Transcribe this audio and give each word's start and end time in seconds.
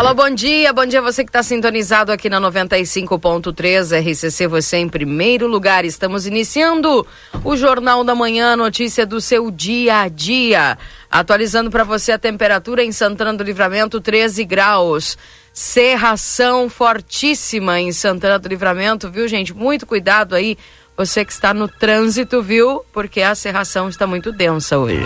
Alô, 0.00 0.14
bom 0.14 0.30
dia, 0.30 0.72
bom 0.72 0.86
dia 0.86 1.02
você 1.02 1.22
que 1.22 1.28
está 1.28 1.42
sintonizado 1.42 2.10
aqui 2.10 2.30
na 2.30 2.40
95.3 2.40 4.00
RCC, 4.00 4.46
você 4.46 4.78
em 4.78 4.88
primeiro 4.88 5.46
lugar. 5.46 5.84
Estamos 5.84 6.26
iniciando 6.26 7.06
o 7.44 7.54
Jornal 7.54 8.02
da 8.02 8.14
Manhã, 8.14 8.56
notícia 8.56 9.04
do 9.04 9.20
seu 9.20 9.50
dia 9.50 10.00
a 10.00 10.08
dia. 10.08 10.78
Atualizando 11.10 11.70
para 11.70 11.84
você 11.84 12.12
a 12.12 12.18
temperatura 12.18 12.82
em 12.82 12.92
Santana 12.92 13.34
do 13.34 13.44
Livramento, 13.44 14.00
13 14.00 14.42
graus. 14.46 15.18
Serração 15.52 16.70
fortíssima 16.70 17.78
em 17.78 17.92
Santana 17.92 18.38
do 18.38 18.48
Livramento, 18.48 19.10
viu, 19.10 19.28
gente? 19.28 19.52
Muito 19.52 19.84
cuidado 19.84 20.34
aí, 20.34 20.56
você 20.96 21.26
que 21.26 21.32
está 21.32 21.52
no 21.52 21.68
trânsito, 21.68 22.42
viu? 22.42 22.82
Porque 22.90 23.20
a 23.20 23.34
serração 23.34 23.90
está 23.90 24.06
muito 24.06 24.32
densa 24.32 24.78
hoje. 24.78 25.04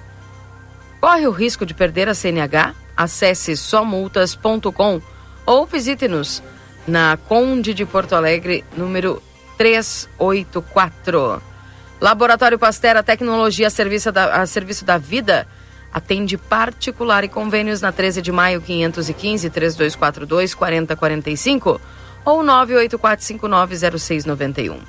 Corre 1.02 1.25
o 1.25 1.31
risco 1.31 1.66
de 1.66 1.73
perder 1.73 2.08
a 2.08 2.14
CNH? 2.14 2.75
Acesse 2.95 3.58
somultas.com 3.58 5.02
ou 5.47 5.66
visite-nos 5.66 6.44
na 6.88 7.17
Conde 7.28 7.73
de 7.73 7.88
Porto 7.88 8.14
Alegre, 8.14 8.64
número 8.78 9.19
384. 9.58 11.41
Laboratório 12.00 12.59
Pastera 12.59 13.02
Tecnologia 13.02 13.66
a 13.66 13.72
serviço 13.72 14.11
da, 14.11 14.44
a 14.44 14.45
serviço 14.45 14.86
da 14.86 15.00
vida 15.00 15.47
atende 15.91 16.38
particular 16.38 17.23
e 17.23 17.28
convênios 17.28 17.81
na 17.81 17.91
13 17.91 18.22
de 18.22 18.31
maio 18.31 18.61
515 18.61 19.50
3242 19.50 20.53
4045 20.53 21.81
ou 22.25 22.44
984590691. 22.44 24.80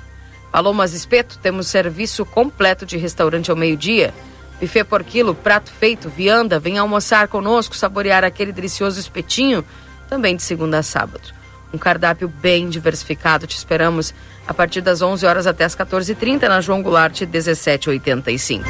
Palomas 0.51 0.93
Espeto, 0.93 1.39
temos 1.39 1.67
serviço 1.67 2.25
completo 2.25 2.85
de 2.85 2.97
restaurante 2.97 3.49
ao 3.49 3.57
meio-dia. 3.57 4.13
Buffet 4.59 4.83
por 4.83 5.03
quilo, 5.03 5.33
prato 5.33 5.71
feito, 5.71 6.09
vianda, 6.09 6.59
vem 6.59 6.77
almoçar 6.77 7.27
conosco, 7.27 7.75
saborear 7.75 8.23
aquele 8.23 8.51
delicioso 8.51 8.99
espetinho, 8.99 9.65
também 10.09 10.35
de 10.35 10.43
segunda 10.43 10.79
a 10.79 10.83
sábado. 10.83 11.33
Um 11.73 11.77
cardápio 11.77 12.27
bem 12.27 12.69
diversificado, 12.69 13.47
te 13.47 13.57
esperamos 13.57 14.13
a 14.45 14.53
partir 14.53 14.81
das 14.81 15.01
11 15.01 15.25
horas 15.25 15.47
até 15.47 15.63
as 15.63 15.75
14h30 15.75 16.43
na 16.43 16.59
João 16.59 16.83
Goulart 16.83 17.21
1785. 17.21 18.69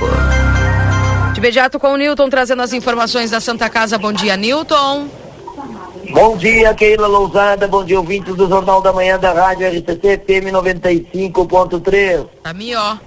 De 1.33 1.39
imediato 1.39 1.79
com 1.79 1.93
o 1.93 1.97
Newton 1.97 2.29
trazendo 2.29 2.61
as 2.61 2.73
informações 2.73 3.31
da 3.31 3.39
Santa 3.39 3.69
Casa. 3.69 3.97
Bom 3.97 4.13
dia, 4.13 4.37
Newton. 4.37 5.20
Bom 6.13 6.35
dia, 6.35 6.73
Keila 6.73 7.07
Lousada. 7.07 7.67
Bom 7.67 7.85
dia, 7.85 7.97
ouvintes 7.97 8.35
do 8.35 8.47
Jornal 8.47 8.81
da 8.81 8.91
Manhã 8.91 9.17
da 9.17 9.31
Rádio 9.31 9.67
RCC 9.67 10.17
FM 10.19 10.51
95.3. 10.51 12.27
Tá 12.43 12.53
melhor. 12.53 12.99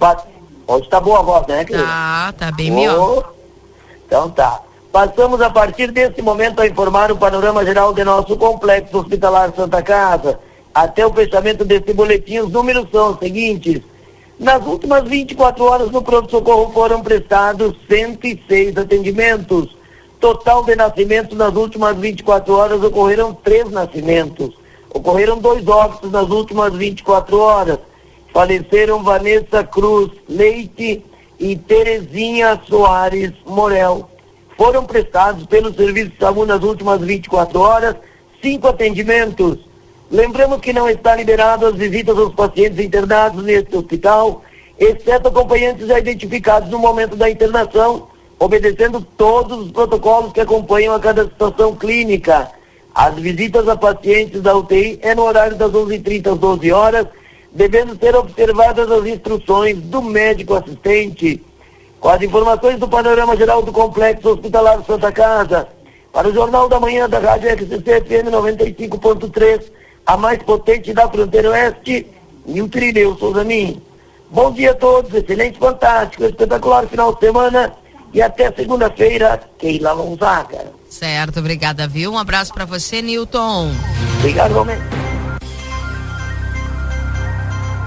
Hoje 0.67 0.89
tá 0.89 0.99
boa 0.99 1.19
a 1.19 1.21
voz, 1.21 1.47
né, 1.47 1.63
Keila? 1.63 1.83
Tá, 1.83 2.33
tá 2.37 2.51
bem 2.51 2.71
oh. 2.71 2.75
melhor. 2.75 3.33
Então 4.07 4.29
tá. 4.31 4.59
Passamos 4.91 5.39
a 5.41 5.49
partir 5.49 5.91
desse 5.91 6.21
momento 6.21 6.61
a 6.61 6.67
informar 6.67 7.11
o 7.11 7.17
panorama 7.17 7.63
geral 7.63 7.93
de 7.93 8.03
nosso 8.03 8.35
complexo 8.37 8.97
hospitalar 8.97 9.53
Santa 9.55 9.83
Casa. 9.83 10.39
Até 10.73 11.05
o 11.05 11.13
fechamento 11.13 11.63
desse 11.63 11.93
boletim, 11.93 12.39
os 12.39 12.51
números 12.51 12.87
são 12.91 13.11
os 13.11 13.19
seguintes. 13.19 13.81
Nas 14.39 14.65
últimas 14.65 15.03
24 15.03 15.63
horas 15.63 15.91
no 15.91 16.01
pronto-socorro 16.01 16.71
foram 16.73 17.01
prestados 17.01 17.75
106 17.87 18.77
atendimentos 18.77 19.75
Total 20.25 20.63
de 20.63 20.75
nascimentos 20.75 21.37
nas 21.37 21.53
últimas 21.53 21.95
24 21.97 22.51
horas 22.51 22.83
ocorreram 22.83 23.31
três 23.31 23.69
nascimentos. 23.69 24.57
Ocorreram 24.91 25.37
dois 25.37 25.67
óbitos 25.67 26.11
nas 26.11 26.27
últimas 26.31 26.73
24 26.73 27.37
horas. 27.37 27.77
Faleceram 28.33 29.03
Vanessa 29.03 29.63
Cruz 29.63 30.09
Leite 30.27 31.05
e 31.39 31.55
Terezinha 31.55 32.59
Soares 32.67 33.33
Morel. 33.45 34.09
Foram 34.57 34.83
prestados 34.83 35.45
pelo 35.45 35.71
Serviço 35.71 36.09
de 36.09 36.17
Saúde 36.17 36.47
nas 36.47 36.63
últimas 36.63 36.99
24 37.01 37.59
horas 37.59 37.95
cinco 38.41 38.67
atendimentos. 38.67 39.59
Lembramos 40.09 40.59
que 40.59 40.73
não 40.73 40.89
está 40.89 41.15
liberado 41.15 41.67
as 41.67 41.75
visitas 41.75 42.17
aos 42.17 42.33
pacientes 42.33 42.79
internados 42.79 43.43
neste 43.43 43.77
hospital, 43.77 44.41
exceto 44.79 45.27
acompanhantes 45.27 45.85
já 45.85 45.99
identificados 45.99 46.71
no 46.71 46.79
momento 46.79 47.15
da 47.15 47.29
internação 47.29 48.14
obedecendo 48.39 49.05
todos 49.17 49.59
os 49.59 49.71
protocolos 49.71 50.33
que 50.33 50.41
acompanham 50.41 50.93
a 50.93 50.99
cada 50.99 51.23
situação 51.23 51.75
clínica. 51.75 52.49
As 52.93 53.15
visitas 53.15 53.67
a 53.67 53.75
pacientes 53.75 54.41
da 54.41 54.55
UTI 54.55 54.99
é 55.01 55.15
no 55.15 55.23
horário 55.23 55.57
das 55.57 55.71
11h30 55.71 56.33
às 56.33 56.39
12 56.39 56.71
horas, 56.71 57.07
devendo 57.51 57.97
ser 57.97 58.15
observadas 58.15 58.89
as 58.91 59.05
instruções 59.05 59.77
do 59.77 60.01
médico 60.01 60.53
assistente. 60.53 61.43
Com 61.99 62.09
as 62.09 62.21
informações 62.21 62.79
do 62.79 62.87
panorama 62.87 63.35
geral 63.35 63.61
do 63.61 63.71
Complexo 63.71 64.29
Hospitalar 64.29 64.83
Santa 64.85 65.11
Casa, 65.11 65.67
para 66.11 66.29
o 66.29 66.33
Jornal 66.33 66.69
da 66.69 66.79
Manhã 66.79 67.09
da 67.09 67.19
Rádio 67.19 67.51
RCC 67.51 68.01
FM 68.01 68.29
95.3, 68.31 69.63
a 70.05 70.15
mais 70.15 70.41
potente 70.43 70.93
da 70.93 71.09
fronteira 71.09 71.49
oeste, 71.49 72.05
Nilton 72.45 73.17
Souza 73.17 73.43
Min. 73.43 73.81
Bom 74.29 74.51
dia 74.51 74.71
a 74.71 74.75
todos, 74.75 75.13
excelente, 75.13 75.57
fantástico, 75.57 76.25
espetacular 76.25 76.87
final 76.87 77.13
de 77.13 77.19
semana 77.19 77.84
e 78.15 78.21
até 78.21 78.49
segunda-feira, 78.49 79.37
Keila 79.57 79.93
Gonzaga. 79.93 80.71
Certo, 80.89 81.39
obrigada, 81.39 81.85
viu? 81.85 82.13
Um 82.13 82.17
abraço 82.17 82.53
para 82.53 82.63
você, 82.63 83.01
Newton. 83.01 83.71
Obrigado, 84.19 84.53
Romero. 84.53 84.81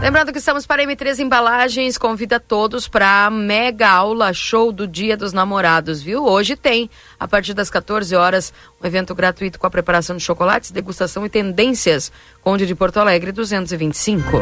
Lembrando 0.03 0.31
que 0.31 0.38
estamos 0.38 0.67
para 0.67 0.84
M3 0.84 1.19
Embalagens, 1.21 1.97
convida 1.97 2.38
todos 2.38 2.87
para 2.87 3.25
a 3.25 3.31
mega 3.31 3.88
aula 3.88 4.33
show 4.34 4.71
do 4.71 4.87
Dia 4.87 5.17
dos 5.17 5.33
Namorados, 5.33 6.03
viu? 6.03 6.25
Hoje 6.25 6.55
tem, 6.56 6.91
a 7.19 7.27
partir 7.27 7.55
das 7.55 7.71
14 7.71 8.15
horas, 8.15 8.53
um 8.83 8.87
evento 8.87 9.15
gratuito 9.15 9.59
com 9.59 9.67
a 9.67 9.71
preparação 9.71 10.15
de 10.15 10.22
chocolates, 10.22 10.71
degustação 10.71 11.25
e 11.25 11.31
tendências. 11.31 12.12
Conde 12.43 12.67
de 12.67 12.75
Porto 12.75 12.99
Alegre, 12.99 13.33
225. 13.33 14.38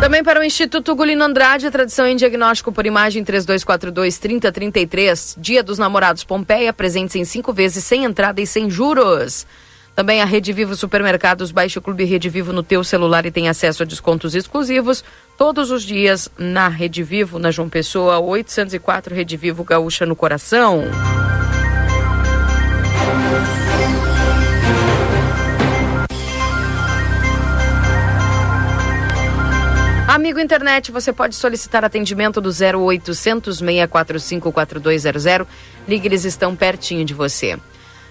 Também 0.00 0.22
para 0.22 0.40
o 0.40 0.44
Instituto 0.44 0.94
Gulino 0.94 1.24
Andrade, 1.24 1.68
tradição 1.72 2.06
em 2.06 2.14
diagnóstico 2.14 2.70
por 2.70 2.86
imagem 2.86 3.24
3242-3033. 3.24 5.34
Dia 5.36 5.60
dos 5.62 5.76
Namorados 5.76 6.22
Pompeia, 6.22 6.72
presentes 6.72 7.16
em 7.16 7.24
cinco 7.24 7.52
vezes, 7.52 7.82
sem 7.84 8.04
entrada 8.04 8.40
e 8.40 8.46
sem 8.46 8.70
juros. 8.70 9.44
Também 9.96 10.22
a 10.22 10.24
Rede 10.24 10.52
Vivo 10.52 10.76
Supermercados, 10.76 11.50
baixe 11.50 11.80
o 11.80 11.82
Clube 11.82 12.04
Rede 12.04 12.28
Vivo 12.28 12.52
no 12.52 12.62
teu 12.62 12.84
celular 12.84 13.26
e 13.26 13.32
tem 13.32 13.48
acesso 13.48 13.82
a 13.82 13.86
descontos 13.86 14.36
exclusivos 14.36 15.02
todos 15.36 15.72
os 15.72 15.82
dias 15.82 16.28
na 16.38 16.68
Rede 16.68 17.02
Vivo, 17.02 17.40
na 17.40 17.50
João 17.50 17.68
Pessoa, 17.68 18.20
804 18.20 19.12
Rede 19.12 19.36
Vivo 19.36 19.64
Gaúcha 19.64 20.06
no 20.06 20.14
Coração. 20.14 20.84
Amigo 30.18 30.40
internet, 30.40 30.90
você 30.90 31.12
pode 31.12 31.36
solicitar 31.36 31.84
atendimento 31.84 32.40
do 32.40 32.48
0800 32.50 33.58
645 33.58 34.50
4200. 34.50 35.46
Ligue, 35.86 36.08
eles 36.08 36.24
estão 36.24 36.56
pertinho 36.56 37.04
de 37.04 37.14
você. 37.14 37.56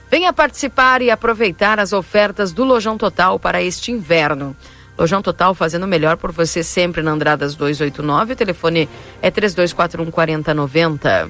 Venha 0.10 0.32
participar 0.32 1.02
e 1.02 1.12
aproveitar 1.12 1.82
as 1.82 1.92
ofertas 1.92 2.54
do 2.54 2.64
Lojão 2.64 2.98
Total 2.98 3.38
para 3.38 3.62
este 3.62 3.92
inverno. 3.92 4.56
Lojão 4.98 5.22
Total 5.22 5.54
fazendo 5.54 5.86
melhor 5.86 6.16
por 6.16 6.32
você 6.32 6.64
sempre 6.64 7.02
na 7.02 7.12
Andradas 7.12 7.56
289. 7.56 8.32
O 8.32 8.36
telefone 8.38 8.88
é 9.22 9.30
3241 9.30 10.10
4090. 10.10 11.30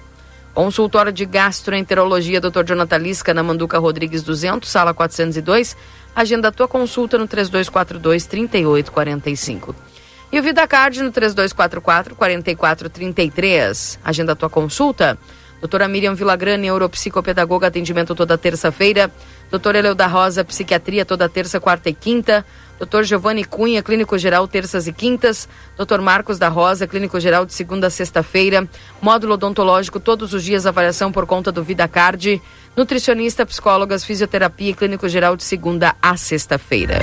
Consultório 0.53 1.11
de 1.11 1.25
Gastroenterologia 1.25 2.39
Dr. 2.39 2.63
Jonathan 2.63 2.97
Lisca 2.97 3.33
na 3.33 3.41
Manduca 3.41 3.79
Rodrigues 3.79 4.21
200, 4.21 4.69
sala 4.69 4.93
402. 4.93 5.75
Agenda 6.15 6.49
a 6.49 6.51
tua 6.51 6.67
consulta 6.67 7.17
no 7.17 7.27
3242 7.27 8.27
3845. 8.27 9.96
E 10.31 10.39
o 10.39 10.43
VidaCard 10.43 11.01
no 11.01 11.11
3244 11.11 12.15
4433. 12.15 13.99
Agenda 14.03 14.33
a 14.33 14.35
tua 14.35 14.49
consulta 14.49 15.17
Doutora 15.59 15.87
Miriam 15.87 16.13
Villagrani, 16.13 16.63
neuropsicopedagoga, 16.63 17.67
atendimento 17.67 18.13
toda 18.13 18.37
terça-feira. 18.37 19.11
Doutora 19.49 19.79
Eleu 19.79 19.95
da 19.95 20.05
Rosa, 20.05 20.43
psiquiatria 20.43 21.05
toda 21.05 21.27
terça, 21.27 21.59
quarta 21.59 21.89
e 21.89 21.93
quinta. 21.93 22.45
Doutor 22.77 23.03
Giovanni 23.03 23.43
Cunha, 23.43 23.81
clínico 23.81 24.17
geral, 24.19 24.47
terças 24.47 24.85
e 24.85 24.93
quintas. 24.93 25.49
Doutor 25.75 25.99
Marcos 25.99 26.37
da 26.37 26.47
Rosa, 26.47 26.85
clínico 26.85 27.19
geral, 27.19 27.43
de 27.43 27.53
segunda 27.53 27.87
a 27.87 27.89
sexta-feira. 27.89 28.67
Módulo 29.01 29.33
odontológico, 29.33 29.99
todos 29.99 30.33
os 30.33 30.43
dias, 30.43 30.67
avaliação 30.67 31.11
por 31.11 31.25
conta 31.25 31.51
do 31.51 31.63
VidaCard. 31.63 32.39
Nutricionista, 32.75 33.45
psicólogas, 33.45 34.05
fisioterapia 34.05 34.69
e 34.69 34.73
clínico 34.75 35.09
geral, 35.09 35.35
de 35.35 35.43
segunda 35.43 35.95
a 35.99 36.15
sexta-feira. 36.15 36.99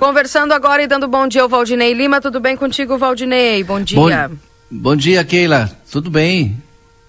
Conversando 0.00 0.52
agora 0.52 0.82
e 0.82 0.86
dando 0.86 1.06
bom 1.06 1.28
dia 1.28 1.42
ao 1.42 1.48
Valdinei 1.48 1.92
Lima. 1.92 2.22
Tudo 2.22 2.40
bem 2.40 2.56
contigo, 2.56 2.96
Valdinei? 2.96 3.62
Bom 3.62 3.82
dia. 3.82 4.28
Bom... 4.28 4.36
Bom 4.70 4.96
dia, 4.96 5.22
Keila. 5.22 5.70
Tudo 5.92 6.10
bem? 6.10 6.56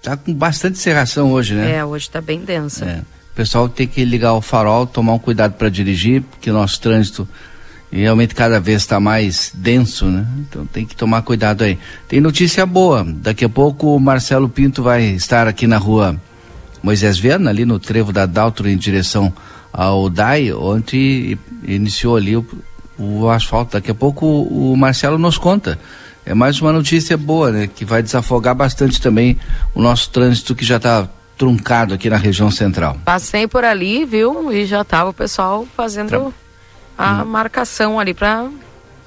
Tá 0.02 0.14
com 0.14 0.34
bastante 0.34 0.78
serração 0.78 1.32
hoje, 1.32 1.54
né? 1.54 1.76
É, 1.76 1.84
hoje 1.86 2.10
tá 2.10 2.20
bem 2.20 2.40
densa. 2.40 2.84
É. 2.84 2.98
O 2.98 3.34
pessoal 3.34 3.66
tem 3.66 3.88
que 3.88 4.04
ligar 4.04 4.34
o 4.34 4.42
farol, 4.42 4.86
tomar 4.86 5.14
um 5.14 5.18
cuidado 5.18 5.54
para 5.54 5.70
dirigir, 5.70 6.20
porque 6.20 6.50
o 6.50 6.52
nosso 6.52 6.78
trânsito 6.82 7.26
realmente 7.90 8.34
cada 8.34 8.60
vez 8.60 8.82
está 8.82 9.00
mais 9.00 9.50
denso, 9.54 10.04
né? 10.04 10.26
Então 10.40 10.66
tem 10.66 10.84
que 10.84 10.94
tomar 10.94 11.22
cuidado 11.22 11.64
aí. 11.64 11.78
Tem 12.06 12.20
notícia 12.20 12.66
boa. 12.66 13.06
Daqui 13.08 13.46
a 13.46 13.48
pouco 13.48 13.96
o 13.96 13.98
Marcelo 13.98 14.50
Pinto 14.50 14.82
vai 14.82 15.02
estar 15.02 15.48
aqui 15.48 15.66
na 15.66 15.78
rua 15.78 16.20
Moisés 16.82 17.18
Viana, 17.18 17.48
ali 17.48 17.64
no 17.64 17.78
trevo 17.78 18.12
da 18.12 18.26
Daltro, 18.26 18.68
em 18.68 18.76
direção 18.76 19.32
ao 19.72 20.10
DAI. 20.10 20.52
Ontem 20.52 21.38
iniciou 21.64 22.16
ali 22.16 22.36
o, 22.36 22.46
o 23.02 23.28
asfalto. 23.28 23.72
Daqui 23.72 23.90
a 23.90 23.94
pouco 23.94 24.26
o, 24.26 24.76
Marcelo 24.76 25.18
nos 25.18 25.38
conta 25.38 25.78
é 26.24 26.34
mais 26.34 26.60
uma 26.60 26.72
notícia 26.72 27.16
boa, 27.16 27.50
né? 27.50 27.66
Que 27.66 27.84
vai 27.84 28.02
desafogar 28.02 28.54
bastante 28.54 29.00
também 29.00 29.38
o 29.74 29.82
nosso 29.82 30.10
trânsito 30.10 30.54
que 30.54 30.64
já 30.64 30.76
está 30.76 31.08
truncado 31.36 31.94
aqui 31.94 32.08
na 32.08 32.16
região 32.16 32.50
central. 32.50 32.96
Passei 33.04 33.48
por 33.48 33.64
ali, 33.64 34.04
viu? 34.04 34.52
E 34.52 34.64
já 34.64 34.82
estava 34.82 35.10
o 35.10 35.12
pessoal 35.12 35.66
fazendo 35.76 36.08
Tra... 36.08 36.30
a 36.96 37.22
hum. 37.22 37.26
marcação 37.26 37.98
ali 37.98 38.14
para 38.14 38.48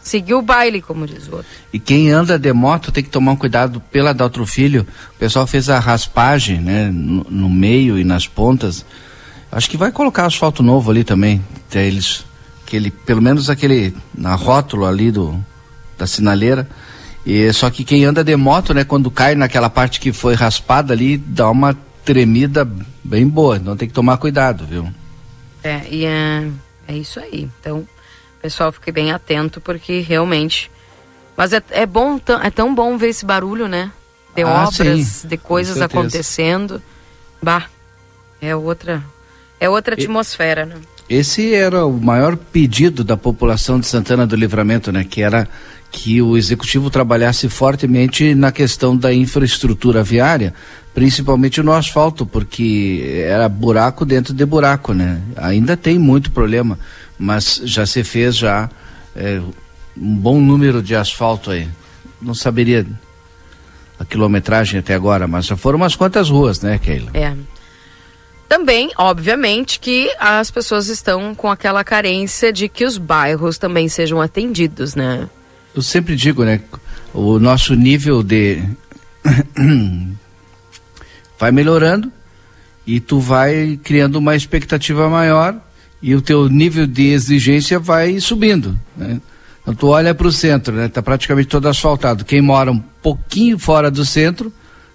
seguir 0.05 0.33
o 0.35 0.41
baile, 0.41 0.81
como 0.81 1.07
diz 1.07 1.27
o 1.27 1.37
outro. 1.37 1.47
E 1.73 1.79
quem 1.79 2.11
anda 2.11 2.37
de 2.37 2.51
moto 2.53 2.91
tem 2.91 3.03
que 3.03 3.09
tomar 3.09 3.31
um 3.31 3.35
cuidado 3.35 3.79
pela 3.91 4.13
Daltro 4.13 4.45
Filho. 4.45 4.85
O 5.15 5.19
pessoal 5.19 5.47
fez 5.47 5.69
a 5.69 5.79
raspagem, 5.79 6.59
né? 6.59 6.89
No, 6.91 7.25
no 7.29 7.49
meio 7.49 7.97
e 7.97 8.03
nas 8.03 8.27
pontas. 8.27 8.85
Acho 9.51 9.69
que 9.69 9.77
vai 9.77 9.91
colocar 9.91 10.25
asfalto 10.25 10.61
novo 10.61 10.91
ali 10.91 11.03
também. 11.03 11.41
Até 11.69 11.87
eles, 11.87 12.25
aquele, 12.75 12.91
pelo 12.91 13.21
menos 13.21 13.49
aquele 13.49 13.95
na 14.13 14.35
rótulo 14.35 14.85
ali 14.85 15.11
do 15.11 15.39
da 15.97 16.05
sinaleira 16.05 16.67
e 17.25 17.51
só 17.53 17.69
que 17.71 17.83
quem 17.83 18.05
anda 18.05 18.23
de 18.23 18.35
moto, 18.35 18.73
né, 18.73 18.83
quando 18.83 19.09
cai 19.09 19.33
naquela 19.33 19.69
parte 19.69 19.99
que 19.99 20.13
foi 20.13 20.35
raspada 20.35 20.93
ali, 20.93 21.17
dá 21.17 21.49
uma 21.49 21.75
tremida 22.03 22.69
bem 23.03 23.27
boa. 23.27 23.57
Então 23.57 23.75
tem 23.75 23.87
que 23.87 23.93
tomar 23.93 24.17
cuidado, 24.17 24.65
viu? 24.65 24.87
É, 25.63 25.81
e 25.89 26.05
é, 26.05 26.47
é 26.87 26.95
isso 26.95 27.19
aí. 27.19 27.49
Então, 27.59 27.87
pessoal, 28.39 28.71
fique 28.71 28.91
bem 28.91 29.11
atento 29.11 29.59
porque 29.59 30.01
realmente. 30.01 30.69
Mas 31.35 31.51
é, 31.51 31.63
é 31.71 31.85
bom, 31.85 32.19
é 32.43 32.51
tão 32.51 32.75
bom 32.75 32.95
ver 32.95 33.09
esse 33.09 33.25
barulho, 33.25 33.67
né? 33.67 33.91
De 34.35 34.43
ah, 34.43 34.67
obras, 34.67 35.05
sim, 35.07 35.27
de 35.27 35.37
coisas 35.37 35.81
acontecendo. 35.81 36.79
Bah, 37.41 37.65
é 38.39 38.55
outra, 38.55 39.03
é 39.59 39.67
outra 39.67 39.95
atmosfera, 39.95 40.65
né? 40.65 40.75
Esse 41.09 41.53
era 41.53 41.85
o 41.85 41.93
maior 41.93 42.35
pedido 42.35 43.03
da 43.03 43.15
população 43.15 43.79
de 43.79 43.85
Santana 43.85 44.25
do 44.25 44.35
Livramento, 44.35 44.91
né? 44.91 45.03
Que 45.03 45.21
era 45.21 45.47
que 45.91 46.21
o 46.21 46.35
executivo 46.35 46.89
trabalhasse 46.89 47.47
fortemente 47.47 48.35
na 48.35 48.51
questão 48.51 48.97
da 48.97 49.13
infraestrutura 49.13 50.03
viária, 50.03 50.53
principalmente 50.93 51.61
no 51.61 51.71
asfalto, 51.71 52.25
porque 52.25 53.23
era 53.25 53.47
buraco 53.47 54.03
dentro 54.03 54.33
de 54.33 54.45
buraco, 54.45 54.93
né? 54.93 55.21
Ainda 55.37 55.77
tem 55.77 55.97
muito 55.97 56.31
problema, 56.31 56.77
mas 57.17 57.61
já 57.63 57.85
se 57.85 58.03
fez 58.03 58.35
já 58.35 58.69
é, 59.15 59.39
um 59.95 60.15
bom 60.15 60.41
número 60.41 60.81
de 60.81 60.95
asfalto 60.95 61.51
aí. 61.51 61.67
Não 62.21 62.33
saberia 62.33 62.85
a 63.99 64.03
quilometragem 64.03 64.79
até 64.79 64.93
agora, 64.93 65.27
mas 65.27 65.45
já 65.45 65.55
foram 65.55 65.77
umas 65.77 65.95
quantas 65.95 66.29
ruas, 66.29 66.61
né, 66.61 66.77
Keila? 66.77 67.11
É. 67.13 67.33
Também, 68.47 68.91
obviamente, 68.97 69.79
que 69.79 70.13
as 70.19 70.51
pessoas 70.51 70.87
estão 70.87 71.33
com 71.33 71.49
aquela 71.49 71.83
carência 71.83 72.53
de 72.53 72.69
que 72.69 72.85
os 72.85 72.97
bairros 72.97 73.57
também 73.57 73.89
sejam 73.89 74.21
atendidos, 74.21 74.95
né? 74.95 75.29
eu 75.75 75.81
sempre 75.81 76.15
digo, 76.15 76.45
né? 76.45 76.61
O 77.13 77.37
nosso 77.37 77.75
nível 77.75 78.23
de 78.23 78.63
vai 81.37 81.51
melhorando 81.51 82.11
e 82.87 82.99
tu 82.99 83.19
vai 83.19 83.77
criando 83.83 84.15
uma 84.15 84.35
expectativa 84.35 85.09
maior 85.09 85.55
e 86.01 86.15
o 86.15 86.21
teu 86.21 86.47
nível 86.47 86.87
de 86.87 87.07
exigência 87.07 87.77
vai 87.77 88.19
subindo, 88.21 88.79
né? 88.95 89.19
Então 89.61 89.73
tu 89.73 89.87
olha 89.87 90.13
para 90.15 90.27
o 90.27 90.31
centro, 90.31 90.73
né? 90.73 90.87
Tá 90.87 91.01
praticamente 91.01 91.49
todo 91.49 91.67
asfaltado. 91.67 92.23
Quem 92.23 92.41
mora 92.41 92.71
um 92.71 92.79
pouquinho 92.79 93.59
fora 93.59 93.91
do 93.91 94.05
centro 94.05 94.53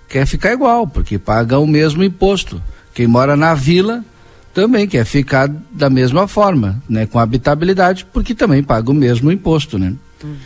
quer 0.09 0.25
ficar 0.27 0.53
igual, 0.53 0.87
porque 0.87 1.19
paga 1.19 1.59
o 1.59 1.67
mesmo 1.67 2.03
imposto. 2.03 2.63
Quem 2.95 3.07
mora 3.07 3.37
na 3.37 3.55
vila 3.55 4.05
também 4.53 4.87
quer 4.87 5.05
ficar 5.05 5.49
da 5.71 5.89
mesma 5.89 6.27
forma, 6.27 6.83
né? 6.89 7.07
Com 7.07 7.19
habitabilidade, 7.19 8.05
porque 8.13 8.35
também 8.35 8.63
paga 8.63 8.91
o 8.91 8.95
mesmo 8.95 9.31
imposto, 9.31 9.79
né? 9.79 9.95
Hum. 10.25 10.37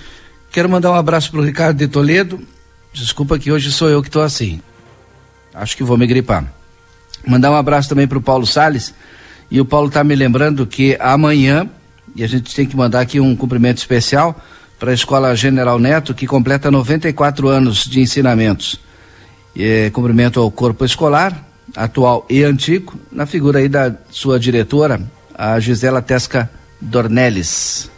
Quero 0.52 0.68
mandar 0.68 0.90
um 0.90 0.94
abraço 0.94 1.30
para 1.30 1.40
o 1.40 1.44
Ricardo 1.44 1.76
de 1.76 1.88
Toledo. 1.88 2.40
Desculpa 2.92 3.38
que 3.38 3.50
hoje 3.50 3.72
sou 3.72 3.88
eu 3.88 4.00
que 4.02 4.08
estou 4.08 4.22
assim. 4.22 4.60
Acho 5.52 5.76
que 5.76 5.82
vou 5.82 5.96
me 5.96 6.06
gripar. 6.06 6.44
Mandar 7.26 7.50
um 7.50 7.56
abraço 7.56 7.88
também 7.88 8.06
para 8.06 8.18
o 8.18 8.22
Paulo 8.22 8.46
Sales. 8.46 8.94
E 9.50 9.60
o 9.60 9.64
Paulo 9.64 9.88
está 9.88 10.04
me 10.04 10.14
lembrando 10.14 10.66
que 10.66 10.96
amanhã, 11.00 11.68
e 12.14 12.22
a 12.22 12.26
gente 12.26 12.54
tem 12.54 12.66
que 12.66 12.76
mandar 12.76 13.00
aqui 13.00 13.20
um 13.20 13.34
cumprimento 13.34 13.78
especial 13.78 14.40
para 14.78 14.90
a 14.90 14.94
Escola 14.94 15.34
General 15.34 15.78
Neto, 15.78 16.14
que 16.14 16.26
completa 16.26 16.70
94 16.70 17.48
anos 17.48 17.84
de 17.84 18.00
ensinamentos. 18.00 18.80
E, 19.56 19.64
é, 19.64 19.90
cumprimento 19.90 20.40
ao 20.40 20.50
corpo 20.50 20.84
escolar, 20.84 21.42
atual 21.76 22.24
e 22.28 22.42
antigo, 22.42 22.94
na 23.10 23.26
figura 23.26 23.58
aí 23.58 23.68
da 23.68 23.94
sua 24.10 24.38
diretora, 24.38 25.00
a 25.34 25.58
Gisela 25.58 26.00
Tesca 26.00 26.50
Dornelles. 26.80 27.90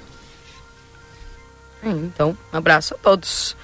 Então, 1.83 2.37
um 2.53 2.57
abraço 2.57 2.95
a 2.95 2.99
todos. 2.99 3.57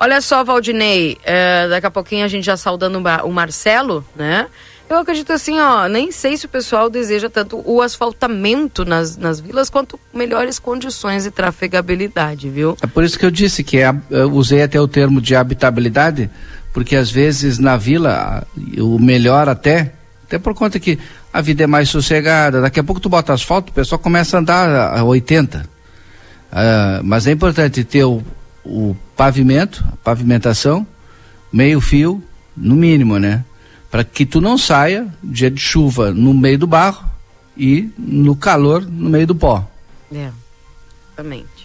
Olha 0.00 0.20
só, 0.20 0.44
Valdinei, 0.44 1.18
é, 1.24 1.68
daqui 1.68 1.86
a 1.86 1.90
pouquinho 1.90 2.24
a 2.24 2.28
gente 2.28 2.44
já 2.44 2.56
saudando 2.56 3.02
o 3.24 3.32
Marcelo, 3.32 4.04
né? 4.14 4.46
Eu 4.88 4.96
acredito 4.96 5.32
assim, 5.32 5.60
ó, 5.60 5.86
nem 5.86 6.10
sei 6.10 6.36
se 6.38 6.46
o 6.46 6.48
pessoal 6.48 6.88
deseja 6.88 7.28
tanto 7.28 7.62
o 7.66 7.82
asfaltamento 7.82 8.86
nas, 8.86 9.18
nas 9.18 9.38
vilas 9.38 9.68
quanto 9.68 10.00
melhores 10.14 10.58
condições 10.58 11.24
de 11.24 11.30
trafegabilidade, 11.30 12.48
viu? 12.48 12.74
É 12.80 12.86
por 12.86 13.04
isso 13.04 13.18
que 13.18 13.26
eu 13.26 13.30
disse 13.30 13.62
que 13.62 13.78
é, 13.78 13.94
eu 14.08 14.32
usei 14.32 14.62
até 14.62 14.80
o 14.80 14.88
termo 14.88 15.20
de 15.20 15.36
habitabilidade, 15.36 16.30
porque 16.78 16.94
às 16.94 17.10
vezes 17.10 17.58
na 17.58 17.76
vila, 17.76 18.46
o 18.78 19.00
melhor 19.00 19.48
até, 19.48 19.94
até 20.22 20.38
por 20.38 20.54
conta 20.54 20.78
que 20.78 20.96
a 21.32 21.40
vida 21.40 21.64
é 21.64 21.66
mais 21.66 21.88
sossegada, 21.88 22.60
daqui 22.60 22.78
a 22.78 22.84
pouco 22.84 23.00
tu 23.00 23.08
bota 23.08 23.32
asfalto, 23.32 23.72
o 23.72 23.74
pessoal 23.74 23.98
começa 23.98 24.36
a 24.36 24.40
andar 24.40 24.96
a 24.96 25.02
80. 25.02 25.58
Uh, 25.58 27.02
mas 27.02 27.26
é 27.26 27.32
importante 27.32 27.82
ter 27.82 28.04
o, 28.04 28.22
o 28.64 28.96
pavimento, 29.16 29.84
a 29.92 29.96
pavimentação, 29.96 30.86
meio 31.52 31.80
fio, 31.80 32.22
no 32.56 32.76
mínimo, 32.76 33.18
né? 33.18 33.44
Para 33.90 34.04
que 34.04 34.24
tu 34.24 34.40
não 34.40 34.56
saia 34.56 35.08
dia 35.20 35.50
de 35.50 35.60
chuva 35.60 36.12
no 36.12 36.32
meio 36.32 36.60
do 36.60 36.66
barro 36.68 37.04
e 37.56 37.90
no 37.98 38.36
calor 38.36 38.86
no 38.86 39.10
meio 39.10 39.26
do 39.26 39.34
pó. 39.34 39.68
É, 40.14 40.30
exatamente. 41.08 41.57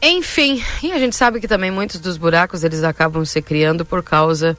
Enfim, 0.00 0.62
e 0.82 0.92
a 0.92 0.98
gente 0.98 1.16
sabe 1.16 1.40
que 1.40 1.48
também 1.48 1.70
muitos 1.70 1.98
dos 1.98 2.16
buracos 2.16 2.62
eles 2.62 2.84
acabam 2.84 3.24
se 3.24 3.42
criando 3.42 3.84
por 3.84 4.02
causa 4.02 4.56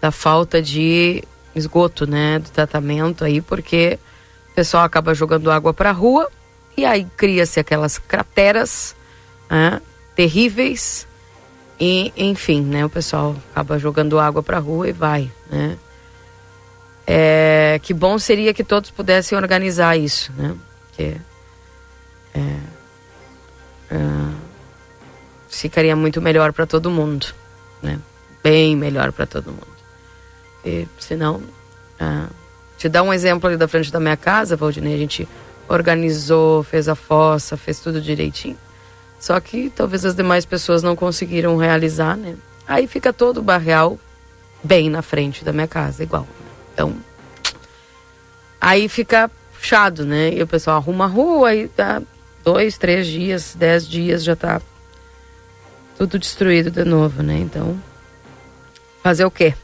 da 0.00 0.10
falta 0.10 0.60
de 0.60 1.24
esgoto, 1.54 2.06
né, 2.06 2.38
do 2.38 2.50
tratamento 2.50 3.24
aí, 3.24 3.40
porque 3.40 3.98
o 4.50 4.54
pessoal 4.54 4.84
acaba 4.84 5.14
jogando 5.14 5.50
água 5.50 5.72
para 5.72 5.90
a 5.90 5.92
rua 5.92 6.30
e 6.76 6.84
aí 6.84 7.06
cria-se 7.16 7.58
aquelas 7.58 7.98
crateras 7.98 8.94
né, 9.48 9.80
terríveis. 10.14 11.06
E, 11.80 12.12
enfim, 12.16 12.62
né, 12.62 12.84
o 12.84 12.90
pessoal 12.90 13.34
acaba 13.50 13.78
jogando 13.78 14.18
água 14.18 14.42
para 14.42 14.58
a 14.58 14.60
rua 14.60 14.88
e 14.88 14.92
vai, 14.92 15.30
né? 15.50 15.76
É, 17.04 17.80
que 17.82 17.92
bom 17.92 18.18
seria 18.18 18.54
que 18.54 18.62
todos 18.62 18.90
pudessem 18.90 19.36
organizar 19.36 19.96
isso, 19.96 20.32
né? 20.36 20.54
Que, 20.92 21.16
é, 22.34 22.56
é, 23.90 23.98
ficaria 25.58 25.94
muito 25.94 26.20
melhor 26.20 26.52
para 26.52 26.66
todo 26.66 26.90
mundo, 26.90 27.26
né? 27.82 27.98
Bem 28.42 28.76
melhor 28.76 29.12
para 29.12 29.26
todo 29.26 29.50
mundo. 29.50 29.66
E, 30.64 30.86
senão, 30.98 31.42
ah, 32.00 32.26
te 32.78 32.88
dar 32.88 33.02
um 33.02 33.12
exemplo 33.12 33.48
ali 33.48 33.56
da 33.56 33.68
frente 33.68 33.92
da 33.92 34.00
minha 34.00 34.16
casa, 34.16 34.56
Valdinei, 34.56 34.94
a 34.94 34.98
gente 34.98 35.28
organizou, 35.68 36.62
fez 36.62 36.88
a 36.88 36.94
fossa, 36.94 37.56
fez 37.56 37.80
tudo 37.80 38.00
direitinho. 38.00 38.58
Só 39.20 39.38
que 39.38 39.70
talvez 39.70 40.04
as 40.04 40.16
demais 40.16 40.44
pessoas 40.44 40.82
não 40.82 40.96
conseguiram 40.96 41.56
realizar, 41.56 42.16
né? 42.16 42.34
Aí 42.66 42.86
fica 42.86 43.12
todo 43.12 43.38
o 43.38 43.42
barreal 43.42 43.98
bem 44.64 44.90
na 44.90 45.02
frente 45.02 45.44
da 45.44 45.52
minha 45.52 45.68
casa, 45.68 46.02
igual. 46.02 46.22
Né? 46.22 46.46
Então, 46.72 46.96
aí 48.60 48.88
fica 48.88 49.30
puxado, 49.52 50.04
né? 50.04 50.32
E 50.34 50.42
o 50.42 50.46
pessoal 50.46 50.76
arruma 50.76 51.04
a 51.04 51.08
rua 51.08 51.54
e 51.54 51.70
dá 51.76 52.02
dois, 52.42 52.76
três 52.76 53.06
dias, 53.06 53.54
dez 53.56 53.86
dias 53.86 54.24
já 54.24 54.34
tá 54.34 54.60
tudo 55.96 56.18
destruído 56.18 56.70
de 56.70 56.84
novo, 56.84 57.22
né? 57.22 57.38
Então, 57.38 57.78
fazer 59.02 59.24
o 59.24 59.30
quê? 59.30 59.54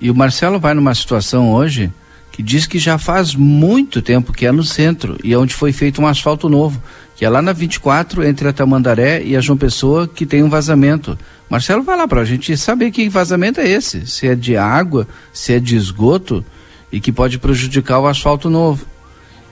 E 0.00 0.10
o 0.10 0.14
Marcelo 0.14 0.58
vai 0.58 0.74
numa 0.74 0.94
situação 0.94 1.52
hoje 1.52 1.92
que 2.32 2.42
diz 2.42 2.66
que 2.66 2.78
já 2.78 2.96
faz 2.96 3.34
muito 3.34 4.00
tempo 4.00 4.32
que 4.32 4.46
é 4.46 4.52
no 4.52 4.64
centro 4.64 5.18
e 5.22 5.34
é 5.34 5.38
onde 5.38 5.54
foi 5.54 5.70
feito 5.70 6.00
um 6.00 6.06
asfalto 6.06 6.48
novo, 6.48 6.82
que 7.14 7.26
é 7.26 7.28
lá 7.28 7.42
na 7.42 7.52
24 7.52 8.24
entre 8.24 8.48
a 8.48 8.52
Tamandaré 8.52 9.22
e 9.22 9.36
a 9.36 9.40
João 9.40 9.58
Pessoa 9.58 10.08
que 10.08 10.24
tem 10.24 10.42
um 10.42 10.48
vazamento. 10.48 11.16
Marcelo 11.48 11.82
vai 11.82 11.96
lá 11.96 12.08
para 12.08 12.22
a 12.22 12.24
gente 12.24 12.56
saber 12.56 12.90
que 12.90 13.06
vazamento 13.08 13.60
é 13.60 13.68
esse, 13.68 14.06
se 14.06 14.26
é 14.26 14.34
de 14.34 14.56
água, 14.56 15.06
se 15.30 15.52
é 15.52 15.60
de 15.60 15.76
esgoto 15.76 16.42
e 16.90 17.00
que 17.00 17.12
pode 17.12 17.38
prejudicar 17.38 18.00
o 18.00 18.06
asfalto 18.06 18.48
novo. 18.48 18.86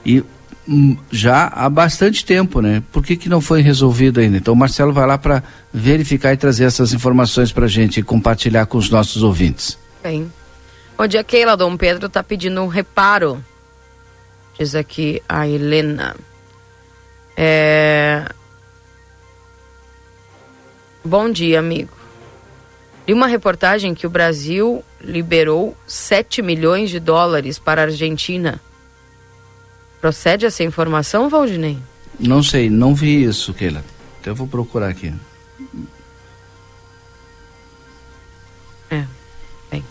E 0.03 0.23
já 1.11 1.47
há 1.47 1.69
bastante 1.69 2.25
tempo, 2.25 2.61
né? 2.61 2.83
Por 2.91 3.03
que, 3.03 3.15
que 3.15 3.27
não 3.27 3.41
foi 3.41 3.61
resolvido 3.61 4.19
ainda? 4.19 4.37
Então 4.37 4.53
o 4.53 4.57
Marcelo 4.57 4.93
vai 4.93 5.05
lá 5.07 5.17
para 5.17 5.43
verificar 5.73 6.33
e 6.33 6.37
trazer 6.37 6.65
essas 6.65 6.93
informações 6.93 7.51
para 7.51 7.65
a 7.65 7.69
gente 7.69 7.99
e 7.99 8.03
compartilhar 8.03 8.65
com 8.65 8.77
os 8.77 8.89
nossos 8.89 9.23
ouvintes. 9.23 9.77
Bem. 10.03 10.31
Bom 10.97 11.07
dia, 11.07 11.23
Keila. 11.23 11.57
Dom 11.57 11.75
Pedro 11.75 12.07
está 12.07 12.23
pedindo 12.23 12.61
um 12.61 12.67
reparo. 12.67 13.43
Diz 14.57 14.75
aqui 14.75 15.21
a 15.27 15.47
Helena. 15.47 16.15
É... 17.35 18.29
Bom 21.03 21.31
dia, 21.31 21.57
amigo. 21.57 21.91
Li 23.07 23.13
uma 23.13 23.25
reportagem 23.25 23.95
que 23.95 24.05
o 24.05 24.09
Brasil 24.09 24.83
liberou 25.01 25.75
7 25.87 26.43
milhões 26.43 26.91
de 26.91 26.99
dólares 26.99 27.57
para 27.57 27.81
a 27.81 27.85
Argentina. 27.85 28.61
Procede 30.01 30.47
essa 30.47 30.63
informação, 30.63 31.29
Valdinei? 31.29 31.77
Não 32.19 32.41
sei, 32.41 32.69
não 32.69 32.95
vi 32.95 33.23
isso, 33.23 33.53
Keila. 33.53 33.85
Então 34.19 34.31
eu 34.31 34.35
vou 34.35 34.47
procurar 34.47 34.89
aqui. 34.89 35.13
É. 38.89 39.05
Bem. 39.69 39.85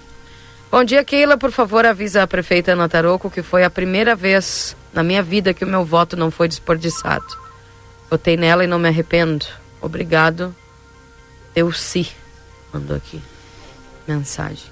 Bom 0.70 0.82
dia, 0.82 1.04
Keila. 1.04 1.38
Por 1.38 1.52
favor, 1.52 1.86
avisa 1.86 2.24
a 2.24 2.26
prefeita 2.26 2.72
Ana 2.72 2.88
Taroco 2.88 3.30
que 3.30 3.42
foi 3.42 3.62
a 3.62 3.70
primeira 3.70 4.16
vez 4.16 4.76
na 4.92 5.04
minha 5.04 5.22
vida 5.22 5.54
que 5.54 5.64
o 5.64 5.68
meu 5.68 5.84
voto 5.84 6.16
não 6.16 6.30
foi 6.30 6.48
desperdiçado. 6.48 7.38
Votei 8.10 8.36
nela 8.36 8.64
e 8.64 8.66
não 8.66 8.78
me 8.78 8.88
arrependo. 8.88 9.46
Obrigado. 9.80 10.54
Eu 11.54 11.72
sim. 11.72 12.06
Mandou 12.72 12.96
aqui 12.96 13.22
mensagem. 14.06 14.64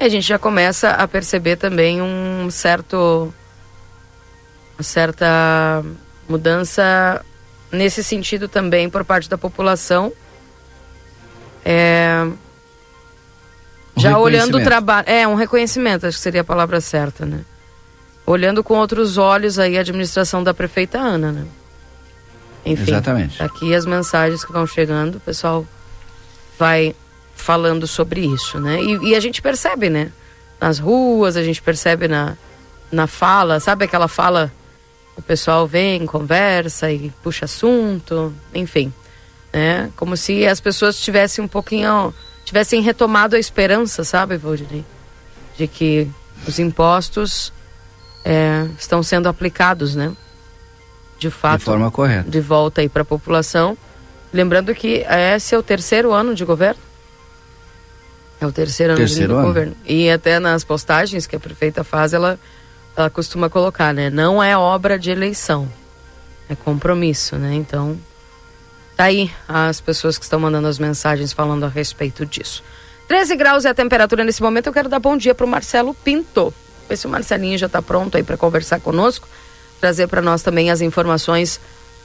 E 0.00 0.04
a 0.04 0.08
gente 0.08 0.26
já 0.26 0.38
começa 0.38 0.90
a 0.90 1.06
perceber 1.06 1.56
também 1.56 2.00
um 2.00 2.50
certo 2.50 3.32
certa 4.82 5.84
mudança 6.28 7.24
nesse 7.70 8.02
sentido 8.02 8.48
também 8.48 8.88
por 8.88 9.04
parte 9.04 9.28
da 9.28 9.38
população. 9.38 10.12
É, 11.64 12.24
Um 13.96 14.00
já 14.00 14.18
olhando 14.18 14.58
o 14.58 14.62
trabalho. 14.62 15.08
É, 15.08 15.26
um 15.26 15.34
reconhecimento, 15.34 16.06
acho 16.06 16.16
que 16.16 16.22
seria 16.22 16.42
a 16.42 16.44
palavra 16.44 16.80
certa, 16.80 17.26
né? 17.26 17.40
Olhando 18.24 18.62
com 18.62 18.74
outros 18.74 19.18
olhos 19.18 19.58
aí 19.58 19.76
a 19.76 19.80
administração 19.80 20.42
da 20.42 20.52
prefeita 20.52 20.98
Ana, 20.98 21.32
né? 21.32 21.46
Enfim, 22.64 22.90
Exatamente. 22.90 23.40
aqui 23.40 23.74
as 23.74 23.86
mensagens 23.86 24.44
que 24.44 24.52
vão 24.52 24.66
chegando, 24.66 25.16
o 25.16 25.20
pessoal 25.20 25.64
vai 26.58 26.94
falando 27.36 27.86
sobre 27.86 28.20
isso, 28.22 28.58
né? 28.58 28.82
E, 28.82 29.10
e 29.10 29.14
a 29.14 29.20
gente 29.20 29.40
percebe, 29.40 29.88
né? 29.88 30.10
Nas 30.60 30.78
ruas, 30.78 31.36
a 31.36 31.42
gente 31.42 31.62
percebe 31.62 32.08
na, 32.08 32.36
na 32.90 33.06
fala, 33.06 33.60
sabe 33.60 33.84
aquela 33.84 34.08
fala, 34.08 34.50
o 35.16 35.22
pessoal 35.22 35.66
vem, 35.66 36.04
conversa 36.06 36.90
e 36.90 37.10
puxa 37.22 37.46
assunto, 37.46 38.32
enfim, 38.54 38.92
né? 39.52 39.90
Como 39.96 40.16
se 40.16 40.46
as 40.46 40.60
pessoas 40.60 40.98
tivessem 41.00 41.42
um 41.44 41.48
pouquinho, 41.48 42.12
tivessem 42.44 42.82
retomado 42.82 43.34
a 43.36 43.38
esperança, 43.38 44.04
sabe, 44.04 44.36
Valdinei? 44.36 44.84
De 45.56 45.66
que 45.66 46.06
os 46.46 46.58
impostos 46.58 47.52
é, 48.24 48.66
estão 48.78 49.02
sendo 49.02 49.28
aplicados, 49.28 49.94
né? 49.96 50.12
De 51.18 51.30
fato 51.30 51.60
De 51.60 51.64
forma 51.64 51.90
correta. 51.90 52.28
de 52.30 52.40
volta 52.40 52.82
aí 52.82 52.88
para 52.88 53.00
a 53.02 53.04
população. 53.04 53.76
Lembrando 54.32 54.74
que 54.74 55.02
esse 55.34 55.54
é 55.54 55.58
o 55.58 55.62
terceiro 55.62 56.12
ano 56.12 56.34
de 56.34 56.44
governo. 56.44 56.80
É 58.38 58.46
o 58.46 58.52
terceiro 58.52 58.92
ano 58.92 58.98
Terceiro 59.00 59.32
de 59.32 59.38
ano. 59.38 59.46
governo. 59.46 59.76
E 59.86 60.10
até 60.10 60.38
nas 60.38 60.62
postagens 60.62 61.26
que 61.26 61.34
a 61.34 61.40
prefeita 61.40 61.82
faz, 61.82 62.12
ela, 62.12 62.38
ela 62.96 63.10
costuma 63.10 63.50
colocar, 63.50 63.92
né? 63.92 64.08
Não 64.08 64.42
é 64.42 64.56
obra 64.56 64.98
de 64.98 65.10
eleição, 65.10 65.68
é 66.48 66.54
compromisso, 66.54 67.36
né? 67.36 67.54
Então, 67.54 67.98
tá 68.96 69.04
aí 69.04 69.30
as 69.46 69.80
pessoas 69.80 70.16
que 70.16 70.24
estão 70.24 70.40
mandando 70.40 70.66
as 70.66 70.78
mensagens 70.78 71.32
falando 71.32 71.64
a 71.64 71.68
respeito 71.68 72.24
disso. 72.24 72.64
13 73.06 73.36
graus 73.36 73.64
é 73.64 73.68
a 73.68 73.74
temperatura 73.74 74.24
nesse 74.24 74.42
momento. 74.42 74.66
Eu 74.66 74.72
quero 74.72 74.88
dar 74.88 74.98
bom 74.98 75.16
dia 75.16 75.34
para 75.34 75.46
o 75.46 75.48
Marcelo 75.48 75.94
Pinto. 75.94 76.52
Ver 76.88 76.96
se 76.96 77.06
o 77.06 77.10
Marcelinho 77.10 77.58
já 77.58 77.66
está 77.66 77.82
pronto 77.82 78.16
aí 78.16 78.22
para 78.22 78.36
conversar 78.36 78.80
conosco, 78.80 79.28
trazer 79.80 80.06
para 80.08 80.22
nós 80.22 80.42
também 80.42 80.70
as 80.70 80.80
informações 80.80 81.60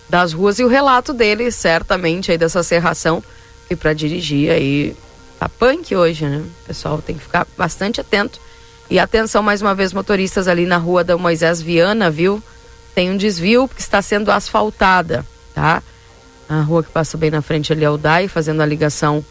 das 0.10 0.34
ruas 0.34 0.60
e 0.60 0.64
o 0.64 0.68
relato 0.68 1.14
dele, 1.14 1.52
certamente, 1.52 2.32
aí 2.32 2.38
dessa 2.38 2.62
serração, 2.62 3.24
que 3.68 3.76
para 3.76 3.94
dirigir 3.94 4.52
aí 4.52 4.96
tá 5.40 5.48
punk 5.48 5.96
hoje, 5.96 6.26
né? 6.26 6.38
O 6.38 6.68
pessoal 6.68 7.02
tem 7.02 7.16
que 7.16 7.24
ficar 7.24 7.48
bastante 7.58 8.02
atento. 8.02 8.40
E 8.92 9.00
atenção 9.00 9.42
mais 9.42 9.62
uma 9.62 9.74
vez, 9.74 9.94
motoristas 9.94 10.50
ali 10.50 10.66
na 10.66 10.76
rua 10.76 11.02
da 11.02 11.18
Moisés 11.18 11.62
Viana, 11.62 12.12
viu? 12.12 12.44
Tem 12.94 13.10
um 13.10 13.16
desvio 13.16 13.66
que 13.66 13.80
está 13.80 14.02
sendo 14.02 14.30
asfaltada, 14.30 15.26
tá? 15.56 15.82
A 16.50 16.60
rua 16.60 16.84
que 16.84 16.92
passa 16.92 17.18
bem 17.18 17.32
na 17.32 17.42
frente 17.42 17.72
ali 17.72 17.86
é 17.86 17.90
o 17.90 17.98
DAI, 17.98 18.28
fazendo 18.28 18.62
a 18.62 18.66
ligação 18.66 19.24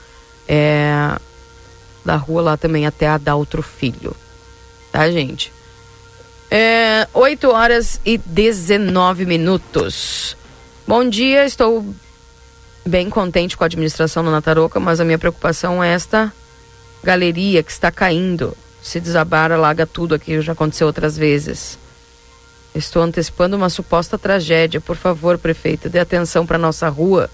é, 0.49 1.15
da 2.03 2.17
rua 2.17 2.41
lá 2.41 2.57
também 2.57 2.87
até 2.87 3.07
a 3.07 3.19
Daltro 3.19 3.61
Filho. 3.61 4.17
Tá, 4.91 5.11
gente? 5.11 5.53
É, 6.51 7.07
8 7.13 7.51
horas 7.51 8.01
e 8.03 8.17
19 8.17 9.27
minutos. 9.27 10.39
Bom 10.89 11.07
dia, 11.07 11.45
estou 11.45 11.85
bem 12.87 13.11
contente 13.11 13.59
com 13.59 13.65
a 13.65 13.67
administração 13.67 14.25
do 14.25 14.31
Nataroca, 14.31 14.81
mas 14.81 15.01
a 15.01 15.05
minha 15.05 15.19
preocupação 15.19 15.85
é 15.85 15.93
esta 15.93 16.33
galeria 17.05 17.63
que 17.63 17.71
está 17.71 17.91
caindo. 17.91 18.57
Se 18.83 18.99
desabar, 18.99 19.53
alaga 19.53 19.87
tudo 19.87 20.15
aqui, 20.15 20.41
já 20.41 20.53
aconteceu 20.53 20.87
outras 20.87 21.17
vezes. 21.17 21.79
Estou 22.75 23.03
antecipando 23.03 23.57
uma 23.57 23.69
suposta 23.69 24.17
tragédia. 24.17 24.81
Por 24.81 24.97
favor, 24.97 25.39
prefeita, 25.39 25.89
dê 25.89 25.99
atenção 25.99 26.47
para 26.47 26.57
nossa 26.57 26.89
rua. 26.89 27.29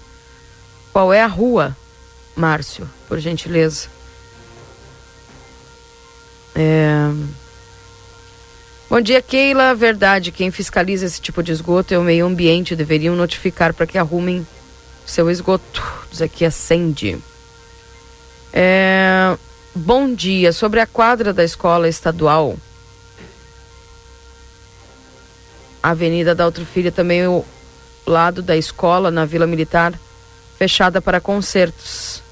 Qual 0.91 1.13
é 1.13 1.21
a 1.21 1.27
rua, 1.27 1.75
Márcio, 2.35 2.89
por 3.07 3.19
gentileza? 3.19 3.87
É... 6.55 7.11
Bom 8.89 8.99
dia, 8.99 9.21
Keila. 9.21 9.75
Verdade, 9.75 10.31
quem 10.31 10.49
fiscaliza 10.49 11.05
esse 11.05 11.21
tipo 11.21 11.43
de 11.43 11.51
esgoto 11.51 11.93
é 11.93 11.99
o 11.99 12.03
meio 12.03 12.25
ambiente. 12.25 12.75
Deveriam 12.75 13.15
notificar 13.15 13.73
para 13.73 13.85
que 13.85 13.97
arrumem 13.97 14.45
seu 15.05 15.29
esgoto. 15.29 15.83
Diz 16.09 16.21
aqui 16.21 16.45
a 16.45 16.51
Sandy. 16.51 17.19
É... 18.51 19.37
Bom 19.77 20.11
dia. 20.13 20.51
Sobre 20.51 20.79
a 20.79 20.87
quadra 20.87 21.31
da 21.31 21.43
escola 21.43 21.87
estadual, 21.87 22.57
Avenida 25.83 26.33
da 26.33 26.45
Outro 26.45 26.65
Filho, 26.65 26.91
também 26.91 27.27
o 27.27 27.45
lado 28.05 28.41
da 28.41 28.57
escola, 28.57 29.11
na 29.11 29.23
Vila 29.23 29.45
Militar, 29.45 29.93
fechada 30.57 30.99
para 30.99 31.21
concertos. 31.21 32.23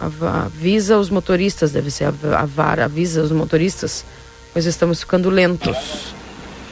Avisa 0.00 0.96
os 0.96 1.10
motoristas, 1.10 1.72
deve 1.72 1.90
ser 1.90 2.06
a 2.06 2.46
VAR, 2.46 2.80
avisa 2.80 3.22
os 3.22 3.30
motoristas, 3.30 4.06
pois 4.54 4.64
estamos 4.64 5.00
ficando 5.00 5.28
lentos. 5.28 6.14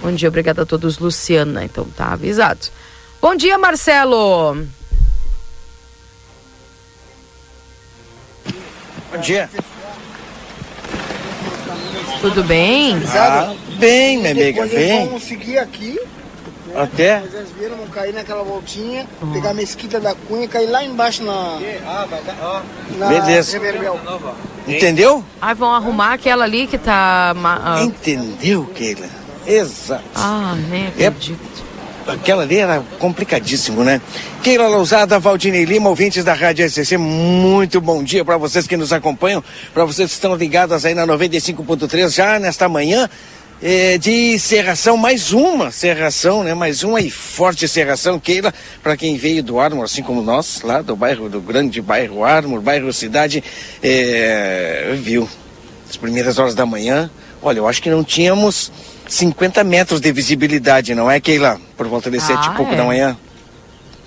Bom 0.00 0.12
dia, 0.12 0.28
obrigada 0.28 0.62
a 0.62 0.66
todos, 0.66 0.98
Luciana. 0.98 1.64
Então 1.64 1.84
tá 1.84 2.12
avisado. 2.12 2.68
Bom 3.20 3.36
dia, 3.36 3.58
Marcelo. 3.58 4.56
Bom 9.12 9.18
dia. 9.20 9.48
Tudo 12.20 12.44
bem? 12.44 12.96
Ah, 13.14 13.54
bem, 13.78 14.18
minha 14.18 14.30
amiga, 14.30 14.66
bem. 14.66 15.06
Vamos 15.06 15.22
seguir 15.24 15.58
aqui. 15.58 16.00
Até? 16.74 17.20
Vocês 17.20 17.48
viram, 17.58 17.76
vamos 17.76 17.92
cair 17.92 18.14
naquela 18.14 18.42
voltinha, 18.42 19.06
pegar 19.34 19.50
a 19.50 19.54
mesquita 19.54 20.00
da 20.00 20.14
Cunha 20.14 20.44
e 20.44 20.48
cair 20.48 20.70
lá 20.70 20.82
embaixo 20.82 21.22
na. 21.22 21.58
na 22.96 23.08
Beleza. 23.08 23.58
Reverbel. 23.58 24.00
Entendeu? 24.66 25.22
Ah, 25.40 25.52
vão 25.52 25.74
arrumar 25.74 26.14
aquela 26.14 26.44
ali 26.44 26.66
que 26.66 26.78
tá. 26.78 27.34
ah, 27.44 27.82
Entendeu, 27.82 28.64
Keila? 28.74 29.08
Exato. 29.46 30.04
Ah, 30.14 30.54
nem 30.70 30.86
É. 30.98 31.12
Aquela 32.06 32.42
ali 32.42 32.58
era 32.58 32.82
complicadíssimo, 32.98 33.84
né? 33.84 34.00
Keila 34.42 34.66
Lousada, 34.66 35.18
Valdinei 35.18 35.64
Lima, 35.64 35.88
ouvintes 35.88 36.24
da 36.24 36.34
Rádio 36.34 36.68
SCC, 36.68 36.96
muito 36.96 37.80
bom 37.80 38.02
dia 38.02 38.24
para 38.24 38.36
vocês 38.36 38.66
que 38.66 38.76
nos 38.76 38.92
acompanham, 38.92 39.42
para 39.72 39.84
vocês 39.84 40.08
que 40.08 40.14
estão 40.14 40.34
ligados 40.34 40.84
aí 40.84 40.94
na 40.94 41.06
95.3 41.06 42.12
já 42.12 42.38
nesta 42.40 42.68
manhã 42.68 43.08
eh, 43.62 43.98
de 43.98 44.36
serração, 44.40 44.96
mais 44.96 45.32
uma 45.32 45.70
serração, 45.70 46.42
né? 46.42 46.54
Mais 46.54 46.82
uma 46.82 47.00
e 47.00 47.08
forte 47.08 47.68
serração, 47.68 48.18
Keila, 48.18 48.52
para 48.82 48.96
quem 48.96 49.16
veio 49.16 49.42
do 49.42 49.60
Armor, 49.60 49.84
assim 49.84 50.02
como 50.02 50.22
nós, 50.22 50.62
lá 50.62 50.82
do 50.82 50.96
bairro, 50.96 51.28
do 51.28 51.40
grande 51.40 51.80
bairro 51.80 52.24
Armor, 52.24 52.60
bairro 52.60 52.92
Cidade, 52.92 53.44
eh, 53.80 54.96
viu 55.00 55.28
as 55.88 55.96
primeiras 55.96 56.38
horas 56.38 56.54
da 56.56 56.66
manhã, 56.66 57.08
olha, 57.40 57.58
eu 57.58 57.68
acho 57.68 57.80
que 57.80 57.90
não 57.90 58.02
tínhamos 58.02 58.72
50 59.12 59.62
metros 59.62 60.00
de 60.00 60.10
visibilidade, 60.10 60.94
não 60.94 61.10
é, 61.10 61.20
Keila? 61.20 61.60
Por 61.76 61.86
volta 61.86 62.10
de 62.10 62.18
sete 62.18 62.48
Ah, 62.48 62.52
e 62.54 62.56
pouco 62.56 62.72
é. 62.72 62.76
da 62.76 62.84
manhã. 62.84 63.16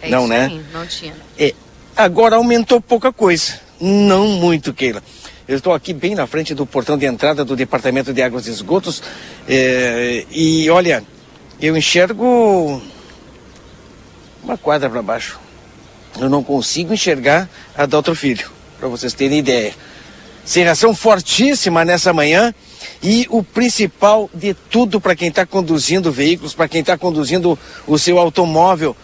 É 0.02 0.10
Não, 0.10 0.28
né? 0.28 0.48
aí, 0.48 0.62
não 0.74 0.86
tinha. 0.88 1.14
É, 1.38 1.54
agora 1.96 2.38
aumentou 2.38 2.82
pouca 2.82 3.14
coisa. 3.14 3.60
Não 3.80 4.28
muito, 4.30 4.74
Keila. 4.74 5.04
Eu 5.48 5.58
estou 5.58 5.74
aqui 5.74 5.94
bem 5.94 6.16
na 6.16 6.26
frente 6.26 6.56
do 6.56 6.66
portão 6.66 6.98
de 6.98 7.06
entrada 7.06 7.46
do 7.46 7.56
Departamento 7.56 8.12
de 8.12 8.22
Águas 8.24 8.48
e 8.48 8.50
Esgotos. 8.50 9.04
é, 9.48 10.26
e 10.32 10.68
olha, 10.72 11.04
eu 11.62 11.78
enxergo 11.78 12.82
uma 14.44 14.58
quadra 14.58 14.90
para 14.90 15.04
baixo. 15.04 15.40
Eu 16.20 16.30
não 16.32 16.44
consigo 16.44 16.96
enxergar 16.96 17.48
a 17.78 17.86
da 17.86 17.98
outro 17.98 18.16
filho, 18.16 18.50
para 18.80 18.88
vocês 18.88 19.14
terem 19.14 19.38
ideia. 19.38 19.72
Serração 20.44 20.96
fortíssima 20.96 21.86
nessa 21.86 22.12
manhã 22.12 22.56
e 23.06 23.28
o 23.30 23.44
principal 23.44 24.28
de 24.34 24.56
tudo 24.56 25.00
para 25.00 25.16
quem 25.16 25.28
está 25.28 25.46
conduzindo 25.46 26.12
veículos, 26.12 26.56
para 26.56 26.68
quem 26.68 26.82
está 26.82 26.98
conduzindo 26.98 27.58
o 27.86 28.00
seu 28.00 28.18
automóvel. 28.18 28.98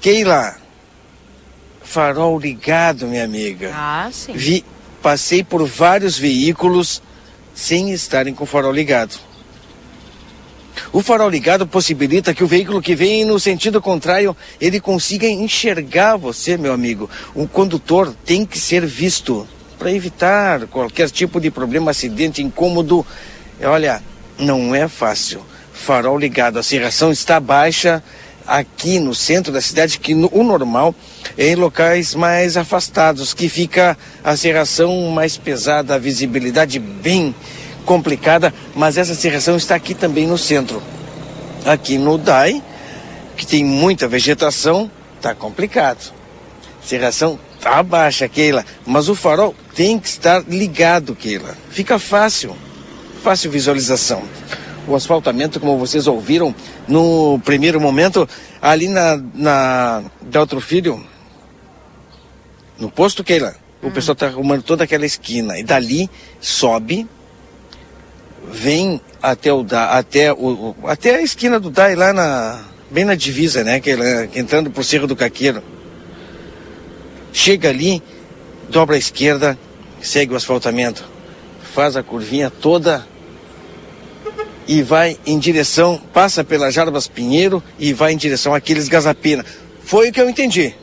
Keila, 0.00 0.56
farol 1.82 2.38
ligado, 2.38 3.06
minha 3.06 3.22
amiga. 3.22 3.70
Ah, 3.74 4.08
sim. 4.10 4.32
Vi, 4.32 4.64
passei 5.02 5.44
por 5.44 5.66
vários 5.66 6.16
veículos 6.16 7.02
sem 7.54 7.92
estarem 7.92 8.32
com 8.32 8.44
o 8.44 8.46
farol 8.46 8.72
ligado. 8.72 9.14
O 10.90 11.02
farol 11.02 11.28
ligado 11.28 11.66
possibilita 11.66 12.32
que 12.32 12.42
o 12.42 12.46
veículo 12.46 12.80
que 12.80 12.94
vem 12.94 13.26
no 13.26 13.38
sentido 13.38 13.82
contrário, 13.82 14.34
ele 14.58 14.80
consiga 14.80 15.26
enxergar 15.26 16.16
você, 16.16 16.56
meu 16.56 16.72
amigo. 16.72 17.10
O 17.34 17.46
condutor 17.46 18.14
tem 18.24 18.46
que 18.46 18.58
ser 18.58 18.86
visto 18.86 19.46
para 19.78 19.92
evitar 19.92 20.66
qualquer 20.66 21.08
tipo 21.10 21.40
de 21.40 21.50
problema, 21.50 21.90
acidente, 21.92 22.42
incômodo. 22.42 23.06
Olha, 23.62 24.02
não 24.38 24.74
é 24.74 24.88
fácil. 24.88 25.40
Farol 25.72 26.18
ligado, 26.18 26.58
a 26.58 26.62
serração 26.62 27.12
está 27.12 27.38
baixa 27.38 28.02
aqui 28.46 28.98
no 28.98 29.14
centro 29.14 29.52
da 29.52 29.60
cidade, 29.60 29.98
que 29.98 30.14
no- 30.14 30.30
o 30.32 30.42
normal 30.42 30.94
é 31.36 31.48
em 31.48 31.54
locais 31.54 32.14
mais 32.14 32.56
afastados, 32.56 33.34
que 33.34 33.48
fica 33.48 33.96
a 34.24 34.36
serração 34.36 35.08
mais 35.10 35.36
pesada, 35.36 35.94
a 35.94 35.98
visibilidade 35.98 36.78
bem 36.78 37.34
complicada, 37.84 38.52
mas 38.74 38.96
essa 38.98 39.14
serração 39.14 39.56
está 39.56 39.74
aqui 39.74 39.94
também 39.94 40.26
no 40.26 40.38
centro. 40.38 40.82
Aqui 41.64 41.98
no 41.98 42.16
DAI, 42.16 42.62
que 43.36 43.46
tem 43.46 43.64
muita 43.64 44.08
vegetação, 44.08 44.90
tá 45.20 45.34
complicado. 45.34 46.12
Serração 46.82 47.38
tá 47.68 47.82
baixa, 47.82 48.26
Keila, 48.28 48.64
mas 48.86 49.08
o 49.08 49.14
farol 49.14 49.54
tem 49.74 49.98
que 49.98 50.08
estar 50.08 50.42
ligado, 50.48 51.14
Keila. 51.14 51.54
Fica 51.70 51.98
fácil, 51.98 52.56
fácil 53.22 53.50
visualização. 53.50 54.22
O 54.86 54.96
asfaltamento, 54.96 55.60
como 55.60 55.76
vocês 55.76 56.06
ouviram 56.06 56.54
no 56.86 57.38
primeiro 57.44 57.78
momento, 57.78 58.26
ali 58.62 58.88
na, 58.88 59.20
na 59.34 60.02
da 60.22 60.40
outro 60.40 60.60
filho, 60.62 61.04
no 62.78 62.90
posto, 62.90 63.22
Keila, 63.22 63.54
o 63.82 63.90
pessoal 63.90 64.16
tá 64.16 64.26
arrumando 64.26 64.62
toda 64.62 64.84
aquela 64.84 65.04
esquina 65.04 65.58
e 65.58 65.62
dali 65.62 66.08
sobe 66.40 67.06
vem 68.50 68.98
até 69.22 69.52
o 69.52 69.62
da, 69.62 69.90
até 69.90 70.32
o, 70.32 70.74
até 70.84 71.16
a 71.16 71.22
esquina 71.22 71.60
do 71.60 71.68
Dai 71.70 71.94
lá 71.94 72.14
na 72.14 72.64
bem 72.90 73.04
na 73.04 73.14
divisa, 73.14 73.62
né, 73.62 73.78
que 73.78 73.90
ela- 73.90 74.26
entrando 74.34 74.70
pro 74.70 74.82
Cerro 74.82 75.06
do 75.06 75.14
Caqueiro. 75.14 75.62
Chega 77.32 77.68
ali, 77.68 78.02
dobra 78.70 78.96
à 78.96 78.98
esquerda, 78.98 79.58
segue 80.00 80.32
o 80.32 80.36
asfaltamento, 80.36 81.04
faz 81.74 81.96
a 81.96 82.02
curvinha 82.02 82.50
toda 82.50 83.06
e 84.66 84.82
vai 84.82 85.16
em 85.26 85.38
direção, 85.38 86.00
passa 86.12 86.44
pela 86.44 86.70
Jarbas 86.70 87.06
Pinheiro 87.06 87.62
e 87.78 87.92
vai 87.92 88.12
em 88.12 88.16
direção 88.16 88.54
àqueles 88.54 88.88
Gazapina. 88.88 89.44
Foi 89.84 90.08
o 90.10 90.12
que 90.12 90.20
eu 90.20 90.28
entendi. 90.28 90.74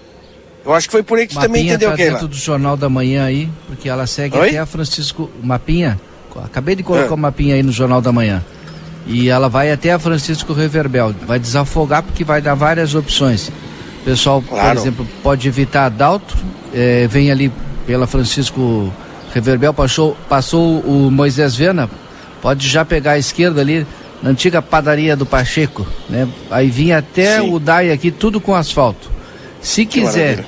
Eu 0.65 0.73
acho 0.73 0.88
que 0.88 0.91
foi 0.93 1.03
por 1.03 1.19
aí 1.19 1.27
que 1.27 1.36
tu 1.36 1.39
também 1.39 1.62
Mapinha 1.63 1.73
entendeu, 1.75 1.89
tá 1.91 1.95
Keila. 1.95 2.12
dentro 2.13 2.27
do 2.27 2.36
Jornal 2.36 2.75
da 2.75 2.89
Manhã 2.89 3.23
aí, 3.25 3.47
porque 3.67 3.88
ela 3.88 4.08
segue 4.08 4.36
Oi? 4.38 4.49
até 4.49 4.58
a 4.58 4.65
Francisco 4.65 5.29
Mapinha. 5.43 5.99
Acabei 6.43 6.75
de 6.75 6.84
colocar 6.84 7.08
É. 7.12 7.13
o 7.13 7.17
mapinha 7.17 7.55
aí 7.55 7.63
no 7.63 7.71
Jornal 7.71 8.01
da 8.01 8.12
Manhã. 8.12 8.43
E 9.08 9.29
ela 9.29 9.47
vai 9.47 9.71
até 9.71 9.93
a 9.93 9.99
Francisco 9.99 10.51
Reverbel. 10.51 11.15
Vai 11.25 11.39
desafogar 11.39 12.03
porque 12.03 12.25
vai 12.25 12.41
dar 12.41 12.55
várias 12.55 12.93
opções. 12.93 13.49
O 14.05 14.09
pessoal, 14.09 14.39
Claro. 14.41 14.67
por 14.75 14.77
exemplo, 14.81 15.07
pode 15.23 15.47
evitar 15.47 15.89
Dalto, 15.89 16.37
eh, 16.71 17.07
vem 17.09 17.31
ali 17.31 17.51
pela 17.87 18.05
Francisco 18.05 18.93
Reverbel, 19.33 19.73
passou, 19.73 20.15
passou 20.29 20.79
o 20.81 21.09
Moisés 21.09 21.55
Viana, 21.55 21.89
pode 22.39 22.67
já 22.67 22.85
pegar 22.85 23.13
a 23.13 23.17
esquerda 23.17 23.61
ali, 23.61 23.85
na 24.21 24.29
antiga 24.29 24.61
padaria 24.61 25.15
do 25.15 25.25
Pacheco, 25.25 25.87
né? 26.07 26.27
Aí 26.51 26.69
vinha 26.69 26.99
até 26.99 27.39
Sim. 27.41 27.51
o 27.51 27.59
DAI 27.59 27.91
aqui, 27.91 28.11
tudo 28.11 28.39
com 28.39 28.53
asfalto. 28.53 29.09
Se 29.59 29.85
Que 29.87 30.01
quiser 30.01 30.37
maravilha. 30.37 30.47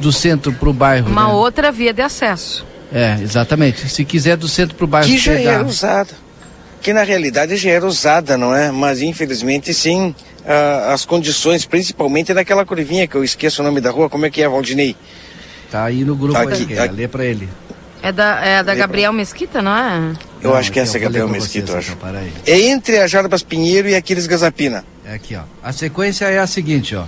do 0.00 0.12
centro 0.12 0.52
pro 0.52 0.72
bairro. 0.72 1.08
Uma 1.08 1.28
né? 1.28 1.32
outra 1.32 1.70
via 1.70 1.92
de 1.94 2.02
acesso. 2.02 2.66
É, 2.92 3.16
exatamente. 3.22 3.88
Se 3.88 4.04
quiser 4.04 4.36
do 4.36 4.48
centro 4.48 4.74
pro 4.76 4.88
bairro 4.88 5.08
que 5.08 5.16
já 5.18 5.32
pegar. 5.34 5.52
era 5.52 5.64
usada. 5.64 6.10
Que 6.82 6.92
na 6.92 7.04
realidade 7.04 7.56
já 7.56 7.70
era 7.70 7.86
usada, 7.86 8.36
não 8.36 8.54
é? 8.54 8.70
Mas 8.72 9.00
infelizmente 9.00 9.72
sim, 9.72 10.14
ah, 10.46 10.92
as 10.92 11.04
condições, 11.04 11.64
principalmente 11.64 12.34
naquela 12.34 12.64
curvinha 12.66 13.06
que 13.06 13.14
eu 13.14 13.22
esqueço 13.22 13.62
o 13.62 13.64
nome 13.64 13.80
da 13.80 13.90
rua, 13.90 14.10
como 14.10 14.26
é 14.26 14.30
que 14.30 14.42
é, 14.42 14.48
Valdinei? 14.48 14.96
Tá 15.70 15.84
aí 15.84 16.04
no 16.04 16.16
grupo 16.16 16.36
Aqui, 16.38 16.66
aí, 16.74 16.78
aqui. 16.78 16.94
lê 16.94 17.06
pra 17.08 17.24
ele. 17.24 17.48
É 18.02 18.10
da, 18.10 18.44
é 18.44 18.62
da. 18.64 18.74
Gabriel 18.74 19.12
Mesquita, 19.12 19.62
não 19.62 19.70
é? 19.76 20.12
Eu 20.42 20.50
Não, 20.50 20.56
acho 20.56 20.72
que 20.72 20.80
aqui, 20.80 20.88
essa 20.88 20.98
é 20.98 21.00
eu 21.00 21.02
Gabriel 21.04 21.28
Mesquita, 21.28 21.70
eu 21.70 21.74
vocês, 21.74 21.78
acho. 21.78 21.92
então, 21.92 22.08
para 22.10 22.18
aí. 22.18 22.32
É 22.44 22.60
entre 22.60 22.98
a 22.98 23.06
Jarbas 23.06 23.44
Pinheiro 23.44 23.88
e 23.88 23.94
Aquiles 23.94 24.26
Gazapina. 24.26 24.84
É 25.06 25.14
aqui, 25.14 25.36
ó. 25.36 25.42
A 25.62 25.72
sequência 25.72 26.24
é 26.24 26.40
a 26.40 26.46
seguinte, 26.48 26.96
ó. 26.96 27.04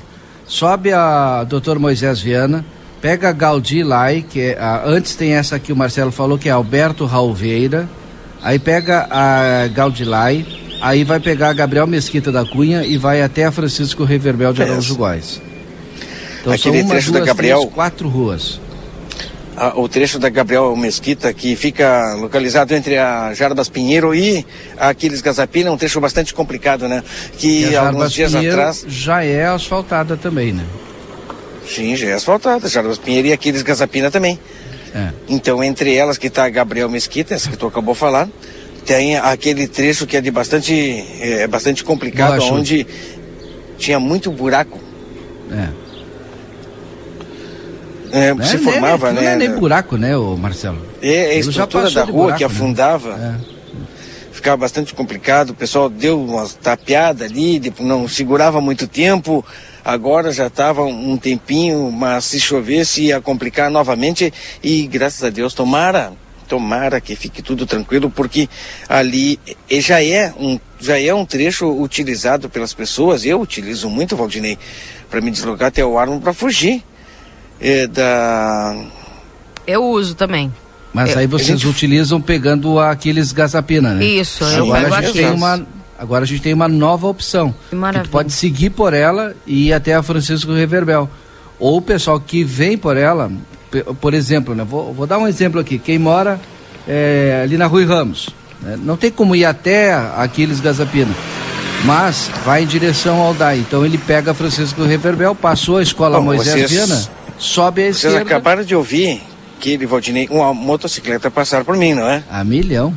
Sobe 0.47 0.93
a 0.93 1.43
Dr. 1.45 1.79
Moisés 1.81 2.21
Viana, 2.21 2.65
pega 3.03 3.29
a 3.31 3.33
Gaudi 3.33 3.83
Lai, 3.83 4.25
que 4.29 4.41
é 4.41 4.59
a- 4.59 4.83
antes 4.87 5.17
tem 5.17 5.33
essa 5.35 5.59
que 5.59 5.73
o 5.73 5.77
Marcelo 5.77 6.13
falou, 6.13 6.39
que 6.39 6.49
é 6.49 6.53
Alberto 6.53 7.05
Ralveira. 7.07 7.89
Aí 8.45 8.59
pega 8.59 9.09
a 9.11 9.67
Gaudi 9.69 10.05
Lai, 10.05 10.47
aí 10.83 11.03
vai 11.03 11.19
pegar 11.19 11.49
a 11.49 11.53
Gabriel 11.55 11.87
Mesquita 11.87 12.31
da 12.31 12.45
Cunha 12.45 12.85
e 12.85 12.99
vai 12.99 13.23
até 13.23 13.45
a 13.47 13.51
Francisco 13.51 14.05
Reverbel 14.05 14.53
de 14.53 14.63
Araújo. 14.63 14.95
Góes. 14.97 15.41
Então 16.43 16.53
Aquele 16.53 16.79
são 16.79 16.87
uma, 16.87 16.91
trecho 16.95 17.11
da 17.13 17.19
duas, 17.21 17.27
Gabriel- 17.29 17.59
três, 17.61 17.73
quatro 17.75 18.07
ruas. 18.09 18.61
Ah, 19.57 19.73
o 19.77 19.89
trecho 19.89 20.19
da 20.19 20.29
Gabriel 20.29 20.75
Mesquita, 20.77 21.33
que 21.33 21.55
fica 21.57 22.15
localizado 22.21 22.75
entre 22.75 22.99
a 22.99 23.33
Jarbas 23.33 23.69
Pinheiro 23.69 24.15
e 24.15 24.45
Aquiles 24.77 25.23
Gazapina, 25.23 25.71
é 25.71 25.73
um 25.73 25.77
trecho 25.79 26.01
bastante 26.01 26.35
complicado, 26.35 26.87
né? 26.89 27.03
Que 27.39 27.71
E 27.71 27.77
alguns 27.77 28.13
dias 28.13 28.33
Pinheiro 28.33 28.57
atrás. 28.57 28.85
já 28.87 29.23
é 29.25 29.47
asfaltada 29.47 30.17
também, 30.17 30.53
né? 30.53 30.65
Sim, 31.67 31.97
já 31.97 32.09
é 32.09 32.13
asfaltada. 32.15 32.69
Jarbas 32.69 32.99
Pinheiro 32.99 33.29
e 33.29 33.33
Aquiles 33.33 33.63
Gazapina 33.63 34.11
também. 34.11 34.39
É. 34.95 35.11
Então, 35.29 35.63
entre 35.63 35.95
elas 35.95 36.17
que 36.17 36.29
está 36.29 36.49
Gabriel 36.49 36.89
Mesquita, 36.89 37.35
essa 37.35 37.51
que 37.51 37.57
tu 37.57 37.67
acabou 37.67 37.95
de 37.95 38.01
falar, 38.01 38.29
tem 38.87 39.17
aquele 39.17 39.67
trecho 39.67 40.07
que 40.07 40.17
é 40.17 40.21
de 40.21 40.31
bastante, 40.31 41.05
é, 41.21 41.47
bastante 41.47 41.83
complicado, 41.83 42.37
Borrachudo. 42.37 42.61
onde 42.61 42.87
tinha 43.77 43.99
muito 43.99 44.31
buraco. 44.31 44.79
É. 45.51 45.85
É, 48.13 48.33
Não 48.33 48.45
se 48.45 48.55
é 48.55 48.59
formava, 48.59 49.13
nem, 49.13 49.25
né? 49.25 49.37
Não 49.37 49.45
é 49.45 49.49
nem 49.49 49.59
buraco, 49.59 49.97
né, 49.97 50.17
ô 50.17 50.37
Marcelo? 50.37 50.81
É, 51.03 51.09
é 51.09 51.31
a 51.31 51.35
estrutura 51.35 51.91
da 51.91 52.05
rua 52.05 52.13
buraco, 52.13 52.39
que 52.39 52.45
né? 52.45 52.51
afundava. 52.51 53.11
É. 53.11 53.55
ficava 54.33 54.57
bastante 54.59 54.95
complicado, 54.95 55.51
o 55.51 55.55
pessoal 55.55 55.91
deu 55.91 56.23
umas 56.23 56.55
tapeadas 56.55 57.29
ali, 57.29 57.59
depois 57.59 57.89
não 57.89 58.07
segurava 58.07 58.61
muito 58.61 58.87
tempo, 58.87 59.45
agora 59.85 60.33
já 60.33 60.47
estava 60.47 60.83
um 60.83 61.17
tempinho, 61.17 61.91
mas 61.93 62.25
se 62.25 62.41
chovesse 62.41 63.05
ia 63.05 63.21
complicar 63.21 63.71
novamente 63.71 64.33
e 64.63 64.87
graças 64.87 65.23
a 65.23 65.31
Deus, 65.31 65.53
tomara, 65.55 66.13
tomara 66.49 67.01
que 67.01 67.15
fique 67.15 67.43
tudo 67.43 67.67
tranquilo, 67.67 68.09
porque 68.11 68.49
ali 68.89 69.39
já 69.71 70.03
é 70.03 70.33
um, 70.39 70.59
já 70.81 70.99
é 71.01 71.13
um 71.13 71.25
trecho 71.27 71.67
utilizado 71.71 72.49
pelas 72.49 72.73
pessoas. 72.73 73.25
Eu 73.25 73.41
utilizo 73.41 73.89
muito, 73.91 74.17
Valdinei, 74.17 74.59
para 75.11 75.21
me 75.21 75.31
deslocar 75.31 75.69
até 75.69 75.85
o 75.85 75.99
Armo 75.99 76.21
para 76.21 76.33
fugir 76.33 76.83
é, 77.61 77.87
da. 77.87 78.77
Eu 79.67 79.85
uso 79.85 80.15
também. 80.15 80.53
Mas 80.93 81.11
Eu- 81.11 81.19
aí 81.19 81.27
vocês 81.27 81.59
gente- 81.61 81.67
utilizam 81.67 82.21
pegando 82.21 82.79
aqueles 82.79 83.33
gazapina, 83.33 83.95
né? 83.95 84.05
Isso, 84.05 84.45
eu 84.45 84.65
Agora 84.67 84.83
pego 84.83 84.95
a 84.95 85.03
gente 85.03 85.13
tem 85.15 85.31
uma 85.31 85.67
agora 85.99 86.25
a 86.25 86.27
gente 86.27 86.43
tem 86.43 86.53
uma 86.53 86.69
nova 86.69 87.07
opção. 87.07 87.55
Maravilha. 87.73 88.05
tu 88.05 88.11
pode 88.11 88.33
seguir 88.33 88.71
por 88.71 88.93
ela 88.95 89.35
e 89.47 89.69
ir 89.69 89.73
até 89.73 89.95
a 89.95 90.03
Francisco 90.03 90.53
Reverbel. 90.53 91.09
Ou 91.59 91.79
o 91.79 91.83
pessoal 91.83 92.19
que 92.21 92.43
vem 92.45 92.77
por 92.77 92.97
ela, 92.97 93.31
por 94.01 94.13
exemplo, 94.15 94.55
né? 94.55 94.65
Vou, 94.69 94.93
vou 94.93 95.07
dar 95.07 95.19
um 95.19 95.27
exemplo 95.29 95.61
aqui. 95.61 95.79
Quem 95.79 95.99
mora 95.99 96.41
é, 96.87 97.41
ali 97.45 97.57
na 97.57 97.67
Rui 97.67 97.85
Ramos, 97.85 98.29
né? 98.61 98.79
não 98.83 98.97
tem 98.97 99.11
como 99.11 99.35
ir 99.37 99.45
até 99.45 99.95
aqueles 100.17 100.61
Gazapina, 100.61 101.15
mas 101.85 102.31
vai 102.45 102.63
em 102.65 102.67
direção 102.67 103.21
ao 103.21 103.33
DAI. 103.35 103.59
Então 103.61 103.85
ele 103.87 103.97
pega 103.99 104.33
a 104.33 104.35
Francisco 104.35 104.83
Reverbel, 104.83 105.35
passou 105.35 105.77
a 105.79 105.83
escola 105.83 106.19
Bom, 106.19 106.25
Moisés 106.25 106.55
vocês- 106.69 106.71
Viana, 106.71 107.03
sobe 107.39 107.83
à 107.83 107.85
Vocês 107.85 108.05
esquerda. 108.05 108.21
acabaram 108.23 108.65
de 108.65 108.75
ouvir 108.75 109.23
que 109.61 109.71
ele, 109.71 109.87
Valdinei, 109.87 110.29
uma 110.31 110.53
motocicleta 110.53 111.31
passar 111.31 111.65
por 111.65 111.77
mim, 111.77 111.95
não 111.95 112.07
é? 112.07 112.23
A 112.31 112.45
milhão. 112.45 112.95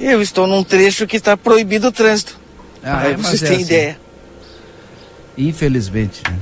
Eu 0.00 0.22
estou 0.22 0.46
num 0.46 0.62
trecho 0.62 1.06
que 1.06 1.16
está 1.16 1.36
proibido 1.36 1.88
o 1.88 1.92
trânsito. 1.92 2.38
Ah, 2.82 3.00
Aí 3.00 3.12
é, 3.12 3.16
vocês 3.16 3.42
é 3.42 3.46
têm 3.46 3.56
assim. 3.56 3.64
ideia. 3.64 3.98
Infelizmente, 5.36 6.22
né? 6.28 6.36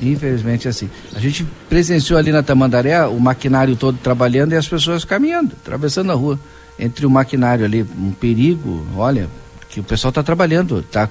Infelizmente 0.00 0.66
é 0.66 0.70
assim. 0.70 0.90
A 1.14 1.20
gente 1.20 1.46
presenciou 1.68 2.18
ali 2.18 2.32
na 2.32 2.42
Tamandaré 2.42 3.04
o 3.06 3.20
maquinário 3.20 3.76
todo 3.76 3.98
trabalhando 3.98 4.52
e 4.52 4.56
as 4.56 4.66
pessoas 4.66 5.04
caminhando, 5.04 5.52
atravessando 5.62 6.10
a 6.10 6.14
rua. 6.14 6.38
Entre 6.78 7.06
o 7.06 7.10
maquinário 7.10 7.64
ali, 7.64 7.82
um 7.82 8.10
perigo, 8.12 8.84
olha, 8.96 9.28
que 9.68 9.78
o 9.78 9.84
pessoal 9.84 10.08
está 10.08 10.22
trabalhando, 10.22 10.80
está 10.80 11.08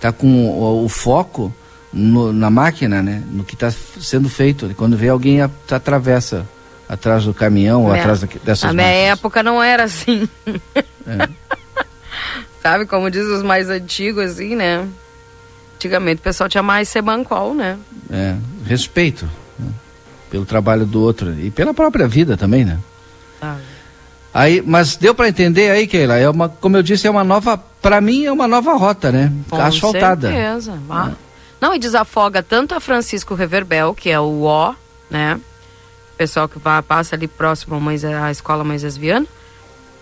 tá 0.00 0.12
com 0.12 0.48
o, 0.50 0.84
o 0.84 0.88
foco 0.88 1.52
no- 1.92 2.32
na 2.32 2.50
máquina, 2.50 3.00
né? 3.02 3.22
No 3.30 3.44
que 3.44 3.54
está 3.54 3.72
sendo 4.00 4.28
feito. 4.28 4.66
E 4.70 4.74
Quando 4.74 4.96
vê 4.96 5.08
alguém 5.08 5.40
a- 5.40 5.50
atravessa 5.70 6.46
atrás 6.92 7.24
do 7.24 7.32
caminhão 7.32 7.84
ou 7.86 7.92
atrás 7.92 8.20
daqui- 8.20 8.38
dessas 8.40 8.64
Na 8.64 8.72
minha 8.74 8.86
máquinas. 8.86 9.18
época 9.18 9.42
não 9.42 9.62
era 9.62 9.84
assim. 9.84 10.28
É. 11.06 11.28
Sabe, 12.62 12.86
como 12.86 13.10
diz 13.10 13.24
os 13.24 13.42
mais 13.42 13.68
antigos, 13.70 14.32
assim, 14.32 14.54
né? 14.54 14.86
Antigamente 15.76 16.20
o 16.20 16.22
pessoal 16.22 16.48
tinha 16.48 16.62
mais 16.62 16.88
semancol, 16.88 17.54
né? 17.54 17.76
É, 18.10 18.36
respeito 18.66 19.28
né? 19.58 19.70
pelo 20.30 20.44
trabalho 20.44 20.86
do 20.86 21.00
outro 21.02 21.32
e 21.40 21.50
pela 21.50 21.72
própria 21.74 22.06
vida 22.06 22.36
também, 22.36 22.64
né? 22.64 22.78
Sabe? 23.40 23.60
Aí, 24.34 24.62
mas 24.64 24.96
deu 24.96 25.14
para 25.14 25.28
entender 25.28 25.70
aí, 25.70 25.86
Keila? 25.86 26.16
É 26.18 26.28
uma, 26.28 26.48
como 26.48 26.76
eu 26.76 26.82
disse, 26.82 27.06
é 27.06 27.10
uma 27.10 27.24
nova, 27.24 27.56
para 27.58 28.00
mim 28.00 28.24
é 28.24 28.32
uma 28.32 28.46
nova 28.46 28.74
rota, 28.74 29.10
né? 29.10 29.32
Com 29.50 29.60
Asfaltada. 29.60 30.30
certeza. 30.30 30.78
Ah. 30.88 31.10
Não, 31.60 31.74
e 31.74 31.78
desafoga 31.78 32.42
tanto 32.42 32.74
a 32.74 32.80
Francisco 32.80 33.34
Reverbel, 33.34 33.94
que 33.94 34.08
é 34.10 34.18
o 34.20 34.42
O, 34.44 34.74
né? 35.10 35.38
Pessoal 36.22 36.48
que 36.48 36.56
vai, 36.56 36.80
passa 36.82 37.16
ali 37.16 37.26
próximo 37.26 37.80
à 38.24 38.30
escola 38.30 38.62
Moisés 38.62 38.96
Viana. 38.96 39.26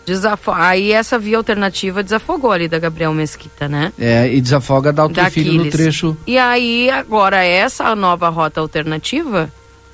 Desafo... 0.05 0.53
Aí 0.53 0.93
essa 0.93 1.19
via 1.19 1.39
alternativa 1.39 2.03
desafogou 2.03 2.53
ali 2.53 2.69
da 2.69 2.79
Gabriel 2.79 3.15
Mesquita, 3.15 3.67
né? 3.67 3.91
É, 3.99 4.31
e 4.31 4.39
desafoga 4.39 4.93
da 4.93 5.07
Da 5.07 5.31
Filho 5.31 5.55
no 5.55 5.71
trecho. 5.71 6.15
E 6.27 6.37
aí, 6.37 6.91
agora, 6.91 7.43
essa 7.43 7.97
nova 7.97 8.29
rota 8.29 8.61
alternativa, 8.61 9.51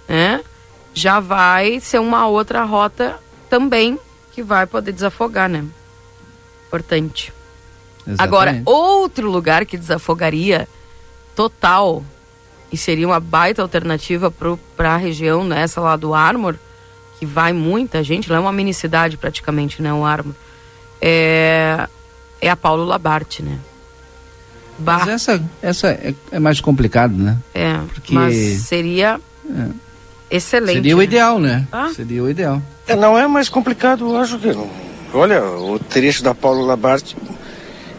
né? 0.08 0.40
Já 0.92 1.20
vai 1.20 1.78
ser 1.78 2.00
uma 2.00 2.26
outra 2.26 2.64
rota 2.64 3.20
também 3.48 3.96
que 4.32 4.42
vai 4.42 4.66
poder 4.66 4.90
desafogar, 4.90 5.48
né? 5.48 5.64
Importante. 6.66 7.32
Agora, 8.18 8.50
Exatamente. 8.50 8.68
outro 8.68 9.30
lugar 9.30 9.64
que 9.64 9.76
desafogaria 9.76 10.66
total 11.36 12.04
e 12.72 12.76
seria 12.76 13.07
uma 13.07 13.20
baita 13.20 13.62
alternativa 13.62 14.33
para 14.76 14.94
a 14.94 14.96
região, 14.96 15.44
né, 15.44 15.62
essa 15.62 15.81
lá 15.81 15.96
do 15.96 16.14
Armor, 16.14 16.57
que 17.18 17.24
vai 17.24 17.52
muita 17.52 18.02
gente, 18.02 18.31
lá 18.31 18.37
é 18.37 18.40
uma 18.40 18.52
mini 18.52 18.74
cidade 18.74 19.16
praticamente, 19.16 19.81
né, 19.81 19.92
o 19.92 20.05
Armor, 20.05 20.35
é, 21.00 21.87
é 22.40 22.50
a 22.50 22.57
Paulo 22.57 22.85
Labarte, 22.85 23.42
né? 23.42 23.59
Bah, 24.79 24.98
Mas 24.98 25.09
essa, 25.09 25.42
essa 25.62 25.88
é, 25.88 26.14
é 26.31 26.38
mais 26.38 26.61
complicado, 26.61 27.16
né? 27.16 27.38
é, 27.55 27.79
porque- 27.94 28.14
mas 28.14 28.35
seria 28.62 29.18
excelente. 30.31 30.74
Seria 30.74 30.94
o 30.94 30.98
né? 30.98 31.05
ideal, 31.05 31.38
né? 31.38 31.66
Ah. 31.72 31.90
Seria 31.94 32.22
o 32.22 32.29
ideal. 32.29 32.61
É, 32.87 32.94
não 32.94 33.18
é 33.18 33.26
mais 33.26 33.48
complicado, 33.48 34.11
eu 34.11 34.16
acho 34.20 34.38
que. 34.38 34.52
não. 34.52 34.68
Olha, 35.14 35.42
o 35.42 35.79
trecho 35.79 36.22
da 36.22 36.35
Paulo 36.35 36.66
Labarte 36.66 37.16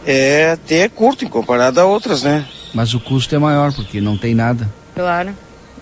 é 0.06 0.52
até 0.52 0.88
curto 0.88 1.24
em 1.24 1.28
comparado 1.28 1.80
a 1.80 1.84
outras, 1.84 2.22
né? 2.22 2.46
Mas 2.74 2.92
o 2.94 3.00
custo 3.00 3.34
é 3.34 3.38
maior, 3.38 3.72
porque 3.72 4.00
não 4.00 4.16
tem 4.16 4.34
nada. 4.34 4.68
Claro. 4.94 5.30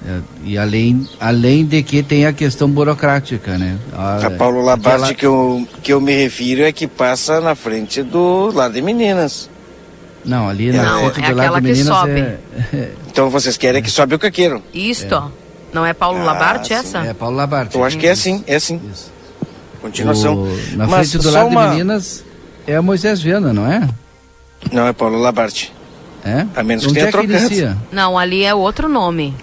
É, 0.07 0.21
e 0.45 0.59
além, 0.59 1.09
além 1.19 1.65
de 1.65 1.83
que 1.83 2.03
tem 2.03 2.27
a 2.27 2.33
questão 2.33 2.71
burocrática, 2.71 3.57
né? 3.59 3.77
A 3.93 4.31
Paulo 4.31 4.63
Labarte 4.63 4.97
aquela- 5.05 5.15
que, 5.15 5.27
eu, 5.27 5.69
que 5.83 5.93
eu 5.93 6.01
me 6.01 6.15
refiro 6.15 6.63
é 6.63 6.71
que 6.71 6.87
passa 6.87 7.41
na 7.41 7.55
frente 7.55 8.03
do 8.03 8.51
lado 8.53 8.75
de 8.75 8.83
Meninas. 8.83 9.49
Não, 10.25 10.49
ali 10.49 10.71
na 10.73 10.83
Não, 10.83 11.11
frente 11.11 11.25
é 11.27 11.31
do 11.31 11.37
lado 11.37 11.55
de 11.57 11.61
Meninas 11.63 11.87
sobe. 11.99 12.21
é, 12.21 12.39
Então 13.11 13.31
vocês 13.31 13.57
querem 13.57 13.83
que 13.83 13.91
sobe 13.91 14.15
o 14.15 14.19
caqueiro. 14.19 14.63
Isto, 14.75 15.33
não 15.73 15.85
é 15.87 15.95
Paulo 15.95 16.21
Ah, 16.21 16.25
Labarte 16.25 16.69
sim, 16.69 16.75
essa? 16.75 16.99
é 16.99 17.15
Paulo 17.15 17.37
Labarte. 17.37 17.75
Eu 17.77 17.83
acho 17.85 17.97
que 17.97 18.07
é 18.07 18.15
sim, 18.15 18.45
é 18.47 18.59
sim. 18.59 18.81
Isso. 18.93 19.11
Continuação. 19.81 20.35
O- 20.35 20.77
na 20.77 20.87
Mas 20.87 21.11
frente 21.11 21.23
do 21.25 21.31
lado 21.31 21.47
uma- 21.49 21.63
de 21.65 21.71
Meninas 21.71 22.23
é 22.67 22.77
a 22.77 22.83
Moisés 22.83 23.23
Viana, 23.23 23.53
não 23.53 23.67
é? 23.71 23.89
Não, 24.71 24.87
é 24.87 24.93
Paulo 24.93 25.19
Labarte. 25.19 25.73
É? 26.27 26.47
A 26.57 26.63
menos 26.63 26.85
que 26.85 26.91
Onde 26.91 26.99
tenha 27.01 27.09
é 27.09 27.49
que? 27.49 27.77
Não, 27.93 28.19
ali 28.19 28.43
é 28.45 28.55
outro 28.55 28.89
nome. 28.89 29.35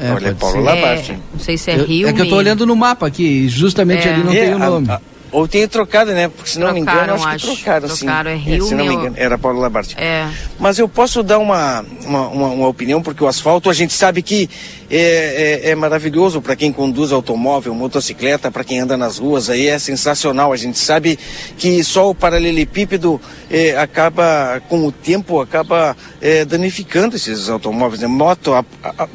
É, 0.00 0.10
Olha, 0.10 0.34
pode 0.34 0.34
Paulo 0.34 0.56
ser. 0.56 0.62
Labarte. 0.62 1.12
É, 1.12 1.16
não 1.32 1.40
sei 1.40 1.56
se 1.56 1.70
é 1.70 1.78
Eu- 1.78 1.84
Rio. 1.84 2.08
é 2.08 2.12
que 2.12 2.20
eu 2.20 2.28
tô 2.28 2.34
olhando 2.36 2.66
no 2.66 2.74
mapa 2.74 3.06
aqui, 3.06 3.48
justamente 3.48 4.08
É. 4.08 4.12
ali 4.14 4.24
não 4.24 4.32
É, 4.32 4.36
tem 4.40 4.52
o 4.54 4.56
a- 4.56 4.66
nome. 4.70 4.90
a- 4.90 5.00
ou 5.30 5.46
tem 5.48 5.66
trocado, 5.68 6.12
né? 6.12 6.28
Porque 6.28 6.50
se 6.50 6.58
não 6.58 6.72
me 6.72 6.80
engano, 6.80 6.98
Trocaram, 6.98 7.14
acho 7.14 7.28
que 7.28 7.34
acho. 7.50 7.56
trocaram, 7.62 7.88
sim. 7.88 8.06
Trocaram, 8.06 8.30
é 8.30 8.34
Rio, 8.36 8.64
se 8.66 8.74
não 8.74 8.84
me 8.84 8.90
meu- 8.90 9.00
engano, 9.00 9.14
era 9.18 9.38
Paulo 9.38 9.60
Labarte. 9.60 9.96
É. 9.98 10.28
Mas 10.58 10.78
eu 10.78 10.88
posso 10.88 11.22
dar 11.22 11.38
uma, 11.38 11.84
uma, 12.04 12.28
uma, 12.28 12.48
uma 12.48 12.68
opinião, 12.68 13.00
porque 13.02 13.22
o 13.22 13.26
asfalto 13.28 13.70
a 13.70 13.72
gente 13.72 13.92
sabe 13.92 14.20
que 14.22 14.48
é, 14.96 15.60
é, 15.64 15.70
é 15.70 15.74
maravilhoso 15.74 16.40
para 16.40 16.54
quem 16.54 16.72
conduz 16.72 17.10
automóvel, 17.10 17.74
motocicleta, 17.74 18.50
para 18.50 18.62
quem 18.62 18.78
anda 18.78 18.96
nas 18.96 19.18
ruas, 19.18 19.50
aí 19.50 19.66
é 19.68 19.78
sensacional. 19.78 20.52
A 20.52 20.56
gente 20.56 20.78
sabe 20.78 21.18
que 21.58 21.82
só 21.82 22.08
o 22.10 22.14
paralelepípedo 22.14 23.20
é, 23.50 23.76
acaba, 23.76 24.62
com 24.68 24.86
o 24.86 24.92
tempo, 24.92 25.40
acaba 25.40 25.96
é, 26.20 26.44
danificando 26.44 27.16
esses 27.16 27.48
automóveis. 27.48 28.00
Né? 28.02 28.06
Moto, 28.06 28.52
a, 28.54 28.64
a- 28.82 29.08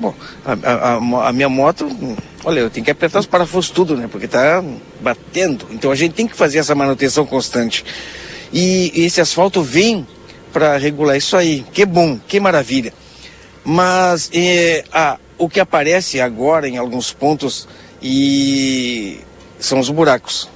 a- 0.46 1.28
a, 1.30 1.32
minha 1.32 1.48
moto, 1.50 1.86
hum, 1.86 2.16
olha, 2.44 2.60
eu 2.60 2.70
tenho 2.70 2.84
que 2.84 2.92
apertar 2.92 3.20
os 3.20 3.26
parafusos 3.26 3.72
tudo, 3.72 3.96
né? 3.96 4.10
Porque 4.12 4.28
tá 4.28 4.64
batendo. 5.02 5.66
Então 5.72 5.92
a 5.92 5.96
gente 5.96 6.14
tem 6.14 6.28
que 6.28 6.36
fazer 6.36 6.58
essa 6.60 6.76
manutenção 6.76 7.26
constante. 7.26 7.86
E 8.52 8.92
esse 8.96 9.22
asfalto 9.22 9.62
vem 9.62 10.06
para 10.52 10.76
regular 10.78 11.16
isso 11.16 11.38
aí. 11.38 11.64
Que 11.72 11.86
bom, 11.86 12.20
que 12.28 12.40
maravilha. 12.40 12.92
Mas 13.64 14.30
eh, 14.34 14.84
a- 14.92 15.18
o 15.40 15.50
que 15.50 15.60
aparece 15.60 16.20
agora 16.20 16.68
em 16.68 16.78
alguns 16.78 17.12
pontos 17.12 17.68
e 18.02 19.20
são 19.58 19.80
os 19.80 19.90
buracos. 19.90 20.50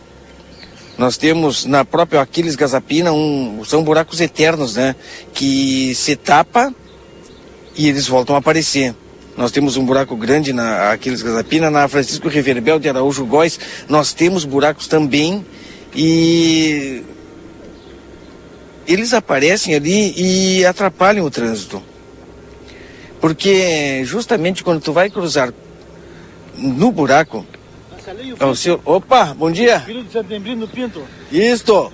Nós 0.97 1.17
temos 1.17 1.65
na 1.65 1.83
própria 1.83 2.21
Aquiles 2.21 2.55
Gazapina 2.55 3.11
um, 3.11 3.63
são 3.65 3.83
buracos 3.83 4.21
eternos, 4.21 4.75
né? 4.75 4.95
Que 5.33 5.95
se 5.95 6.15
tapa 6.15 6.71
e 7.75 7.87
eles 7.87 8.07
voltam 8.07 8.35
a 8.35 8.39
aparecer. 8.39 8.93
Nós 9.35 9.51
temos 9.51 9.77
um 9.77 9.85
buraco 9.85 10.15
grande 10.15 10.53
na 10.53 10.91
Aquiles 10.91 11.23
Gazapina, 11.23 11.71
na 11.71 11.87
Francisco 11.87 12.27
Reverbel 12.27 12.77
de 12.77 12.87
Araújo 12.87 13.25
Góes, 13.25 13.59
nós 13.89 14.13
temos 14.13 14.45
buracos 14.45 14.87
também 14.87 15.43
e 15.95 17.03
eles 18.85 19.13
aparecem 19.13 19.73
ali 19.73 20.13
e 20.15 20.65
atrapalham 20.65 21.25
o 21.25 21.31
trânsito. 21.31 21.81
Porque 23.23 24.03
justamente 24.03 24.65
quando 24.65 24.81
tu 24.81 24.91
vai 24.91 25.09
cruzar 25.09 25.53
no 26.57 26.91
buraco, 26.91 27.45
é 28.37 28.45
o 28.45 28.53
seu... 28.53 28.81
Opa, 28.83 29.33
bom 29.33 29.49
dia. 29.49 29.79
Filho 29.79 30.03
de 30.03 30.11
Setembrino 30.11 30.67
Pinto. 30.67 31.01
Isto. 31.31 31.89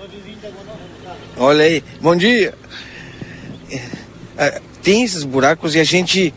Olha 1.37 1.65
aí, 1.65 1.83
bom 2.01 2.15
dia. 2.15 2.55
É, 4.39 4.59
Tem 4.81 5.03
esses 5.03 5.23
buracos 5.23 5.75
e 5.75 5.79
a 5.79 5.83
gente, 5.83 6.33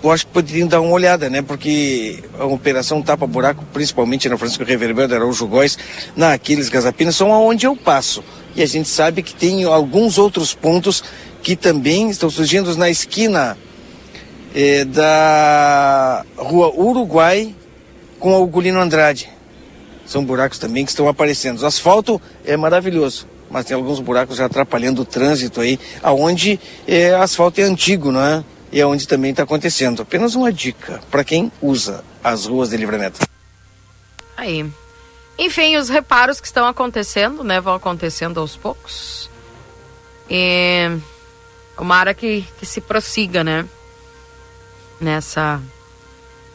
eu 0.00 0.12
acho 0.12 0.28
que 0.28 0.32
poderiam 0.32 0.68
dar 0.68 0.80
uma 0.80 0.92
olhada, 0.92 1.28
né? 1.28 1.42
Porque 1.42 2.22
a 2.38 2.44
operação 2.44 3.02
tapa-buraco, 3.02 3.64
principalmente 3.72 4.28
na 4.28 4.38
Francisco 4.38 4.62
Reverbel, 4.62 5.08
da 5.08 5.16
Araújo 5.16 5.44
Góes, 5.48 5.76
na 6.14 6.34
Aquiles 6.34 6.68
Gazapinas, 6.68 7.16
são 7.16 7.32
aonde 7.32 7.66
eu 7.66 7.74
passo. 7.74 8.22
E 8.54 8.62
a 8.62 8.66
gente 8.66 8.88
sabe 8.88 9.24
que 9.24 9.34
tem 9.34 9.64
alguns 9.64 10.18
outros 10.18 10.54
pontos 10.54 11.02
que 11.42 11.56
também 11.56 12.10
estão 12.10 12.30
surgindo 12.30 12.76
na 12.76 12.88
esquina 12.88 13.58
eh, 14.54 14.84
da 14.84 16.24
Rua 16.36 16.72
Uruguai 16.74 17.54
com 18.18 18.34
Algolino 18.34 18.80
Andrade. 18.80 19.30
São 20.06 20.24
buracos 20.24 20.58
também 20.58 20.84
que 20.84 20.90
estão 20.90 21.08
aparecendo. 21.08 21.60
O 21.60 21.66
asfalto 21.66 22.20
é 22.44 22.56
maravilhoso, 22.56 23.28
mas 23.48 23.64
tem 23.64 23.76
alguns 23.76 24.00
buracos 24.00 24.36
já 24.36 24.46
atrapalhando 24.46 25.02
o 25.02 25.04
trânsito 25.04 25.60
aí, 25.60 25.78
aonde 26.02 26.58
é, 26.86 27.14
asfalto 27.14 27.60
é 27.60 27.64
antigo, 27.64 28.10
não 28.10 28.20
é? 28.20 28.44
E 28.72 28.80
é 28.80 28.86
onde 28.86 29.06
também 29.06 29.30
está 29.30 29.42
acontecendo. 29.42 30.02
Apenas 30.02 30.34
uma 30.34 30.52
dica 30.52 31.00
para 31.10 31.24
quem 31.24 31.50
usa 31.60 32.04
as 32.22 32.46
ruas 32.46 32.70
de 32.70 32.76
livramento. 32.76 33.20
Aí. 34.36 34.64
Enfim, 35.38 35.76
os 35.76 35.88
reparos 35.88 36.40
que 36.40 36.46
estão 36.46 36.66
acontecendo, 36.66 37.42
né? 37.42 37.60
Vão 37.60 37.74
acontecendo 37.74 38.40
aos 38.40 38.56
poucos. 38.56 39.30
E 40.28 40.90
uma 41.78 42.14
que, 42.14 42.44
que 42.58 42.66
se 42.66 42.80
prossiga, 42.80 43.42
né? 43.42 43.66
Nessa, 45.00 45.60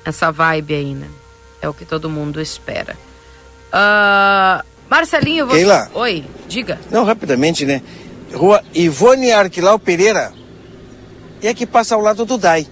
nessa 0.06 0.32
vibe 0.32 0.74
aí, 0.76 0.94
né? 0.94 1.08
É 1.62 1.68
o 1.68 1.74
que 1.74 1.86
todo 1.86 2.10
mundo 2.10 2.40
espera. 2.40 2.96
Uh, 3.74 4.64
Marcelinho, 4.90 5.48
você. 5.48 5.58
Keila. 5.58 5.90
Oi, 5.94 6.26
diga. 6.48 6.80
Não, 6.92 7.04
rapidamente, 7.04 7.66
né? 7.66 7.82
Rua 8.34 8.64
Ivone 8.74 9.32
Arquilau 9.32 9.80
Pereira. 9.80 10.32
É 11.42 11.54
que 11.54 11.66
passa 11.66 11.96
ao 11.96 12.02
lado 12.02 12.26
do 12.26 12.38
DAI. 12.38 12.68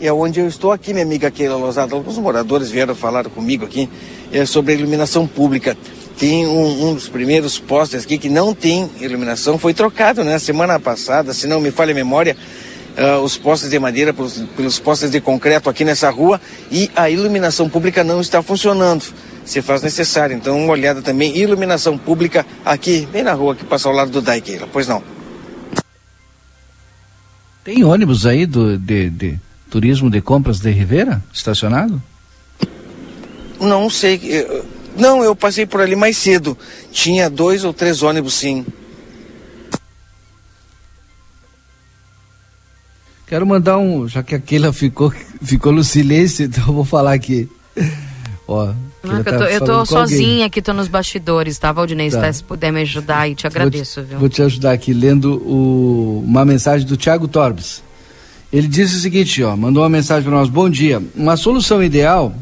É 0.00 0.12
onde 0.12 0.40
eu 0.40 0.48
estou 0.48 0.72
aqui, 0.72 0.92
minha 0.92 1.04
amiga 1.04 1.30
Keila 1.30 1.56
Lozada. 1.56 1.94
Alguns 1.94 2.18
moradores 2.18 2.70
vieram 2.70 2.94
falar 2.94 3.24
comigo 3.28 3.64
aqui 3.64 3.88
é, 4.32 4.44
sobre 4.44 4.72
a 4.72 4.76
iluminação 4.76 5.26
pública. 5.26 5.76
Tem 6.18 6.46
um, 6.46 6.88
um, 6.88 6.94
dos 6.94 7.08
primeiros 7.08 7.58
postes 7.58 8.04
aqui 8.04 8.18
que 8.18 8.28
não 8.28 8.54
tem 8.54 8.90
iluminação, 9.00 9.58
foi 9.58 9.74
trocado 9.74 10.22
né? 10.22 10.38
Semana 10.38 10.78
passada, 10.78 11.32
se 11.32 11.46
não 11.46 11.60
me 11.60 11.70
falha 11.70 11.92
a 11.92 11.94
memória, 11.94 12.36
uh, 12.98 13.20
os 13.20 13.36
postes 13.36 13.70
de 13.70 13.78
madeira 13.78 14.12
pelos, 14.12 14.38
pelos 14.56 14.78
postes 14.78 15.10
de 15.10 15.20
concreto 15.20 15.68
aqui 15.68 15.84
nessa 15.84 16.10
rua 16.10 16.40
e 16.70 16.90
a 16.94 17.10
iluminação 17.10 17.68
pública 17.68 18.02
não 18.04 18.20
está 18.20 18.42
funcionando 18.42 19.04
se 19.44 19.60
faz 19.60 19.82
necessário. 19.82 20.36
Então, 20.36 20.58
uma 20.58 20.72
olhada 20.72 21.02
também, 21.02 21.36
iluminação 21.36 21.98
pública 21.98 22.46
aqui, 22.64 23.06
bem 23.12 23.22
na 23.22 23.32
rua 23.32 23.54
que 23.54 23.64
passa 23.64 23.88
ao 23.88 23.94
lado 23.94 24.10
do 24.10 24.22
Daiqueira. 24.22 24.66
Pois 24.72 24.88
não. 24.88 25.02
Tem 27.62 27.84
ônibus 27.84 28.26
aí 28.26 28.46
do, 28.46 28.76
de, 28.76 29.10
de 29.10 29.38
turismo 29.70 30.10
de 30.10 30.20
compras 30.20 30.60
de 30.60 30.70
Ribeira 30.70 31.22
estacionado? 31.32 32.00
Não 33.60 33.88
sei. 33.88 34.46
Não, 34.96 35.24
eu 35.24 35.34
passei 35.34 35.66
por 35.66 35.80
ali 35.80 35.96
mais 35.96 36.16
cedo. 36.16 36.56
Tinha 36.92 37.30
dois 37.30 37.64
ou 37.64 37.72
três 37.72 38.02
ônibus, 38.02 38.34
sim. 38.34 38.64
Quero 43.34 43.48
mandar 43.48 43.78
um, 43.78 44.06
já 44.06 44.22
que 44.22 44.32
aquela 44.32 44.72
ficou, 44.72 45.12
ficou 45.42 45.72
no 45.72 45.82
silêncio, 45.82 46.44
então 46.44 46.62
eu 46.68 46.72
vou 46.72 46.84
falar 46.84 47.14
aqui. 47.14 47.48
Ó, 48.46 48.72
não, 49.02 49.24
tá 49.24 49.32
eu 49.32 49.38
tô, 49.38 49.44
eu 49.44 49.60
tô 49.60 49.84
sozinha 49.84 50.46
aqui, 50.46 50.62
tô 50.62 50.72
nos 50.72 50.86
bastidores, 50.86 51.58
tá, 51.58 51.72
Valdinei? 51.72 52.08
Tá. 52.12 52.32
Se 52.32 52.44
puder 52.44 52.72
me 52.72 52.82
ajudar 52.82 53.22
aí, 53.22 53.34
te 53.34 53.44
agradeço, 53.44 53.96
vou 53.96 54.04
te, 54.04 54.08
viu? 54.08 54.18
Vou 54.20 54.28
te 54.28 54.40
ajudar 54.40 54.70
aqui, 54.70 54.94
lendo 54.94 55.34
o, 55.44 56.22
uma 56.24 56.44
mensagem 56.44 56.86
do 56.86 56.96
Tiago 56.96 57.26
Torbes. 57.26 57.82
Ele 58.52 58.68
disse 58.68 58.94
o 58.94 59.00
seguinte, 59.00 59.42
ó, 59.42 59.56
mandou 59.56 59.82
uma 59.82 59.88
mensagem 59.88 60.22
para 60.22 60.38
nós. 60.38 60.48
Bom 60.48 60.70
dia. 60.70 61.02
Uma 61.12 61.36
solução 61.36 61.82
ideal 61.82 62.32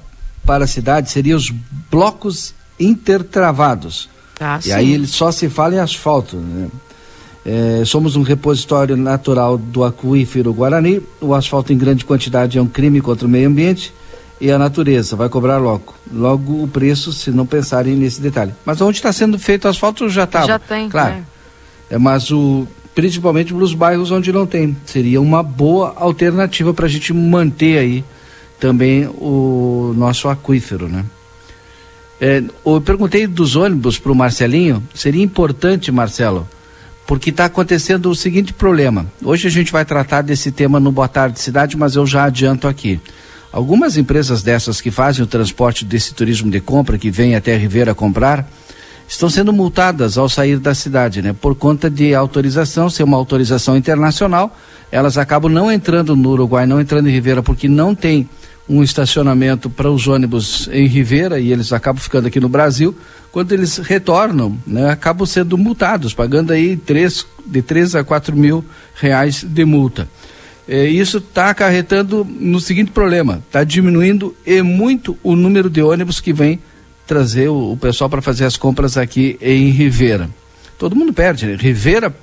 para 0.45 0.65
a 0.65 0.67
cidade 0.67 1.11
seria 1.11 1.35
os 1.35 1.49
blocos 1.91 2.55
intertravados. 2.79 4.11
Ah, 4.39 4.59
e 4.59 4.65
sim. 4.65 4.73
aí 4.73 4.93
ele 4.93 5.07
só 5.07 5.33
se 5.33 5.49
fala 5.49 5.75
em 5.75 5.79
asfalto, 5.79 6.37
né? 6.37 6.69
É, 7.45 7.83
somos 7.85 8.15
um 8.15 8.23
repositório 8.23 8.97
natural 8.97 9.59
do 9.59 9.85
aquífero 9.85 10.53
Guarani. 10.55 11.03
O 11.21 11.35
asfalto 11.35 11.73
em 11.73 11.79
grande 11.79 12.05
quantidade 12.05 12.57
é 12.57 12.63
um 12.63 12.67
crime 12.67 13.01
contra 13.01 13.27
o 13.27 13.31
meio 13.31 13.49
ambiente 13.49 13.93
e 14.41 14.51
a 14.51 14.59
natureza. 14.59 15.17
Vai 15.17 15.29
cobrar 15.29 15.59
logo. 15.59 15.95
Logo 16.13 16.63
o 16.63 16.69
preço, 16.69 17.13
se 17.13 17.31
não 17.31 17.45
pensarem 17.45 17.97
nesse 17.97 18.21
detalhe. 18.21 18.55
Mas 18.65 18.81
onde 18.81 18.99
está 18.99 19.13
sendo 19.13 19.39
feito 19.39 19.65
o 19.65 19.69
asfalto 19.69 20.09
já 20.09 20.25
está. 20.25 20.47
Já 20.47 20.59
tem, 20.59 20.89
claro. 20.89 21.15
É. 21.91 21.95
é. 21.95 21.99
mas 21.99 22.31
o 22.31 22.67
principalmente 22.95 23.55
nos 23.55 23.75
bairros 23.75 24.11
onde 24.11 24.33
não 24.33 24.47
tem. 24.47 24.77
Seria 24.85 25.21
uma 25.21 25.43
boa 25.43 25.95
alternativa 25.97 26.75
para 26.75 26.87
a 26.87 26.89
gente 26.89 27.13
manter 27.13 27.79
aí 27.79 28.05
também 28.61 29.07
o 29.07 29.93
nosso 29.97 30.29
aquífero, 30.29 30.89
né? 30.89 31.05
É, 32.21 32.41
eu 32.65 32.81
perguntei 32.81 33.27
dos 33.27 33.57
ônibus 33.57 33.99
para 33.99 34.13
o 34.13 34.15
Marcelinho, 34.15 34.81
seria 34.95 35.25
importante, 35.25 35.91
Marcelo, 35.91 36.47
porque 37.07 37.31
está 37.31 37.47
acontecendo 37.47 38.11
o 38.11 38.15
seguinte 38.15 38.53
problema. 38.53 39.07
Hoje 39.23 39.49
a 39.49 39.51
gente 39.51 39.73
vai 39.73 39.85
tratar 39.85 40.23
desse 40.23 40.51
tema 40.53 40.79
no 40.79 40.93
Boa 40.93 41.09
Tarde 41.09 41.41
Cidade, 41.41 41.77
mas 41.77 41.97
eu 41.97 42.07
já 42.07 42.25
adianto 42.25 42.69
aqui. 42.69 43.01
Algumas 43.53 43.97
empresas 43.97 44.43
dessas 44.43 44.81
que 44.81 44.91
fazem 44.91 45.23
o 45.23 45.27
transporte 45.27 45.85
desse 45.85 46.15
turismo 46.15 46.51
de 46.51 46.61
compra, 46.61 46.97
que 46.97 47.11
vem 47.11 47.35
até 47.35 47.57
Ribeira 47.57 47.95
comprar, 47.95 48.49
estão 49.07 49.29
sendo 49.29 49.53
multadas 49.53 50.17
ao 50.17 50.29
sair 50.29 50.59
da 50.59 50.75
cidade, 50.75 51.21
né? 51.21 51.35
Por 51.39 51.55
conta 51.55 51.91
de 51.91 52.15
autorização, 52.15 52.89
ser 52.89 53.03
uma 53.03 53.17
autorização 53.17 53.77
internacional, 53.77 54.57
elas 54.91 55.19
acabam 55.19 55.53
não 55.53 55.71
entrando 55.71 56.17
no 56.17 56.31
Uruguai, 56.31 56.65
não 56.65 56.81
entrando 56.81 57.09
em 57.09 57.13
Ribeira, 57.13 57.43
porque 57.43 57.69
não 57.69 57.95
tem 57.95 58.27
um 58.69 58.83
estacionamento 58.83 59.69
para 59.69 59.91
os 59.91 60.07
ônibus 60.07 60.69
em 60.73 60.87
Ribeira 60.87 61.39
e 61.41 61.53
eles 61.53 61.73
acabam 61.73 62.01
ficando 62.01 62.29
aqui 62.29 62.41
no 62.41 62.49
Brasil. 62.49 62.97
Quando 63.31 63.53
eles 63.53 63.79
retornam, 63.79 64.57
né, 64.67 64.91
acabam 64.91 65.27
sendo 65.27 65.59
multados, 65.59 66.15
pagando 66.15 66.53
aí 66.53 66.77
três, 66.77 67.27
de 67.45 67.63
3 67.63 67.97
a 67.97 68.05
4 68.05 68.37
mil 68.37 68.65
reais 68.95 69.43
de 69.43 69.65
multa. 69.65 70.09
É, 70.69 70.87
isso 70.87 71.19
está 71.19 71.51
acarretando 71.51 72.25
no 72.25 72.61
seguinte 72.61 72.93
problema: 72.93 73.43
está 73.47 73.65
diminuindo 73.65 74.35
e 74.47 74.63
muito 74.63 75.19
o 75.23 75.35
número 75.35 75.69
de 75.69 75.83
ônibus 75.83 76.21
que 76.21 76.33
vem 76.33 76.61
trazer 77.07 77.49
o, 77.49 77.73
o 77.73 77.77
pessoal 77.77 78.09
para 78.09 78.23
fazer 78.23 78.45
as 78.45 78.57
compras 78.57 78.97
aqui 78.97 79.37
em 79.41 79.71
Ribeira. 79.71 80.31
Todo 80.79 80.97
mundo 80.97 81.13
perde, 81.13 81.47
né? 81.47 81.57
Ribeira 81.59 82.15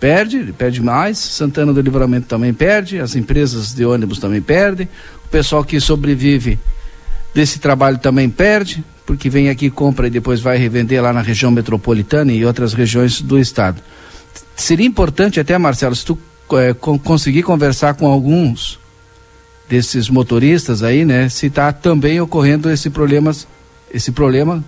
perde, 0.00 0.52
perde 0.56 0.82
mais, 0.82 1.18
Santana 1.18 1.72
do 1.72 1.80
Livramento 1.80 2.26
também 2.26 2.52
perde, 2.52 2.98
as 2.98 3.14
empresas 3.14 3.72
de 3.72 3.84
ônibus 3.84 4.18
também 4.18 4.42
perdem, 4.42 4.88
o 5.24 5.28
pessoal 5.28 5.64
que 5.64 5.80
sobrevive 5.80 6.58
desse 7.34 7.58
trabalho 7.58 7.98
também 7.98 8.28
perde, 8.28 8.84
porque 9.06 9.28
vem 9.28 9.48
aqui, 9.48 9.70
compra 9.70 10.06
e 10.06 10.10
depois 10.10 10.40
vai 10.40 10.56
revender 10.56 11.02
lá 11.02 11.12
na 11.12 11.20
região 11.20 11.50
metropolitana 11.50 12.32
e 12.32 12.44
outras 12.44 12.72
regiões 12.72 13.20
do 13.20 13.38
estado. 13.38 13.80
Seria 14.56 14.86
importante 14.86 15.40
até, 15.40 15.56
Marcelo, 15.58 15.94
se 15.94 16.04
tu 16.04 16.18
é, 16.52 16.72
conseguir 16.74 17.42
conversar 17.42 17.94
com 17.94 18.06
alguns 18.06 18.78
desses 19.68 20.08
motoristas 20.08 20.82
aí, 20.82 21.04
né, 21.04 21.28
se 21.28 21.46
está 21.46 21.72
também 21.72 22.20
ocorrendo 22.20 22.70
esse 22.70 22.90
problema, 22.90 23.32
esse 23.92 24.12
problema 24.12 24.62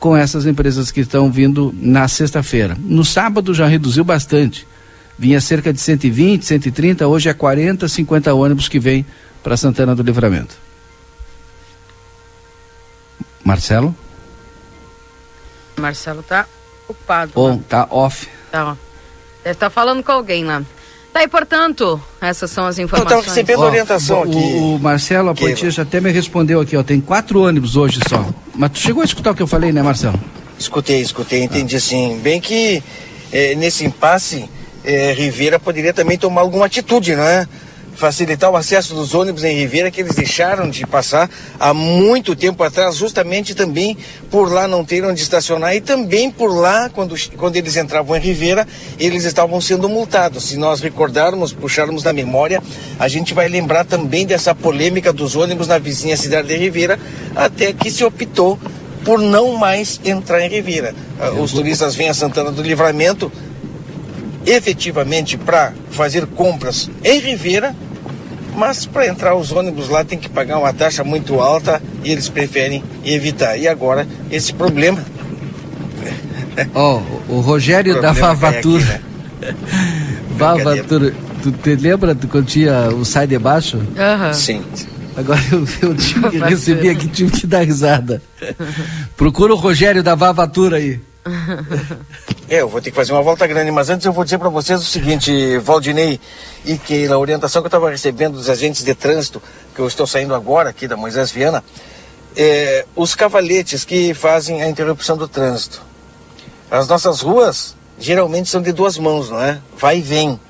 com 0.00 0.16
essas 0.16 0.46
empresas 0.46 0.90
que 0.90 1.00
estão 1.00 1.30
vindo 1.30 1.72
na 1.78 2.08
sexta-feira. 2.08 2.76
No 2.80 3.04
sábado 3.04 3.52
já 3.52 3.66
reduziu 3.66 4.02
bastante. 4.02 4.66
Vinha 5.18 5.40
cerca 5.40 5.72
de 5.72 5.78
120, 5.78 6.42
130, 6.42 7.06
hoje 7.06 7.28
é 7.28 7.34
40, 7.34 7.86
50 7.86 8.32
ônibus 8.32 8.66
que 8.66 8.78
vem 8.78 9.04
para 9.42 9.58
Santana 9.58 9.94
do 9.94 10.02
Livramento. 10.02 10.56
Marcelo? 13.44 13.94
Marcelo 15.78 16.22
tá 16.22 16.46
ocupado. 16.88 17.32
Bom, 17.34 17.56
lá. 17.56 17.62
tá 17.68 17.86
off. 17.90 18.26
Tá, 18.50 18.70
ó. 18.70 18.76
Deve 19.44 19.52
estar 19.52 19.66
tá 19.66 19.70
falando 19.70 20.02
com 20.02 20.12
alguém 20.12 20.44
lá. 20.44 20.62
Tá, 21.12 21.24
e 21.24 21.28
portanto, 21.28 22.00
essas 22.20 22.50
são 22.50 22.66
as 22.66 22.78
informações. 22.78 23.12
Eu 23.12 23.18
estava 23.18 23.34
recebendo 23.34 23.62
orientação 23.62 24.22
aqui. 24.22 24.36
O, 24.36 24.76
o 24.76 24.78
Marcelo 24.78 25.30
Apontia 25.30 25.70
já 25.70 25.82
até 25.82 26.00
me 26.00 26.10
respondeu 26.10 26.60
aqui, 26.60 26.76
ó, 26.76 26.82
tem 26.82 27.00
quatro 27.00 27.42
ônibus 27.42 27.76
hoje 27.76 28.00
só. 28.08 28.24
Mas 28.54 28.70
tu 28.72 28.78
chegou 28.78 29.02
a 29.02 29.04
escutar 29.04 29.32
o 29.32 29.34
que 29.34 29.42
eu 29.42 29.46
falei, 29.46 29.72
né, 29.72 29.82
Marcelo? 29.82 30.18
Escutei, 30.58 31.00
escutei, 31.00 31.42
entendi 31.42 31.76
ah. 31.76 31.80
sim. 31.80 32.20
Bem 32.22 32.40
que 32.40 32.82
eh, 33.32 33.54
nesse 33.56 33.84
impasse, 33.84 34.48
eh, 34.84 35.12
Rivera 35.16 35.58
poderia 35.58 35.92
também 35.92 36.16
tomar 36.16 36.42
alguma 36.42 36.66
atitude, 36.66 37.16
não 37.16 37.24
é? 37.24 37.48
Facilitar 37.94 38.50
o 38.50 38.56
acesso 38.56 38.94
dos 38.94 39.14
ônibus 39.14 39.44
em 39.44 39.54
Ribeira, 39.54 39.90
que 39.90 40.00
eles 40.00 40.14
deixaram 40.14 40.70
de 40.70 40.86
passar 40.86 41.28
há 41.58 41.74
muito 41.74 42.34
tempo 42.34 42.62
atrás, 42.62 42.96
justamente 42.96 43.54
também 43.54 43.96
por 44.30 44.50
lá 44.50 44.66
não 44.66 44.84
ter 44.84 45.04
onde 45.04 45.20
estacionar 45.20 45.74
e 45.74 45.80
também 45.80 46.30
por 46.30 46.48
lá, 46.48 46.88
quando, 46.88 47.14
quando 47.36 47.56
eles 47.56 47.76
entravam 47.76 48.16
em 48.16 48.20
Ribeira, 48.20 48.66
eles 48.98 49.24
estavam 49.24 49.60
sendo 49.60 49.88
multados. 49.88 50.44
Se 50.44 50.56
nós 50.56 50.80
recordarmos, 50.80 51.52
puxarmos 51.52 52.04
na 52.04 52.12
memória, 52.12 52.62
a 52.98 53.08
gente 53.08 53.34
vai 53.34 53.48
lembrar 53.48 53.84
também 53.84 54.26
dessa 54.26 54.54
polêmica 54.54 55.12
dos 55.12 55.36
ônibus 55.36 55.68
na 55.68 55.78
vizinha 55.78 56.16
cidade 56.16 56.48
de 56.48 56.56
Ribeira, 56.56 56.98
até 57.34 57.72
que 57.72 57.90
se 57.90 58.04
optou 58.04 58.58
por 59.04 59.18
não 59.18 59.56
mais 59.56 60.00
entrar 60.04 60.40
em 60.42 60.48
Ribeira. 60.48 60.94
Ah, 61.18 61.30
os 61.30 61.52
turistas 61.52 61.94
vêm 61.94 62.08
a 62.08 62.14
Santana 62.14 62.50
do 62.50 62.62
Livramento 62.62 63.32
efetivamente 64.46 65.36
para 65.36 65.72
fazer 65.90 66.26
compras 66.26 66.90
em 67.04 67.20
Ribeira 67.20 67.74
mas 68.60 68.84
para 68.84 69.06
entrar 69.06 69.34
os 69.34 69.52
ônibus 69.52 69.88
lá 69.88 70.04
tem 70.04 70.18
que 70.18 70.28
pagar 70.28 70.58
uma 70.58 70.72
taxa 70.72 71.04
muito 71.04 71.40
alta 71.40 71.80
e 72.04 72.10
eles 72.10 72.28
preferem 72.28 72.82
evitar. 73.04 73.56
E 73.56 73.68
agora 73.68 74.06
esse 74.30 74.52
problema. 74.52 75.02
Ó, 76.74 77.00
oh, 77.28 77.36
o 77.36 77.40
Rogério 77.40 77.98
o 77.98 78.02
da 78.02 78.12
Vavatura. 78.12 78.82
Aqui, 78.84 79.46
né? 79.46 79.54
Vavatura. 80.36 81.14
Tu 81.42 81.52
te 81.52 81.74
lembra 81.74 82.14
quando 82.14 82.46
tinha 82.46 82.90
o 82.90 83.04
sai 83.04 83.26
de 83.26 83.38
baixo? 83.38 83.78
Uhum. 83.78 84.34
Sim. 84.34 84.62
Agora 85.16 85.40
eu, 85.50 85.66
eu 85.80 85.94
tive 85.94 86.30
que 86.30 86.38
receber 86.44 86.90
aqui, 86.90 87.08
tive 87.08 87.30
que 87.30 87.46
dar 87.46 87.64
risada. 87.64 88.22
Procura 89.16 89.54
o 89.54 89.56
Rogério 89.56 90.02
da 90.02 90.14
Vavatura 90.14 90.76
aí. 90.76 91.00
É, 92.48 92.62
eu 92.62 92.68
vou 92.68 92.80
ter 92.80 92.90
que 92.90 92.96
fazer 92.96 93.12
uma 93.12 93.22
volta 93.22 93.46
grande, 93.46 93.70
mas 93.70 93.88
antes 93.90 94.04
eu 94.04 94.12
vou 94.12 94.24
dizer 94.24 94.36
para 94.36 94.48
vocês 94.48 94.80
o 94.80 94.84
seguinte, 94.84 95.56
Valdinei 95.58 96.18
e 96.64 96.76
que 96.76 97.06
a 97.06 97.16
orientação 97.16 97.62
que 97.62 97.66
eu 97.66 97.68
estava 97.68 97.88
recebendo 97.88 98.34
dos 98.34 98.50
agentes 98.50 98.82
de 98.82 98.92
trânsito, 98.92 99.40
que 99.72 99.80
eu 99.80 99.86
estou 99.86 100.04
saindo 100.04 100.34
agora 100.34 100.70
aqui 100.70 100.88
da 100.88 100.96
Moisés 100.96 101.30
Viana, 101.30 101.62
é, 102.36 102.84
os 102.96 103.14
cavaletes 103.14 103.84
que 103.84 104.14
fazem 104.14 104.62
a 104.62 104.68
interrupção 104.68 105.16
do 105.16 105.28
trânsito. 105.28 105.80
As 106.70 106.88
nossas 106.88 107.20
ruas 107.20 107.76
geralmente 108.00 108.48
são 108.48 108.60
de 108.62 108.72
duas 108.72 108.98
mãos, 108.98 109.30
não 109.30 109.40
é? 109.40 109.60
Vai 109.76 109.98
e 109.98 110.02
vem. 110.02 110.40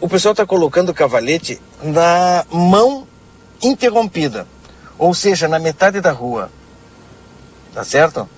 O 0.00 0.08
pessoal 0.08 0.32
está 0.32 0.44
colocando 0.44 0.90
o 0.90 0.94
cavalete 0.94 1.60
na 1.82 2.44
mão 2.50 3.06
interrompida, 3.62 4.46
ou 4.98 5.14
seja, 5.14 5.46
na 5.46 5.58
metade 5.58 6.00
da 6.00 6.10
rua. 6.10 6.50
Tá 7.72 7.84
certo? 7.84 8.28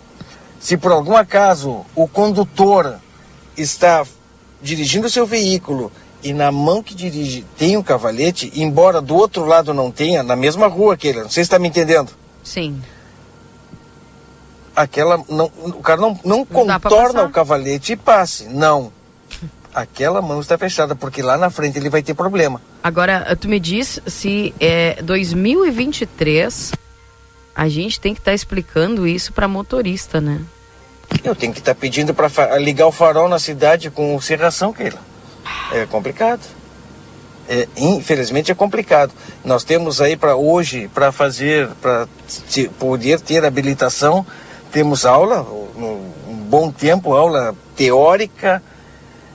Se 0.61 0.77
por 0.77 0.93
algum 0.93 1.17
acaso 1.17 1.85
o 1.95 2.09
condutor 2.09 2.99
está 3.57 4.05
dirigindo 4.61 5.09
seu 5.09 5.27
veículo 5.27 5.93
e 6.23 6.33
na 6.33 6.51
mão 6.51 6.83
que 6.83 6.95
dirige 6.95 7.45
tem 7.57 7.77
um 7.77 7.83
cavalete, 7.83 8.53
embora 8.55 9.01
do 9.01 9.15
outro 9.15 9.45
lado 9.45 9.73
não 9.73 9.91
tenha, 9.91 10.23
na 10.23 10.35
mesma 10.35 10.67
rua 10.67 10.95
aquele, 10.95 11.23
não 11.23 11.31
sei 11.31 11.45
se 11.45 11.49
está 11.49 11.59
me 11.59 11.69
entendendo. 11.69 12.11
Sim. 12.43 12.81
Aquela, 14.75 15.23
não, 15.29 15.51
o 15.65 15.83
cara 15.83 16.01
não, 16.01 16.19
não, 16.25 16.39
não 16.39 16.45
contorna 16.45 17.25
o 17.25 17.31
cavalete 17.31 17.93
e 17.93 17.97
passe, 17.97 18.45
não. 18.49 18.93
Aquela 19.75 20.23
mão 20.23 20.41
está 20.41 20.57
fechada, 20.57 20.97
porque 20.97 21.23
lá 21.23 21.37
na 21.37 21.51
frente 21.51 21.79
ele 21.79 21.91
vai 21.91 22.03
ter 22.03 22.15
problema. 22.15 22.61
Agora, 22.83 23.37
tu 23.37 23.49
me 23.49 23.61
diz 23.61 24.01
se 24.07 24.55
é 24.59 25.01
2023 25.03 26.73
a 27.59 27.69
gente 27.69 27.99
tem 27.99 28.15
que 28.15 28.21
estar 28.21 28.31
tá 28.31 28.35
explicando 28.37 29.05
isso 29.05 29.33
para 29.33 29.49
motorista, 29.49 30.21
né? 30.21 30.41
Eu 31.25 31.35
tenho 31.35 31.53
que 31.53 31.59
estar 31.59 31.75
tá 31.75 31.81
pedindo 31.81 32.15
para 32.15 32.57
ligar 32.57 32.87
o 32.87 32.93
farol 32.93 33.29
na 33.29 33.41
cidade 33.41 33.91
com 33.91 34.21
serração, 34.21 34.73
Keila. 34.73 35.01
É 35.73 35.85
complicado. 35.85 36.41
É, 37.49 37.67
infelizmente 37.77 38.53
é 38.53 38.55
complicado. 38.55 39.11
Nós 39.45 39.65
temos 39.65 40.01
aí 40.01 40.17
para 40.17 40.37
hoje, 40.37 40.89
para 40.95 41.11
fazer, 41.11 41.69
para 41.83 42.07
poder 42.79 43.19
ter 43.19 43.45
habilitação, 43.45 44.25
temos 44.71 45.05
aula, 45.05 45.43
um 45.43 46.37
bom 46.49 46.71
tempo, 46.71 47.13
aula 47.13 47.57
teórica, 47.75 48.63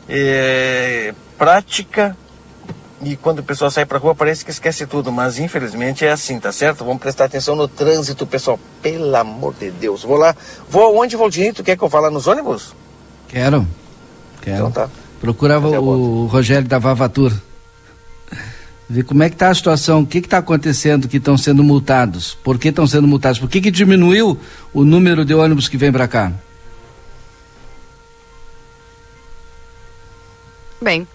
é, 0.08 1.14
prática, 1.38 2.16
e 3.04 3.16
quando 3.16 3.40
o 3.40 3.44
pessoal 3.44 3.70
sai 3.70 3.86
para 3.86 3.98
rua 3.98 4.16
parece 4.16 4.44
que 4.44 4.52
esquece 4.52 4.86
tudo, 4.86 5.12
mas 5.12 5.38
infelizmente 5.38 6.06
é 6.06 6.12
assim, 6.12 6.40
tá 6.40 6.52
certo? 6.52 6.84
Vamos 6.84 7.02
prestar 7.02 7.26
atenção 7.26 7.56
no 7.56 7.68
trânsito, 7.68 8.26
pessoal. 8.26 8.60
Pelo 8.82 9.16
amor 9.16 9.54
de 9.60 9.72
Deus. 9.72 10.04
Vou 10.04 10.18
lá. 10.18 10.36
Vou 10.70 10.84
aonde, 10.84 11.16
Valdinho? 11.16 11.54
Tu 11.54 11.64
quer 11.64 11.78
que 11.78 11.84
eu 11.84 11.90
vá 11.90 12.00
lá 12.00 12.10
nos 12.10 12.28
ônibus? 12.28 12.74
Quero. 13.28 13.68
Quero. 14.42 14.58
Então 14.58 14.72
tá. 14.72 14.90
Procurava 15.20 15.68
o, 15.68 16.24
o 16.24 16.26
Rogério 16.28 16.68
da 16.68 16.80
Vavatur. 16.80 17.32
Ver 18.90 19.04
como 19.04 19.24
é 19.24 19.30
que 19.30 19.36
está 19.36 19.50
a 19.50 19.56
situação, 19.56 20.02
o 20.02 20.06
que 20.06 20.20
está 20.20 20.40
acontecendo 20.40 21.08
que 21.08 21.18
estão 21.18 21.38
sendo 21.38 21.64
multados, 21.64 22.38
por 22.44 22.60
que 22.60 22.68
estão 22.68 22.86
sendo 22.86 23.08
multados, 23.08 23.40
por 23.40 23.50
que, 23.50 23.62
que 23.62 23.72
diminuiu 23.72 24.38
o 24.74 24.84
número 24.84 25.24
de 25.24 25.34
ônibus 25.34 25.68
que 25.68 25.78
vem 25.78 25.92
para 25.92 26.08
cá? 26.08 26.32
Bem. 30.82 31.08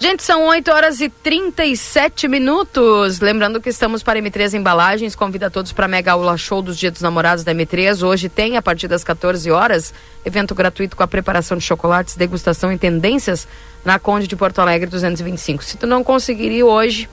Gente, 0.00 0.22
são 0.22 0.46
8 0.46 0.70
horas 0.70 1.00
e 1.00 1.08
37 1.08 2.28
minutos. 2.28 3.18
Lembrando 3.18 3.60
que 3.60 3.68
estamos 3.68 4.00
para 4.00 4.20
M3 4.20 4.54
Embalagens. 4.54 5.16
Convida 5.16 5.50
todos 5.50 5.72
para 5.72 5.86
a 5.86 5.88
Mega 5.88 6.12
Aula 6.12 6.36
Show 6.36 6.62
dos 6.62 6.78
Dias 6.78 6.92
dos 6.92 7.02
Namorados 7.02 7.42
da 7.42 7.52
M3. 7.52 8.06
Hoje 8.06 8.28
tem, 8.28 8.56
a 8.56 8.62
partir 8.62 8.86
das 8.86 9.02
14 9.02 9.50
horas, 9.50 9.92
evento 10.24 10.54
gratuito 10.54 10.96
com 10.96 11.02
a 11.02 11.08
preparação 11.08 11.58
de 11.58 11.64
chocolates, 11.64 12.14
degustação 12.14 12.72
e 12.72 12.78
tendências 12.78 13.48
na 13.84 13.98
Conde 13.98 14.28
de 14.28 14.36
Porto 14.36 14.60
Alegre 14.60 14.88
225. 14.88 15.64
Se 15.64 15.76
tu 15.76 15.84
não 15.84 16.04
conseguir 16.04 16.52
ir 16.52 16.62
hoje, 16.62 17.08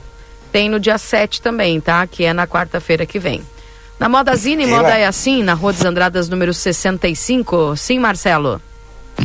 tem 0.52 0.68
no 0.68 0.78
dia 0.78 0.96
7 0.96 1.42
também, 1.42 1.80
tá? 1.80 2.06
Que 2.06 2.24
é 2.24 2.32
na 2.32 2.46
quarta-feira 2.46 3.04
que 3.04 3.18
vem. 3.18 3.42
Na 3.98 4.08
Moda 4.08 4.36
Zine, 4.36 4.64
Moda 4.64 4.96
é 4.96 5.06
assim, 5.06 5.42
na 5.42 5.54
Rua 5.54 5.72
dos 5.72 5.84
Andradas, 5.84 6.28
número 6.28 6.54
65. 6.54 7.76
Sim, 7.76 7.98
Marcelo. 7.98 8.62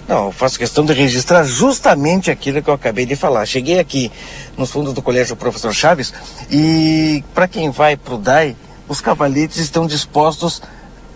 Não, 0.08 0.28
eu 0.28 0.32
faço 0.32 0.58
questão 0.58 0.86
de 0.86 0.94
registrar 0.94 1.44
justamente 1.44 2.32
aquilo 2.32 2.62
que 2.62 2.70
eu 2.70 2.74
acabei 2.74 3.06
de 3.06 3.16
falar. 3.16 3.46
Cheguei 3.46 3.80
aqui 3.80 4.12
nos 4.58 4.72
fundos 4.72 4.94
do 4.94 5.02
Colégio 5.02 5.36
Professor 5.36 5.74
Chaves 5.74 6.14
e 6.50 7.24
para 7.34 7.48
quem 7.48 7.70
vai 7.70 7.98
para 7.98 8.14
o 8.14 8.18
DAI, 8.18 8.56
os 8.88 9.02
cavaletes 9.02 9.58
estão 9.58 9.86
dispostos 9.86 10.62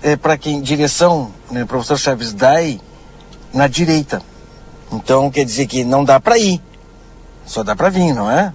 é, 0.01 0.15
para 0.15 0.37
quem 0.37 0.61
direção, 0.61 1.31
né, 1.49 1.65
Professor 1.65 1.97
Chaves 1.97 2.33
DAI, 2.33 2.79
na 3.53 3.67
direita. 3.67 4.21
Então 4.91 5.31
quer 5.31 5.45
dizer 5.45 5.67
que 5.67 5.83
não 5.83 6.03
dá 6.03 6.19
para 6.19 6.37
ir, 6.37 6.61
só 7.45 7.63
dá 7.63 7.75
para 7.75 7.89
vir, 7.89 8.13
não 8.13 8.29
é? 8.29 8.53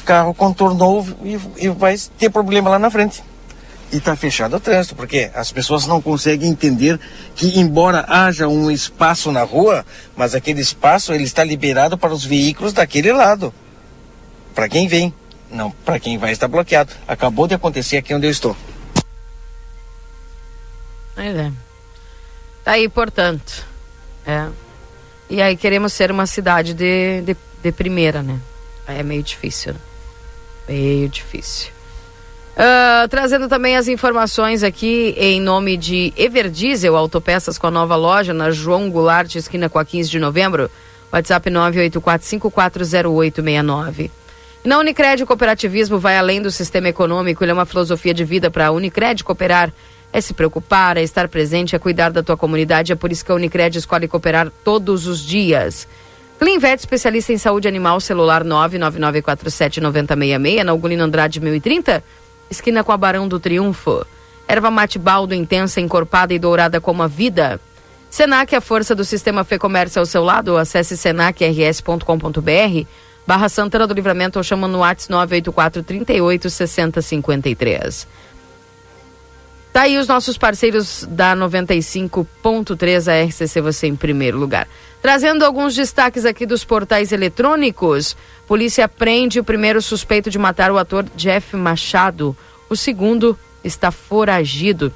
O 0.00 0.04
carro 0.04 0.32
contornou 0.32 1.06
e, 1.22 1.38
e 1.56 1.68
vai 1.68 1.96
ter 2.16 2.30
problema 2.30 2.70
lá 2.70 2.78
na 2.78 2.90
frente 2.90 3.22
e 3.90 3.96
está 3.96 4.14
fechado 4.14 4.56
o 4.56 4.60
trânsito, 4.60 4.94
porque 4.94 5.30
as 5.34 5.50
pessoas 5.50 5.86
não 5.86 6.00
conseguem 6.00 6.50
entender 6.50 7.00
que 7.34 7.58
embora 7.58 8.04
haja 8.08 8.46
um 8.46 8.70
espaço 8.70 9.32
na 9.32 9.42
rua, 9.42 9.84
mas 10.16 10.34
aquele 10.34 10.60
espaço 10.60 11.12
ele 11.12 11.24
está 11.24 11.42
liberado 11.42 11.96
para 11.96 12.12
os 12.12 12.24
veículos 12.24 12.72
daquele 12.72 13.12
lado. 13.12 13.52
Para 14.54 14.68
quem 14.68 14.88
vem, 14.88 15.14
não 15.50 15.70
para 15.70 15.98
quem 15.98 16.18
vai 16.18 16.32
estar 16.32 16.48
bloqueado. 16.48 16.92
Acabou 17.06 17.46
de 17.46 17.54
acontecer 17.54 17.96
aqui 17.96 18.14
onde 18.14 18.26
eu 18.26 18.30
estou. 18.30 18.56
Pois 21.14 21.34
é. 21.34 21.52
Tá 22.64 22.72
aí, 22.72 22.88
portanto. 22.88 23.66
É. 24.26 24.46
E 25.30 25.40
aí 25.40 25.56
queremos 25.56 25.92
ser 25.92 26.10
uma 26.10 26.26
cidade 26.26 26.74
de, 26.74 27.22
de, 27.22 27.36
de 27.62 27.72
primeira, 27.72 28.22
né? 28.22 28.38
É 28.86 29.02
meio 29.02 29.22
difícil. 29.22 29.72
Né? 29.72 29.80
Meio 30.68 31.08
difícil. 31.08 31.77
Uh, 32.58 33.06
trazendo 33.06 33.48
também 33.48 33.76
as 33.76 33.86
informações 33.86 34.64
aqui 34.64 35.14
em 35.16 35.40
nome 35.40 35.76
de 35.76 36.12
Everdiesel 36.16 36.96
Autopeças 36.96 37.56
com 37.56 37.68
a 37.68 37.70
nova 37.70 37.94
loja 37.94 38.34
na 38.34 38.50
João 38.50 38.90
Goulart, 38.90 39.32
esquina 39.36 39.68
com 39.68 39.78
a 39.78 39.84
15 39.84 40.10
de 40.10 40.18
novembro. 40.18 40.68
WhatsApp 41.12 41.48
984540869. 41.50 44.10
Na 44.64 44.80
Unicred, 44.80 45.22
o 45.22 45.26
cooperativismo 45.26 46.00
vai 46.00 46.18
além 46.18 46.42
do 46.42 46.50
sistema 46.50 46.88
econômico, 46.88 47.44
ele 47.44 47.52
é 47.52 47.54
uma 47.54 47.64
filosofia 47.64 48.12
de 48.12 48.24
vida 48.24 48.50
para 48.50 48.66
a 48.66 48.72
Unicred 48.72 49.22
cooperar. 49.22 49.72
É 50.12 50.20
se 50.20 50.34
preocupar, 50.34 50.96
é 50.96 51.02
estar 51.04 51.28
presente, 51.28 51.76
é 51.76 51.78
cuidar 51.78 52.10
da 52.10 52.24
tua 52.24 52.36
comunidade. 52.36 52.90
É 52.90 52.96
por 52.96 53.12
isso 53.12 53.24
que 53.24 53.30
a 53.30 53.36
Unicred 53.36 53.78
escolhe 53.78 54.08
cooperar 54.08 54.50
todos 54.64 55.06
os 55.06 55.24
dias. 55.24 55.86
Clinvet, 56.40 56.80
especialista 56.80 57.32
em 57.32 57.38
saúde 57.38 57.68
animal, 57.68 58.00
celular 58.00 58.42
999479066, 58.42 60.64
na 60.64 60.72
Ugolino 60.72 61.04
Andrade 61.04 61.38
1030 61.40 62.02
esquina 62.50 62.84
com 62.84 62.92
a 62.92 62.96
Barão 62.96 63.28
do 63.28 63.38
Triunfo. 63.40 64.06
Erva 64.46 64.70
mate 64.70 64.98
baldo 64.98 65.34
intensa, 65.34 65.80
encorpada 65.80 66.32
e 66.32 66.38
dourada 66.38 66.80
como 66.80 67.02
a 67.02 67.06
vida. 67.06 67.60
Senac, 68.10 68.54
a 68.54 68.60
força 68.60 68.94
do 68.94 69.04
sistema 69.04 69.44
Fê 69.44 69.58
Comércio 69.58 70.00
ao 70.00 70.06
seu 70.06 70.24
lado. 70.24 70.56
Acesse 70.56 70.96
senacrs.com.br 70.96 72.86
barra 73.26 73.50
Santana 73.50 73.86
do 73.86 73.92
Livramento 73.92 74.38
ou 74.38 74.42
chama 74.42 74.66
no 74.66 74.78
WhatsApp 74.78 75.12
984 75.12 75.82
38 75.82 76.48
60 76.48 77.02
53. 77.02 78.08
Tá 79.70 79.82
aí 79.82 79.98
os 79.98 80.08
nossos 80.08 80.38
parceiros 80.38 81.06
da 81.10 81.36
95.3, 81.36 83.06
a 83.06 83.26
RCC 83.26 83.60
você 83.60 83.86
em 83.86 83.94
primeiro 83.94 84.38
lugar. 84.38 84.66
Trazendo 85.08 85.42
alguns 85.42 85.74
destaques 85.74 86.26
aqui 86.26 86.44
dos 86.44 86.64
portais 86.64 87.12
eletrônicos. 87.12 88.14
Polícia 88.46 88.86
prende 88.86 89.40
o 89.40 89.42
primeiro 89.42 89.80
suspeito 89.80 90.28
de 90.28 90.38
matar 90.38 90.70
o 90.70 90.76
ator 90.76 91.06
Jeff 91.16 91.56
Machado. 91.56 92.36
O 92.68 92.76
segundo 92.76 93.34
está 93.64 93.90
foragido. 93.90 94.92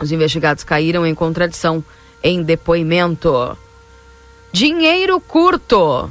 Os 0.00 0.10
investigados 0.10 0.64
caíram 0.64 1.06
em 1.06 1.14
contradição 1.14 1.84
em 2.22 2.42
depoimento. 2.42 3.54
Dinheiro 4.50 5.20
curto. 5.20 6.10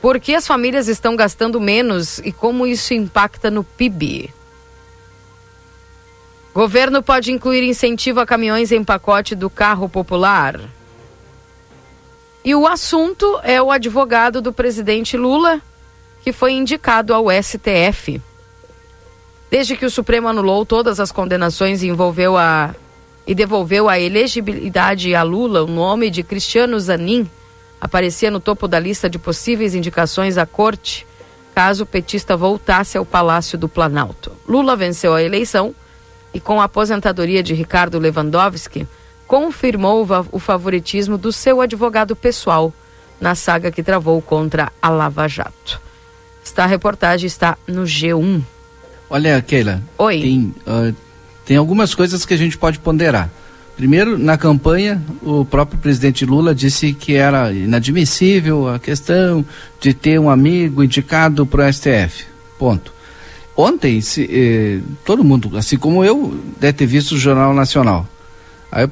Por 0.00 0.20
que 0.20 0.36
as 0.36 0.46
famílias 0.46 0.86
estão 0.86 1.16
gastando 1.16 1.60
menos 1.60 2.20
e 2.20 2.30
como 2.30 2.64
isso 2.64 2.94
impacta 2.94 3.50
no 3.50 3.64
PIB? 3.64 4.32
Governo 6.54 7.02
pode 7.02 7.32
incluir 7.32 7.64
incentivo 7.64 8.20
a 8.20 8.26
caminhões 8.26 8.70
em 8.70 8.84
pacote 8.84 9.34
do 9.34 9.50
carro 9.50 9.88
popular. 9.88 10.77
E 12.44 12.54
o 12.54 12.66
assunto 12.66 13.40
é 13.42 13.60
o 13.60 13.70
advogado 13.70 14.40
do 14.40 14.52
presidente 14.52 15.16
Lula, 15.16 15.60
que 16.22 16.32
foi 16.32 16.52
indicado 16.52 17.12
ao 17.12 17.26
STF. 17.30 18.20
Desde 19.50 19.76
que 19.76 19.86
o 19.86 19.90
Supremo 19.90 20.28
anulou 20.28 20.64
todas 20.64 21.00
as 21.00 21.10
condenações 21.10 21.82
e 21.82 21.88
envolveu 21.88 22.36
a 22.36 22.74
e 23.26 23.34
devolveu 23.34 23.90
a 23.90 24.00
elegibilidade 24.00 25.14
a 25.14 25.22
Lula, 25.22 25.62
o 25.62 25.66
nome 25.66 26.08
de 26.08 26.22
Cristiano 26.22 26.80
Zanin 26.80 27.28
aparecia 27.78 28.30
no 28.30 28.40
topo 28.40 28.66
da 28.66 28.80
lista 28.80 29.08
de 29.08 29.18
possíveis 29.18 29.74
indicações 29.74 30.38
à 30.38 30.46
corte, 30.46 31.06
caso 31.54 31.84
o 31.84 31.86
petista 31.86 32.34
voltasse 32.36 32.96
ao 32.96 33.04
Palácio 33.04 33.58
do 33.58 33.68
Planalto. 33.68 34.32
Lula 34.48 34.74
venceu 34.74 35.12
a 35.12 35.22
eleição 35.22 35.74
e, 36.32 36.40
com 36.40 36.58
a 36.58 36.64
aposentadoria 36.64 37.42
de 37.42 37.52
Ricardo 37.52 37.98
Lewandowski, 37.98 38.88
confirmou 39.28 40.08
o 40.32 40.38
favoritismo 40.38 41.18
do 41.18 41.30
seu 41.30 41.60
advogado 41.60 42.16
pessoal 42.16 42.72
na 43.20 43.34
saga 43.34 43.70
que 43.70 43.82
travou 43.82 44.20
contra 44.22 44.72
a 44.80 44.88
Lava 44.88 45.28
Jato. 45.28 45.80
Esta 46.42 46.64
reportagem 46.64 47.26
está 47.26 47.58
no 47.66 47.82
G1. 47.82 48.42
Olha, 49.10 49.42
Keila. 49.42 49.82
Oi. 49.98 50.20
Tem, 50.22 50.54
uh, 50.66 50.96
tem 51.44 51.56
algumas 51.58 51.94
coisas 51.94 52.24
que 52.24 52.32
a 52.32 52.38
gente 52.38 52.56
pode 52.56 52.78
ponderar. 52.78 53.30
Primeiro, 53.76 54.18
na 54.18 54.38
campanha, 54.38 55.00
o 55.22 55.44
próprio 55.44 55.78
presidente 55.78 56.24
Lula 56.24 56.54
disse 56.54 56.94
que 56.94 57.14
era 57.14 57.52
inadmissível 57.52 58.68
a 58.68 58.78
questão 58.78 59.44
de 59.78 59.92
ter 59.92 60.18
um 60.18 60.30
amigo 60.30 60.82
indicado 60.82 61.44
para 61.46 61.68
o 61.68 61.72
STF. 61.72 62.24
Ponto. 62.58 62.92
Ontem, 63.54 64.00
se, 64.00 64.28
eh, 64.30 64.80
todo 65.04 65.22
mundo, 65.22 65.56
assim 65.56 65.76
como 65.76 66.04
eu, 66.04 66.40
deve 66.58 66.72
ter 66.72 66.86
visto 66.86 67.12
o 67.12 67.18
Jornal 67.18 67.52
Nacional. 67.52 68.08
Aí, 68.70 68.88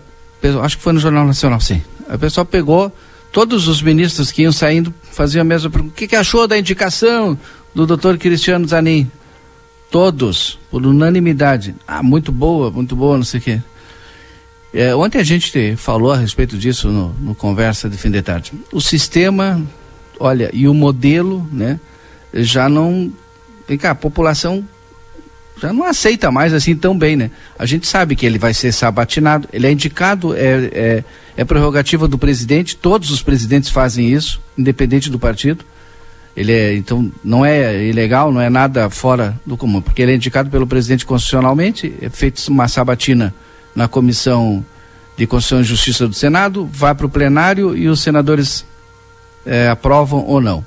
acho 0.62 0.76
que 0.76 0.82
foi 0.82 0.92
no 0.92 1.00
Jornal 1.00 1.26
Nacional, 1.26 1.60
sim. 1.60 1.82
O 2.08 2.18
pessoal 2.18 2.46
pegou 2.46 2.92
todos 3.32 3.68
os 3.68 3.82
ministros 3.82 4.30
que 4.30 4.42
iam 4.42 4.52
saindo, 4.52 4.94
faziam 5.10 5.42
a 5.42 5.44
mesma 5.44 5.70
pergunta. 5.70 5.92
O 5.92 5.96
que, 5.96 6.06
que 6.06 6.16
achou 6.16 6.46
da 6.46 6.58
indicação 6.58 7.38
do 7.74 7.86
doutor 7.86 8.16
Cristiano 8.18 8.66
Zanin? 8.66 9.10
Todos, 9.90 10.58
por 10.70 10.84
unanimidade. 10.84 11.74
Ah, 11.86 12.02
muito 12.02 12.32
boa, 12.32 12.70
muito 12.70 12.96
boa, 12.96 13.16
não 13.16 13.24
sei 13.24 13.40
o 13.40 13.42
quê. 13.42 13.62
É, 14.74 14.94
ontem 14.94 15.18
a 15.18 15.24
gente 15.24 15.76
falou 15.76 16.12
a 16.12 16.16
respeito 16.16 16.58
disso 16.58 16.88
no, 16.88 17.08
no 17.20 17.34
Conversa 17.34 17.88
de 17.88 17.96
Fim 17.96 18.10
de 18.10 18.20
Tarde. 18.20 18.52
O 18.72 18.80
sistema, 18.80 19.62
olha, 20.18 20.50
e 20.52 20.68
o 20.68 20.74
modelo, 20.74 21.48
né, 21.52 21.80
já 22.34 22.68
não. 22.68 23.12
Vem 23.66 23.78
cá, 23.78 23.92
a 23.92 23.94
população 23.94 24.66
já 25.58 25.72
não 25.72 25.84
aceita 25.84 26.30
mais 26.30 26.52
assim 26.52 26.76
tão 26.76 26.96
bem, 26.96 27.16
né? 27.16 27.30
A 27.58 27.64
gente 27.64 27.86
sabe 27.86 28.14
que 28.14 28.26
ele 28.26 28.38
vai 28.38 28.52
ser 28.52 28.72
sabatinado, 28.72 29.48
ele 29.52 29.66
é 29.66 29.72
indicado, 29.72 30.34
é, 30.34 30.70
é, 30.72 31.04
é 31.36 31.44
prerrogativa 31.44 32.06
do 32.06 32.18
presidente, 32.18 32.76
todos 32.76 33.10
os 33.10 33.22
presidentes 33.22 33.70
fazem 33.70 34.12
isso, 34.12 34.40
independente 34.56 35.10
do 35.10 35.18
partido. 35.18 35.64
Ele 36.36 36.52
é, 36.52 36.76
então, 36.76 37.10
não 37.24 37.46
é 37.46 37.86
ilegal, 37.86 38.30
não 38.30 38.40
é 38.40 38.50
nada 38.50 38.90
fora 38.90 39.40
do 39.46 39.56
comum, 39.56 39.80
porque 39.80 40.02
ele 40.02 40.12
é 40.12 40.14
indicado 40.16 40.50
pelo 40.50 40.66
presidente 40.66 41.06
constitucionalmente, 41.06 41.94
é 42.02 42.10
feita 42.10 42.42
uma 42.50 42.68
sabatina 42.68 43.34
na 43.74 43.88
Comissão 43.88 44.62
de 45.16 45.26
Constituição 45.26 45.62
e 45.62 45.64
Justiça 45.64 46.06
do 46.06 46.14
Senado, 46.14 46.68
vai 46.70 46.94
para 46.94 47.06
o 47.06 47.08
plenário 47.08 47.74
e 47.74 47.88
os 47.88 48.00
senadores 48.00 48.66
é, 49.46 49.68
aprovam 49.68 50.26
ou 50.26 50.38
não. 50.38 50.62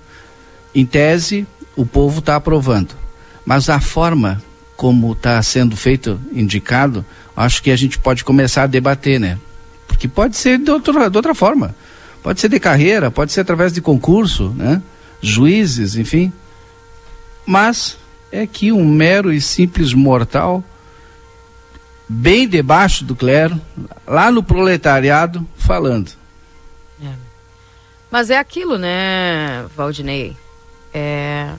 Em 0.74 0.86
tese, 0.86 1.46
o 1.76 1.86
povo 1.86 2.18
está 2.18 2.36
aprovando. 2.36 2.96
Mas 3.46 3.70
a 3.70 3.80
forma 3.80 4.42
como 4.80 5.12
está 5.12 5.44
sendo 5.44 5.76
feito, 5.76 6.18
indicado, 6.32 7.06
acho 7.36 7.62
que 7.62 7.70
a 7.70 7.76
gente 7.76 8.00
pode 8.00 8.24
começar 8.24 8.64
a 8.64 8.66
debater, 8.66 9.20
né? 9.20 9.38
Porque 9.86 10.08
pode 10.08 10.38
ser 10.38 10.58
de, 10.58 10.72
outra 10.72 11.10
de 11.10 11.18
outra 11.18 11.36
forma. 11.36 11.76
Pode 12.24 12.40
ser 12.40 12.48
de 12.48 12.62
carreira, 12.62 13.12
pode 13.12 13.34
ser 13.34 13.42
através 13.42 13.74
de 13.74 13.82
concurso, 13.82 14.52
né? 14.56 14.82
Juízes, 15.22 15.98
enfim. 15.98 16.32
Mas 17.46 17.98
é 18.32 18.48
que 18.48 18.72
um 18.72 18.88
mero 18.88 19.34
e 19.34 19.42
simples 19.42 19.94
mortal 19.94 20.64
bem 22.08 22.48
debaixo 22.48 23.04
do 23.04 23.18
clero, 23.18 23.60
lá 24.08 24.32
no 24.32 24.42
proletariado, 24.42 25.46
falando. 25.58 26.14
É. 27.04 27.12
Mas 28.10 28.30
é 28.30 28.38
aquilo, 28.38 28.78
né, 28.78 29.66
Valdinei? 29.76 30.38
É, 30.94 31.50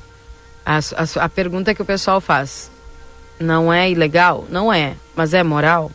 a, 0.65 0.79
a, 0.79 1.25
a, 1.25 1.29
pergunta 1.29 1.75
que 1.75 1.83
o 1.83 1.85
pessoal 1.85 2.19
faz. 2.19 2.70
Não 3.41 3.73
é 3.73 3.91
ilegal? 3.91 4.47
Não 4.51 4.73
é. 4.73 4.95
Mas 5.17 5.33
é 5.33 5.43
moral? 5.43 5.91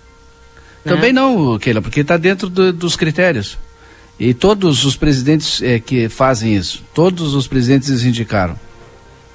Né? 0.84 0.94
Também 0.94 1.14
não, 1.14 1.58
Keila, 1.60 1.82
porque 1.82 2.02
está 2.02 2.18
dentro 2.18 2.50
do, 2.50 2.74
dos 2.74 2.96
critérios. 2.96 3.58
E 4.20 4.34
todos 4.34 4.86
os 4.86 4.96
presidentes 4.96 5.62
é, 5.62 5.80
que 5.80 6.10
fazem 6.10 6.56
isso, 6.56 6.84
todos 6.94 7.34
os 7.34 7.48
presidentes 7.48 8.04
indicaram. 8.04 8.58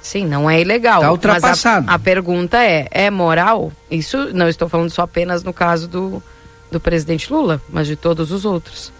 Sim, 0.01 0.25
não 0.25 0.49
é 0.49 0.59
ilegal. 0.59 1.01
Está 1.01 1.11
ultrapassado. 1.11 1.89
A, 1.89 1.93
a, 1.93 1.99
pergunta 1.99 2.57
é: 2.63 2.87
é 2.89 3.09
moral? 3.11 3.71
Isso 3.89 4.33
não 4.33 4.49
estou 4.49 4.67
falando 4.67 4.89
só 4.89 5.03
apenas 5.03 5.43
no 5.43 5.53
caso 5.53 5.87
do, 5.87 6.23
do 6.71 6.79
presidente 6.79 7.31
Lula, 7.31 7.61
mas 7.69 7.85
de 7.85 7.95
todos 7.95 8.31
os 8.31 8.43
outros. 8.43 8.91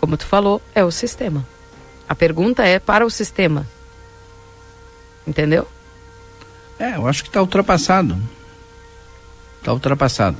Como 0.00 0.16
tu 0.18 0.26
falou, 0.26 0.60
é 0.74 0.84
o 0.84 0.90
sistema. 0.90 1.46
A 2.06 2.14
pergunta 2.14 2.62
é 2.62 2.78
para 2.78 3.06
o 3.06 3.10
sistema. 3.10 3.66
Entendeu? 5.26 5.66
É, 6.78 6.96
eu 6.96 7.08
acho 7.08 7.22
que 7.22 7.30
está 7.30 7.40
ultrapassado. 7.40 8.18
Está 9.64 9.72
ultrapassado. 9.72 10.36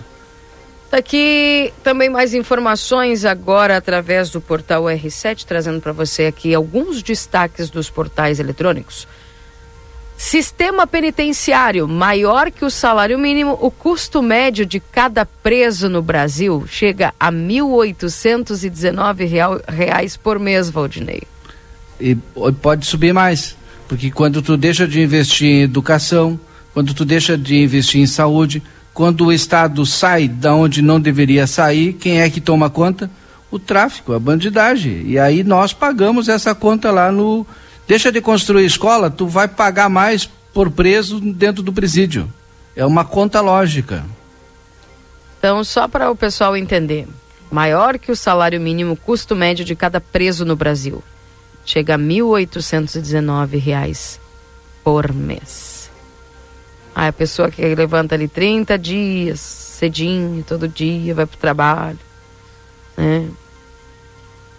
Tá 0.91 0.99
aqui 0.99 1.73
também 1.83 2.11
mais 2.11 2.35
informações 2.35 3.25
agora 3.25 3.75
através 3.79 4.29
do 4.29 4.39
portal 4.39 4.85
R7, 4.85 5.47
trazendo 5.47 5.81
para 5.81 5.93
você 5.93 6.27
aqui 6.27 6.53
alguns 6.53 7.03
destaques 7.03 7.71
dos 7.71 7.89
portais 7.89 8.39
eletrônicos. 8.39 9.09
Sistema 10.15 10.87
penitenciário, 10.87 11.89
maior 11.89 12.51
que 12.51 12.67
o 12.67 12.71
salário 12.71 13.19
mínimo, 13.19 13.59
o 13.63 13.71
custo 13.71 14.23
médio 14.23 14.67
de 14.67 14.79
cada 14.79 15.25
preso 15.25 15.89
no 15.89 16.03
Brasil 16.03 16.67
chega 16.69 17.15
a 17.19 17.33
1.819 17.33 19.27
reais 19.67 20.19
por 20.19 20.39
mês, 20.39 20.69
Valdinei. 20.69 21.23
E 21.99 22.15
pode 22.61 22.85
subir 22.85 23.15
mais, 23.15 23.57
porque 23.89 24.11
quando 24.11 24.43
tu 24.43 24.55
deixa 24.55 24.87
de 24.87 25.01
investir 25.01 25.49
em 25.49 25.63
educação, 25.63 26.39
quando 26.75 26.93
tu 26.93 27.07
deixa 27.07 27.39
de 27.39 27.57
investir 27.57 28.03
em 28.03 28.07
saúde, 28.07 28.63
quando 28.95 29.27
o 29.27 29.33
Estado 29.33 29.85
sai 29.85 30.29
da 30.29 30.55
onde 30.55 30.81
não 30.81 31.01
deveria 31.01 31.47
sair, 31.47 31.93
quem 31.93 32.23
é 32.23 32.31
que 32.31 32.41
toma 32.41 32.71
conta? 32.71 33.11
O 33.51 33.59
tráfico, 33.59 34.13
a 34.13 34.19
bandidagem. 34.19 35.03
E 35.07 35.19
aí 35.19 35.45
nós 35.45 35.73
pagamos 35.73 36.29
essa 36.29 36.55
conta 36.55 36.91
lá 36.91 37.13
no 37.13 37.47
Deixa 37.87 38.11
de 38.11 38.23
construir 38.23 38.65
escola, 38.65 39.11
tu 39.11 39.27
vai 39.27 39.47
pagar 39.47 39.91
mais 39.91 40.27
por 40.55 40.71
preso 40.71 41.21
dentro 41.21 41.63
do 41.63 41.71
presídio. 41.73 42.33
É 42.75 42.87
uma 42.87 43.05
conta 43.05 43.43
lógica. 43.43 44.03
Então, 45.39 45.63
só 45.63 45.87
para 45.87 46.11
o 46.11 46.17
pessoal 46.17 46.57
entender, 46.57 47.07
maior 47.51 47.99
que 47.99 48.11
o 48.11 48.17
salário 48.17 48.59
mínimo, 48.59 48.97
custo 48.97 49.37
médio 49.37 49.63
de 49.65 49.77
cada 49.77 50.01
preso 50.01 50.47
no 50.47 50.57
Brasil. 50.57 51.05
Chega 51.67 51.95
a 51.95 51.99
R$ 51.99 52.05
1.819 52.05 54.19
por 54.83 55.13
mês. 55.13 55.74
Aí 56.95 57.09
a 57.09 57.13
pessoa 57.13 57.51
que 57.51 57.63
levanta 57.75 58.15
ali 58.15 58.29
30 58.29 58.79
dias, 58.79 59.41
cedinho, 59.41 60.45
todo 60.47 60.69
dia, 60.69 61.15
vai 61.15 61.27
para 61.27 61.35
o 61.35 61.39
trabalho. 61.39 61.99
Né? 62.97 63.29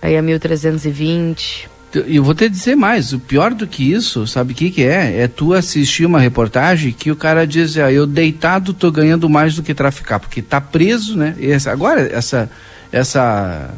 Aí 0.02 0.14
é 0.16 0.22
1.320 0.22 1.70
e 2.06 2.18
eu 2.18 2.24
vou 2.24 2.36
te 2.36 2.50
dizer 2.50 2.76
mais, 2.76 3.14
o 3.14 3.20
pior 3.20 3.54
do 3.54 3.66
que 3.66 3.94
isso, 3.94 4.28
sabe 4.28 4.52
o 4.52 4.56
que, 4.56 4.70
que 4.70 4.84
é? 4.84 5.22
É 5.22 5.28
tu 5.28 5.54
assistir 5.54 6.06
uma 6.06 6.20
reportagem 6.20 6.92
que 6.92 7.10
o 7.10 7.16
cara 7.16 7.48
diz, 7.48 7.78
ah, 7.78 7.92
eu 7.92 8.06
deitado 8.06 8.74
tô 8.74 8.92
ganhando 8.92 9.30
mais 9.30 9.56
do 9.56 9.64
que 9.64 9.74
traficar, 9.74 10.20
porque 10.20 10.42
tá 10.42 10.60
preso, 10.60 11.16
né? 11.16 11.36
Esse, 11.40 11.70
agora, 11.70 12.02
essa, 12.02 12.50
essa, 12.92 13.74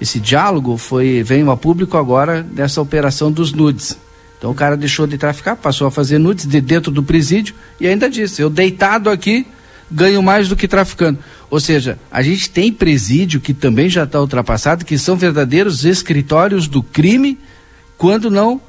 esse 0.00 0.20
diálogo 0.20 0.76
foi, 0.76 1.22
veio 1.24 1.50
a 1.50 1.56
público 1.56 1.96
agora 1.96 2.46
nessa 2.52 2.80
operação 2.80 3.32
dos 3.32 3.52
nudes. 3.52 3.98
Então 4.38 4.50
o 4.50 4.54
cara 4.54 4.76
deixou 4.76 5.06
de 5.06 5.18
traficar, 5.18 5.56
passou 5.56 5.86
a 5.86 5.90
fazer 5.90 6.18
nudes 6.18 6.46
de 6.46 6.60
dentro 6.60 6.92
do 6.92 7.02
presídio 7.02 7.54
e 7.80 7.86
ainda 7.86 8.08
disse, 8.08 8.40
eu 8.40 8.48
deitado 8.48 9.10
aqui 9.10 9.46
ganho 9.90 10.22
mais 10.22 10.48
do 10.48 10.56
que 10.56 10.68
traficando. 10.68 11.18
Ou 11.50 11.58
seja, 11.58 11.98
a 12.10 12.22
gente 12.22 12.50
tem 12.50 12.72
presídio 12.72 13.40
que 13.40 13.54
também 13.54 13.88
já 13.88 14.04
está 14.04 14.20
ultrapassado, 14.20 14.84
que 14.84 14.98
são 14.98 15.16
verdadeiros 15.16 15.84
escritórios 15.84 16.68
do 16.68 16.82
crime, 16.82 17.38
quando 17.96 18.30
não 18.30 18.60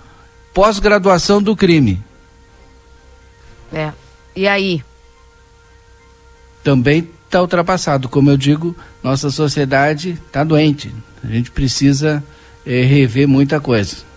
pós-graduação 0.54 1.42
do 1.42 1.56
crime. 1.56 2.02
É. 3.72 3.92
E 4.36 4.48
aí? 4.48 4.84
Também 6.64 7.08
está 7.26 7.42
ultrapassado. 7.42 8.10
Como 8.10 8.30
eu 8.30 8.38
digo, 8.38 8.76
nossa 9.04 9.30
sociedade 9.30 10.18
está 10.28 10.44
doente. 10.44 10.94
A 11.24 11.28
gente 11.28 11.52
precisa 11.52 12.24
é, 12.66 12.82
rever 12.82 13.28
muita 13.28 13.60
coisa. 13.60 14.09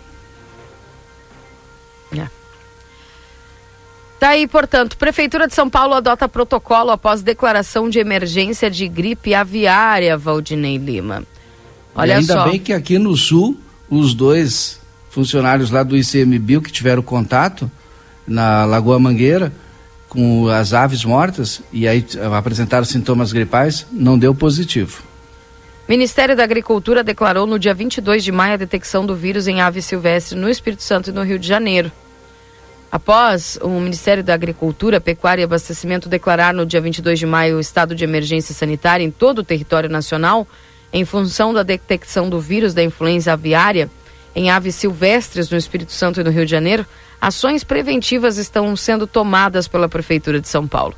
Tá 4.23 4.29
aí, 4.29 4.47
portanto, 4.47 4.95
Prefeitura 4.95 5.49
de 5.49 5.53
São 5.53 5.69
Paulo 5.69 5.95
adota 5.95 6.29
protocolo 6.29 6.91
após 6.91 7.21
declaração 7.21 7.89
de 7.89 7.99
emergência 7.99 8.71
de 8.71 8.87
gripe 8.87 9.33
aviária, 9.33 10.17
Valdinei 10.17 10.77
Lima. 10.77 11.25
Olha 11.93 12.11
e 12.11 12.13
ainda 12.13 12.33
só. 12.33 12.47
bem 12.47 12.57
que 12.57 12.71
aqui 12.71 12.97
no 12.97 13.17
sul, 13.17 13.59
os 13.89 14.13
dois 14.13 14.79
funcionários 15.09 15.71
lá 15.71 15.83
do 15.83 15.97
ICMBio 15.97 16.61
que 16.61 16.71
tiveram 16.71 17.01
contato 17.01 17.69
na 18.25 18.63
Lagoa 18.63 18.97
Mangueira 18.97 19.51
com 20.07 20.47
as 20.47 20.73
aves 20.73 21.03
mortas 21.03 21.61
e 21.73 21.85
aí 21.85 22.05
apresentaram 22.33 22.85
sintomas 22.85 23.33
gripais, 23.33 23.85
não 23.91 24.17
deu 24.17 24.33
positivo. 24.33 25.03
Ministério 25.85 26.33
da 26.33 26.45
Agricultura 26.45 27.03
declarou 27.03 27.45
no 27.45 27.59
dia 27.59 27.73
22 27.73 28.23
de 28.23 28.31
maio 28.31 28.53
a 28.53 28.57
detecção 28.57 29.05
do 29.05 29.17
vírus 29.17 29.49
em 29.49 29.59
ave 29.59 29.81
silvestre 29.81 30.39
no 30.39 30.49
Espírito 30.49 30.81
Santo 30.81 31.09
e 31.09 31.13
no 31.13 31.23
Rio 31.23 31.37
de 31.37 31.45
Janeiro. 31.45 31.91
Após 32.93 33.57
o 33.59 33.69
Ministério 33.69 34.23
da 34.23 34.35
Agricultura, 34.35 35.01
Pecuária 35.01 35.41
e 35.41 35.45
Abastecimento 35.45 36.07
declarar 36.07 36.53
no 36.53 36.63
dia 36.63 36.79
22 36.79 37.17
de 37.17 37.25
maio 37.25 37.57
o 37.57 37.59
estado 37.59 37.95
de 37.95 38.03
emergência 38.03 38.53
sanitária 38.53 39.03
em 39.03 39.09
todo 39.09 39.39
o 39.39 39.43
território 39.43 39.89
nacional, 39.89 40.47
em 40.93 41.03
função 41.03 41.51
da 41.51 41.63
detecção 41.63 42.29
do 42.29 42.39
vírus 42.39 42.71
da 42.71 42.83
influenza 42.83 43.33
aviária 43.33 43.89
em 44.35 44.51
aves 44.51 44.75
silvestres 44.75 45.49
no 45.49 45.57
Espírito 45.57 45.91
Santo 45.91 46.21
e 46.21 46.23
no 46.23 46.29
Rio 46.29 46.45
de 46.45 46.51
Janeiro, 46.51 46.85
ações 47.19 47.63
preventivas 47.63 48.37
estão 48.37 48.75
sendo 48.75 49.07
tomadas 49.07 49.67
pela 49.67 49.89
Prefeitura 49.89 50.39
de 50.39 50.47
São 50.47 50.67
Paulo. 50.67 50.93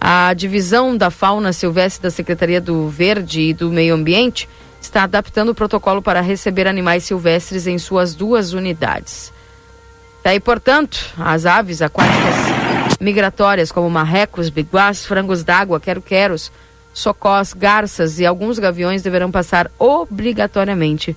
A 0.00 0.32
divisão 0.34 0.96
da 0.96 1.10
fauna 1.10 1.52
silvestre 1.52 2.04
da 2.04 2.10
Secretaria 2.12 2.60
do 2.60 2.88
Verde 2.88 3.40
e 3.40 3.52
do 3.52 3.72
Meio 3.72 3.92
Ambiente 3.92 4.48
está 4.80 5.02
adaptando 5.02 5.48
o 5.48 5.54
protocolo 5.54 6.00
para 6.00 6.20
receber 6.20 6.68
animais 6.68 7.02
silvestres 7.02 7.66
em 7.66 7.76
suas 7.76 8.14
duas 8.14 8.52
unidades. 8.52 9.34
Daí, 10.26 10.40
portanto, 10.40 11.14
as 11.16 11.46
aves 11.46 11.80
aquáticas 11.80 12.98
migratórias, 13.00 13.70
como 13.70 13.88
marrecos, 13.88 14.48
biguás, 14.48 15.06
frangos 15.06 15.44
d'água, 15.44 15.78
quero-queros, 15.78 16.50
socós, 16.92 17.52
garças 17.52 18.18
e 18.18 18.26
alguns 18.26 18.58
gaviões 18.58 19.02
deverão 19.02 19.30
passar 19.30 19.70
obrigatoriamente 19.78 21.16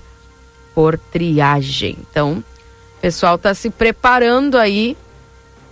por 0.72 0.96
triagem. 0.96 1.98
Então, 2.08 2.34
o 2.98 3.00
pessoal 3.00 3.34
está 3.34 3.52
se 3.52 3.68
preparando 3.68 4.56
aí 4.56 4.96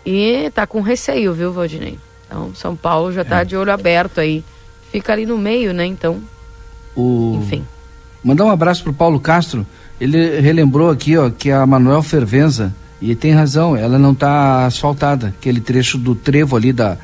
e 0.05 0.47
está 0.47 0.67
com 0.67 0.81
receio, 0.81 1.33
viu, 1.33 1.53
Valdinei? 1.53 1.97
Então, 2.27 2.53
São 2.57 2.75
Paulo 2.75 3.13
já 3.13 3.23
está 3.23 3.43
é. 3.43 3.45
de 3.45 3.57
olho 3.57 3.71
aberto 3.71 4.19
aí. 4.19 4.43
Fica 4.91 5.13
ali 5.13 5.25
no 5.25 5.39
meio, 5.39 5.73
né? 5.73 5.87
Então, 5.87 6.21
o... 6.97 7.39
enfim. 7.41 7.65
Mandar 8.25 8.47
um 8.47 8.51
abraço 8.51 8.83
pro 8.83 8.93
Paulo 8.93 9.21
Castro. 9.21 9.65
Ele 10.01 10.41
relembrou 10.41 10.91
aqui, 10.91 11.17
ó, 11.17 11.31
que 11.31 11.53
a 11.53 11.65
Manuel 11.65 12.03
Fervenza 12.03 12.75
e 13.01 13.15
tem 13.15 13.33
razão, 13.33 13.77
ela 13.77 13.99
não 13.99 14.13
está 14.13 14.67
asfaltada. 14.67 15.29
Aquele 15.29 15.61
trecho 15.61 15.97
do 15.97 16.15
trevo 16.15 16.57
ali 16.57 16.73
da, 16.73 16.97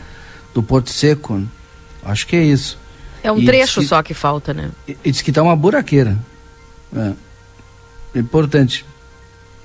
do 0.52 0.62
Porto 0.62 0.90
Seco. 0.90 1.42
Acho 2.04 2.26
que 2.26 2.36
é 2.36 2.42
isso. 2.42 2.78
É 3.22 3.30
um 3.30 3.38
e 3.38 3.44
trecho 3.46 3.80
que, 3.80 3.86
só 3.86 4.02
que 4.02 4.12
falta, 4.12 4.52
né? 4.52 4.70
E, 4.86 4.96
e 5.04 5.10
diz 5.10 5.22
que 5.22 5.30
está 5.30 5.42
uma 5.42 5.56
buraqueira. 5.56 6.18
É. 6.94 7.12
é. 8.14 8.18
Importante. 8.18 8.84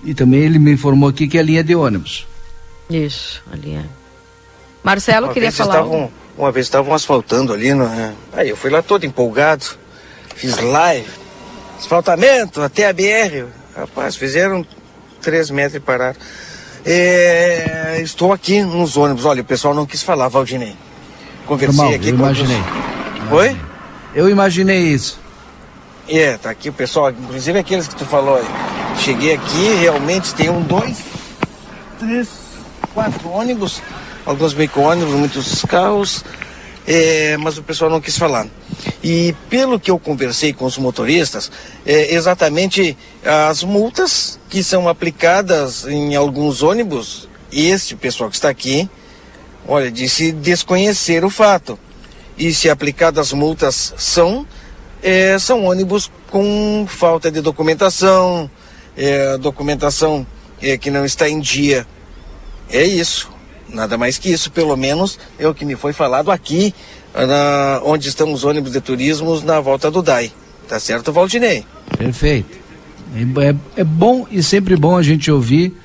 E 0.03 0.13
também 0.13 0.41
ele 0.41 0.59
me 0.59 0.71
informou 0.71 1.09
aqui 1.09 1.27
que 1.27 1.37
é 1.37 1.41
a 1.41 1.43
linha 1.43 1.63
de 1.63 1.75
ônibus. 1.75 2.27
Isso, 2.89 3.43
a 3.51 3.55
linha. 3.55 3.85
Marcelo 4.83 5.27
uma 5.27 5.33
queria 5.33 5.51
falar. 5.51 5.75
Estavam, 5.75 6.11
uma 6.37 6.51
vez 6.51 6.65
estavam 6.65 6.93
asfaltando 6.93 7.53
ali, 7.53 7.73
né? 7.73 8.15
aí 8.31 8.49
eu 8.49 8.55
fui 8.55 8.69
lá 8.69 8.81
todo 8.81 9.05
empolgado, 9.05 9.65
fiz 10.35 10.57
live, 10.57 11.09
asfaltamento 11.77 12.61
até 12.61 12.87
a 12.87 12.93
BR. 12.93 13.45
Rapaz, 13.75 14.15
fizeram 14.15 14.65
três 15.21 15.49
metros 15.49 15.75
e 15.75 15.79
pararam. 15.79 16.15
É, 16.85 17.99
estou 18.01 18.31
aqui 18.31 18.61
nos 18.61 18.97
ônibus. 18.97 19.25
Olha, 19.25 19.41
o 19.41 19.45
pessoal 19.45 19.73
não 19.73 19.85
quis 19.85 20.01
falar, 20.01 20.27
Valdinei. 20.27 20.75
Conversei 21.45 21.75
Normal, 21.75 21.95
aqui 21.95 22.07
eu 22.09 22.13
com 22.13 22.19
imaginei. 22.19 22.61
Os... 23.25 23.31
Oi? 23.31 23.57
Eu 24.15 24.29
imaginei 24.29 24.79
isso. 24.79 25.19
É, 26.07 26.37
tá 26.37 26.49
aqui 26.49 26.69
o 26.69 26.73
pessoal, 26.73 27.11
inclusive 27.11 27.59
aqueles 27.59 27.87
que 27.87 27.95
tu 27.95 28.05
falou 28.05 28.35
aí. 28.35 28.45
Cheguei 28.97 29.33
aqui, 29.33 29.75
realmente 29.79 30.33
tem 30.33 30.49
um, 30.49 30.61
dois, 30.61 30.97
três, 31.99 32.27
quatro 32.93 33.29
ônibus, 33.29 33.81
alguns 34.25 34.53
micro-ônibus, 34.53 35.13
muitos 35.13 35.63
carros, 35.65 36.23
é, 36.91 37.37
mas 37.37 37.55
o 37.55 37.61
pessoal 37.61 37.91
não 37.91 38.01
quis 38.01 38.17
falar. 38.17 38.47
E 39.03 39.35
pelo 39.47 39.79
que 39.79 39.91
eu 39.91 39.99
conversei 39.99 40.51
com 40.51 40.65
os 40.65 40.75
motoristas, 40.79 41.51
é 41.85 42.15
exatamente 42.15 42.97
as 43.23 43.63
multas 43.63 44.39
que 44.49 44.63
são 44.63 44.89
aplicadas 44.89 45.85
em 45.85 46.15
alguns 46.15 46.63
ônibus, 46.63 47.29
este 47.51 47.95
pessoal 47.95 48.27
que 48.27 48.37
está 48.37 48.49
aqui, 48.49 48.89
olha, 49.67 49.91
disse 49.91 50.31
desconhecer 50.31 51.23
o 51.23 51.29
fato. 51.29 51.77
E 52.35 52.51
se 52.51 52.71
aplicadas 52.71 53.33
multas 53.33 53.93
são, 53.95 54.47
é, 55.03 55.37
são 55.37 55.65
ônibus 55.65 56.09
com 56.31 56.87
falta 56.89 57.29
de 57.29 57.39
documentação, 57.39 58.49
é, 58.97 59.37
documentação 59.37 60.25
é, 60.59 60.75
que 60.75 60.89
não 60.89 61.05
está 61.05 61.29
em 61.29 61.39
dia. 61.39 61.85
É 62.71 62.83
isso. 62.83 63.29
Nada 63.71 63.97
mais 63.97 64.17
que 64.17 64.31
isso, 64.31 64.51
pelo 64.51 64.75
menos 64.75 65.19
é 65.37 65.47
o 65.47 65.53
que 65.53 65.65
me 65.65 65.75
foi 65.75 65.93
falado 65.93 66.31
aqui 66.31 66.73
na, 67.13 67.81
onde 67.83 68.09
estão 68.09 68.31
os 68.33 68.43
ônibus 68.43 68.71
de 68.71 68.81
turismo 68.81 69.39
na 69.41 69.59
volta 69.59 69.89
do 69.89 70.01
DAI. 70.01 70.31
Tá 70.67 70.79
certo, 70.79 71.11
Valdinei? 71.11 71.65
Perfeito. 71.97 72.57
É, 73.15 73.49
é, 73.49 73.55
é, 73.77 73.83
bom 73.83 74.27
e 74.29 74.43
sempre 74.43 74.75
bom 74.75 74.95
a 74.95 75.01
gente 75.01 75.31
ouvir 75.31 75.75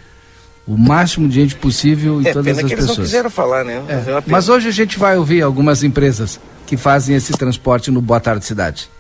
o 0.66 0.76
máximo 0.76 1.28
de 1.28 1.41
gente 1.41 1.55
possível 1.57 2.20
e 2.20 2.28
é, 2.28 2.32
todas 2.32 2.57
pena 2.57 2.66
as 2.66 2.70
que 2.70 2.76
pessoas. 2.76 2.99
Eles 2.99 2.99
não 2.99 3.05
quiseram 3.05 3.30
falar, 3.30 3.64
né? 3.64 3.82
É. 3.89 4.12
Mas, 4.12 4.24
Mas 4.26 4.49
hoje 4.49 4.68
a 4.68 4.72
gente 4.72 4.99
vai 4.99 5.16
ouvir 5.16 5.43
algumas 5.43 5.82
empresas 5.82 6.39
que 6.66 6.76
fazem 6.76 7.16
esse 7.16 7.32
transporte 7.32 7.91
no 7.91 8.01
Boa 8.01 8.20
Tarde 8.20 8.45
Cidade. 8.45 8.91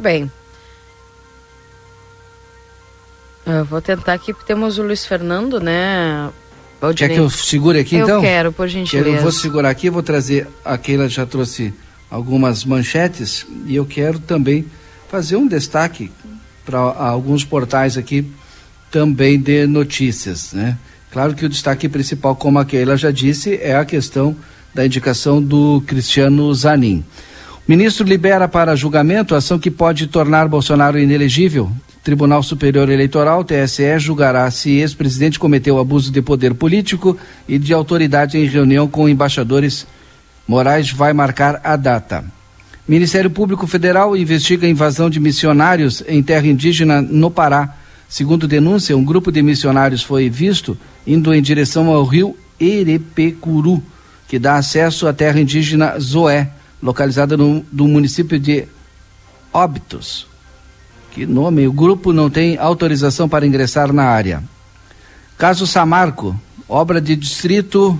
Bem. 0.00 0.30
Eu 3.46 3.64
vou 3.64 3.80
tentar 3.80 4.12
aqui, 4.12 4.32
porque 4.32 4.46
temos 4.46 4.76
o 4.78 4.82
Luiz 4.82 5.06
Fernando, 5.06 5.60
né? 5.60 6.28
Quer 6.94 7.08
que 7.08 7.16
eu 7.16 7.30
segure 7.30 7.78
aqui 7.78 7.96
então? 7.96 8.16
Eu 8.16 8.20
quero, 8.20 8.52
por 8.52 8.68
gentileza. 8.68 9.08
Eu 9.08 9.22
vou 9.22 9.32
segurar 9.32 9.70
aqui, 9.70 9.88
vou 9.88 10.02
trazer, 10.02 10.46
a 10.64 10.76
Keila 10.76 11.08
já 11.08 11.24
trouxe 11.24 11.72
algumas 12.10 12.64
manchetes 12.64 13.46
e 13.66 13.74
eu 13.74 13.86
quero 13.86 14.18
também 14.18 14.66
fazer 15.08 15.36
um 15.36 15.46
destaque 15.46 16.10
para 16.64 16.78
alguns 16.78 17.44
portais 17.44 17.96
aqui 17.96 18.30
também 18.90 19.40
de 19.40 19.66
notícias, 19.66 20.52
né? 20.52 20.76
Claro 21.10 21.34
que 21.34 21.46
o 21.46 21.48
destaque 21.48 21.88
principal, 21.88 22.36
como 22.36 22.58
a 22.58 22.64
Keila 22.64 22.96
já 22.96 23.10
disse, 23.10 23.58
é 23.62 23.76
a 23.76 23.84
questão 23.84 24.36
da 24.74 24.84
indicação 24.84 25.40
do 25.40 25.82
Cristiano 25.86 26.52
Zanin. 26.54 27.04
O 27.66 27.70
ministro 27.70 28.06
libera 28.06 28.46
para 28.46 28.76
julgamento 28.76 29.34
a 29.34 29.38
ação 29.38 29.58
que 29.58 29.70
pode 29.70 30.06
tornar 30.08 30.46
Bolsonaro 30.46 30.98
inelegível. 30.98 31.70
Tribunal 32.06 32.40
Superior 32.40 32.88
Eleitoral, 32.88 33.42
TSE, 33.42 33.98
julgará 33.98 34.48
se 34.48 34.76
ex-presidente 34.76 35.40
cometeu 35.40 35.76
abuso 35.80 36.12
de 36.12 36.22
poder 36.22 36.54
político 36.54 37.18
e 37.48 37.58
de 37.58 37.74
autoridade 37.74 38.38
em 38.38 38.46
reunião 38.46 38.86
com 38.86 39.08
embaixadores. 39.08 39.84
Moraes 40.46 40.92
vai 40.92 41.12
marcar 41.12 41.60
a 41.64 41.74
data. 41.74 42.24
Ministério 42.86 43.28
Público 43.28 43.66
Federal 43.66 44.16
investiga 44.16 44.68
a 44.68 44.70
invasão 44.70 45.10
de 45.10 45.18
missionários 45.18 46.00
em 46.06 46.22
terra 46.22 46.46
indígena 46.46 47.02
no 47.02 47.28
Pará. 47.28 47.74
Segundo 48.08 48.46
denúncia, 48.46 48.96
um 48.96 49.04
grupo 49.04 49.32
de 49.32 49.42
missionários 49.42 50.04
foi 50.04 50.30
visto 50.30 50.78
indo 51.04 51.34
em 51.34 51.42
direção 51.42 51.88
ao 51.88 52.04
rio 52.04 52.36
Erepecuru, 52.60 53.82
que 54.28 54.38
dá 54.38 54.54
acesso 54.54 55.08
à 55.08 55.12
terra 55.12 55.40
indígena 55.40 55.98
Zoé, 55.98 56.50
localizada 56.80 57.36
no, 57.36 57.66
no 57.72 57.88
município 57.88 58.38
de 58.38 58.64
Óbitos. 59.52 60.35
Que 61.16 61.24
nome? 61.24 61.66
O 61.66 61.72
grupo 61.72 62.12
não 62.12 62.28
tem 62.28 62.58
autorização 62.58 63.26
para 63.26 63.46
ingressar 63.46 63.90
na 63.90 64.04
área. 64.04 64.44
Caso 65.38 65.66
Samarco, 65.66 66.38
obra 66.68 67.00
de 67.00 67.16
distrito 67.16 67.98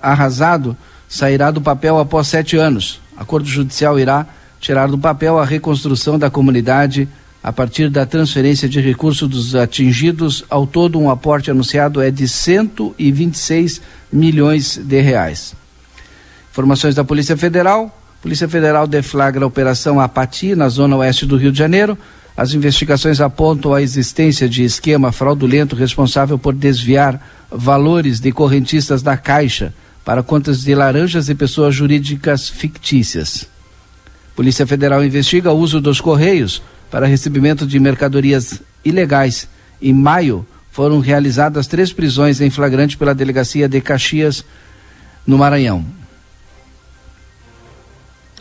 arrasado, 0.00 0.74
sairá 1.06 1.50
do 1.50 1.60
papel 1.60 1.98
após 1.98 2.28
sete 2.28 2.56
anos. 2.56 3.02
Acordo 3.18 3.46
judicial 3.46 3.98
irá 3.98 4.26
tirar 4.58 4.88
do 4.88 4.96
papel 4.96 5.38
a 5.38 5.44
reconstrução 5.44 6.18
da 6.18 6.30
comunidade 6.30 7.06
a 7.42 7.52
partir 7.52 7.90
da 7.90 8.06
transferência 8.06 8.66
de 8.66 8.80
recursos 8.80 9.28
dos 9.28 9.54
atingidos. 9.54 10.42
Ao 10.48 10.66
todo, 10.66 10.98
um 10.98 11.10
aporte 11.10 11.50
anunciado 11.50 12.00
é 12.00 12.10
de 12.10 12.26
126 12.26 13.82
milhões 14.10 14.78
de 14.78 15.02
reais. 15.02 15.54
Informações 16.50 16.94
da 16.94 17.04
Polícia 17.04 17.36
Federal. 17.36 17.94
Polícia 18.22 18.48
Federal 18.48 18.86
deflagra 18.86 19.44
a 19.44 19.48
Operação 19.48 20.00
Apati, 20.00 20.54
na 20.54 20.70
zona 20.70 20.96
oeste 20.96 21.26
do 21.26 21.36
Rio 21.36 21.52
de 21.52 21.58
Janeiro. 21.58 21.98
As 22.36 22.54
investigações 22.54 23.20
apontam 23.20 23.74
a 23.74 23.82
existência 23.82 24.48
de 24.48 24.64
esquema 24.64 25.12
fraudulento 25.12 25.76
responsável 25.76 26.38
por 26.38 26.54
desviar 26.54 27.20
valores 27.50 28.20
de 28.20 28.32
correntistas 28.32 29.02
da 29.02 29.16
Caixa 29.16 29.74
para 30.04 30.22
contas 30.22 30.62
de 30.62 30.74
laranjas 30.74 31.28
e 31.28 31.34
pessoas 31.34 31.74
jurídicas 31.74 32.48
fictícias. 32.48 33.46
Polícia 34.34 34.66
Federal 34.66 35.04
investiga 35.04 35.52
o 35.52 35.58
uso 35.58 35.80
dos 35.80 36.00
Correios 36.00 36.62
para 36.90 37.06
recebimento 37.06 37.66
de 37.66 37.78
mercadorias 37.78 38.60
ilegais. 38.84 39.46
Em 39.80 39.92
maio, 39.92 40.46
foram 40.70 41.00
realizadas 41.00 41.66
três 41.66 41.92
prisões 41.92 42.40
em 42.40 42.48
flagrante 42.48 42.96
pela 42.96 43.14
Delegacia 43.14 43.68
de 43.68 43.80
Caxias, 43.80 44.44
no 45.26 45.38
Maranhão. 45.38 45.84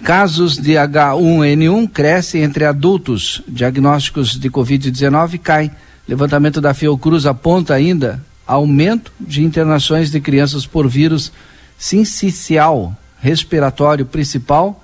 Casos 0.04 0.58
de 0.58 0.74
H1N1 0.74 1.89
crescem 1.89 2.41
entre 2.41 2.66
adultos. 2.66 3.41
Diagnósticos 3.47 4.39
de 4.39 4.49
Covid-19 4.49 5.39
caem. 5.39 5.72
Levantamento 6.08 6.60
da 6.60 6.74
Fiocruz 6.74 7.26
aponta 7.26 7.74
ainda 7.74 8.22
aumento 8.45 9.14
de 9.20 9.43
internações 9.43 10.12
de 10.12 10.20
crianças 10.20 10.66
por 10.66 10.88
vírus 10.88 11.32
sincicial 11.78 12.95
respiratório 13.22 14.06
principal 14.06 14.84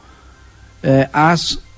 eh, 0.82 1.10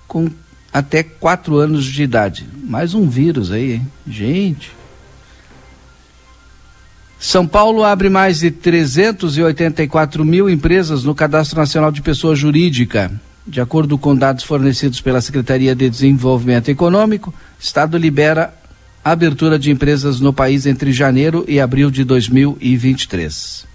com 0.07 0.29
até 0.71 1.01
4 1.01 1.57
anos 1.57 1.85
de 1.85 2.03
idade. 2.03 2.47
Mais 2.63 2.93
um 2.93 3.09
vírus 3.09 3.51
aí, 3.51 3.73
hein? 3.73 3.87
Gente, 4.05 4.71
São 7.17 7.47
Paulo 7.47 7.83
abre 7.83 8.09
mais 8.09 8.39
de 8.39 8.51
384 8.51 10.23
mil 10.23 10.49
empresas 10.49 11.03
no 11.03 11.15
Cadastro 11.15 11.57
Nacional 11.59 11.91
de 11.91 12.01
Pessoa 12.01 12.35
Jurídica. 12.35 13.11
De 13.49 13.59
acordo 13.59 13.97
com 13.97 14.15
dados 14.15 14.43
fornecidos 14.43 15.01
pela 15.01 15.19
Secretaria 15.19 15.73
de 15.73 15.89
Desenvolvimento 15.89 16.69
Econômico, 16.69 17.31
o 17.31 17.33
Estado 17.59 17.97
libera 17.97 18.53
abertura 19.03 19.57
de 19.57 19.71
empresas 19.71 20.19
no 20.19 20.31
país 20.31 20.67
entre 20.67 20.91
janeiro 20.91 21.43
e 21.47 21.59
abril 21.59 21.89
de 21.89 22.03
2023. 22.03 23.65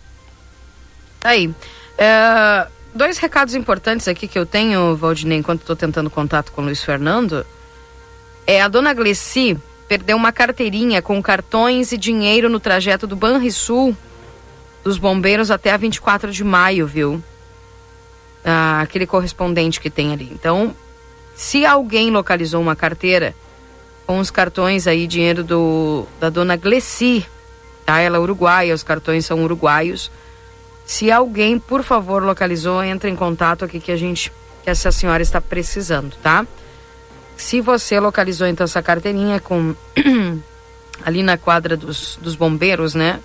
Tá 1.19 1.31
aí. 1.31 1.53
É, 1.99 2.69
dois 2.95 3.19
recados 3.19 3.57
importantes 3.57 4.07
aqui 4.07 4.29
que 4.29 4.39
eu 4.39 4.47
tenho, 4.47 4.95
Valdinei, 4.95 5.39
enquanto 5.39 5.63
estou 5.63 5.75
tentando 5.75 6.09
contato 6.09 6.53
com 6.53 6.63
o 6.63 6.67
Luiz 6.67 6.85
Fernando. 6.85 7.45
É 8.47 8.63
a 8.63 8.69
dona 8.69 8.95
Glessi 8.95 9.59
perdeu 9.89 10.17
uma 10.17 10.31
carteirinha 10.31 11.03
com 11.03 11.21
cartões 11.21 11.91
e 11.91 11.99
dinheiro 11.99 12.49
no 12.49 12.61
trajeto 12.61 13.09
do 13.09 13.17
Banrisul 13.17 13.97
dos 14.85 14.99
bombeiros 14.99 15.51
até 15.51 15.73
a 15.73 15.77
24 15.77 16.31
de 16.31 16.45
maio, 16.45 16.87
viu? 16.87 17.21
Ah, 18.45 18.81
aquele 18.83 19.07
correspondente 19.07 19.81
que 19.81 19.89
tem 19.89 20.13
ali. 20.13 20.29
Então, 20.33 20.75
se 21.35 21.65
alguém 21.65 22.11
localizou 22.11 22.61
uma 22.61 22.77
carteira 22.77 23.35
com 24.07 24.19
os 24.19 24.31
cartões 24.31 24.87
aí, 24.87 25.07
dinheiro 25.07 25.43
do, 25.43 26.07
da 26.21 26.29
dona 26.29 26.57
Glessi, 26.57 27.27
tá? 27.85 28.01
Ela 28.01 28.19
é 28.19 28.21
uruguaia, 28.21 28.75
os 28.75 28.83
cartões 28.83 29.25
são 29.25 29.43
uruguaios. 29.43 30.11
Se 30.85 31.11
alguém, 31.11 31.59
por 31.59 31.83
favor, 31.83 32.23
localizou, 32.23 32.85
entre 32.85 33.11
em 33.11 33.17
contato 33.17 33.65
aqui 33.65 33.81
que 33.81 33.91
a 33.91 33.97
gente, 33.97 34.31
que 34.63 34.71
essa 34.71 34.93
senhora 34.93 35.23
está 35.23 35.41
precisando, 35.41 36.15
tá? 36.23 36.47
Se 37.37 37.61
você 37.61 37.99
localizou 37.99 38.47
então 38.47 38.65
essa 38.65 38.83
carteirinha 38.83 39.41
com 39.41 39.75
ali 41.05 41.23
na 41.23 41.37
quadra 41.37 41.77
dos, 41.77 42.19
dos 42.21 42.37
bombeiros, 42.37 42.95
né? 42.95 43.21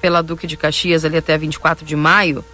Pela 0.00 0.22
Duque 0.22 0.46
de 0.46 0.56
Caxias 0.56 1.04
ali 1.04 1.16
até 1.16 1.38
24 1.38 1.84
de 1.84 1.96
maio. 1.96 2.44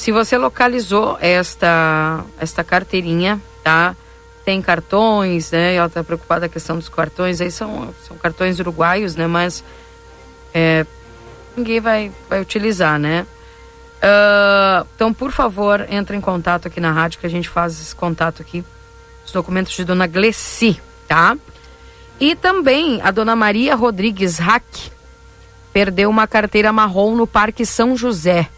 Se 0.00 0.12
você 0.12 0.38
localizou 0.38 1.18
esta 1.20 2.24
esta 2.40 2.64
carteirinha, 2.64 3.38
tá? 3.62 3.94
Tem 4.46 4.62
cartões, 4.62 5.50
né? 5.50 5.74
Ela 5.74 5.88
está 5.88 6.02
preocupada 6.02 6.40
com 6.40 6.46
a 6.46 6.54
questão 6.54 6.78
dos 6.78 6.88
cartões. 6.88 7.38
Aí 7.38 7.50
são, 7.50 7.94
são 8.08 8.16
cartões 8.16 8.58
uruguaios, 8.58 9.14
né? 9.14 9.26
Mas 9.26 9.62
é, 10.54 10.86
ninguém 11.54 11.80
vai, 11.80 12.10
vai 12.30 12.40
utilizar, 12.40 12.98
né? 12.98 13.26
Uh, 13.98 14.88
então, 14.96 15.12
por 15.12 15.32
favor, 15.32 15.84
entre 15.90 16.16
em 16.16 16.20
contato 16.22 16.66
aqui 16.66 16.80
na 16.80 16.92
rádio 16.92 17.20
que 17.20 17.26
a 17.26 17.30
gente 17.30 17.50
faz 17.50 17.78
esse 17.78 17.94
contato 17.94 18.40
aqui 18.40 18.64
os 19.26 19.32
documentos 19.32 19.74
de 19.74 19.84
Dona 19.84 20.06
Glessi, 20.06 20.80
tá? 21.06 21.36
E 22.18 22.34
também 22.34 23.02
a 23.02 23.10
Dona 23.10 23.36
Maria 23.36 23.74
Rodrigues 23.74 24.38
Hack 24.38 24.64
perdeu 25.74 26.08
uma 26.08 26.26
carteira 26.26 26.72
marrom 26.72 27.14
no 27.14 27.26
Parque 27.26 27.66
São 27.66 27.94
José. 27.94 28.48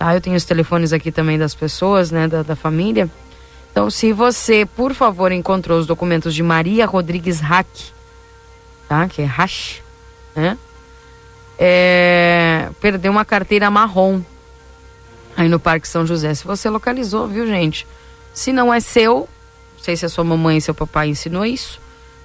Tá? 0.00 0.14
Eu 0.14 0.20
tenho 0.22 0.34
os 0.34 0.46
telefones 0.46 0.94
aqui 0.94 1.12
também 1.12 1.38
das 1.38 1.54
pessoas, 1.54 2.10
né, 2.10 2.26
da, 2.26 2.42
da 2.42 2.56
família. 2.56 3.06
Então, 3.70 3.90
se 3.90 4.14
você, 4.14 4.64
por 4.64 4.94
favor, 4.94 5.30
encontrou 5.30 5.78
os 5.78 5.86
documentos 5.86 6.34
de 6.34 6.42
Maria 6.42 6.86
Rodrigues 6.86 7.38
Hack, 7.38 7.68
tá? 8.88 9.06
Que 9.06 9.20
é 9.20 9.24
Hash, 9.26 9.82
né? 10.34 10.56
É, 11.58 12.70
perdeu 12.80 13.12
uma 13.12 13.26
carteira 13.26 13.70
marrom 13.70 14.22
aí 15.36 15.50
no 15.50 15.60
Parque 15.60 15.86
São 15.86 16.06
José. 16.06 16.32
Se 16.32 16.46
você 16.46 16.70
localizou, 16.70 17.28
viu, 17.28 17.46
gente? 17.46 17.86
Se 18.32 18.54
não 18.54 18.72
é 18.72 18.80
seu, 18.80 19.28
não 19.76 19.84
sei 19.84 19.98
se 19.98 20.06
a 20.06 20.08
sua 20.08 20.24
mamãe 20.24 20.56
e 20.56 20.62
seu 20.62 20.74
papai 20.74 21.08
ensinou 21.08 21.44
isso, 21.44 21.78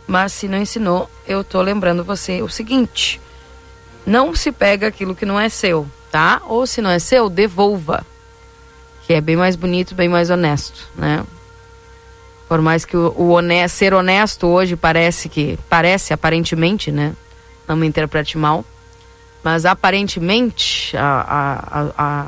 mas 0.08 0.32
se 0.32 0.48
não 0.48 0.60
ensinou, 0.60 1.10
eu 1.28 1.44
tô 1.44 1.62
lembrando 1.62 2.06
você 2.06 2.42
o 2.42 2.48
seguinte: 2.48 3.20
não 4.06 4.34
se 4.34 4.50
pega 4.50 4.88
aquilo 4.88 5.14
que 5.14 5.26
não 5.26 5.38
é 5.38 5.50
seu, 5.50 5.86
tá? 6.16 6.42
Ou 6.46 6.66
se 6.66 6.82
não 6.82 6.90
é 6.90 6.98
seu, 6.98 7.30
devolva. 7.30 8.06
Que 9.06 9.16
é 9.16 9.20
bem 9.20 9.36
mais 9.36 9.58
bonito, 9.58 9.94
bem 9.94 10.08
mais 10.08 10.30
honesto, 10.30 10.90
né? 10.96 11.26
Por 12.48 12.62
mais 12.62 12.86
que 12.86 12.96
o, 12.96 13.14
o 13.18 13.32
honesto, 13.32 13.76
ser 13.76 13.94
honesto 13.94 14.48
hoje 14.48 14.78
parece 14.78 15.28
que 15.28 15.60
parece 15.70 16.14
aparentemente, 16.14 16.90
né? 16.90 17.14
Não 17.68 17.76
me 17.76 17.86
interprete 17.86 18.38
mal, 18.38 18.64
mas 19.44 19.66
aparentemente, 19.66 20.96
a, 20.96 21.60
a, 21.70 21.92
a, 21.98 22.26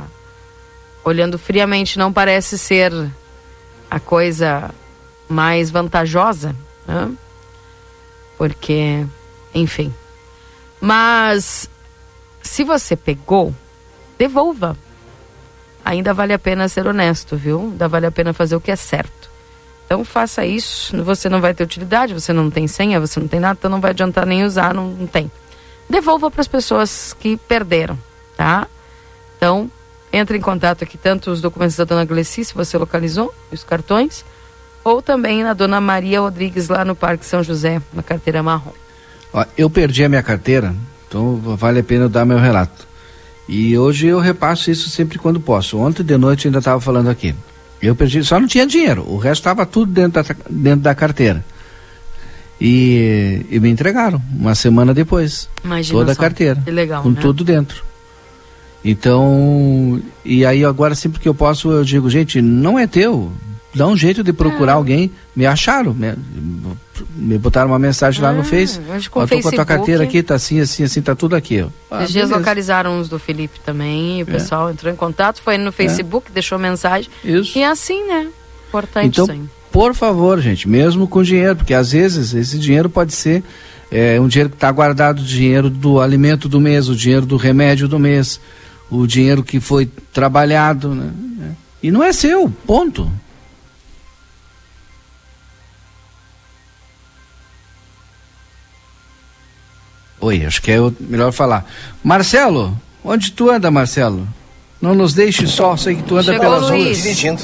olhando 1.06 1.40
friamente, 1.40 1.98
não 1.98 2.12
parece 2.12 2.58
ser 2.58 2.92
a 3.90 4.02
coisa 4.02 4.70
mais 5.30 5.72
vantajosa, 5.72 6.54
né? 6.86 7.10
porque, 8.38 9.06
enfim. 9.56 9.94
Mas 10.82 11.70
se 12.42 12.66
você 12.66 12.94
pegou, 12.94 13.56
devolva. 14.18 14.78
Ainda 15.84 16.14
vale 16.14 16.34
a 16.34 16.40
pena 16.40 16.68
ser 16.68 16.86
honesto, 16.88 17.38
viu? 17.38 17.62
Ainda 17.62 17.88
vale 17.88 18.06
a 18.06 18.12
pena 18.12 18.34
fazer 18.34 18.56
o 18.56 18.62
que 18.62 18.72
é 18.72 18.76
certo. 18.76 19.30
Então 19.86 20.04
faça 20.04 20.46
isso. 20.46 21.02
Você 21.04 21.30
não 21.30 21.40
vai 21.40 21.54
ter 21.54 21.64
utilidade, 21.64 22.14
você 22.14 22.34
não 22.34 22.50
tem 22.50 22.68
senha, 22.68 23.00
você 23.00 23.20
não 23.20 23.28
tem 23.28 23.40
nada, 23.40 23.58
então 23.58 23.72
não 23.72 23.80
vai 23.80 23.92
adiantar 23.92 24.26
nem 24.26 24.44
usar, 24.44 24.74
não, 24.74 24.88
não 24.88 25.08
tem. 25.08 25.32
Devolva 25.90 26.30
para 26.30 26.42
as 26.42 26.48
pessoas 26.48 27.16
que 27.18 27.38
perderam, 27.38 27.98
tá? 28.36 28.68
Então, 29.38 29.72
entre 30.12 30.38
em 30.38 30.42
contato 30.42 30.84
aqui, 30.84 30.98
tanto 30.98 31.32
os 31.32 31.40
documentos 31.40 31.78
da 31.78 31.86
dona 31.86 32.04
Glessi, 32.04 32.44
se 32.44 32.54
você 32.54 32.78
localizou, 32.78 33.34
os 33.50 33.64
cartões, 33.64 34.26
ou 34.84 35.02
também 35.02 35.44
na 35.44 35.54
Dona 35.54 35.80
Maria 35.80 36.20
Rodrigues, 36.20 36.68
lá 36.68 36.84
no 36.84 36.96
Parque 36.96 37.26
São 37.26 37.44
José, 37.44 37.82
na 37.94 38.04
carteira 38.04 38.44
marrom. 38.44 38.74
Ó, 39.32 39.46
eu 39.58 39.70
perdi 39.70 40.04
a 40.04 40.10
minha 40.10 40.24
carteira, 40.24 40.76
então 41.08 41.36
vale 41.38 41.80
a 41.80 41.84
pena 41.84 42.06
eu 42.06 42.10
dar 42.10 42.26
meu 42.26 42.38
relato. 42.38 42.88
E 43.48 43.78
hoje 43.78 44.08
eu 44.08 44.20
repasso 44.20 44.70
isso 44.70 44.90
sempre 44.90 45.18
quando 45.18 45.40
posso. 45.40 45.78
Ontem 45.78 46.04
de 46.04 46.18
noite 46.18 46.48
ainda 46.48 46.60
estava 46.60 46.82
falando 46.82 47.10
aqui. 47.10 47.34
Eu 47.82 47.96
perdi, 47.96 48.24
só 48.24 48.40
não 48.40 48.48
tinha 48.48 48.66
dinheiro, 48.66 49.06
o 49.08 49.18
resto 49.18 49.42
estava 49.42 49.66
tudo 49.66 49.92
dentro 49.92 50.24
da, 50.24 50.36
dentro 50.50 50.82
da 50.82 50.96
carteira. 50.96 51.46
E, 52.60 53.46
e, 53.52 53.60
me 53.60 53.70
entregaram 53.70 54.20
uma 54.34 54.56
semana 54.56 54.94
depois. 54.94 55.48
Imagina 55.64 56.00
toda 56.00 56.14
só. 56.14 56.20
a 56.20 56.24
carteira. 56.24 56.60
Que 56.66 56.72
legal. 56.72 57.04
Com 57.04 57.12
né? 57.12 57.22
tudo 57.22 57.44
dentro. 57.44 57.84
Então, 58.84 60.02
e 60.26 60.44
aí 60.46 60.66
agora 60.66 60.96
sempre 60.96 61.20
que 61.20 61.30
eu 61.30 61.36
posso 61.36 61.70
eu 61.72 61.84
digo, 61.84 62.10
gente, 62.10 62.42
não 62.42 62.80
é 62.80 62.88
teu, 62.88 63.32
dá 63.78 63.88
um 63.88 63.96
jeito 63.96 64.24
de 64.24 64.34
procurar 64.34 64.74
É. 64.74 64.76
alguém. 64.76 65.12
Me 65.36 65.46
acharam, 65.46 65.94
me, 65.94 66.14
me 67.16 67.38
botaram 67.38 67.70
uma 67.70 67.80
mensagem 67.80 68.22
lá 68.22 68.34
no 68.34 68.42
Ah, 68.42 68.44
Face. 68.44 68.80
hoje 68.94 69.10
com 69.10 69.26
tô 69.26 69.40
com 69.42 69.48
a 69.48 69.52
tua 69.52 69.66
carteira 69.66 70.04
aqui, 70.04 70.22
tá 70.24 70.36
assim, 70.36 70.60
assim, 70.60 70.84
assim, 70.84 71.02
tá 71.02 71.16
tudo 71.16 71.36
aqui. 71.36 71.62
ó. 71.62 71.68
Ah, 71.90 72.02
Esses 72.04 72.14
dias 72.14 72.30
localizaram 72.30 73.00
uns 73.00 73.08
do 73.08 73.18
Felipe 73.20 73.60
também, 73.66 74.20
e 74.20 74.24
o 74.24 74.30
É. 74.30 74.32
pessoal 74.32 74.70
entrou 74.72 74.92
em 74.92 74.96
contato, 74.96 75.42
foi 75.42 75.58
no 75.58 75.72
Facebook, 75.72 76.32
deixou 76.32 76.58
mensagem. 76.60 77.10
Isso. 77.24 77.58
E 77.58 77.62
é 77.62 77.68
assim, 77.68 78.06
né? 78.08 78.28
Importante 78.68 79.08
Então, 79.08 79.26
sim. 79.28 79.50
por 79.72 79.94
favor, 79.94 80.42
gente, 80.42 80.68
mesmo 80.68 81.08
com 81.08 81.24
dinheiro, 81.24 81.56
porque 81.56 81.74
às 81.74 81.92
vezes 81.92 82.34
esse 82.34 82.58
dinheiro 82.60 82.90
pode 82.90 83.14
ser 83.14 83.44
é, 83.90 84.20
um 84.20 84.28
dinheiro 84.28 84.50
que 84.50 84.56
está 84.58 84.70
guardado, 84.72 85.20
o 85.20 85.24
dinheiro 85.24 85.70
do 85.70 86.02
alimento 86.02 86.50
do 86.50 86.60
mês, 86.60 86.90
o 86.90 86.96
dinheiro 86.96 87.26
do 87.26 87.38
remédio 87.38 87.88
do 87.88 87.98
mês, 87.98 88.38
o 88.90 89.08
dinheiro 89.08 89.42
que 89.44 89.60
foi 89.62 89.90
trabalhado, 90.12 90.94
né? 90.94 91.12
E 91.82 91.90
não 91.92 92.04
é 92.04 92.12
seu, 92.12 92.50
ponto. 92.66 93.10
Oi, 100.20 100.46
acho 100.46 100.62
que 100.62 100.72
é 100.72 100.80
o 100.80 100.94
melhor 101.00 101.32
falar. 101.32 101.66
Marcelo, 102.04 102.76
onde 103.04 103.32
tu 103.32 103.50
anda, 103.50 103.70
Marcelo? 103.70 104.28
Não 104.82 104.94
nos 104.94 105.14
deixe 105.14 105.48
só, 105.48 105.76
sei 105.78 105.96
que 105.96 106.04
tu 106.04 106.16
anda 106.16 106.34
Chegou 106.34 106.40
pelas 106.40 106.70
ruas. 106.70 106.98
Dirigindo. 106.98 107.42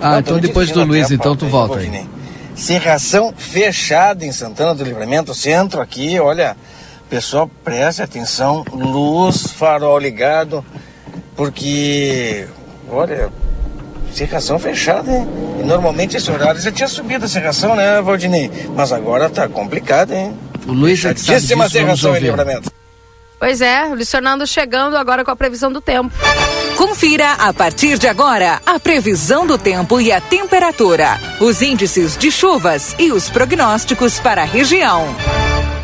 Ah, 0.00 0.18
então 0.18 0.38
depois 0.38 0.70
do 0.70 0.84
Luiz, 0.84 1.10
então 1.10 1.34
tu 1.34 1.46
volta 1.46 1.78
aí. 1.78 2.06
Serração 2.54 3.32
fechada 3.36 4.24
em 4.24 4.32
Santana 4.32 4.74
do 4.74 4.84
Livramento, 4.84 5.34
centro 5.34 5.80
aqui, 5.80 6.20
olha, 6.20 6.56
pessoal, 7.08 7.50
preste 7.64 8.02
atenção, 8.02 8.64
luz, 8.72 9.48
farol 9.48 9.98
ligado, 9.98 10.64
porque, 11.34 12.46
olha, 12.88 13.30
serração 14.12 14.58
fechada, 14.58 15.10
hein? 15.10 15.26
E 15.60 15.64
normalmente 15.64 16.16
esse 16.16 16.30
horário 16.30 16.60
já 16.60 16.70
tinha 16.70 16.88
subido 16.88 17.24
a 17.24 17.28
serração, 17.28 17.74
né, 17.74 18.00
Valdinei? 18.00 18.50
Mas 18.74 18.92
agora 18.92 19.28
tá 19.28 19.48
complicado, 19.48 20.12
hein? 20.12 20.32
O 20.66 20.72
Luiz 20.72 21.04
é 21.04 21.14
que 21.14 21.20
sabe 21.20 21.40
disso, 21.40 21.70
serração 21.70 22.10
em 22.10 22.14
ouvir. 22.14 22.26
Livramento. 22.26 22.70
Pois 23.38 23.60
é, 23.60 23.84
o 23.84 23.94
Luiz 23.94 24.10
Fernando 24.10 24.46
chegando 24.46 24.96
agora 24.96 25.24
com 25.24 25.30
a 25.30 25.36
previsão 25.36 25.70
do 25.70 25.80
tempo. 25.80 26.14
Confira 26.76 27.32
a 27.32 27.52
partir 27.52 27.98
de 27.98 28.08
agora 28.08 28.60
a 28.64 28.80
previsão 28.80 29.46
do 29.46 29.58
tempo 29.58 30.00
e 30.00 30.10
a 30.10 30.20
temperatura, 30.20 31.20
os 31.40 31.60
índices 31.60 32.16
de 32.16 32.30
chuvas 32.30 32.94
e 32.98 33.12
os 33.12 33.28
prognósticos 33.28 34.18
para 34.18 34.42
a 34.42 34.46
região. 34.46 35.14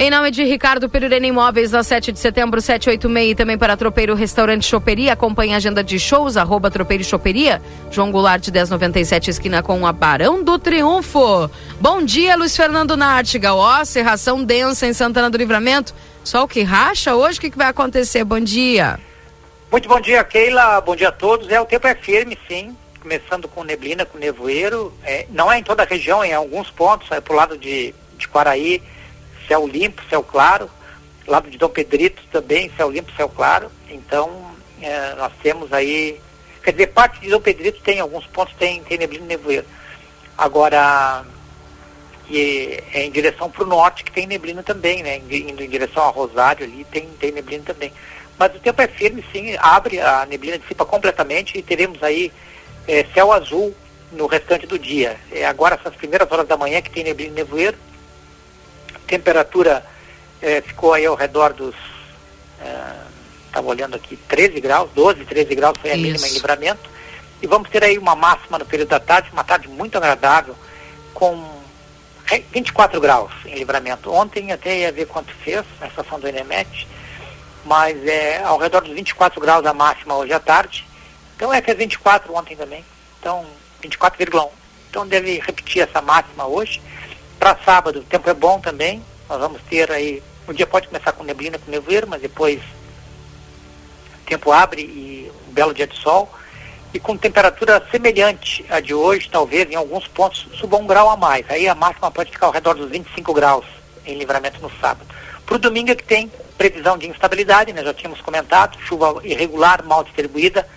Em 0.02 0.08
nome 0.08 0.30
de 0.30 0.42
Ricardo 0.44 0.88
Perurena 0.88 1.26
Imóveis, 1.26 1.72
na 1.72 1.82
7 1.82 2.10
de 2.10 2.18
setembro, 2.18 2.58
786, 2.58 3.32
e 3.32 3.34
também 3.34 3.58
para 3.58 3.76
Tropeiro 3.76 4.14
Restaurante 4.14 4.64
Choperia, 4.64 5.12
acompanhe 5.12 5.52
a 5.52 5.58
agenda 5.58 5.84
de 5.84 5.98
shows, 5.98 6.38
arroba 6.38 6.70
Tropeiro 6.70 7.04
Choperia, 7.04 7.60
João 7.90 8.10
Goulart, 8.10 8.48
1097, 8.48 9.28
esquina 9.28 9.62
com 9.62 9.86
a 9.86 9.92
Barão 9.92 10.42
do 10.42 10.58
Triunfo. 10.58 11.50
Bom 11.78 12.02
dia, 12.02 12.34
Luiz 12.34 12.56
Fernando 12.56 12.96
Nartigal, 12.96 13.58
ó, 13.58 13.84
serração 13.84 14.42
densa 14.42 14.86
em 14.86 14.94
Santana 14.94 15.28
do 15.28 15.36
Livramento, 15.36 15.94
sol 16.24 16.48
que 16.48 16.62
racha 16.62 17.14
hoje, 17.14 17.36
o 17.36 17.40
que, 17.42 17.50
que 17.50 17.58
vai 17.58 17.66
acontecer? 17.66 18.24
Bom 18.24 18.40
dia. 18.40 18.98
Muito 19.70 19.86
bom 19.86 20.00
dia, 20.00 20.24
Keila, 20.24 20.80
bom 20.80 20.96
dia 20.96 21.10
a 21.10 21.12
todos, 21.12 21.46
é, 21.50 21.60
o 21.60 21.66
tempo 21.66 21.86
é 21.86 21.94
firme, 21.94 22.38
sim, 22.48 22.74
começando 23.02 23.46
com 23.46 23.62
neblina, 23.62 24.06
com 24.06 24.16
nevoeiro, 24.16 24.94
é, 25.04 25.26
não 25.28 25.52
é 25.52 25.58
em 25.58 25.62
toda 25.62 25.82
a 25.82 25.86
região, 25.86 26.24
em 26.24 26.32
alguns 26.32 26.70
pontos, 26.70 27.10
é 27.10 27.20
pro 27.20 27.36
lado 27.36 27.58
de, 27.58 27.94
de 28.16 28.26
Quaraí, 28.26 28.82
céu 29.50 29.66
limpo, 29.66 30.00
céu 30.08 30.22
claro. 30.22 30.70
Lado 31.26 31.50
de 31.50 31.58
Dom 31.58 31.68
Pedrito 31.68 32.22
também, 32.30 32.70
céu 32.76 32.88
limpo, 32.88 33.10
céu 33.16 33.28
claro. 33.28 33.70
Então, 33.88 34.52
é, 34.80 35.14
nós 35.16 35.32
temos 35.42 35.72
aí. 35.72 36.20
Quer 36.62 36.72
dizer, 36.72 36.86
parte 36.88 37.20
de 37.20 37.28
Dom 37.28 37.40
Pedrito 37.40 37.82
tem 37.82 37.98
alguns 37.98 38.26
pontos, 38.26 38.54
tem, 38.54 38.82
tem 38.84 38.98
neblina 38.98 39.24
e 39.24 39.28
nevoeiro. 39.28 39.66
Agora, 40.38 41.24
e, 42.28 42.80
é 42.94 43.04
em 43.04 43.10
direção 43.10 43.50
para 43.50 43.64
o 43.64 43.66
norte 43.66 44.04
que 44.04 44.12
tem 44.12 44.26
neblina 44.26 44.62
também, 44.62 45.02
né? 45.02 45.16
Indo 45.16 45.64
em 45.64 45.68
direção 45.68 46.04
a 46.04 46.10
Rosário 46.10 46.64
ali 46.64 46.84
tem, 46.84 47.08
tem 47.18 47.32
neblina 47.32 47.64
também. 47.64 47.92
Mas 48.38 48.54
o 48.54 48.60
tempo 48.60 48.80
é 48.80 48.86
firme, 48.86 49.24
sim, 49.32 49.54
abre, 49.58 50.00
a 50.00 50.24
neblina 50.26 50.58
dissipa 50.58 50.84
completamente 50.84 51.58
e 51.58 51.62
teremos 51.62 52.02
aí 52.02 52.32
é, 52.86 53.04
céu 53.12 53.32
azul 53.32 53.74
no 54.12 54.26
restante 54.26 54.66
do 54.66 54.78
dia. 54.78 55.16
É 55.30 55.44
agora 55.44 55.74
essas 55.74 55.94
primeiras 55.94 56.30
horas 56.30 56.46
da 56.46 56.56
manhã 56.56 56.80
que 56.80 56.90
tem 56.90 57.04
neblina 57.04 57.32
e 57.32 57.34
nevoeiro, 57.34 57.76
temperatura 59.10 59.84
eh, 60.40 60.60
ficou 60.60 60.94
aí 60.94 61.04
ao 61.04 61.16
redor 61.16 61.52
dos. 61.52 61.74
Estava 63.46 63.66
eh, 63.66 63.70
olhando 63.70 63.96
aqui, 63.96 64.16
13 64.16 64.60
graus, 64.60 64.90
12, 64.94 65.24
13 65.24 65.54
graus 65.56 65.76
foi 65.78 65.90
a 65.90 65.94
Isso. 65.94 66.02
mínima 66.02 66.28
em 66.28 66.32
livramento. 66.32 66.88
E 67.42 67.46
vamos 67.46 67.68
ter 67.70 67.82
aí 67.82 67.98
uma 67.98 68.14
máxima 68.14 68.58
no 68.58 68.64
período 68.64 68.90
da 68.90 69.00
tarde, 69.00 69.30
uma 69.32 69.42
tarde 69.42 69.66
muito 69.66 69.96
agradável, 69.96 70.54
com 71.12 71.60
24 72.52 73.00
graus 73.00 73.32
em 73.46 73.54
livramento. 73.54 74.12
Ontem 74.12 74.52
até 74.52 74.78
ia 74.78 74.92
ver 74.92 75.06
quanto 75.06 75.32
fez 75.34 75.64
na 75.80 75.88
estação 75.88 76.20
do 76.20 76.28
Enemet, 76.28 76.86
mas 77.64 77.96
é 78.06 78.42
ao 78.44 78.58
redor 78.58 78.82
dos 78.82 78.94
24 78.94 79.40
graus 79.40 79.66
a 79.66 79.72
máxima 79.72 80.14
hoje 80.14 80.32
à 80.32 80.38
tarde. 80.38 80.86
Então 81.34 81.52
é 81.52 81.60
que 81.62 81.70
é 81.70 81.74
24 81.74 82.32
ontem 82.34 82.54
também. 82.54 82.84
Então, 83.18 83.46
24,1. 83.82 84.50
Então 84.90 85.06
deve 85.06 85.40
repetir 85.40 85.82
essa 85.82 86.02
máxima 86.02 86.46
hoje. 86.46 86.82
Para 87.40 87.56
sábado, 87.64 88.00
o 88.00 88.04
tempo 88.04 88.28
é 88.28 88.34
bom 88.34 88.60
também. 88.60 89.02
Nós 89.26 89.40
vamos 89.40 89.62
ter 89.62 89.90
aí. 89.90 90.22
O 90.46 90.52
dia 90.52 90.66
pode 90.66 90.88
começar 90.88 91.12
com 91.12 91.24
neblina, 91.24 91.58
com 91.58 91.70
nevoeiro, 91.70 92.06
mas 92.06 92.20
depois 92.20 92.60
o 92.60 94.26
tempo 94.26 94.52
abre 94.52 94.82
e 94.82 95.32
um 95.48 95.52
belo 95.52 95.72
dia 95.72 95.86
de 95.86 95.96
sol. 95.96 96.30
E 96.92 97.00
com 97.00 97.16
temperatura 97.16 97.82
semelhante 97.90 98.62
à 98.68 98.78
de 98.78 98.92
hoje, 98.92 99.30
talvez 99.30 99.70
em 99.70 99.74
alguns 99.74 100.06
pontos 100.06 100.48
suba 100.58 100.76
um 100.76 100.86
grau 100.86 101.08
a 101.08 101.16
mais. 101.16 101.48
Aí 101.48 101.66
a 101.66 101.74
máxima 101.74 102.10
pode 102.10 102.30
ficar 102.30 102.46
ao 102.46 102.52
redor 102.52 102.74
dos 102.74 102.90
25 102.90 103.32
graus 103.32 103.64
em 104.04 104.18
livramento 104.18 104.60
no 104.60 104.70
sábado. 104.78 105.06
Para 105.46 105.56
o 105.56 105.58
domingo 105.58 105.92
é 105.92 105.94
que 105.94 106.04
tem 106.04 106.30
previsão 106.58 106.98
de 106.98 107.08
instabilidade, 107.08 107.72
né? 107.72 107.82
já 107.82 107.94
tínhamos 107.94 108.20
comentado, 108.20 108.78
chuva 108.80 109.18
irregular, 109.24 109.82
mal 109.82 110.04
distribuída, 110.04 110.68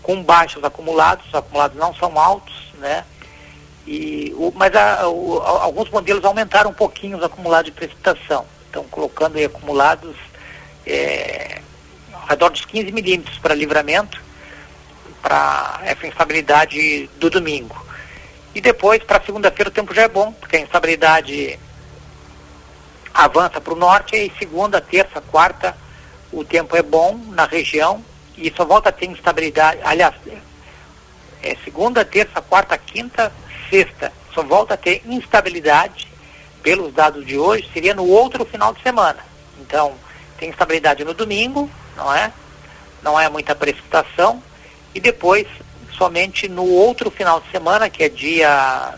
com 0.00 0.22
baixos 0.22 0.62
acumulados, 0.62 1.26
os 1.26 1.34
acumulados 1.34 1.76
não 1.76 1.92
são 1.92 2.16
altos, 2.16 2.54
né? 2.78 3.04
E, 3.86 4.32
o, 4.36 4.52
mas 4.54 4.74
a, 4.74 5.08
o, 5.08 5.40
alguns 5.40 5.90
modelos 5.90 6.24
aumentaram 6.24 6.70
um 6.70 6.74
pouquinho 6.74 7.18
os 7.18 7.24
acumulados 7.24 7.66
de 7.66 7.72
precipitação. 7.72 8.46
Estão 8.66 8.84
colocando 8.84 9.36
aí 9.36 9.44
acumulados 9.44 10.16
é, 10.86 11.60
ao 12.12 12.26
redor 12.26 12.50
dos 12.50 12.64
15 12.64 12.92
milímetros 12.92 13.38
para 13.38 13.54
livramento, 13.54 14.22
para 15.22 15.80
essa 15.84 16.06
instabilidade 16.06 17.08
do 17.18 17.30
domingo. 17.30 17.84
E 18.54 18.60
depois, 18.60 19.02
para 19.02 19.22
segunda-feira, 19.24 19.68
o 19.68 19.72
tempo 19.72 19.94
já 19.94 20.02
é 20.02 20.08
bom, 20.08 20.32
porque 20.32 20.56
a 20.56 20.60
instabilidade 20.60 21.58
avança 23.12 23.60
para 23.60 23.72
o 23.72 23.76
norte 23.76 24.16
e 24.16 24.32
segunda, 24.38 24.80
terça, 24.80 25.20
quarta, 25.20 25.76
o 26.32 26.44
tempo 26.44 26.76
é 26.76 26.82
bom 26.82 27.18
na 27.28 27.46
região 27.46 28.04
e 28.36 28.52
só 28.56 28.64
volta 28.64 28.88
a 28.88 28.92
ter 28.92 29.06
instabilidade. 29.06 29.80
Aliás, 29.84 30.14
é 31.42 31.56
segunda, 31.64 32.04
terça, 32.04 32.40
quarta, 32.40 32.76
quinta, 32.76 33.32
sexta 33.68 34.12
só 34.34 34.42
volta 34.42 34.74
a 34.74 34.76
ter 34.76 35.00
instabilidade, 35.06 36.08
pelos 36.62 36.92
dados 36.92 37.24
de 37.24 37.38
hoje, 37.38 37.68
seria 37.72 37.94
no 37.94 38.06
outro 38.06 38.44
final 38.44 38.72
de 38.74 38.82
semana. 38.82 39.18
Então, 39.60 39.94
tem 40.38 40.48
instabilidade 40.48 41.04
no 41.04 41.14
domingo, 41.14 41.70
não 41.94 42.12
é? 42.12 42.32
Não 43.02 43.20
é 43.20 43.28
muita 43.28 43.54
precipitação. 43.54 44.42
E 44.94 44.98
depois, 44.98 45.46
somente 45.92 46.48
no 46.48 46.66
outro 46.66 47.10
final 47.10 47.40
de 47.40 47.50
semana, 47.50 47.88
que 47.88 48.02
é 48.02 48.08
dia. 48.08 48.94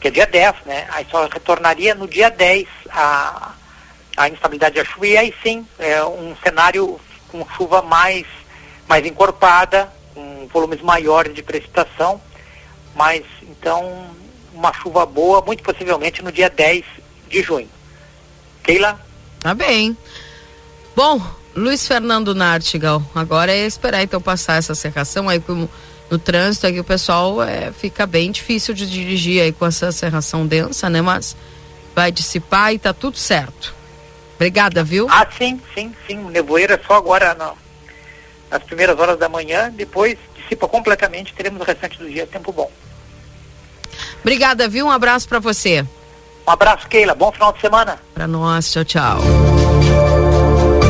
que 0.00 0.08
é 0.08 0.10
dia 0.10 0.26
10, 0.26 0.54
né? 0.64 0.86
Aí 0.92 1.06
só 1.10 1.26
retornaria 1.26 1.94
no 1.94 2.06
dia 2.06 2.30
10 2.30 2.66
a, 2.90 3.52
a 4.16 4.28
instabilidade 4.28 4.76
da 4.76 4.84
chuva. 4.84 5.06
E 5.08 5.18
aí 5.18 5.34
sim, 5.42 5.66
é 5.78 6.02
um 6.04 6.36
cenário 6.42 7.00
com 7.28 7.44
chuva 7.56 7.82
mais, 7.82 8.24
mais 8.86 9.04
encorpada, 9.04 9.92
com 10.14 10.48
volumes 10.52 10.80
maiores 10.80 11.34
de 11.34 11.42
precipitação 11.42 12.20
mas 12.94 13.24
então 13.42 14.06
uma 14.52 14.72
chuva 14.72 15.06
boa, 15.06 15.40
muito 15.42 15.62
possivelmente 15.62 16.22
no 16.22 16.32
dia 16.32 16.50
10 16.50 16.84
de 17.28 17.42
junho. 17.42 17.68
Keila? 18.62 19.00
Tá 19.40 19.54
bem. 19.54 19.96
Bom, 20.96 21.22
Luiz 21.54 21.86
Fernando 21.86 22.34
Nartigal, 22.34 23.02
agora 23.14 23.52
é 23.52 23.66
esperar 23.66 24.02
então 24.02 24.20
passar 24.20 24.56
essa 24.56 24.74
serração 24.74 25.28
aí 25.28 25.42
no, 25.46 25.70
no 26.10 26.18
trânsito, 26.18 26.66
aqui 26.66 26.80
o 26.80 26.84
pessoal 26.84 27.42
é, 27.42 27.72
fica 27.72 28.06
bem 28.06 28.30
difícil 28.30 28.74
de 28.74 28.88
dirigir 28.88 29.42
aí 29.42 29.52
com 29.52 29.66
essa 29.66 29.92
serração 29.92 30.46
densa, 30.46 30.90
né? 30.90 31.00
Mas 31.00 31.36
vai 31.94 32.10
dissipar 32.10 32.72
e 32.72 32.78
tá 32.78 32.92
tudo 32.92 33.16
certo. 33.16 33.74
Obrigada, 34.36 34.84
viu? 34.84 35.08
Ah, 35.10 35.26
sim, 35.36 35.60
sim, 35.74 35.92
sim. 36.06 36.16
Nevoeiro 36.30 36.72
é 36.72 36.80
só 36.86 36.94
agora 36.94 37.34
não. 37.34 37.56
nas 38.50 38.62
primeiras 38.62 38.98
horas 38.98 39.18
da 39.18 39.28
manhã, 39.28 39.70
depois 39.70 40.16
dissipa 40.48 40.66
completamente, 40.66 41.34
teremos 41.34 41.60
o 41.60 41.64
restante 41.64 41.98
do 41.98 42.08
dia 42.08 42.26
tempo 42.26 42.50
bom. 42.50 42.70
Obrigada, 44.20 44.66
viu? 44.68 44.86
Um 44.86 44.90
abraço 44.90 45.28
para 45.28 45.38
você. 45.38 45.84
Um 46.46 46.50
abraço, 46.50 46.88
Keila. 46.88 47.14
Bom 47.14 47.30
final 47.30 47.52
de 47.52 47.60
semana. 47.60 47.98
Para 48.14 48.26
nós. 48.26 48.72
Tchau, 48.72 48.84
tchau. 48.84 49.18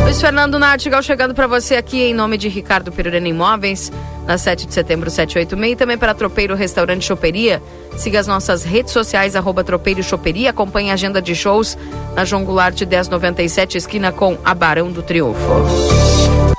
Luiz 0.04 0.20
Fernando 0.20 0.58
Nartigal 0.58 1.02
chegando 1.02 1.34
para 1.34 1.46
você 1.46 1.76
aqui 1.76 2.00
em 2.00 2.14
nome 2.14 2.38
de 2.38 2.48
Ricardo 2.48 2.90
Perurena 2.90 3.28
Imóveis, 3.28 3.92
na 4.26 4.38
7 4.38 4.66
de 4.66 4.72
setembro 4.72 5.10
786, 5.10 5.72
e 5.72 5.76
também 5.76 5.98
para 5.98 6.14
Tropeiro 6.14 6.54
Restaurante 6.54 7.04
Choperia. 7.04 7.62
Siga 7.96 8.18
as 8.18 8.26
nossas 8.26 8.64
redes 8.64 8.92
sociais, 8.92 9.36
arroba 9.36 9.62
Tropeiro 9.62 10.02
Choperia, 10.02 10.50
acompanhe 10.50 10.90
a 10.90 10.94
agenda 10.94 11.20
de 11.20 11.34
shows 11.34 11.76
na 12.14 12.24
João 12.24 12.44
Goulart 12.44 12.80
1097, 12.80 13.76
esquina 13.76 14.10
com 14.10 14.38
a 14.44 14.54
Barão 14.54 14.90
do 14.90 15.02
Triunfo. 15.02 16.58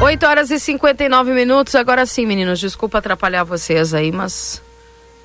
8 0.00 0.26
horas 0.26 0.50
e 0.50 0.60
59 0.60 1.32
minutos. 1.32 1.74
Agora 1.74 2.06
sim, 2.06 2.26
meninos, 2.26 2.60
desculpa 2.60 2.98
atrapalhar 2.98 3.44
vocês 3.44 3.92
aí, 3.92 4.12
mas 4.12 4.62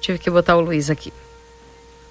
Tive 0.01 0.17
que 0.17 0.31
botar 0.31 0.57
o 0.57 0.61
Luiz 0.61 0.89
aqui. 0.89 1.13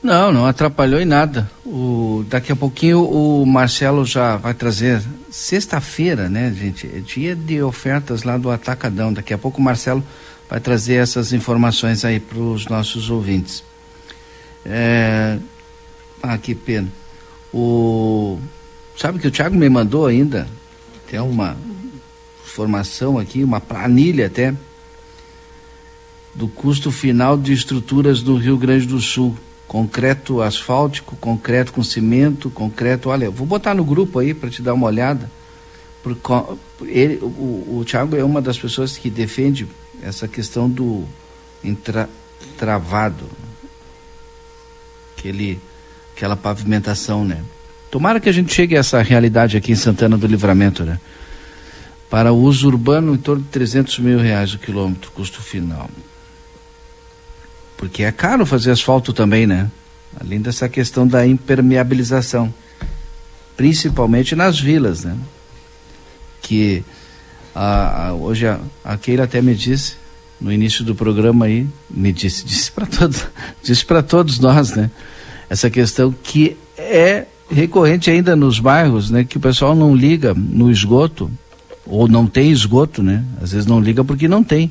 Não, 0.01 0.33
não 0.33 0.47
atrapalhou 0.47 1.01
em 1.01 1.05
nada. 1.05 1.51
O, 1.67 2.25
daqui 2.29 2.53
a 2.53 2.57
pouquinho 2.57 3.03
o 3.03 3.45
Marcelo 3.45 4.07
já 4.07 4.37
vai 4.37 4.55
trazer 4.55 5.03
sexta-feira, 5.31 6.29
né, 6.29 6.55
gente? 6.57 6.87
É 6.87 7.01
dia 7.01 7.35
de 7.35 7.61
ofertas 7.61 8.23
lá 8.23 8.39
do 8.39 8.51
Atacadão. 8.51 9.13
Daqui 9.13 9.35
a 9.35 9.39
pouco 9.39 9.61
o 9.61 9.65
Marcelo 9.65 10.03
vai 10.49 10.61
trazer 10.61 10.95
essas 10.95 11.33
informações 11.33 12.05
aí 12.05 12.19
para 12.19 12.39
os 12.39 12.67
nossos 12.67 13.11
ouvintes. 13.11 13.63
É... 14.65 15.37
Ah, 16.23 16.39
que 16.39 16.55
pena. 16.55 16.89
O 17.53 18.39
sabe 18.97 19.19
que 19.19 19.29
o 19.29 19.31
Thiago 19.31 19.57
me 19.57 19.69
mandou 19.69 20.07
ainda 20.07 20.47
tem 21.09 21.19
uma 21.21 21.57
informação 22.45 23.19
aqui, 23.19 23.43
uma 23.43 23.61
planilha 23.61 24.27
até 24.27 24.55
do 26.35 26.47
custo 26.47 26.93
final 26.93 27.37
de 27.37 27.53
estruturas 27.53 28.23
do 28.23 28.37
Rio 28.37 28.57
Grande 28.57 28.87
do 28.87 29.01
Sul. 29.01 29.37
Concreto 29.67 30.43
asfáltico, 30.43 31.17
concreto 31.17 31.73
com 31.73 31.83
cimento, 31.83 32.51
concreto. 32.51 33.09
Olha, 33.09 33.31
vou 33.31 33.47
botar 33.47 33.75
no 33.75 33.85
grupo 33.85 34.19
aí 34.19 34.35
para 34.35 34.51
te 34.51 34.63
dar 34.63 34.75
uma 34.75 34.87
olhada. 34.87 35.31
Porque 36.03 36.21
ele, 36.83 37.19
o, 37.23 37.79
o 37.79 37.85
Thiago 37.85 38.17
é 38.17 38.25
uma 38.25 38.41
das 38.41 38.59
pessoas 38.59 38.97
que 38.97 39.11
defende 39.11 39.69
essa 40.03 40.27
questão 40.27 40.69
do 40.69 41.05
entra, 41.63 42.09
travado, 42.57 43.27
aquele, 45.17 45.61
aquela 46.21 46.37
pavimentação, 46.37 47.25
né? 47.25 47.43
Tomara 47.91 48.21
que 48.21 48.29
a 48.29 48.33
gente 48.33 48.53
chegue 48.53 48.77
a 48.77 48.81
essa 48.81 49.01
realidade 49.01 49.57
aqui 49.57 49.73
em 49.73 49.77
Santana 49.77 50.19
do 50.19 50.27
Livramento, 50.27 50.85
né? 50.85 51.01
Para 52.11 52.31
uso 52.31 52.69
urbano, 52.69 53.15
em 53.15 53.17
torno 53.17 53.43
de 53.43 53.49
300 53.49 53.99
mil 54.01 54.19
reais 54.19 54.53
o 54.53 54.59
quilômetro, 54.59 55.11
custo 55.13 55.41
final. 55.41 55.89
Porque 57.79 58.03
é 58.03 58.13
caro 58.13 58.45
fazer 58.45 58.71
asfalto 58.71 59.15
também, 59.15 59.47
né? 59.47 59.71
Além 60.21 60.43
dessa 60.43 60.69
questão 60.69 61.07
da 61.07 61.27
impermeabilização. 61.27 62.53
Principalmente 63.57 64.37
nas 64.37 64.61
vilas, 64.61 65.05
né? 65.05 65.17
Que 66.43 66.85
a, 67.55 68.09
a, 68.09 68.13
hoje 68.13 68.47
a, 68.47 68.61
a 68.85 68.99
Keila 68.99 69.25
até 69.25 69.41
me 69.41 69.55
disse 69.55 69.97
no 70.39 70.53
início 70.53 70.85
do 70.85 70.95
programa 70.95 71.47
aí, 71.47 71.67
me 71.89 72.13
disse, 72.13 72.45
disse 72.47 72.71
para 72.71 72.85
todos, 72.85 73.27
disse 73.63 73.87
para 73.87 74.03
todos 74.03 74.39
nós, 74.39 74.73
né? 74.77 74.91
Essa 75.51 75.69
questão 75.69 76.15
que 76.23 76.57
é 76.79 77.27
recorrente 77.51 78.11
ainda 78.11 78.37
nos 78.37 78.61
bairros, 78.61 79.11
né? 79.11 79.25
Que 79.25 79.37
o 79.37 79.41
pessoal 79.41 79.75
não 79.75 79.95
liga 79.95 80.33
no 80.33 80.71
esgoto 80.71 81.31
ou 81.85 82.07
não 82.07 82.27
tem 82.27 82.51
esgoto, 82.53 83.03
né? 83.03 83.25
Às 83.43 83.51
vezes 83.51 83.67
não 83.67 83.81
liga 83.81 84.05
porque 84.05 84.29
não 84.29 84.45
tem 84.45 84.71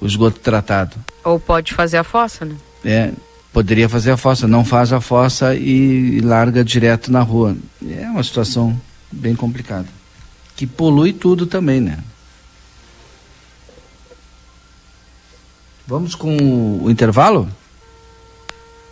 o 0.00 0.06
esgoto 0.06 0.38
tratado. 0.40 0.96
Ou 1.24 1.40
pode 1.40 1.72
fazer 1.72 1.96
a 1.96 2.04
fossa, 2.04 2.44
né? 2.44 2.54
É, 2.84 3.12
poderia 3.50 3.88
fazer 3.88 4.10
a 4.10 4.16
fossa, 4.16 4.46
não 4.46 4.62
faz 4.64 4.92
a 4.92 5.00
fossa 5.00 5.54
e, 5.54 6.20
larga 6.20 6.62
direto 6.62 7.10
na 7.10 7.22
rua. 7.22 7.56
É 7.88 8.06
uma 8.10 8.22
situação 8.22 8.78
bem 9.10 9.34
complicada. 9.34 9.88
Que 10.54 10.66
polui 10.66 11.14
tudo 11.14 11.46
também, 11.46 11.80
né? 11.80 11.98
Vamos 15.86 16.14
com 16.14 16.36
o 16.82 16.90
intervalo? 16.90 17.48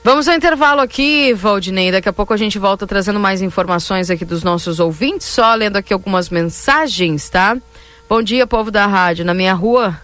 Vamos 0.05 0.27
ao 0.27 0.35
intervalo 0.35 0.81
aqui, 0.81 1.33
Valdinei. 1.33 1.93
Daqui 1.93 2.09
a 2.09 2.13
pouco 2.13 2.35
a 2.35 2.37
gente 2.37 2.59
volta 2.59 2.89
trazendo 2.89 3.21
mais 3.21 3.41
informações 3.41 4.11
aqui 4.11 4.25
dos 4.25 4.43
nossos 4.43 4.81
ouvintes. 4.81 5.29
Só 5.29 5.55
lendo 5.55 5.77
aqui 5.77 5.93
algumas 5.93 6.29
mensagens, 6.29 7.31
tá? 7.31 7.57
Bom 8.09 8.21
dia, 8.21 8.45
povo 8.45 8.69
da 8.69 8.85
rádio. 8.85 9.25
Na 9.25 9.33
minha 9.33 9.55
rua, 9.55 9.97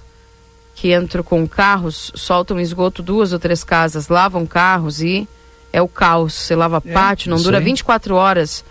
que 0.76 0.92
entro 0.92 1.24
com 1.24 1.48
carros, 1.48 2.12
soltam 2.14 2.60
esgoto 2.60 3.02
duas 3.02 3.32
ou 3.32 3.40
três 3.40 3.64
casas, 3.64 4.06
lavam 4.06 4.46
carros 4.46 5.02
e 5.02 5.26
é 5.72 5.82
o 5.82 5.88
caos. 5.88 6.32
Você 6.32 6.54
lava 6.54 6.80
é, 6.84 6.92
pátio, 6.92 7.28
não 7.28 7.42
dura 7.42 7.58
aí. 7.58 7.64
24 7.64 8.14
horas. 8.14 8.64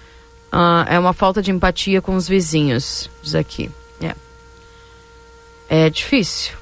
Uh, 0.49 0.87
é 0.87 0.97
uma 0.97 1.11
falta 1.11 1.41
de 1.41 1.51
empatia 1.51 2.01
com 2.01 2.15
os 2.15 2.25
vizinhos, 2.25 3.09
diz 3.21 3.35
aqui. 3.35 3.69
É, 4.01 4.15
é 5.67 5.89
difícil. 5.89 6.55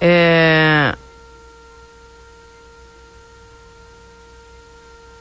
É... 0.00 0.96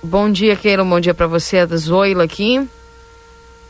Bom 0.07 0.31
dia, 0.31 0.55
Keila. 0.55 0.85
Bom 0.85 1.01
dia 1.01 1.13
para 1.13 1.27
você, 1.27 1.65
da 1.65 1.75
Zoila 1.75 2.23
aqui. 2.23 2.65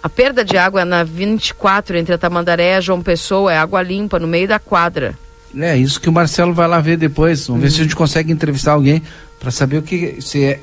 A 0.03 0.07
perda 0.07 0.45
de 0.45 0.55
água 0.55 0.81
é 0.81 0.85
na 0.85 1.03
24, 1.03 1.97
entre 1.97 2.13
a 2.13 2.17
Tamandaré 2.17 2.73
e 2.73 2.75
a 2.75 2.81
João 2.81 3.01
Pessoa, 3.01 3.51
é 3.51 3.57
água 3.57 3.81
limpa 3.81 4.19
no 4.19 4.27
meio 4.27 4.47
da 4.47 4.59
quadra. 4.59 5.17
É, 5.57 5.75
isso 5.75 5.99
que 5.99 6.07
o 6.07 6.11
Marcelo 6.11 6.53
vai 6.53 6.67
lá 6.67 6.79
ver 6.79 6.95
depois. 6.95 7.47
Vamos 7.47 7.63
ver 7.63 7.71
se 7.71 7.79
a 7.79 7.83
gente 7.83 7.93
uhum. 7.93 7.97
consegue 7.97 8.31
entrevistar 8.31 8.73
alguém 8.73 9.01
para 9.39 9.49
saber 9.49 9.77
o 9.77 9.81
que 9.81 10.21
se 10.21 10.43
é, 10.43 10.59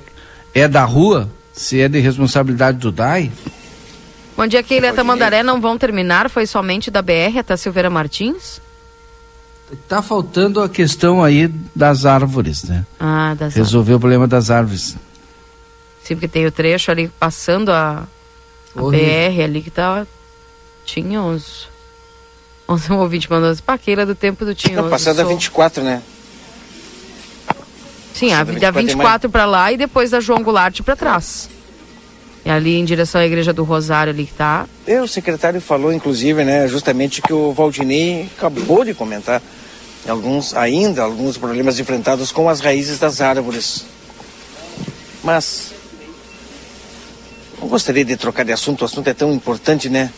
é 0.54 0.68
da 0.68 0.84
rua, 0.84 1.28
se 1.52 1.80
é 1.80 1.88
de 1.88 1.98
responsabilidade 1.98 2.78
do 2.78 2.92
DAI. 2.92 3.32
Bom 4.36 4.46
dia, 4.46 4.62
Keila. 4.62 4.90
A 4.90 4.92
Tamandaré 4.92 5.42
não 5.42 5.60
vão 5.60 5.76
terminar, 5.76 6.30
foi 6.30 6.46
somente 6.46 6.88
da 6.88 7.02
BR 7.02 7.38
até 7.40 7.56
Silveira 7.56 7.90
Martins? 7.90 8.60
Tá 9.88 10.00
faltando 10.00 10.62
a 10.62 10.68
questão 10.68 11.24
aí 11.24 11.52
das 11.74 12.06
árvores, 12.06 12.62
né? 12.62 12.86
Ah, 13.00 13.34
das 13.36 13.54
Resolver 13.54 13.94
árvores. 13.94 13.96
o 13.96 14.00
problema 14.00 14.28
das 14.28 14.50
árvores. 14.50 14.96
Sim, 16.04 16.14
porque 16.14 16.28
tem 16.28 16.46
o 16.46 16.52
trecho 16.52 16.90
ali 16.90 17.08
passando 17.08 17.72
a, 17.72 18.06
a 18.76 18.80
BR 18.80 19.42
ali 19.42 19.62
que 19.62 19.70
tá. 19.70 20.06
Tinha 20.84 21.22
uns. 21.22 21.68
Uns 22.68 22.88
um 22.90 22.98
ouvinte 22.98 23.28
mandou 23.30 23.50
assim, 23.50 23.62
paqueira 23.62 24.04
do 24.04 24.14
tempo 24.14 24.44
do 24.44 24.54
Tinhoso. 24.54 24.82
Não, 24.82 24.90
passando 24.90 25.20
a 25.20 25.24
24, 25.24 25.82
né? 25.82 26.02
Sim, 28.12 28.32
a, 28.32 28.44
da 28.44 28.70
24 28.70 29.28
para 29.30 29.46
lá 29.46 29.72
e 29.72 29.76
depois 29.76 30.10
da 30.10 30.20
João 30.20 30.42
Goulart 30.42 30.80
para 30.82 30.94
trás. 30.94 31.48
E 32.44 32.50
ali 32.50 32.78
em 32.78 32.84
direção 32.84 33.20
à 33.20 33.26
igreja 33.26 33.52
do 33.52 33.64
Rosário 33.64 34.12
ali 34.12 34.26
que 34.26 34.34
tá. 34.34 34.66
É, 34.86 35.00
o 35.00 35.08
secretário 35.08 35.60
falou, 35.60 35.92
inclusive, 35.92 36.44
né, 36.44 36.68
justamente 36.68 37.22
que 37.22 37.32
o 37.32 37.52
Valdinei 37.52 38.28
acabou 38.36 38.84
de 38.84 38.92
comentar 38.92 39.42
alguns, 40.06 40.54
ainda 40.54 41.02
alguns 41.02 41.38
problemas 41.38 41.80
enfrentados 41.80 42.30
com 42.30 42.48
as 42.48 42.60
raízes 42.60 42.98
das 42.98 43.20
árvores. 43.20 43.86
Mas 45.22 45.73
não 47.64 47.68
gostaria 47.70 48.04
de 48.04 48.14
trocar 48.14 48.44
de 48.44 48.52
assunto, 48.52 48.82
o 48.82 48.84
assunto 48.84 49.08
é 49.08 49.14
tão 49.14 49.32
importante, 49.32 49.88
né? 49.88 50.10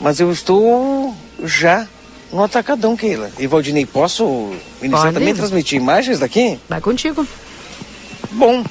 Mas 0.00 0.20
eu 0.20 0.30
estou 0.30 1.14
já 1.42 1.86
no 2.32 2.44
atacadão, 2.44 2.96
Keila. 2.96 3.28
E 3.40 3.46
Valdinei, 3.46 3.84
posso 3.84 4.52
iniciar 4.80 5.02
Pode. 5.02 5.14
também 5.14 5.34
transmitir 5.34 5.80
imagens 5.80 6.20
daqui? 6.20 6.60
Vai 6.68 6.80
contigo. 6.80 7.26
Bom, 8.30 8.64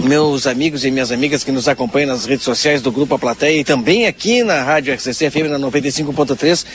meus 0.00 0.46
amigos 0.46 0.84
e 0.84 0.90
minhas 0.90 1.10
amigas 1.10 1.42
que 1.42 1.50
nos 1.50 1.66
acompanham 1.66 2.08
nas 2.08 2.26
redes 2.26 2.44
sociais 2.44 2.82
do 2.82 2.92
Grupo 2.92 3.14
A 3.14 3.18
Plateia 3.18 3.58
e 3.58 3.64
também 3.64 4.06
aqui 4.06 4.44
na 4.44 4.62
Rádio 4.62 4.94
RCC 4.94 5.30
FM 5.30 5.48
na 5.48 5.58
95.3, 5.58 6.66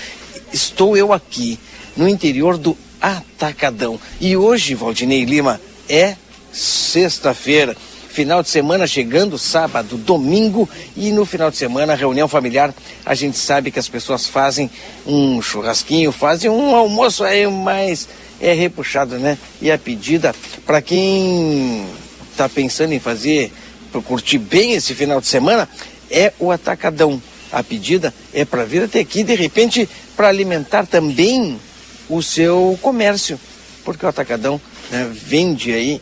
estou 0.51 0.97
eu 0.97 1.13
aqui 1.13 1.59
no 1.95 2.07
interior 2.07 2.57
do 2.57 2.75
Atacadão. 2.99 3.99
E 4.19 4.35
hoje, 4.35 4.73
Valdinei 4.73 5.25
Lima, 5.25 5.61
é 5.87 6.15
sexta-feira. 6.51 7.77
Final 8.11 8.43
de 8.43 8.49
semana 8.49 8.85
chegando, 8.85 9.37
sábado, 9.37 9.95
domingo 9.95 10.67
e 10.97 11.11
no 11.11 11.25
final 11.25 11.49
de 11.49 11.55
semana, 11.55 11.95
reunião 11.95 12.27
familiar. 12.27 12.73
A 13.05 13.15
gente 13.15 13.37
sabe 13.37 13.71
que 13.71 13.79
as 13.79 13.87
pessoas 13.87 14.27
fazem 14.27 14.69
um 15.07 15.41
churrasquinho, 15.41 16.11
fazem 16.11 16.49
um 16.49 16.75
almoço 16.75 17.23
aí 17.23 17.47
mais 17.47 18.09
é 18.41 18.51
repuxado, 18.51 19.17
né? 19.17 19.37
E 19.61 19.71
a 19.71 19.77
pedida 19.77 20.35
para 20.65 20.81
quem 20.81 21.85
está 22.31 22.49
pensando 22.49 22.91
em 22.91 22.99
fazer, 22.99 23.53
para 23.93 24.01
curtir 24.01 24.39
bem 24.39 24.73
esse 24.73 24.93
final 24.93 25.21
de 25.21 25.27
semana, 25.27 25.69
é 26.09 26.33
o 26.37 26.51
atacadão. 26.51 27.21
A 27.49 27.63
pedida 27.63 28.13
é 28.33 28.43
para 28.43 28.65
vir 28.65 28.83
até 28.83 28.99
aqui, 28.99 29.23
de 29.23 29.35
repente, 29.35 29.87
para 30.17 30.27
alimentar 30.27 30.85
também 30.85 31.57
o 32.09 32.21
seu 32.21 32.77
comércio, 32.81 33.39
porque 33.85 34.05
o 34.05 34.09
atacadão 34.09 34.59
né, 34.89 35.09
vende 35.13 35.71
aí, 35.71 36.01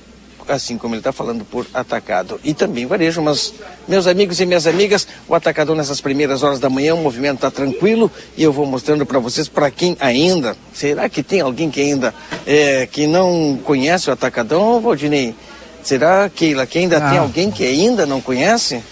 assim 0.50 0.78
como 0.78 0.96
ele 0.96 1.00
está 1.00 1.12
falando, 1.12 1.46
por 1.46 1.66
atacado. 1.74 2.40
E 2.44 2.54
também 2.54 2.86
varejo, 2.86 3.22
mas, 3.22 3.54
meus 3.88 4.08
amigos 4.08 4.40
e 4.40 4.46
minhas 4.46 4.68
amigas, 4.68 5.08
o 5.28 5.36
atacadão 5.36 5.76
nessas 5.76 6.02
primeiras 6.02 6.44
horas 6.44 6.60
da 6.60 6.70
manhã, 6.70 6.96
o 6.96 7.02
movimento 7.02 7.36
está 7.36 7.52
tranquilo 7.52 8.12
e 8.36 8.44
eu 8.44 8.52
vou 8.52 8.66
mostrando 8.66 9.06
para 9.06 9.20
vocês, 9.20 9.48
para 9.48 9.70
quem 9.72 9.96
ainda, 10.00 10.56
será 10.74 11.08
que 11.08 11.24
tem 11.24 11.42
alguém 11.42 11.70
que 11.70 11.82
ainda 11.82 12.14
é, 12.46 12.86
que 12.86 13.08
não 13.08 13.60
conhece 13.64 14.10
o 14.10 14.14
atacadão, 14.14 14.82
Valdinei? 14.82 15.36
Será, 15.84 16.30
Keila, 16.30 16.66
que 16.66 16.78
ainda 16.78 16.98
ah. 16.98 17.10
tem 17.10 17.18
alguém 17.18 17.52
que 17.52 17.64
ainda 17.64 18.06
não 18.06 18.20
conhece? 18.20 18.84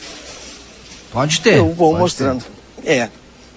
Pode 1.11 1.41
ter. 1.41 1.57
Eu 1.57 1.73
vou 1.73 1.97
mostrando. 1.97 2.43
Ter. 2.81 2.89
É. 2.89 3.09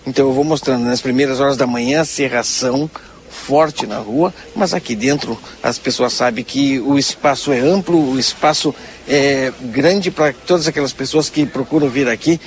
Então 0.07 0.26
eu 0.26 0.32
vou 0.32 0.44
mostrando 0.44 0.84
nas 0.84 1.01
primeiras 1.01 1.40
horas 1.40 1.57
da 1.57 1.66
manhã, 1.66 2.05
serração 2.05 2.90
forte 3.31 3.87
na 3.87 3.99
rua, 3.99 4.35
mas 4.55 4.74
aqui 4.74 4.95
dentro 4.95 5.39
as 5.62 5.78
pessoas 5.78 6.12
sabem 6.12 6.45
que 6.45 6.81
o 6.81 6.99
espaço 6.99 7.53
é 7.53 7.61
amplo, 7.61 8.12
o 8.12 8.18
espaço 8.18 8.74
é 9.09 9.53
grande 9.61 10.11
para 10.11 10.33
todas 10.33 10.66
aquelas 10.66 10.93
pessoas 10.93 11.31
que 11.31 11.47
procuram 11.47 11.89
vir 11.89 12.09
aqui 12.09 12.41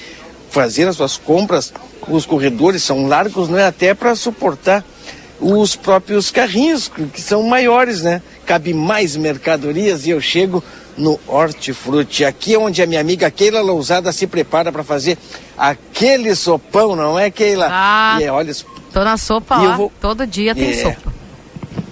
fazer 0.50 0.88
as 0.88 0.98
suas 0.98 1.18
compras. 1.18 1.74
Os 2.08 2.26
corredores 2.26 2.84
são 2.84 3.08
largos, 3.08 3.50
não 3.50 3.58
é 3.58 3.66
até 3.66 3.94
para 3.94 4.16
suportar 4.16 4.86
os 5.40 5.76
próprios 5.76 6.32
carrinhos, 6.32 6.90
que 7.12 7.22
são 7.22 7.44
maiores, 7.44 8.02
né? 8.02 8.22
Cabe 8.46 8.74
mais 8.74 9.16
mercadorias 9.16 10.06
e 10.06 10.12
eu 10.12 10.22
chego 10.22 10.64
no 10.98 11.20
Hortifruti. 11.28 12.24
Aqui 12.24 12.54
é 12.54 12.60
onde 12.60 12.82
a 12.82 12.86
minha 12.86 13.02
amiga 13.02 13.30
Keila 13.32 13.62
Lousada 13.62 14.12
se 14.12 14.28
prepara 14.28 14.72
para 14.72 14.84
fazer 14.84 15.18
aquele 15.58 16.36
sopão, 16.36 16.96
não 16.96 17.18
é, 17.18 17.32
Keila? 17.32 17.68
Ah, 17.72 18.18
e 18.20 18.24
é, 18.24 18.32
olha, 18.32 18.54
tô 18.94 19.04
na 19.04 19.18
sopa 19.18 19.58
lá, 19.58 19.76
vou... 19.76 19.92
todo 20.00 20.26
dia 20.26 20.54
tem 20.54 20.70
é. 20.70 20.84
sopa. 20.84 21.12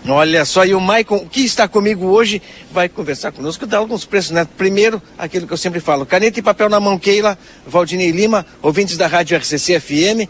Olha 0.08 0.46
só, 0.46 0.66
e 0.66 0.74
o 0.74 0.82
Maicon, 0.82 1.28
que 1.28 1.42
está 1.42 1.68
comigo 1.68 2.08
hoje, 2.08 2.42
vai 2.72 2.90
conversar 2.90 3.32
conosco, 3.32 3.68
dar 3.68 3.78
alguns 3.78 4.04
preços, 4.04 4.32
né? 4.32 4.48
Primeiro, 4.58 5.02
aquilo 5.18 5.46
que 5.46 5.54
eu 5.54 5.58
sempre 5.58 5.80
falo, 5.80 6.06
caneta 6.06 6.40
e 6.40 6.42
papel 6.42 6.70
na 6.70 6.80
mão, 6.80 6.98
Keila, 6.98 7.38
Valdinei 7.68 8.10
Lima, 8.10 8.46
ouvintes 8.64 8.98
da 8.98 9.06
Rádio 9.06 9.38
RCC 9.38 9.80
FM, 9.80 10.28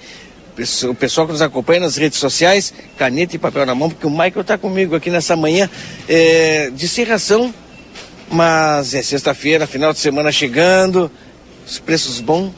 o 0.89 0.93
pessoal 0.93 1.25
que 1.25 1.33
nos 1.33 1.41
acompanha 1.41 1.79
nas 1.79 1.95
redes 1.95 2.19
sociais, 2.19 2.73
caneta 2.97 3.35
e 3.35 3.39
papel 3.39 3.65
na 3.65 3.73
mão, 3.73 3.89
porque 3.89 4.05
o 4.05 4.09
Michael 4.09 4.41
está 4.41 4.57
comigo 4.57 4.93
aqui 4.93 5.09
nessa 5.09 5.37
manhã 5.37 5.69
é, 6.07 6.69
de 6.69 6.87
serração, 6.87 7.53
mas 8.29 8.93
é 8.93 9.01
sexta-feira, 9.01 9.65
final 9.65 9.93
de 9.93 9.99
semana 9.99 10.33
chegando, 10.33 11.09
os 11.65 11.79
preços 11.79 12.19
bons, 12.19 12.51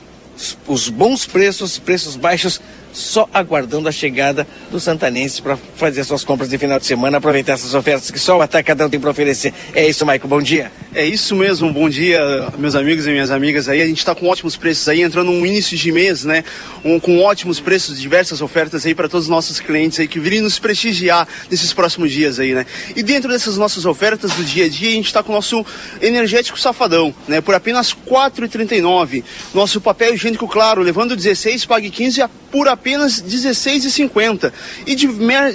os 0.68 0.90
bons 0.90 1.28
preços, 1.28 1.78
preços 1.78 2.16
baixos 2.16 2.60
só 2.94 3.28
aguardando 3.34 3.90
a 3.90 3.92
chegada 3.92 4.48
do 4.72 4.80
santanense 4.80 5.42
para 5.42 5.58
fazer 5.76 6.04
suas 6.04 6.24
compras 6.24 6.48
de 6.48 6.58
final 6.58 6.80
de 6.80 6.86
semana, 6.86 7.18
aproveitar 7.18 7.54
essas 7.54 7.74
ofertas 7.74 8.12
que 8.12 8.20
só 8.20 8.38
o 8.38 8.42
Atacadão 8.42 8.90
tem 8.90 9.00
para 9.00 9.10
oferecer. 9.10 9.54
É 9.74 9.88
isso, 9.88 10.06
Maico, 10.06 10.28
bom 10.28 10.42
dia. 10.42 10.72
É 10.94 11.04
isso 11.04 11.36
mesmo, 11.36 11.74
bom 11.74 11.90
dia, 11.90 12.22
meus 12.58 12.76
amigos 12.76 13.08
e 13.08 13.10
minhas 13.10 13.32
amigas 13.32 13.68
aí. 13.68 13.82
A 13.82 13.88
gente 13.88 13.98
está 13.98 14.14
com 14.14 14.28
ótimos 14.28 14.56
preços 14.56 14.88
aí, 14.88 15.02
entrando 15.02 15.32
no 15.32 15.46
início 15.46 15.76
de 15.76 15.92
mês, 15.92 16.24
né? 16.24 16.44
Um, 16.86 17.00
com 17.00 17.20
ótimos 17.20 17.60
preços, 17.60 18.00
diversas 18.00 18.42
ofertas 18.42 18.86
aí 18.86 18.94
para 18.94 19.10
todos 19.10 19.26
os 19.26 19.30
nossos 19.30 19.60
clientes 19.60 20.00
aí 20.00 20.08
que 20.08 20.20
virem 20.20 20.42
nos 20.42 20.60
prestigiar 20.60 21.28
nesses 21.50 21.74
próximos 21.74 22.12
dias 22.12 22.40
aí, 22.40 22.54
né? 22.54 22.66
E 22.96 23.02
dentro 23.02 23.32
dessas 23.32 23.58
nossas 23.58 23.86
ofertas 23.86 24.34
do 24.34 24.44
dia 24.44 24.66
a 24.66 24.70
dia, 24.70 24.90
a 24.90 24.94
gente 24.94 25.08
está 25.08 25.24
com 25.24 25.32
o 25.32 25.36
nosso 25.36 25.66
energético 26.00 26.60
safadão, 26.60 27.14
né? 27.28 27.42
Por 27.42 27.56
apenas 27.56 27.92
R$ 27.92 27.98
4,39. 28.08 29.24
Nosso 29.52 29.82
papel 29.82 30.14
higiênico 30.14 30.48
claro, 30.48 30.84
levando 30.84 31.16
16, 31.16 31.66
pague 31.66 31.90
15 31.90 32.24
por 32.52 32.68
apenas 32.68 32.83
apenas 32.84 33.20
R$ 33.20 33.30
16,50. 33.30 34.52
E 34.86 34.94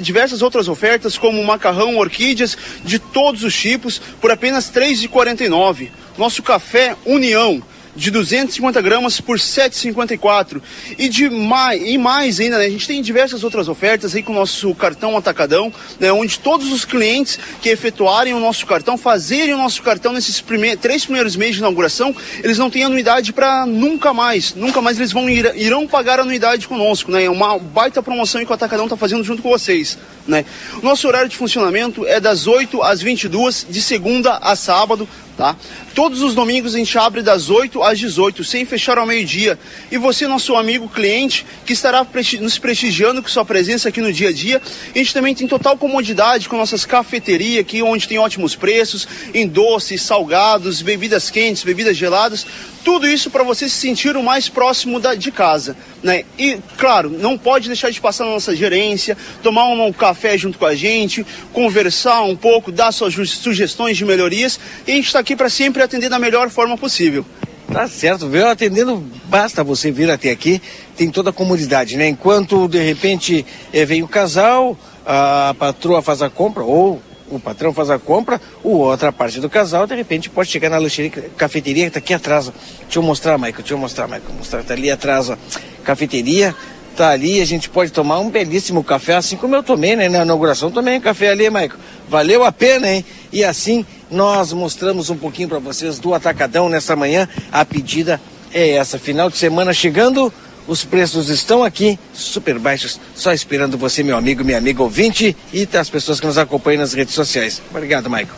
diversas 0.01 0.41
outras 0.41 0.67
ofertas, 0.67 1.19
como 1.19 1.45
macarrão, 1.45 1.99
orquídeas 1.99 2.57
de 2.83 2.99
todos 2.99 3.45
os 3.45 3.55
tipos, 3.55 4.01
por 4.19 4.31
apenas 4.31 4.71
R$ 4.71 4.81
3,49. 4.81 5.91
Nosso 6.17 6.43
café 6.43 6.97
União 7.05 7.63
de 7.95 8.11
250 8.11 8.81
gramas 8.81 9.21
por 9.21 9.39
7,54 9.39 10.61
e 10.99 11.09
de 11.09 11.29
mais 11.29 11.81
e 11.83 11.99
mais 11.99 12.41
ainda, 12.41 12.59
né? 12.59 12.67
A 12.67 12.71
gente 12.71 12.87
tem 12.87 13.03
diversas 13.03 13.45
outras 13.45 13.69
ofertas 13.69 14.15
aí 14.15 14.23
com 14.23 14.33
o 14.33 14.35
nosso 14.35 14.75
cartão 14.75 15.17
atacadão, 15.17 15.73
né? 15.99 16.13
Onde 16.13 16.39
todos 16.39 16.73
os 16.73 16.85
clientes 16.85 17.39
que 17.61 17.69
efetuarem 17.69 18.35
o 18.35 18.41
nosso 18.41 18.67
cartão, 18.67 18.97
fazerem 18.97 19.55
o 19.55 19.59
nosso 19.59 19.83
cartão 19.83 20.13
nesses 20.13 20.41
primeiros, 20.41 20.81
três 20.81 21.05
primeiros 21.05 21.37
meses 21.37 21.55
de 21.55 21.61
inauguração, 21.61 22.15
eles 22.43 22.59
não 22.59 22.71
têm 22.71 22.85
anuidade 22.85 23.33
para 23.33 23.67
nunca 23.67 24.13
mais, 24.13 24.55
nunca 24.55 24.81
mais 24.81 24.99
eles 24.99 25.13
vão 25.13 25.29
ir, 25.29 25.53
irão 25.57 25.87
pagar 25.87 26.21
anuidade 26.21 26.69
conosco, 26.69 27.11
né? 27.11 27.25
É 27.25 27.31
uma 27.31 27.59
baita 27.59 28.03
promoção 28.03 28.45
que 28.45 28.51
o 28.51 28.55
atacadão 28.55 28.87
está 28.87 28.97
fazendo 28.97 29.25
junto 29.25 29.43
com 29.43 29.51
vocês, 29.51 29.99
né? 30.27 30.45
Nosso 30.83 31.07
horário 31.07 31.29
de 31.29 31.37
funcionamento 31.37 32.07
é 32.07 32.21
das 32.21 32.47
8 32.47 32.83
às 32.83 33.01
22 33.03 33.67
de 33.69 33.81
segunda 33.81 34.37
a 34.37 34.55
sábado, 34.55 35.09
tá? 35.39 35.57
Todos 35.95 36.21
os 36.21 36.35
domingos 36.35 36.75
a 36.75 36.79
gente 36.79 36.99
abre 36.99 37.23
das 37.23 37.49
8 37.49 37.81
às 37.81 37.97
18, 37.99 38.43
sem 38.43 38.67
fechar 38.67 38.99
ao 38.99 39.07
meio-dia. 39.07 39.57
E 39.91 39.97
você, 39.97 40.27
nosso 40.27 40.57
amigo 40.57 40.89
cliente, 40.89 41.47
que 41.65 41.73
estará 41.73 42.05
nos 42.41 42.59
prestigiando 42.59 43.23
com 43.23 43.29
sua 43.29 43.45
presença 43.45 43.89
aqui 43.89 44.01
no 44.01 44.13
dia 44.13 44.31
a 44.31 44.33
dia, 44.33 44.61
a 44.93 44.99
gente 44.99 45.15
também 45.15 45.35
tem 45.37 45.47
total 45.47 45.79
comodidade 45.79 46.49
com 46.49 46.57
nossas 46.57 46.85
cafeterias 46.85 47.61
aqui, 47.61 47.81
onde 47.81 48.09
tem 48.09 48.19
ótimos 48.19 48.57
preços, 48.57 49.07
em 49.33 49.47
doces, 49.47 50.03
salgados, 50.03 50.83
bebidas 50.83 51.31
quentes, 51.31 51.63
bebidas 51.63 51.97
geladas, 51.97 52.45
tudo 52.85 53.07
isso 53.07 53.31
para 53.31 53.43
você 53.43 53.69
se 53.69 53.77
sentir 53.77 54.17
o 54.17 54.23
mais 54.23 54.49
próximo 54.49 54.99
da, 54.99 55.15
de 55.15 55.31
casa. 55.31 55.77
Né? 56.03 56.25
E, 56.39 56.59
claro, 56.77 57.11
não 57.11 57.37
pode 57.37 57.67
deixar 57.67 57.91
de 57.91 58.01
passar 58.01 58.25
na 58.25 58.33
nossa 58.33 58.55
gerência, 58.55 59.17
tomar 59.43 59.67
um, 59.69 59.87
um 59.87 59.93
café 59.93 60.37
junto 60.39 60.59
com 60.59 60.67
a 60.67 60.75
gente, 60.75 61.27
conversar 61.53 62.23
um 62.23 62.37
pouco, 62.37 62.73
dar 62.73 62.93
suas 62.93 63.15
sugestões 63.31 63.97
de 63.97 64.05
melhorias. 64.05 64.59
E 64.87 64.93
a 64.93 64.95
gente 64.95 65.07
está 65.07 65.19
aqui 65.19 65.37
para 65.37 65.49
sempre 65.49 65.83
atender 65.83 66.09
da 66.09 66.19
melhor 66.19 66.51
forma 66.51 66.77
possível. 66.77 67.25
Tá 67.73 67.87
certo, 67.87 68.27
veio 68.29 68.49
atendendo, 68.49 69.05
basta 69.27 69.63
você 69.63 69.91
vir 69.91 70.11
até 70.11 70.31
aqui, 70.31 70.61
tem 70.97 71.11
toda 71.11 71.29
a 71.29 71.33
comodidade, 71.35 71.99
né? 71.99 72.09
Enquanto 72.09 72.67
de 72.67 72.79
repente 72.79 73.45
é, 73.75 73.85
vem 73.85 74.03
o 74.03 74.09
casal, 74.09 74.75
a 75.05 75.55
patroa 75.59 76.01
faz 76.01 76.23
a 76.23 76.31
compra, 76.31 76.65
ou 76.65 77.03
o 77.31 77.39
patrão 77.39 77.73
faz 77.73 77.91
a 77.91 77.99
compra, 77.99 78.41
o 78.63 78.79
outra 78.79 79.13
parte 79.13 79.41
do 79.41 79.49
casal, 79.49 79.87
de 79.87 79.95
repente 79.95 80.31
pode 80.31 80.51
chegar 80.51 80.71
na 80.71 80.79
lancheria, 80.79 81.11
cafeteria 81.37 81.87
que 81.87 81.91
tá 81.93 81.99
aqui 81.99 82.15
atrás. 82.15 82.51
Deixa 82.83 82.99
eu 82.99 83.03
mostrar, 83.03 83.39
Michael, 83.39 83.57
deixa 83.59 83.75
eu 83.75 83.79
mostrar, 83.79 84.07
Michael, 84.07 84.35
mostrar, 84.37 84.63
tá 84.63 84.75
ali 84.75 84.91
atrás, 84.91 85.31
ó. 85.31 85.37
Cafeteria, 85.85 86.55
tá 86.97 87.11
ali, 87.11 87.41
a 87.41 87.45
gente 87.45 87.69
pode 87.69 87.93
tomar 87.93 88.19
um 88.19 88.29
belíssimo 88.29 88.83
café, 88.83 89.15
assim 89.15 89.37
como 89.37 89.55
eu 89.55 89.63
tomei, 89.63 89.95
né? 89.95 90.09
Na 90.09 90.23
inauguração 90.23 90.71
também 90.71 91.01
café 91.01 91.29
ali, 91.29 91.49
Michael. 91.49 91.79
Valeu 92.09 92.45
a 92.45 92.51
pena, 92.51 92.91
hein? 92.91 93.05
E 93.33 93.45
assim 93.45 93.87
nós 94.11 94.53
mostramos 94.53 95.11
um 95.11 95.17
pouquinho 95.17 95.49
para 95.49 95.59
vocês 95.59 95.99
do 95.99 96.13
Atacadão 96.13 96.69
nessa 96.69 96.97
manhã. 96.97 97.29
A 97.53 97.65
pedida 97.65 98.21
é 98.53 98.71
essa. 98.71 98.99
Final 98.99 99.31
de 99.31 99.37
semana 99.37 99.73
chegando, 99.73 100.33
os 100.69 100.85
preços 100.85 101.31
estão 101.31 101.65
aqui, 101.65 101.99
super 102.13 102.59
baixos, 102.59 103.01
só 103.17 103.33
esperando 103.33 103.79
você, 103.79 104.03
meu 104.03 104.17
amigo, 104.17 104.45
minha 104.45 104.59
amiga 104.59 104.83
ouvinte 104.83 105.35
e 105.53 105.67
as 105.77 105.89
pessoas 105.89 106.21
que 106.21 106.27
nos 106.27 106.37
acompanham 106.37 106.83
nas 106.83 106.93
redes 106.93 107.15
sociais. 107.15 107.61
Obrigado, 107.71 108.09
Michael. 108.11 108.29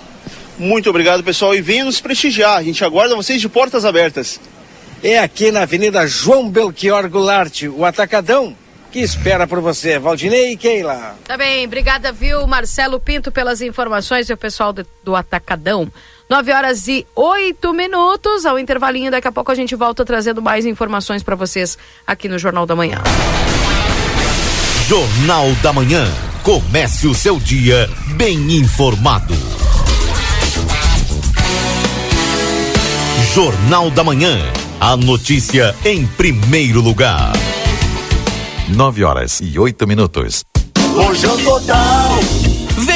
Muito 0.56 0.88
obrigado, 0.88 1.24
pessoal, 1.24 1.54
e 1.54 1.60
venha 1.60 1.84
nos 1.84 2.00
prestigiar. 2.00 2.56
A 2.56 2.62
gente 2.62 2.84
aguarda 2.84 3.16
vocês 3.16 3.40
de 3.40 3.48
portas 3.48 3.84
abertas. 3.84 4.40
É 5.02 5.18
aqui 5.18 5.50
na 5.50 5.62
Avenida 5.62 6.06
João 6.06 6.48
Belchior 6.48 7.08
Goulart, 7.08 7.64
o 7.64 7.84
Atacadão 7.84 8.56
que 8.90 9.00
espera 9.00 9.46
por 9.46 9.60
você. 9.60 9.98
Valdinei 9.98 10.52
e 10.52 10.56
Keila. 10.56 11.16
Tá 11.24 11.36
bem, 11.36 11.64
obrigada, 11.64 12.12
viu, 12.12 12.46
Marcelo 12.46 13.00
Pinto, 13.00 13.30
pelas 13.30 13.60
informações 13.60 14.28
e 14.28 14.32
o 14.32 14.36
pessoal 14.36 14.72
do, 14.72 14.86
do 15.02 15.16
Atacadão. 15.16 15.90
9 16.30 16.52
horas 16.52 16.86
e 16.86 17.04
8 17.16 17.72
minutos, 17.74 18.46
ao 18.46 18.56
intervalinho. 18.56 19.10
Daqui 19.10 19.26
a 19.26 19.32
pouco 19.32 19.50
a 19.50 19.54
gente 19.56 19.74
volta 19.74 20.04
trazendo 20.04 20.40
mais 20.40 20.64
informações 20.64 21.24
para 21.24 21.34
vocês 21.34 21.76
aqui 22.06 22.28
no 22.28 22.38
Jornal 22.38 22.64
da 22.66 22.76
Manhã. 22.76 22.98
Jornal 24.86 25.50
da 25.60 25.72
Manhã. 25.72 26.06
Comece 26.44 27.08
o 27.08 27.14
seu 27.16 27.40
dia 27.40 27.90
bem 28.14 28.52
informado. 28.52 29.34
Jornal 33.34 33.90
da 33.90 34.04
Manhã. 34.04 34.38
A 34.80 34.96
notícia 34.96 35.74
em 35.84 36.06
primeiro 36.06 36.80
lugar. 36.80 37.32
9 38.68 39.02
horas 39.02 39.40
e 39.42 39.58
8 39.58 39.84
minutos. 39.84 40.44
Lojão 40.94 41.36
Total. 41.38 42.49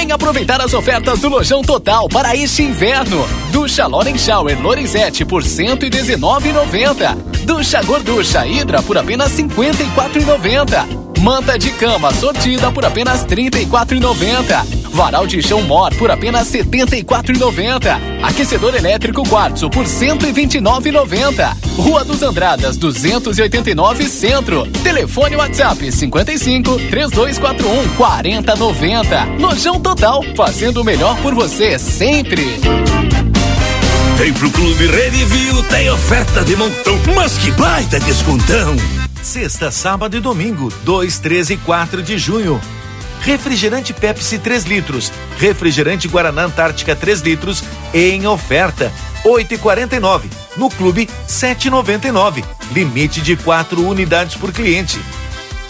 Vem 0.04 0.12
aproveitar 0.12 0.60
as 0.60 0.74
ofertas 0.74 1.20
do 1.20 1.30
Lojão 1.30 1.62
Total 1.62 2.06
para 2.10 2.36
este 2.36 2.62
inverno. 2.62 3.26
Ducha 3.50 3.86
Loren 3.86 4.18
Shower 4.18 4.60
Lorenzetti 4.60 5.24
por 5.24 5.42
119,90. 5.42 7.16
Ducha 7.46 7.82
Gorducha 7.82 8.46
Hidra 8.46 8.82
por 8.82 8.98
apenas 8.98 9.32
54,90. 9.32 11.20
Manta 11.22 11.58
de 11.58 11.70
cama 11.70 12.12
sortida 12.12 12.70
por 12.70 12.84
apenas 12.84 13.22
R$ 13.22 13.50
34,90. 13.50 14.83
Varal 14.94 15.26
de 15.26 15.42
chão 15.42 15.60
Mor 15.62 15.92
por 15.96 16.08
apenas 16.08 16.54
R$ 16.54 16.62
74,90. 16.62 17.98
Aquecedor 18.22 18.76
elétrico 18.76 19.28
Quartzo 19.28 19.68
por 19.68 19.84
R$ 19.84 19.90
129,90. 19.90 21.56
Rua 21.76 22.04
dos 22.04 22.22
Andradas 22.22 22.76
289 22.76 24.08
Centro. 24.08 24.64
Telefone 24.84 25.34
WhatsApp 25.34 25.90
55 25.90 26.76
3241 26.90 27.96
4090. 27.96 29.24
Lojão 29.40 29.80
Total, 29.80 30.22
fazendo 30.36 30.80
o 30.80 30.84
melhor 30.84 31.18
por 31.18 31.34
você 31.34 31.76
sempre. 31.76 32.60
Vem 34.16 34.32
pro 34.32 34.48
Clube 34.48 34.86
Redivio, 34.86 35.60
tem 35.64 35.90
oferta 35.90 36.44
de 36.44 36.54
montão, 36.54 36.96
mas 37.16 37.36
que 37.38 37.50
baita 37.50 37.98
descontão! 37.98 38.76
Sexta, 39.20 39.72
sábado 39.72 40.16
e 40.16 40.20
domingo, 40.20 40.72
2, 40.84 41.18
13 41.18 41.54
e 41.54 41.56
4 41.56 42.00
de 42.00 42.16
junho. 42.16 42.60
Refrigerante 43.24 43.94
Pepsi 43.94 44.38
3 44.38 44.64
litros, 44.64 45.10
refrigerante 45.38 46.06
Guaraná 46.06 46.42
Antártica 46.42 46.94
3 46.94 47.22
litros 47.22 47.64
em 47.94 48.26
oferta, 48.26 48.92
8,49. 49.24 50.28
No 50.58 50.68
clube, 50.68 51.08
7,99. 51.26 52.44
Limite 52.72 53.22
de 53.22 53.34
4 53.34 53.80
unidades 53.82 54.36
por 54.36 54.52
cliente. 54.52 55.00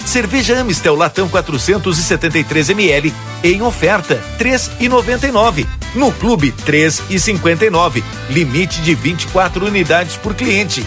Cerveja 0.04 0.60
Amistel 0.60 0.96
Latão 0.96 1.28
473 1.28 2.70
ml 2.70 3.14
em 3.44 3.62
oferta, 3.62 4.20
3,99. 4.38 5.66
No 5.94 6.10
clube, 6.10 6.52
3,59. 6.66 8.02
Limite 8.30 8.82
de 8.82 8.96
24 8.96 9.64
unidades 9.64 10.16
por 10.16 10.34
cliente. 10.34 10.84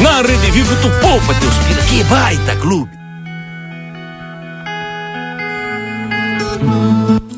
Na 0.00 0.20
Rede 0.20 0.50
Vivo 0.50 0.74
tu 0.82 0.90
poupa 1.00 1.34
teus 1.34 1.54
pila, 1.66 1.82
que 1.82 2.02
baita 2.04 2.56
clube. 2.56 2.97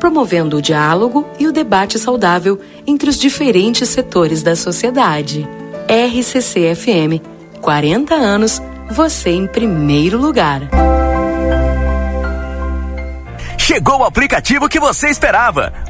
promovendo 0.00 0.56
o 0.56 0.62
diálogo 0.62 1.28
e 1.38 1.46
o 1.46 1.52
debate 1.52 1.98
saudável 1.98 2.58
entre 2.86 3.08
os 3.08 3.16
diferentes 3.16 3.88
setores 3.90 4.42
da 4.42 4.56
sociedade. 4.56 5.46
RCC 5.86 6.74
FM, 6.74 7.22
40 7.60 8.14
anos, 8.14 8.60
você 8.90 9.30
em 9.30 9.46
primeiro 9.46 10.18
lugar. 10.18 10.62
Chegou 13.58 14.00
o 14.00 14.04
aplicativo 14.04 14.68
que 14.68 14.80
você 14.80 15.08
esperava. 15.08 15.89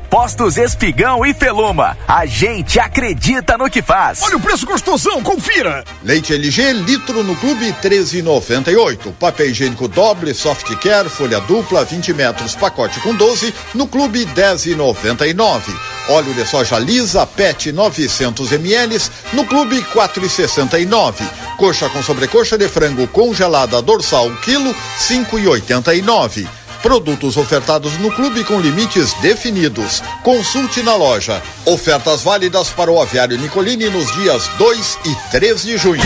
Postos 0.11 0.57
Espigão 0.57 1.25
e 1.25 1.33
Feluma. 1.33 1.97
A 2.05 2.25
gente 2.25 2.77
acredita 2.77 3.57
no 3.57 3.69
que 3.69 3.81
faz. 3.81 4.21
Olha 4.21 4.35
o 4.35 4.41
preço 4.41 4.65
gostosão, 4.65 5.23
confira. 5.23 5.85
Leite 6.03 6.33
LG, 6.33 6.73
litro 6.73 7.23
no 7.23 7.33
clube 7.37 7.73
13,98. 7.81 9.13
Papel 9.13 9.51
higiênico 9.51 9.87
doble, 9.87 10.33
soft 10.33 10.69
care, 10.81 11.07
folha 11.07 11.39
dupla, 11.39 11.85
20 11.85 12.13
metros, 12.13 12.55
pacote 12.55 12.99
com 12.99 13.15
12, 13.15 13.53
no 13.73 13.87
clube 13.87 14.25
10,99. 14.25 15.61
Óleo 16.09 16.33
de 16.33 16.45
soja 16.45 16.77
lisa, 16.77 17.25
PET 17.25 17.71
900 17.71 18.51
ml, 18.51 19.01
no 19.31 19.45
clube 19.45 19.81
4,69. 19.93 21.23
Coxa 21.55 21.87
com 21.87 22.03
sobrecoxa 22.03 22.57
de 22.57 22.67
frango 22.67 23.07
congelada 23.07 23.81
dorsal, 23.81 24.29
quilo 24.43 24.75
5,89. 24.99 26.60
Produtos 26.81 27.37
ofertados 27.37 27.97
no 27.99 28.11
clube 28.11 28.43
com 28.43 28.59
limites 28.59 29.13
definidos. 29.21 30.01
Consulte 30.23 30.81
na 30.81 30.95
loja. 30.95 31.41
Ofertas 31.63 32.23
válidas 32.23 32.69
para 32.69 32.91
o 32.91 32.99
aviário 32.99 33.37
Nicolini 33.37 33.87
nos 33.87 34.11
dias 34.13 34.49
2 34.57 34.99
e 35.05 35.15
3 35.29 35.63
de 35.63 35.77
junho. 35.77 36.01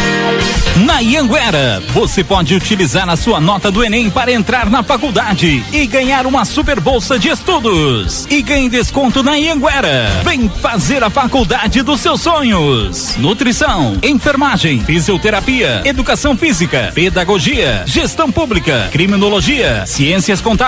Na 0.85 0.99
Ianguera, 0.99 1.81
você 1.93 2.25
pode 2.25 2.53
utilizar 2.53 3.07
a 3.09 3.15
sua 3.15 3.39
nota 3.39 3.71
do 3.71 3.81
Enem 3.81 4.09
para 4.09 4.33
entrar 4.33 4.69
na 4.69 4.83
faculdade 4.83 5.63
e 5.71 5.87
ganhar 5.87 6.27
uma 6.27 6.43
super 6.43 6.81
bolsa 6.81 7.17
de 7.17 7.29
estudos. 7.29 8.27
E 8.29 8.41
ganhe 8.41 8.67
desconto 8.67 9.23
na 9.23 9.37
Ianguera. 9.37 10.09
Vem 10.25 10.49
fazer 10.49 11.01
a 11.05 11.09
faculdade 11.09 11.81
dos 11.83 12.01
seus 12.01 12.19
sonhos. 12.19 13.15
Nutrição, 13.15 13.97
enfermagem, 14.03 14.83
fisioterapia, 14.83 15.81
educação 15.85 16.35
física, 16.35 16.91
pedagogia, 16.93 17.83
gestão 17.85 18.29
pública, 18.29 18.89
criminologia, 18.91 19.85
ciências 19.85 20.41
contábeis 20.41 20.64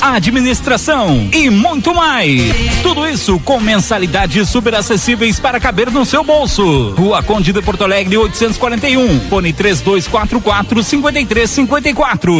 administração 0.00 1.28
e 1.32 1.50
muito 1.50 1.94
mais. 1.94 2.40
Tudo 2.82 3.08
isso 3.08 3.38
com 3.40 3.58
mensalidades 3.58 4.48
super 4.48 4.74
acessíveis 4.74 5.40
para 5.40 5.58
caber 5.58 5.90
no 5.90 6.04
seu 6.04 6.22
bolso. 6.22 6.90
Rua 6.90 7.22
Conde 7.22 7.52
de 7.52 7.60
Porto 7.62 7.84
Alegre 7.84 8.16
841, 8.16 9.28
fone 9.28 9.52
3244 9.52 10.82
5354. 10.82 12.32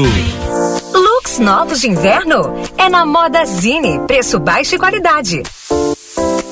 Looks 0.95 1.39
novos 1.39 1.81
de 1.81 1.89
inverno? 1.89 2.63
É 2.77 2.89
na 2.89 3.05
Moda 3.05 3.45
Zine, 3.45 4.01
preço 4.07 4.39
baixo 4.39 4.75
e 4.75 4.79
qualidade. 4.79 5.43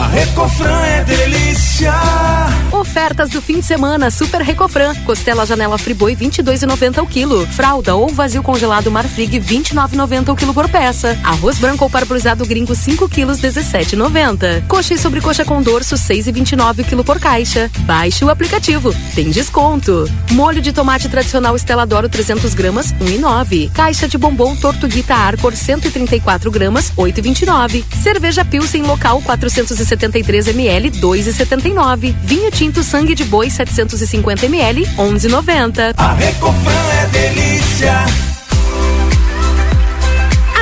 A 0.00 0.06
Recofran 0.06 0.80
é 0.82 1.04
delícia. 1.04 1.92
Ofertas 2.72 3.28
do 3.28 3.42
fim 3.42 3.60
de 3.60 3.66
semana 3.66 4.10
Super 4.10 4.40
Recofran. 4.40 4.94
Costela 5.04 5.44
Janela 5.44 5.76
Friboi 5.76 6.16
22,90 6.16 7.02
o 7.02 7.06
quilo. 7.06 7.46
Fralda 7.48 7.94
ou 7.94 8.08
vazio 8.08 8.42
congelado 8.42 8.90
Marfrig 8.90 9.38
29,90 9.38 10.30
o 10.30 10.34
quilo 10.34 10.54
por 10.54 10.70
peça. 10.70 11.18
Arroz 11.22 11.58
branco 11.58 11.84
ou 11.84 11.90
parbolizado 11.90 12.46
gringo 12.46 12.74
5 12.74 13.10
quilos 13.10 13.42
17,90. 13.42 14.66
Coxa 14.66 14.94
e 14.94 14.98
sobrecoxa 14.98 15.44
com 15.44 15.60
dorso 15.60 15.96
6,29 15.96 16.80
o 16.80 16.84
quilo 16.84 17.04
por 17.04 17.20
caixa. 17.20 17.70
Baixe 17.80 18.24
o 18.24 18.30
aplicativo. 18.30 18.94
Tem 19.14 19.30
desconto. 19.30 20.10
Molho 20.30 20.62
de 20.62 20.72
tomate 20.72 21.10
tradicional 21.10 21.54
Estela 21.54 21.84
Doro 21.84 22.08
300 22.08 22.54
gramas 22.54 22.94
1,9. 22.94 23.70
Caixa 23.72 24.08
de 24.08 24.16
bombom 24.16 24.56
Tortuguita 24.56 25.14
Arcor 25.14 25.54
134 25.54 26.50
gramas 26.50 26.90
8,29. 26.96 27.84
Cerveja 28.02 28.46
Pilsen 28.46 28.84
local 28.84 29.20
473 29.96 30.48
ml 30.48 30.90
2,79. 30.90 32.14
Vinho 32.22 32.50
tinto 32.50 32.82
sangue 32.82 33.14
de 33.14 33.24
boi 33.24 33.50
750 33.50 34.46
ml 34.46 34.86
11,90. 34.96 35.94
A 35.96 36.12
Recofran 36.14 36.92
é 37.02 37.06
delícia. 37.06 38.39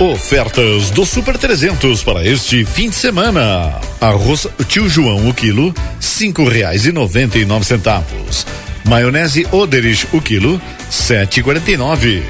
Ofertas 0.00 0.90
do 0.90 1.04
Super 1.04 1.36
300 1.36 2.02
para 2.02 2.26
este 2.26 2.64
fim 2.64 2.88
de 2.88 2.94
semana. 2.94 3.78
Arroz 4.00 4.46
Tio 4.66 4.88
João 4.88 5.28
o 5.28 5.34
quilo, 5.34 5.74
cinco 6.00 6.48
reais 6.48 6.86
e 6.86 6.92
noventa 6.92 7.38
e 7.38 7.44
nove 7.44 7.66
centavos. 7.66 8.46
Maionese 8.86 9.46
Oderich 9.52 10.06
o 10.14 10.22
quilo, 10.22 10.58
sete 10.88 11.40
e 11.40 11.42
quarenta 11.42 11.70
e 11.70 11.76
nove. 11.76 12.22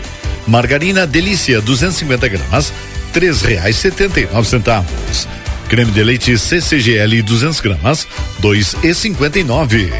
Margarina 0.44 1.06
Delícia 1.06 1.60
250 1.60 2.26
gramas, 2.26 2.72
três 3.12 3.40
reais 3.42 3.76
setenta 3.76 4.18
e 4.18 4.26
nove 4.26 4.48
centavos. 4.48 5.28
Creme 5.68 5.92
de 5.92 6.02
leite 6.02 6.36
CCGL 6.36 7.22
200 7.22 7.60
gramas, 7.60 8.08
dois 8.40 8.74
e 8.82 8.92
cinquenta 8.92 9.38
e 9.38 9.44
nove. 9.44 9.92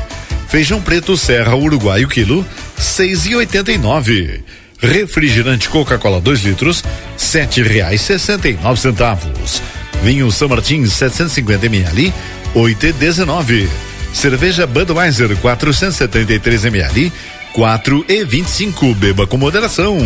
Feijão 0.49 0.81
preto 0.81 1.17
Serra 1.17 1.55
Uruguai 1.55 2.05
o 2.05 2.09
quilo, 2.09 2.45
seis 2.77 3.25
e 3.27 3.37
oitenta 3.37 3.71
e 3.71 3.79
nove. 3.79 4.43
Refrigerante 4.81 5.69
Coca-Cola 5.69 6.21
2 6.21 6.41
litros, 6.41 6.83
sete 7.17 7.63
reais 7.63 8.01
sessenta 8.01 8.49
e 8.49 8.55
nove 8.55 8.81
centavos. 8.81 9.63
Vinho 10.03 10.31
São 10.33 10.49
Martins 10.49 10.93
750 10.95 11.67
ml, 11.67 12.13
oito 12.55 12.87
e 12.87 12.93
dezenove. 12.93 13.69
Cerveja 14.13 14.67
Budweiser 14.67 15.37
473 15.37 16.65
ml, 16.65 17.13
quatro 17.53 18.05
e 18.09 18.25
vinte 18.25 18.49
e 18.49 18.51
cinco. 18.51 18.95
Beba 18.95 19.27
com 19.27 19.37
moderação. 19.37 19.99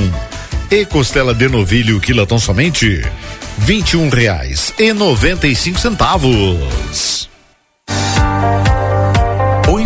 E 0.71 0.85
costela 0.85 1.33
de 1.33 1.49
novilho 1.49 2.01
quilatão 2.01 2.39
somente, 2.39 3.03
vinte 3.59 3.93
e 3.93 3.97
um 3.97 4.09
reais 4.09 4.75
e 4.79 4.93
noventa 4.93 5.47
e 5.47 5.55
cinco 5.55 5.79
centavos. 5.79 7.29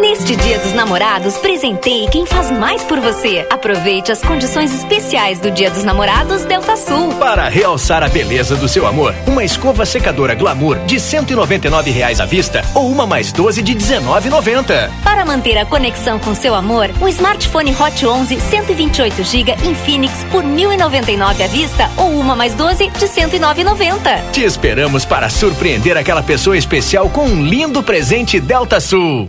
Neste 0.00 0.36
Dia 0.36 0.58
dos 0.60 0.72
Namorados, 0.72 1.36
presenteie 1.38 2.08
quem 2.08 2.24
faz 2.24 2.50
mais 2.50 2.84
por 2.84 3.00
você. 3.00 3.44
Aproveite 3.50 4.12
as 4.12 4.22
condições 4.22 4.72
especiais 4.72 5.40
do 5.40 5.50
Dia 5.50 5.70
dos 5.70 5.82
Namorados 5.82 6.44
Delta 6.44 6.76
Sul. 6.76 7.12
Para 7.14 7.48
realçar 7.48 8.04
a 8.04 8.08
beleza 8.08 8.54
do 8.54 8.68
seu 8.68 8.86
amor, 8.86 9.14
uma 9.26 9.42
escova 9.42 9.84
secadora 9.84 10.34
Glamour 10.34 10.78
de 10.86 11.00
199 11.00 11.90
reais 11.90 12.20
à 12.20 12.24
vista 12.24 12.62
ou 12.72 12.88
uma 12.88 13.06
mais 13.06 13.32
12 13.32 13.60
de 13.62 13.72
R$ 13.72 13.78
19,90. 13.78 14.90
Para 15.02 15.24
manter 15.24 15.58
a 15.58 15.66
conexão 15.66 16.20
com 16.20 16.34
seu 16.34 16.54
amor, 16.54 16.90
um 17.00 17.08
smartphone 17.08 17.74
Hot 17.74 18.06
11 18.06 18.40
128 18.40 19.24
GB 19.24 19.56
Infinix 19.64 20.24
por 20.30 20.44
R$ 20.44 20.50
1.099 20.50 21.44
à 21.44 21.46
vista 21.48 21.90
ou 21.96 22.10
uma 22.10 22.36
mais 22.36 22.54
12 22.54 22.90
de 22.90 23.06
R$ 23.06 23.28
109,90. 23.28 24.30
Te 24.30 24.44
esperamos 24.44 25.04
para 25.04 25.28
surpreender 25.28 25.96
aquela 25.96 26.22
pessoa 26.22 26.56
especial 26.56 27.10
com 27.10 27.24
um 27.24 27.42
lindo 27.42 27.82
presente 27.82 28.38
Delta 28.38 28.78
Sul. 28.78 29.28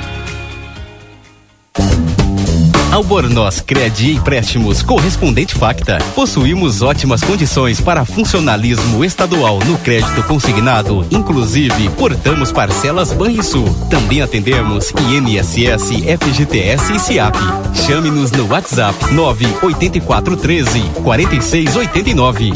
Albornoz 2.91 3.61
Crédito 3.61 4.01
e 4.01 4.15
Empréstimos 4.17 4.83
Correspondente 4.83 5.55
Facta. 5.55 5.97
Possuímos 6.13 6.81
ótimas 6.81 7.21
condições 7.21 7.79
para 7.79 8.03
funcionalismo 8.03 9.05
estadual 9.05 9.59
no 9.65 9.77
crédito 9.77 10.21
consignado, 10.23 11.07
inclusive 11.09 11.89
portamos 11.91 12.51
parcelas 12.51 13.13
Banrisul. 13.13 13.73
Também 13.89 14.21
atendemos 14.21 14.91
INSS, 14.91 16.03
FGTS 16.19 16.93
e 16.93 16.99
SIAP. 16.99 17.37
Chame-nos 17.87 18.31
no 18.31 18.47
WhatsApp 18.47 19.13
98413 19.13 20.81
4689. 21.01 22.51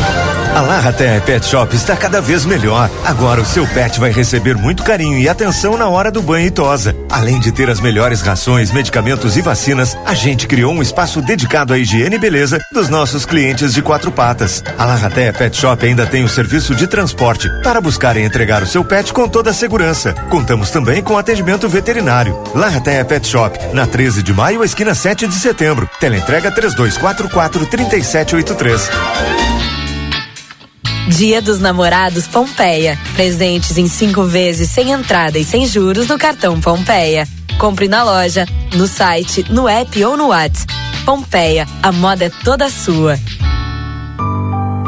A 0.53 0.61
Larraté 0.61 1.19
Pet 1.21 1.45
Shop 1.45 1.73
está 1.73 1.95
cada 1.95 2.19
vez 2.19 2.45
melhor. 2.45 2.89
Agora 3.05 3.41
o 3.41 3.45
seu 3.45 3.65
pet 3.67 3.99
vai 3.99 4.11
receber 4.11 4.57
muito 4.57 4.83
carinho 4.83 5.17
e 5.17 5.29
atenção 5.29 5.77
na 5.77 5.87
hora 5.87 6.11
do 6.11 6.21
banho 6.21 6.47
e 6.47 6.51
tosa. 6.51 6.95
Além 7.09 7.39
de 7.39 7.51
ter 7.51 7.69
as 7.69 7.79
melhores 7.79 8.21
rações, 8.21 8.71
medicamentos 8.71 9.37
e 9.37 9.41
vacinas, 9.41 9.97
a 10.05 10.13
gente 10.25 10.47
criou 10.47 10.73
um 10.73 10.81
espaço 10.81 11.21
dedicado 11.21 11.71
à 11.71 11.77
higiene 11.77 12.15
e 12.15 12.19
beleza 12.19 12.59
dos 12.71 12.89
nossos 12.89 13.27
clientes 13.27 13.71
de 13.71 13.81
quatro 13.83 14.11
patas. 14.11 14.63
A 14.75 14.83
Larraté 14.83 15.31
Pet 15.31 15.55
Shop 15.55 15.85
ainda 15.85 16.07
tem 16.07 16.23
o 16.23 16.27
serviço 16.27 16.73
de 16.73 16.87
transporte 16.87 17.47
para 17.61 17.79
buscar 17.79 18.17
e 18.17 18.23
entregar 18.23 18.63
o 18.63 18.65
seu 18.65 18.83
pet 18.83 19.13
com 19.13 19.29
toda 19.29 19.51
a 19.51 19.53
segurança. 19.53 20.13
Contamos 20.31 20.71
também 20.71 21.03
com 21.03 21.15
atendimento 21.15 21.69
veterinário. 21.69 22.35
Larraté 22.55 23.03
Pet 23.03 23.27
Shop, 23.27 23.55
na 23.71 23.85
13 23.85 24.23
de 24.23 24.33
maio, 24.33 24.63
esquina 24.63 24.95
7 24.95 25.27
de 25.27 25.35
setembro. 25.35 25.87
Teleentrega 25.99 26.49
3244 26.49 27.67
3783. 27.67 28.89
Dia 31.09 31.39
dos 31.39 31.59
Namorados 31.59 32.25
Pompeia. 32.25 32.97
Presentes 33.13 33.77
em 33.77 33.87
cinco 33.87 34.23
vezes 34.23 34.71
sem 34.71 34.89
entrada 34.89 35.37
e 35.37 35.43
sem 35.43 35.67
juros 35.67 36.07
no 36.07 36.17
cartão 36.17 36.59
Pompeia. 36.59 37.27
Compre 37.57 37.87
na 37.87 38.03
loja, 38.03 38.45
no 38.75 38.87
site, 38.87 39.45
no 39.49 39.67
app 39.67 40.03
ou 40.03 40.17
no 40.17 40.27
WhatsApp. 40.27 40.73
Pompeia, 41.05 41.67
a 41.81 41.91
moda 41.91 42.25
é 42.25 42.31
toda 42.43 42.69
sua. 42.69 43.17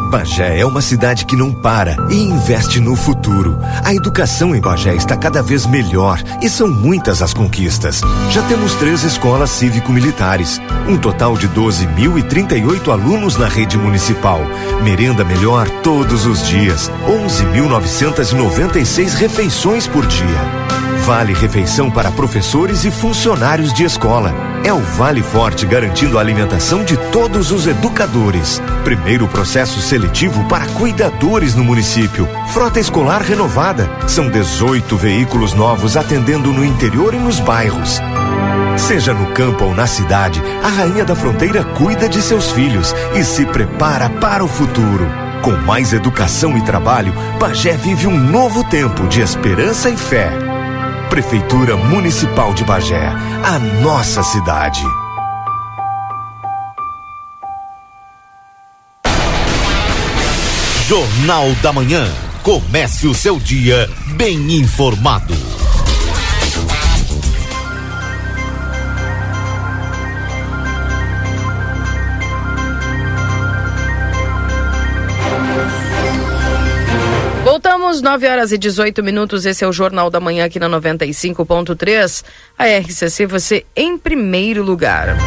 Bagé 0.09 0.59
é 0.59 0.65
uma 0.65 0.81
cidade 0.81 1.25
que 1.25 1.35
não 1.35 1.51
para 1.51 1.97
e 2.09 2.15
investe 2.15 2.79
no 2.79 2.95
futuro. 2.95 3.59
A 3.83 3.93
educação 3.93 4.55
em 4.55 4.61
Bagé 4.61 4.95
está 4.95 5.17
cada 5.17 5.43
vez 5.43 5.65
melhor 5.65 6.21
e 6.41 6.49
são 6.49 6.67
muitas 6.67 7.21
as 7.21 7.33
conquistas. 7.33 8.01
Já 8.31 8.41
temos 8.43 8.73
três 8.75 9.03
escolas 9.03 9.49
cívico-militares, 9.49 10.61
um 10.87 10.97
total 10.97 11.37
de 11.37 11.49
12.038 11.49 12.89
alunos 12.89 13.35
na 13.35 13.47
rede 13.47 13.77
municipal, 13.77 14.39
merenda 14.81 15.25
melhor 15.25 15.69
todos 15.81 16.25
os 16.25 16.47
dias, 16.47 16.89
11.996 17.05 19.13
refeições 19.13 19.87
por 19.87 20.05
dia. 20.05 20.66
Vale 21.07 21.33
refeição 21.33 21.89
para 21.89 22.11
professores 22.11 22.83
e 22.83 22.91
funcionários 22.91 23.71
de 23.71 23.85
escola. 23.85 24.35
É 24.61 24.73
o 24.73 24.79
Vale 24.79 25.23
Forte 25.23 25.65
garantindo 25.65 26.17
a 26.17 26.21
alimentação 26.21 26.83
de 26.83 26.97
todos 27.13 27.49
os 27.49 27.65
educadores. 27.65 28.61
Primeiro 28.83 29.25
processo 29.25 29.79
seletivo 29.79 30.43
para 30.49 30.67
cuidadores 30.67 31.55
no 31.55 31.63
município. 31.63 32.27
Frota 32.47 32.81
escolar 32.81 33.21
renovada. 33.21 33.89
São 34.05 34.29
18 34.29 34.97
veículos 34.97 35.53
novos 35.53 35.95
atendendo 35.95 36.51
no 36.51 36.65
interior 36.65 37.13
e 37.13 37.17
nos 37.17 37.39
bairros. 37.39 38.01
Seja 38.75 39.13
no 39.13 39.27
campo 39.27 39.63
ou 39.63 39.73
na 39.73 39.87
cidade, 39.87 40.43
a 40.61 40.67
Rainha 40.67 41.05
da 41.05 41.15
Fronteira 41.15 41.63
cuida 41.63 42.09
de 42.09 42.21
seus 42.21 42.51
filhos 42.51 42.93
e 43.15 43.23
se 43.23 43.45
prepara 43.45 44.09
para 44.09 44.43
o 44.43 44.47
futuro. 44.49 45.09
Com 45.41 45.51
mais 45.51 45.93
educação 45.93 46.57
e 46.57 46.61
trabalho, 46.63 47.13
Bagé 47.39 47.77
vive 47.77 48.07
um 48.07 48.17
novo 48.17 48.61
tempo 48.65 49.07
de 49.07 49.21
esperança 49.21 49.89
e 49.89 49.95
fé. 49.95 50.46
Prefeitura 51.17 51.75
Municipal 51.75 52.53
de 52.53 52.63
Bagé, 52.63 53.07
a 53.43 53.57
nossa 53.81 54.21
cidade. 54.21 54.83
Jornal 60.85 61.51
da 61.63 61.73
Manhã. 61.73 62.07
Comece 62.43 63.07
o 63.07 63.15
seu 63.15 63.39
dia 63.39 63.89
bem 64.15 64.57
informado. 64.57 65.33
9 78.07 78.25
horas 78.25 78.53
e 78.53 78.57
18 78.57 79.03
minutos. 79.03 79.45
Esse 79.45 79.65
é 79.65 79.67
o 79.67 79.73
Jornal 79.73 80.09
da 80.09 80.21
Manhã 80.21 80.45
aqui 80.45 80.57
na 80.57 80.69
95.3. 80.69 82.23
A 82.57 82.65
RCC, 82.65 83.25
você 83.25 83.65
em 83.75 83.97
primeiro 83.97 84.63
lugar. 84.63 85.17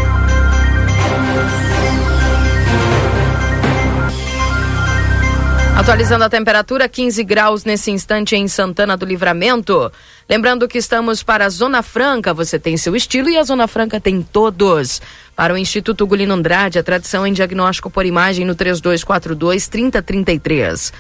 Atualizando 5.76 6.24
a 6.24 6.30
temperatura, 6.30 6.88
15 6.88 7.22
graus 7.22 7.64
nesse 7.64 7.90
instante 7.90 8.34
em 8.34 8.48
Santana 8.48 8.96
do 8.96 9.04
Livramento. 9.04 9.92
Lembrando 10.26 10.66
que 10.66 10.78
estamos 10.78 11.22
para 11.22 11.44
a 11.44 11.48
Zona 11.50 11.82
Franca, 11.82 12.32
você 12.32 12.58
tem 12.58 12.78
seu 12.78 12.96
estilo 12.96 13.28
e 13.28 13.36
a 13.36 13.42
Zona 13.42 13.66
Franca 13.66 14.00
tem 14.00 14.22
todos. 14.22 15.02
Para 15.36 15.52
o 15.52 15.58
Instituto 15.58 16.06
Gulino 16.06 16.32
Andrade, 16.32 16.78
a 16.78 16.82
tradição 16.82 17.26
em 17.26 17.32
diagnóstico 17.34 17.90
por 17.90 18.06
imagem 18.06 18.46
no 18.46 18.54
3242 18.54 19.68
3033. 19.68 20.92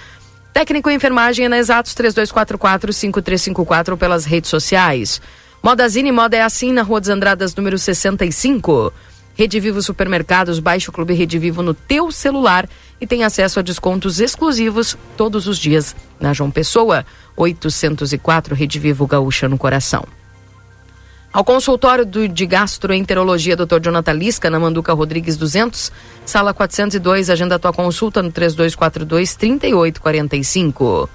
Técnico 0.52 0.90
em 0.90 0.96
enfermagem 0.96 1.46
é 1.46 1.48
na 1.48 1.58
Exatos 1.58 1.94
3244-5354 1.94 3.96
pelas 3.96 4.24
redes 4.24 4.50
sociais. 4.50 5.22
Modazine 5.62 6.10
Moda 6.10 6.36
é 6.36 6.42
assim 6.42 6.72
na 6.72 6.82
Rua 6.82 7.00
dos 7.00 7.08
Andradas, 7.08 7.54
número 7.54 7.78
65. 7.78 8.92
Rede 9.34 9.60
Vivo 9.60 9.80
Supermercados, 9.80 10.58
baixe 10.58 10.90
o 10.90 10.92
Clube 10.92 11.14
Rede 11.14 11.38
Vivo 11.38 11.62
no 11.62 11.72
teu 11.72 12.10
celular 12.10 12.68
e 13.00 13.06
tem 13.06 13.24
acesso 13.24 13.58
a 13.58 13.62
descontos 13.62 14.20
exclusivos 14.20 14.98
todos 15.16 15.46
os 15.46 15.58
dias 15.58 15.96
na 16.18 16.32
João 16.32 16.50
Pessoa, 16.50 17.06
804 17.36 18.54
Rede 18.54 18.78
Vivo 18.78 19.06
Gaúcha 19.06 19.48
no 19.48 19.56
Coração. 19.56 20.04
Ao 21.32 21.44
consultório 21.44 22.04
do, 22.04 22.26
de 22.26 22.44
gastroenterologia 22.44 23.56
Dr. 23.56 23.78
Jonathan 23.80 24.14
Lisca, 24.14 24.50
na 24.50 24.58
Manduca 24.58 24.92
Rodrigues 24.92 25.36
200, 25.36 25.92
sala 26.26 26.52
402, 26.52 27.30
agenda 27.30 27.56
tua 27.56 27.72
consulta 27.72 28.20
no 28.20 28.32
3242 28.32 29.36
3845. 29.36 31.08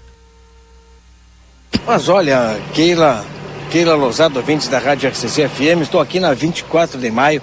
Mas 1.86 2.08
olha, 2.08 2.60
Keila, 2.72 3.24
Keila 3.70 3.94
Lousado, 3.94 4.38
ouvintes 4.38 4.68
da 4.68 4.78
Rádio 4.78 5.10
RCC 5.10 5.48
FM, 5.48 5.82
estou 5.82 6.00
aqui 6.00 6.20
na 6.20 6.32
24 6.32 7.00
de 7.00 7.10
maio, 7.10 7.42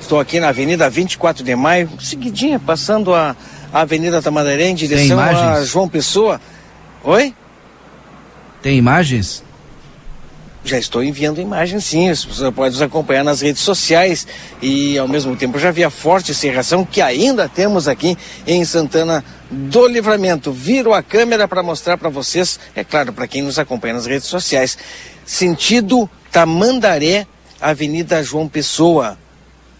estou 0.00 0.20
aqui 0.20 0.38
na 0.38 0.48
Avenida 0.48 0.90
24 0.90 1.42
de 1.42 1.56
maio, 1.56 1.88
seguidinha, 1.98 2.58
passando 2.58 3.14
a, 3.14 3.34
a 3.72 3.80
Avenida 3.80 4.20
Tamandaré 4.20 4.68
em 4.68 4.74
direção 4.74 5.18
a 5.18 5.64
João 5.64 5.88
Pessoa. 5.88 6.38
Oi? 7.02 7.34
Tem 8.60 8.76
imagens? 8.76 9.42
Já 10.64 10.78
estou 10.78 11.02
enviando 11.02 11.40
imagens, 11.40 11.84
sim. 11.84 12.12
Você 12.12 12.50
pode 12.52 12.74
nos 12.74 12.82
acompanhar 12.82 13.24
nas 13.24 13.40
redes 13.40 13.62
sociais 13.62 14.26
e, 14.60 14.98
ao 14.98 15.08
mesmo 15.08 15.34
tempo, 15.34 15.58
já 15.58 15.70
vi 15.70 15.82
a 15.82 15.88
forte 15.88 16.34
serração 16.34 16.84
que 16.84 17.00
ainda 17.00 17.48
temos 17.48 17.88
aqui 17.88 18.18
em 18.46 18.62
Santana 18.66 19.24
do 19.50 19.86
Livramento. 19.86 20.52
Viro 20.52 20.92
a 20.92 21.02
câmera 21.02 21.48
para 21.48 21.62
mostrar 21.62 21.96
para 21.96 22.08
vocês, 22.08 22.58
é 22.74 22.84
claro, 22.84 23.12
para 23.12 23.26
quem 23.26 23.42
nos 23.42 23.58
acompanha 23.58 23.94
nas 23.94 24.06
redes 24.06 24.28
sociais. 24.28 24.76
Sentido 25.24 26.08
Tamandaré, 26.30 27.26
Avenida 27.60 28.22
João 28.22 28.48
Pessoa. 28.48 29.18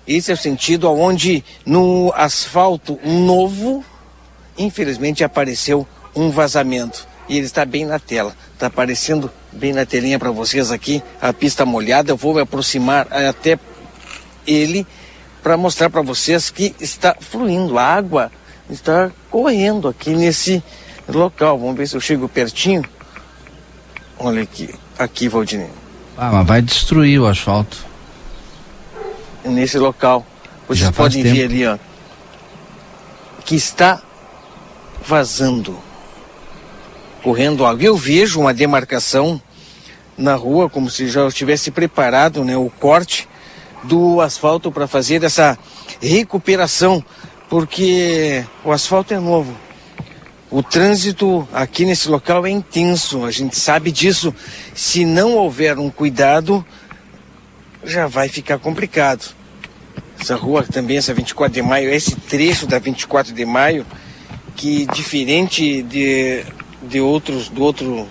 Esse 0.07 0.31
é 0.31 0.35
o 0.35 0.39
sentido 0.39 0.91
onde 0.91 1.45
no 1.67 2.13
asfalto 2.17 2.99
novo, 3.05 3.85
infelizmente, 4.57 5.23
apareceu 5.23 5.87
um 6.15 6.31
vazamento. 6.31 7.07
E 7.29 7.37
ele 7.37 7.45
está 7.45 7.65
bem 7.65 7.85
na 7.85 7.99
tela. 7.99 8.35
Está 8.55 8.69
aparecendo 8.69 9.31
bem 9.53 9.73
na 9.75 9.85
telinha 9.85 10.19
para 10.19 10.31
vocês 10.31 10.71
aqui 10.71 11.03
a 11.21 11.31
pista 11.33 11.67
molhada. 11.67 12.11
Eu 12.11 12.17
vou 12.17 12.35
me 12.35 12.41
aproximar 12.41 13.07
até 13.13 13.59
ele 14.47 14.87
para 15.43 15.59
mostrar 15.59 15.91
para 15.91 16.01
vocês 16.01 16.51
que 16.51 16.75
está 16.81 17.15
fluindo. 17.21 17.79
A 17.79 17.85
água 17.85 18.33
está 18.71 19.11
correndo 19.31 19.89
aqui 19.89 20.11
nesse 20.11 20.63
local. 21.09 21.59
Vamos 21.59 21.77
ver 21.77 21.87
se 21.87 21.97
eu 21.97 22.01
chego 22.01 22.29
pertinho. 22.29 22.85
Olha 24.19 24.43
aqui, 24.43 24.75
aqui, 24.99 25.29
Valdinei. 25.29 25.71
Ah, 26.17 26.31
mas 26.33 26.47
vai 26.47 26.63
destruir 26.63 27.21
o 27.21 27.27
asfalto. 27.27 27.87
Nesse 29.45 29.79
local. 29.79 30.27
Vocês 30.67 30.81
Já 30.81 30.93
podem 30.93 31.23
ver 31.23 31.45
ali, 31.45 31.67
ó. 31.67 31.79
Que 33.45 33.55
está 33.55 34.03
vazando. 35.07 35.79
Correndo 37.23 37.65
água. 37.65 37.83
Eu 37.83 37.97
vejo 37.97 38.41
uma 38.41 38.53
demarcação 38.53 39.41
na 40.17 40.35
rua, 40.35 40.69
como 40.69 40.91
se 40.91 41.09
já 41.09 41.27
estivesse 41.27 41.71
preparado 41.71 42.45
né, 42.45 42.57
o 42.57 42.69
corte 42.69 43.29
do 43.85 44.21
asfalto 44.21 44.73
para 44.73 44.89
fazer 44.89 45.23
essa 45.23 45.57
recuperação, 46.03 47.03
porque 47.49 48.45
o 48.65 48.73
asfalto 48.73 49.15
é 49.15 49.19
novo. 49.19 49.57
O 50.51 50.63
trânsito 50.63 51.47
aqui 51.53 51.85
nesse 51.85 52.09
local 52.09 52.47
é 52.47 52.51
intenso, 52.51 53.25
a 53.25 53.31
gente 53.31 53.59
sabe 53.59 53.91
disso. 53.91 54.35
Se 54.75 55.05
não 55.05 55.35
houver 55.35 55.79
um 55.79 55.91
cuidado, 55.91 56.65
já 57.85 58.07
vai 58.07 58.29
ficar 58.29 58.59
complicado. 58.59 59.35
Essa 60.19 60.37
rua 60.37 60.63
também, 60.65 60.97
essa 60.97 61.15
24 61.15 61.55
de 61.55 61.63
maio, 61.63 61.91
esse 61.91 62.17
trecho 62.17 62.67
da 62.67 62.79
24 62.79 63.33
de 63.33 63.45
maio, 63.45 63.87
que 64.57 64.87
diferente 64.87 65.83
de, 65.83 66.45
de 66.83 67.01
outros, 67.01 67.49
do 67.49 67.63
outro, 67.63 68.09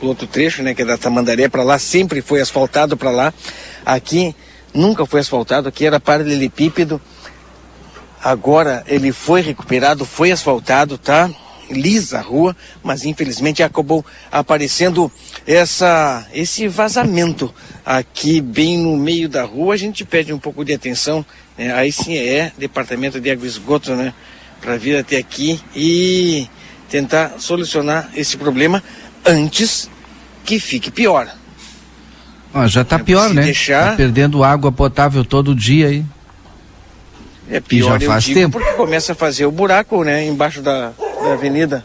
do 0.00 0.06
outro 0.06 0.26
trecho, 0.26 0.62
né, 0.62 0.74
que 0.74 0.82
é 0.82 0.84
da 0.84 0.96
Tamandaré 0.96 1.48
para 1.48 1.62
lá, 1.62 1.78
sempre 1.78 2.22
foi 2.22 2.40
asfaltado 2.40 2.96
para 2.96 3.10
lá. 3.10 3.34
Aqui 3.84 4.34
nunca 4.72 5.04
foi 5.04 5.20
asfaltado, 5.20 5.68
aqui 5.68 5.84
era 5.84 6.00
paralelepípedo. 6.00 7.00
Agora 8.24 8.82
ele 8.86 9.12
foi 9.12 9.42
recuperado, 9.42 10.06
foi 10.06 10.32
asfaltado, 10.32 10.96
tá? 10.96 11.30
Lisa 11.70 12.18
a 12.18 12.22
rua, 12.22 12.56
mas 12.82 13.04
infelizmente 13.04 13.62
acabou 13.62 14.04
aparecendo 14.32 15.10
essa 15.46 16.26
esse 16.32 16.66
vazamento 16.68 17.52
aqui 17.84 18.40
bem 18.40 18.78
no 18.78 18.96
meio 18.96 19.28
da 19.28 19.44
rua. 19.44 19.74
A 19.74 19.76
gente 19.76 20.04
pede 20.04 20.32
um 20.32 20.38
pouco 20.38 20.64
de 20.64 20.72
atenção, 20.72 21.24
né? 21.56 21.72
aí 21.74 21.92
sim 21.92 22.16
é 22.16 22.50
Departamento 22.58 23.20
de 23.20 23.30
Água 23.30 23.44
e 23.44 23.48
Esgoto, 23.48 23.94
né? 23.94 24.12
Para 24.60 24.76
vir 24.78 24.96
até 24.96 25.16
aqui 25.18 25.60
e 25.76 26.48
tentar 26.88 27.34
solucionar 27.38 28.10
esse 28.14 28.36
problema 28.38 28.82
antes 29.24 29.90
que 30.44 30.58
fique 30.58 30.90
pior. 30.90 31.28
Ó, 32.54 32.66
já 32.66 32.84
tá 32.84 32.98
pior, 32.98 33.28
se 33.28 33.34
né? 33.34 33.42
deixar- 33.42 33.90
Tá 33.90 33.96
perdendo 33.96 34.44
água 34.44 34.70
potável 34.70 35.24
todo 35.24 35.54
dia 35.54 35.88
aí. 35.88 36.04
É 37.50 37.60
pior, 37.60 37.98
já 38.00 38.04
eu 38.06 38.10
faz 38.10 38.24
tempo. 38.26 38.58
porque 38.58 38.72
começa 38.72 39.12
a 39.12 39.14
fazer 39.14 39.44
o 39.46 39.50
buraco, 39.50 40.02
né? 40.02 40.24
Embaixo 40.24 40.62
da, 40.62 40.92
da 41.22 41.32
avenida. 41.34 41.84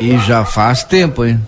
E 0.00 0.16
já 0.18 0.44
faz 0.44 0.82
tempo, 0.84 1.24
hein? 1.24 1.40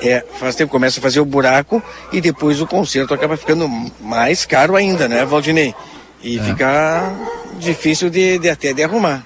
É, 0.00 0.24
faz 0.40 0.54
tempo 0.56 0.70
começa 0.70 0.98
a 0.98 1.02
fazer 1.02 1.20
o 1.20 1.24
buraco 1.24 1.80
e 2.12 2.20
depois 2.20 2.60
o 2.60 2.66
conserto 2.66 3.14
acaba 3.14 3.36
ficando 3.36 3.68
mais 4.00 4.44
caro 4.44 4.74
ainda, 4.74 5.06
né, 5.08 5.24
Valdinei? 5.24 5.74
E 6.22 6.38
É. 6.38 6.42
fica 6.42 7.12
difícil 7.58 8.10
de, 8.10 8.38
de 8.38 8.48
até 8.48 8.72
de 8.72 8.82
arrumar. 8.82 9.24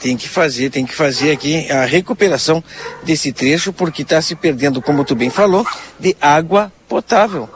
Tem 0.00 0.16
que 0.16 0.28
fazer, 0.28 0.70
tem 0.70 0.84
que 0.84 0.94
fazer 0.94 1.30
aqui 1.30 1.70
a 1.70 1.84
recuperação 1.84 2.62
desse 3.04 3.32
trecho, 3.32 3.72
porque 3.72 4.02
está 4.02 4.20
se 4.20 4.34
perdendo, 4.34 4.82
como 4.82 5.04
tu 5.04 5.14
bem 5.14 5.30
falou, 5.30 5.64
de 5.98 6.16
água 6.20 6.70
potável. 6.88 7.48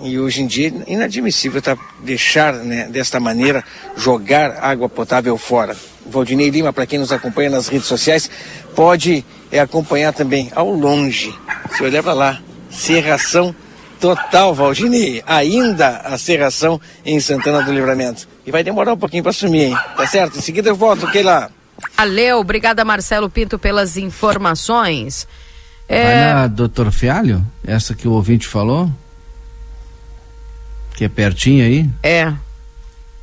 E 0.00 0.18
hoje 0.18 0.42
em 0.42 0.46
dia 0.46 0.72
é 0.86 0.92
inadmissível 0.92 1.60
tá, 1.62 1.76
deixar 2.02 2.52
né, 2.54 2.88
desta 2.88 3.20
maneira 3.20 3.62
jogar 3.96 4.58
água 4.62 4.88
potável 4.88 5.36
fora. 5.38 5.76
Valdinei 6.06 6.50
Lima, 6.50 6.72
para 6.72 6.86
quem 6.86 6.98
nos 6.98 7.12
acompanha 7.12 7.50
nas 7.50 7.68
redes 7.68 7.86
sociais, 7.86 8.28
pode 8.74 9.24
é, 9.50 9.60
acompanhar 9.60 10.12
também 10.12 10.50
ao 10.54 10.70
longe. 10.70 11.32
Se 11.76 11.82
olhar 11.82 12.02
para 12.02 12.12
lá, 12.12 12.40
serração 12.70 13.54
total, 14.00 14.54
Valdinei. 14.54 15.22
Ainda 15.26 15.98
a 15.98 16.18
serração 16.18 16.80
em 17.04 17.20
Santana 17.20 17.62
do 17.62 17.72
Livramento. 17.72 18.26
E 18.44 18.50
vai 18.50 18.64
demorar 18.64 18.94
um 18.94 18.98
pouquinho 18.98 19.22
para 19.22 19.32
sumir, 19.32 19.68
hein? 19.68 19.78
Tá 19.96 20.06
certo? 20.06 20.38
Em 20.38 20.42
seguida 20.42 20.68
eu 20.68 20.74
volto, 20.74 21.08
que 21.10 21.22
lá. 21.22 21.48
Valeu, 21.96 22.38
obrigada 22.38 22.84
Marcelo 22.84 23.30
Pinto 23.30 23.58
pelas 23.58 23.96
informações. 23.96 25.28
Vai 25.88 25.98
É, 25.98 26.32
na 26.32 26.46
Doutor 26.48 26.90
Fialho? 26.90 27.46
Essa 27.64 27.94
que 27.94 28.08
o 28.08 28.12
ouvinte 28.12 28.48
falou? 28.48 28.90
Que 31.02 31.06
é 31.06 31.08
pertinho 31.08 31.64
aí? 31.64 31.90
é. 32.00 32.32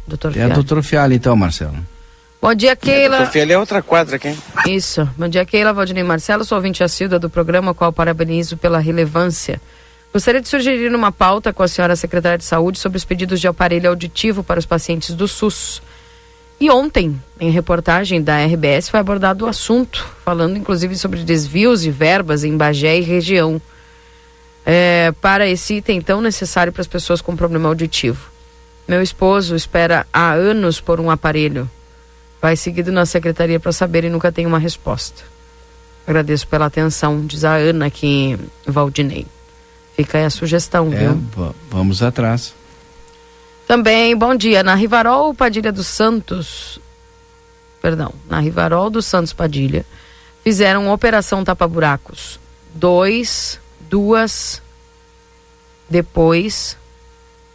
Doutor 0.05 0.27
É 0.27 0.31
a 0.31 0.33
Fialho. 0.33 0.53
Doutor 0.53 0.83
Fialho 0.83 1.13
então, 1.13 1.33
Marcelo. 1.33 1.77
Bom 2.41 2.53
dia, 2.53 2.75
Keila. 2.75 3.19
Doutor 3.19 3.31
Fiel 3.31 3.51
é 3.51 3.57
outra 3.57 3.81
quadra 3.81 4.17
aqui. 4.17 4.35
Isso. 4.67 5.07
Bom 5.17 5.29
dia, 5.29 5.45
Keila 5.45 5.71
Valdinei 5.71 6.03
Marcelo. 6.03 6.43
Sou 6.43 6.57
ouvinte 6.57 6.83
assídua 6.83 7.17
do 7.17 7.29
programa, 7.29 7.73
qual 7.73 7.93
parabenizo 7.93 8.57
pela 8.57 8.79
relevância 8.79 9.61
Gostaria 10.11 10.41
de 10.41 10.49
sugerir 10.49 10.93
uma 10.93 11.09
pauta 11.11 11.53
com 11.53 11.63
a 11.63 11.69
senhora 11.69 11.95
secretária 11.95 12.37
de 12.37 12.43
Saúde 12.43 12.79
sobre 12.79 12.97
os 12.97 13.05
pedidos 13.05 13.39
de 13.39 13.47
aparelho 13.47 13.89
auditivo 13.89 14.43
para 14.43 14.59
os 14.59 14.65
pacientes 14.65 15.15
do 15.15 15.25
SUS. 15.25 15.81
E 16.59 16.69
ontem, 16.69 17.21
em 17.39 17.51
reportagem 17.51 18.21
da 18.21 18.43
RBS, 18.43 18.89
foi 18.89 18.99
abordado 18.99 19.45
o 19.45 19.47
assunto, 19.47 20.05
falando 20.25 20.57
inclusive 20.57 20.97
sobre 20.97 21.23
desvios 21.23 21.83
de 21.83 21.91
verbas 21.91 22.43
em 22.43 22.57
Bagé 22.57 22.97
e 22.97 23.01
região. 23.01 23.61
É, 24.71 25.11
para 25.19 25.47
esse 25.47 25.75
item 25.77 25.99
tão 25.99 26.21
necessário 26.21 26.71
para 26.71 26.81
as 26.81 26.87
pessoas 26.87 27.21
com 27.21 27.35
problema 27.35 27.67
auditivo. 27.69 28.29
Meu 28.87 29.01
esposo 29.01 29.55
espera 29.55 30.05
há 30.13 30.31
anos 30.33 30.79
por 30.79 30.99
um 30.99 31.09
aparelho. 31.09 31.67
Vai 32.39 32.55
seguido 32.55 32.91
na 32.91 33.03
secretaria 33.05 33.59
para 33.59 33.71
saber 33.71 34.03
e 34.03 34.09
nunca 34.09 34.31
tem 34.31 34.45
uma 34.45 34.59
resposta. 34.59 35.23
Agradeço 36.05 36.47
pela 36.47 36.67
atenção, 36.67 37.25
diz 37.25 37.43
a 37.43 37.55
Ana 37.55 37.87
aqui 37.87 38.37
Valdinei. 38.65 39.25
Fica 39.95 40.19
aí 40.19 40.25
a 40.25 40.29
sugestão, 40.29 40.93
É, 40.93 40.97
viu? 40.97 41.19
va- 41.35 41.53
vamos 41.69 42.03
atrás. 42.03 42.53
Também, 43.67 44.15
bom 44.15 44.35
dia. 44.35 44.61
Na 44.63 44.75
Rivarol 44.75 45.33
Padilha 45.33 45.71
dos 45.71 45.87
Santos, 45.87 46.79
perdão, 47.81 48.13
na 48.29 48.39
Rivarol 48.39 48.89
dos 48.89 49.05
Santos 49.07 49.33
Padilha, 49.33 49.83
fizeram 50.43 50.91
operação 50.91 51.43
tapa-buracos. 51.43 52.39
Dois, 52.73 53.59
duas, 53.89 54.61
depois 55.89 56.77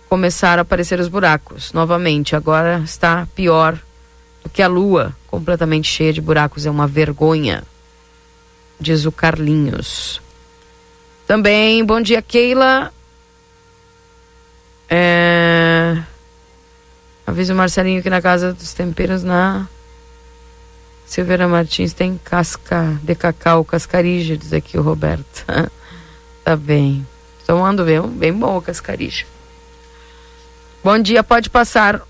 começaram 0.09 0.61
a 0.61 0.63
aparecer 0.63 0.99
os 1.01 1.09
buracos 1.09 1.73
novamente. 1.73 2.37
Agora 2.37 2.81
está 2.85 3.27
pior 3.35 3.79
do 4.43 4.51
que 4.51 4.63
a 4.63 4.69
lua, 4.69 5.17
completamente 5.27 5.89
cheia 5.89 6.13
de 6.13 6.21
buracos. 6.21 6.67
É 6.67 6.71
uma 6.71 6.87
vergonha, 6.87 7.63
diz 8.79 9.07
o 9.07 9.13
Carlinhos. 9.13 10.21
Também, 11.27 11.85
bom 11.85 12.01
dia, 12.01 12.21
Keila. 12.21 12.93
É... 14.91 16.03
Avisa 17.27 17.55
o 17.55 17.57
Marcelinho 17.57 18.03
que 18.03 18.11
na 18.11 18.21
casa 18.21 18.53
dos 18.53 18.75
temperos 18.75 19.23
na 19.23 19.67
Silveira 21.07 21.49
Martins 21.49 21.95
tem 21.95 22.21
casca 22.23 22.99
de 23.03 23.15
cacau, 23.15 23.65
cascarija, 23.65 24.37
diz 24.37 24.53
aqui 24.53 24.77
o 24.77 24.83
Roberto. 24.83 25.45
tá 26.45 26.55
bem. 26.55 27.07
Tomando 27.47 27.85
bem, 27.85 28.01
bem 28.03 28.33
boa 28.33 28.61
cascarija. 28.61 29.25
Bom 30.83 30.99
dia, 30.99 31.25
pode 31.25 31.49
passar 31.49 32.03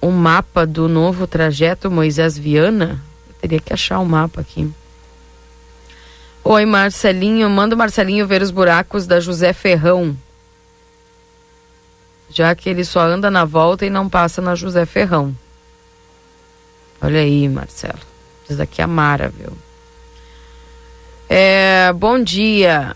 o 0.00 0.10
mapa 0.10 0.66
do 0.66 0.88
novo 0.88 1.26
trajeto 1.26 1.90
Moisés 1.90 2.38
Viana? 2.38 3.02
Eu 3.28 3.34
teria 3.40 3.60
que 3.60 3.72
achar 3.72 3.98
o 4.00 4.06
mapa 4.06 4.40
aqui. 4.40 4.72
Oi, 6.42 6.64
Marcelinho. 6.64 7.48
Manda 7.50 7.74
o 7.74 7.78
Marcelinho 7.78 8.26
ver 8.26 8.40
os 8.40 8.50
buracos 8.50 9.06
da 9.06 9.20
José 9.20 9.52
Ferrão. 9.52 10.16
Já 12.30 12.54
que 12.54 12.70
ele 12.70 12.84
só 12.84 13.00
anda 13.00 13.30
na 13.30 13.44
volta 13.44 13.84
e 13.84 13.90
não 13.90 14.08
passa 14.08 14.40
na 14.40 14.54
José 14.54 14.86
Ferrão. 14.86 15.36
Olha 17.02 17.20
aí, 17.20 17.48
Marcelo. 17.48 17.98
Diz 18.48 18.58
aqui 18.58 18.80
a 18.80 18.86
Mara, 18.86 19.28
viu? 19.28 19.52
É, 21.28 21.92
bom 21.92 22.22
dia. 22.22 22.94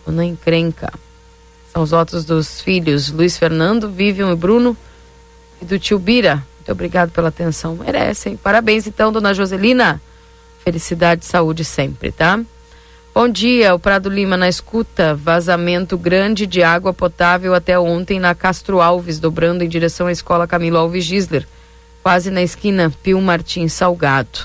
Dona 0.05 0.23
Encrenca. 0.23 0.89
São 1.73 1.83
os 1.83 1.91
votos 1.91 2.23
dos 2.23 2.61
filhos 2.61 3.11
Luiz 3.11 3.37
Fernando, 3.37 3.89
Vivian 3.89 4.31
e 4.31 4.35
Bruno 4.37 4.77
e 5.61 5.65
do 5.65 5.77
tio 5.77 5.99
Bira. 5.99 6.35
Muito 6.35 6.71
obrigado 6.71 7.11
pela 7.11 7.27
atenção. 7.27 7.75
Merecem. 7.75 8.37
Parabéns 8.37 8.87
então, 8.87 9.11
dona 9.11 9.33
Joselina. 9.33 10.01
Felicidade 10.63 11.25
e 11.25 11.27
saúde 11.27 11.65
sempre, 11.65 12.09
tá? 12.09 12.39
Bom 13.13 13.27
dia, 13.27 13.75
o 13.75 13.79
Prado 13.79 14.07
Lima 14.07 14.37
na 14.37 14.47
escuta. 14.47 15.13
Vazamento 15.13 15.97
grande 15.97 16.47
de 16.47 16.63
água 16.63 16.93
potável 16.93 17.53
até 17.53 17.77
ontem 17.77 18.17
na 18.17 18.33
Castro 18.33 18.79
Alves, 18.79 19.19
dobrando 19.19 19.61
em 19.61 19.67
direção 19.67 20.07
à 20.07 20.11
escola 20.13 20.47
Camilo 20.47 20.77
Alves 20.77 21.03
Gisler, 21.03 21.45
quase 22.07 22.31
na 22.31 22.41
esquina 22.41 22.89
Pio 23.03 23.19
Martins 23.19 23.73
Salgado. 23.73 24.39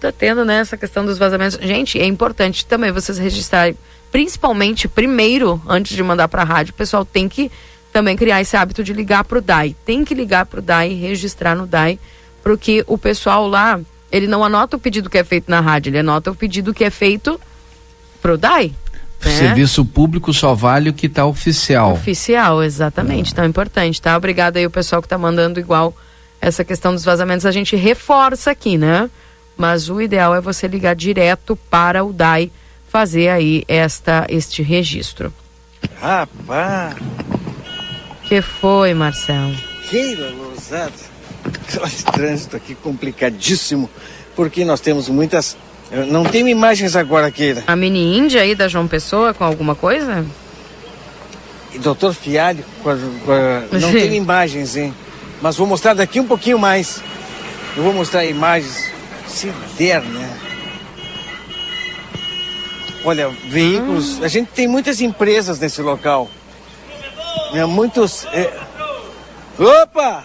Tá 0.00 0.10
tendo, 0.10 0.44
né, 0.44 0.56
essa 0.56 0.76
questão 0.76 1.06
dos 1.06 1.16
vazamentos. 1.16 1.56
Gente, 1.62 2.00
é 2.00 2.04
importante 2.04 2.66
também 2.66 2.90
vocês 2.90 3.16
registrarem, 3.16 3.78
principalmente 4.10 4.88
primeiro, 4.88 5.62
antes 5.68 5.94
de 5.94 6.02
mandar 6.02 6.26
para 6.26 6.42
a 6.42 6.44
rádio, 6.44 6.72
o 6.72 6.76
pessoal 6.76 7.04
tem 7.04 7.28
que 7.28 7.48
também 7.92 8.16
criar 8.16 8.40
esse 8.40 8.56
hábito 8.56 8.82
de 8.82 8.92
ligar 8.92 9.22
para 9.22 9.38
o 9.38 9.40
DAI. 9.40 9.76
Tem 9.86 10.04
que 10.04 10.16
ligar 10.16 10.44
para 10.46 10.58
o 10.58 10.62
DAI, 10.62 10.94
registrar 10.94 11.54
no 11.54 11.64
DAI, 11.64 11.96
porque 12.42 12.82
o 12.88 12.98
pessoal 12.98 13.46
lá, 13.46 13.78
ele 14.10 14.26
não 14.26 14.42
anota 14.42 14.76
o 14.76 14.80
pedido 14.80 15.08
que 15.08 15.18
é 15.18 15.22
feito 15.22 15.48
na 15.48 15.60
rádio, 15.60 15.90
ele 15.90 16.00
anota 16.00 16.32
o 16.32 16.34
pedido 16.34 16.74
que 16.74 16.82
é 16.82 16.90
feito 16.90 17.40
pro 18.20 18.36
DAI. 18.36 18.74
Né? 19.24 19.30
Serviço 19.30 19.84
público 19.84 20.34
só 20.34 20.54
vale 20.54 20.90
o 20.90 20.92
que 20.92 21.06
está 21.06 21.24
oficial. 21.24 21.92
Oficial, 21.92 22.64
exatamente. 22.64 23.30
Então 23.30 23.44
é 23.44 23.46
importante, 23.46 24.02
tá? 24.02 24.16
Obrigada 24.16 24.58
aí 24.58 24.66
o 24.66 24.70
pessoal 24.70 25.00
que 25.00 25.06
tá 25.06 25.16
mandando 25.16 25.60
igual 25.60 25.94
essa 26.42 26.64
questão 26.64 26.92
dos 26.92 27.04
vazamentos. 27.04 27.46
A 27.46 27.52
gente 27.52 27.76
reforça 27.76 28.50
aqui, 28.50 28.76
né? 28.76 29.08
Mas 29.56 29.88
o 29.88 30.00
ideal 30.02 30.34
é 30.34 30.40
você 30.40 30.66
ligar 30.66 30.94
direto 30.96 31.56
para 31.70 32.04
o 32.04 32.12
DAI 32.12 32.50
fazer 32.88 33.28
aí 33.28 33.64
esta, 33.68 34.26
este 34.28 34.62
registro. 34.62 35.32
Rapaz, 36.00 36.94
que 38.24 38.42
foi, 38.42 38.92
Marcelo? 38.92 39.54
Keila 39.88 40.30
Lousada. 40.30 40.92
Esse 41.86 42.04
trânsito 42.04 42.56
aqui 42.56 42.74
complicadíssimo, 42.74 43.88
porque 44.36 44.64
nós 44.64 44.80
temos 44.80 45.08
muitas. 45.08 45.56
Não 46.08 46.24
tenho 46.24 46.48
imagens 46.48 46.94
agora, 46.96 47.30
Keila. 47.30 47.62
A 47.66 47.74
mini 47.76 48.16
Índia 48.16 48.40
aí 48.42 48.54
da 48.54 48.68
João 48.68 48.86
Pessoa 48.88 49.34
com 49.34 49.44
alguma 49.44 49.74
coisa? 49.74 50.24
E 51.74 51.78
doutor 51.78 52.14
Fialho, 52.14 52.64
com 52.82 52.90
a- 52.90 52.96
com 53.24 53.32
a- 53.32 53.78
não 53.78 53.90
tenho 53.92 54.14
imagens, 54.14 54.76
hein? 54.76 54.94
Mas 55.42 55.56
vou 55.56 55.66
mostrar 55.66 55.92
daqui 55.92 56.20
um 56.20 56.26
pouquinho 56.26 56.58
mais. 56.58 57.02
Eu 57.76 57.82
vou 57.82 57.92
mostrar 57.92 58.24
imagens, 58.24 58.88
se 59.26 59.52
der, 59.76 60.00
né? 60.00 60.38
Olha, 63.04 63.28
veículos. 63.48 64.22
A 64.22 64.28
gente 64.28 64.52
tem 64.52 64.68
muitas 64.68 65.00
empresas 65.00 65.58
nesse 65.58 65.82
local. 65.82 66.30
Né? 67.52 67.64
Muitos. 67.66 68.24
é, 68.26 68.56
Opa! 69.58 70.24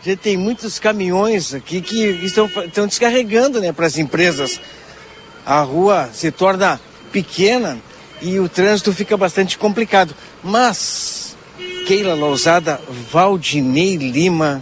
A 0.00 0.08
gente 0.08 0.18
tem 0.18 0.36
muitos 0.36 0.78
caminhões 0.78 1.54
aqui 1.54 1.80
que 1.80 2.06
estão, 2.24 2.46
estão 2.46 2.86
descarregando 2.86 3.60
né, 3.60 3.72
para 3.72 3.86
as 3.86 3.98
empresas. 3.98 4.60
A 5.44 5.60
rua 5.60 6.10
se 6.12 6.32
torna 6.32 6.80
pequena 7.12 7.78
e 8.20 8.38
o 8.40 8.48
trânsito 8.48 8.92
fica 8.92 9.16
bastante 9.16 9.56
complicado. 9.56 10.14
Mas 10.42 11.25
Keila 11.86 12.14
Lousada, 12.14 12.80
Valdinei 13.12 13.96
Lima, 13.96 14.60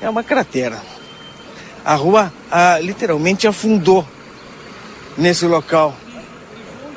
é 0.00 0.10
uma 0.10 0.24
cratera. 0.24 0.82
A 1.84 1.94
rua 1.94 2.32
ah, 2.50 2.80
literalmente 2.80 3.46
afundou 3.46 4.04
nesse 5.16 5.46
local. 5.46 5.94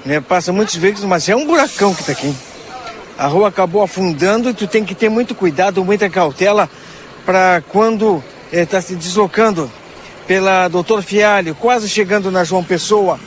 Né? 0.04 0.20
Passa 0.20 0.52
muitos 0.52 0.76
veículos, 0.76 1.08
mas 1.08 1.30
é 1.30 1.36
um 1.36 1.46
buracão 1.46 1.94
que 1.94 2.02
está 2.02 2.12
aqui. 2.12 2.34
A 3.20 3.28
rua 3.28 3.50
acabou 3.50 3.84
afundando 3.84 4.50
e 4.50 4.54
tu 4.56 4.66
tem 4.66 4.84
que 4.84 4.96
ter 4.96 5.10
muito 5.10 5.36
cuidado, 5.36 5.86
muita 5.86 6.10
cautela 6.10 6.68
para 7.24 7.62
quando 7.70 8.24
está 8.52 8.82
se 8.82 8.96
deslocando 8.96 9.70
pela 10.26 10.68
Doutor 10.68 11.04
Fialho, 11.04 11.54
quase 11.54 11.88
chegando 11.88 12.32
na 12.32 12.44
João 12.44 12.64
Pessoa, 12.64 13.20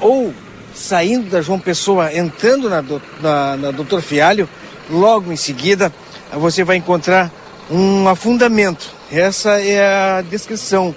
ou 0.00 0.34
saindo 0.74 1.30
da 1.30 1.40
João 1.40 1.60
Pessoa, 1.60 2.12
entrando 2.12 2.68
na, 2.68 2.82
na, 3.20 3.56
na 3.56 3.70
Doutor 3.70 4.02
Fialho, 4.02 4.48
logo 4.90 5.32
em 5.32 5.36
seguida 5.36 5.92
você 6.32 6.64
vai 6.64 6.76
encontrar 6.76 7.30
um 7.70 8.08
afundamento. 8.08 8.94
Essa 9.10 9.60
é 9.60 10.18
a 10.18 10.22
descrição. 10.22 10.94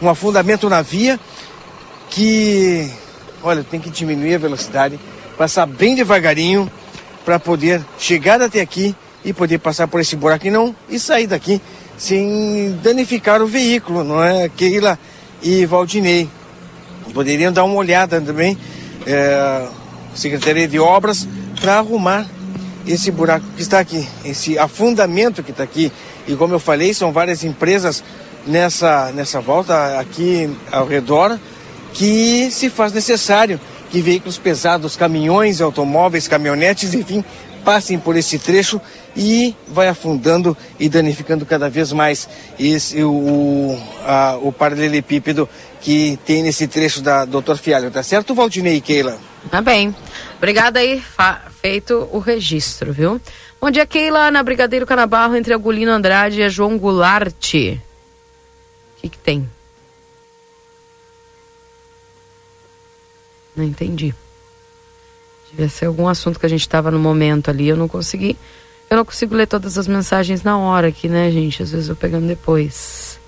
Um 0.00 0.08
afundamento 0.08 0.68
na 0.68 0.82
via 0.82 1.18
que, 2.10 2.90
olha, 3.42 3.64
tem 3.64 3.80
que 3.80 3.90
diminuir 3.90 4.34
a 4.34 4.38
velocidade, 4.38 4.98
passar 5.38 5.66
bem 5.66 5.94
devagarinho 5.94 6.70
para 7.24 7.38
poder 7.38 7.84
chegar 7.98 8.40
até 8.42 8.60
aqui 8.60 8.94
e 9.24 9.32
poder 9.32 9.58
passar 9.58 9.86
por 9.86 10.00
esse 10.00 10.16
buraco 10.16 10.46
e 10.46 10.50
não 10.50 10.74
e 10.88 10.98
sair 10.98 11.26
daqui 11.26 11.60
sem 11.96 12.76
danificar 12.82 13.40
o 13.40 13.46
veículo, 13.46 14.02
não 14.02 14.22
é? 14.22 14.48
Keila 14.48 14.98
e 15.40 15.64
Valdinei. 15.64 16.28
Poderiam 17.14 17.52
dar 17.52 17.64
uma 17.64 17.76
olhada 17.76 18.20
também, 18.20 18.58
é, 19.06 19.68
Secretaria 20.14 20.66
de 20.66 20.80
Obras, 20.80 21.28
para 21.60 21.78
arrumar 21.78 22.26
esse 22.86 23.10
buraco 23.10 23.44
que 23.56 23.62
está 23.62 23.78
aqui, 23.78 24.06
esse 24.24 24.58
afundamento 24.58 25.42
que 25.42 25.50
está 25.50 25.62
aqui. 25.62 25.92
E 26.26 26.34
como 26.34 26.54
eu 26.54 26.58
falei, 26.58 26.94
são 26.94 27.12
várias 27.12 27.44
empresas 27.44 28.02
nessa, 28.46 29.12
nessa 29.12 29.40
volta 29.40 29.98
aqui 29.98 30.50
ao 30.70 30.86
redor 30.86 31.38
que 31.92 32.50
se 32.50 32.70
faz 32.70 32.92
necessário 32.92 33.60
que 33.90 34.00
veículos 34.00 34.38
pesados, 34.38 34.96
caminhões, 34.96 35.60
automóveis, 35.60 36.26
caminhonetes, 36.26 36.94
enfim, 36.94 37.22
passem 37.62 37.98
por 37.98 38.16
esse 38.16 38.38
trecho 38.38 38.80
e 39.14 39.54
vai 39.68 39.88
afundando 39.88 40.56
e 40.80 40.88
danificando 40.88 41.44
cada 41.44 41.68
vez 41.68 41.92
mais 41.92 42.26
esse, 42.58 43.02
o, 43.04 43.78
a, 44.06 44.38
o 44.40 44.50
paralelepípedo 44.50 45.46
que 45.80 46.18
tem 46.24 46.42
nesse 46.42 46.66
trecho 46.66 47.02
da 47.02 47.26
Doutor 47.26 47.58
Fialho, 47.58 47.90
tá 47.90 48.02
certo, 48.02 48.34
Valdinei 48.34 48.76
e 48.76 48.80
Keila? 48.80 49.31
Tá 49.50 49.60
bem. 49.60 49.94
Obrigada 50.36 50.80
aí, 50.80 51.02
feito 51.60 52.08
o 52.12 52.18
registro, 52.18 52.92
viu? 52.92 53.20
Bom 53.60 53.70
dia, 53.70 53.86
Keila, 53.86 54.30
na 54.30 54.42
Brigadeiro 54.42 54.86
Canabarro, 54.86 55.36
entre 55.36 55.54
Agulino 55.54 55.92
Andrade 55.92 56.40
e 56.40 56.50
João 56.50 56.78
Goulart. 56.78 57.54
O 57.54 57.80
que 59.00 59.08
que 59.08 59.18
tem? 59.18 59.48
Não 63.54 63.64
entendi. 63.64 64.14
Devia 65.50 65.68
ser 65.68 65.86
algum 65.86 66.08
assunto 66.08 66.40
que 66.40 66.46
a 66.46 66.48
gente 66.48 66.62
estava 66.62 66.90
no 66.90 66.98
momento 66.98 67.50
ali, 67.50 67.68
eu 67.68 67.76
não 67.76 67.86
consegui. 67.86 68.36
Eu 68.88 68.96
não 68.96 69.04
consigo 69.04 69.34
ler 69.34 69.46
todas 69.46 69.78
as 69.78 69.86
mensagens 69.86 70.42
na 70.42 70.58
hora 70.58 70.88
aqui, 70.88 71.08
né, 71.08 71.30
gente? 71.30 71.62
Às 71.62 71.70
vezes 71.70 71.88
eu 71.88 71.96
pegando 71.96 72.26
depois. 72.26 73.18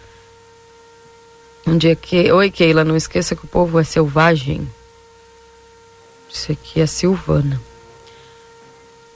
Um 1.66 1.77
dia 1.77 1.95
que. 1.95 2.31
Oi, 2.32 2.51
Keila, 2.51 2.85
não 2.85 2.97
esqueça 2.97 3.36
que 3.36 3.45
o 3.45 3.49
povo 3.49 3.78
é 3.78 3.85
selvagem. 3.85 4.69
Isso 6.35 6.51
aqui 6.51 6.81
é 6.81 6.86
Silvana. 6.86 7.61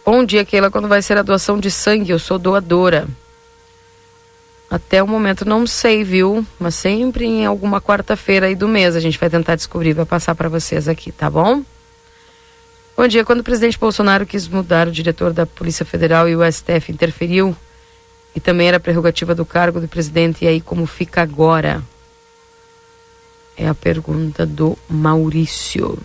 Bom 0.07 0.25
dia, 0.25 0.45
Keila. 0.45 0.71
Quando 0.71 0.87
vai 0.87 1.03
ser 1.03 1.19
a 1.19 1.23
doação 1.23 1.59
de 1.59 1.69
sangue? 1.69 2.13
Eu 2.13 2.19
sou 2.19 2.39
doadora. 2.39 3.09
Até 4.71 5.03
o 5.03 5.09
momento 5.09 5.45
não 5.45 5.67
sei, 5.67 6.05
viu? 6.05 6.47
Mas 6.61 6.77
sempre 6.77 7.27
em 7.27 7.45
alguma 7.45 7.81
quarta-feira 7.81 8.47
aí 8.47 8.55
do 8.55 8.69
mês 8.69 8.95
a 8.95 9.01
gente 9.01 9.19
vai 9.19 9.29
tentar 9.29 9.57
descobrir, 9.57 9.95
vai 9.95 10.05
passar 10.05 10.37
para 10.37 10.49
vocês 10.49 10.87
aqui, 10.87 11.11
tá 11.11 11.29
bom? 11.29 11.65
Bom 12.97 13.09
dia. 13.09 13.25
Quando 13.25 13.41
o 13.41 13.45
presidente 13.45 13.79
Bolsonaro 13.79 14.25
quis 14.25 14.47
mudar 14.47 14.87
o 14.87 14.93
diretor 14.93 15.33
da 15.33 15.45
Polícia 15.45 15.85
Federal 15.85 16.29
e 16.29 16.37
o 16.37 16.53
STF 16.53 16.93
interferiu, 16.93 17.55
e 18.35 18.39
também 18.39 18.69
era 18.69 18.79
prerrogativa 18.79 19.35
do 19.35 19.45
cargo 19.45 19.81
do 19.81 19.89
presidente, 19.89 20.45
e 20.45 20.49
aí 20.49 20.61
como 20.61 20.87
fica 20.87 21.21
agora? 21.21 21.83
É 23.57 23.67
a 23.67 23.75
pergunta 23.75 24.47
do 24.47 24.79
Maurício. 24.89 25.99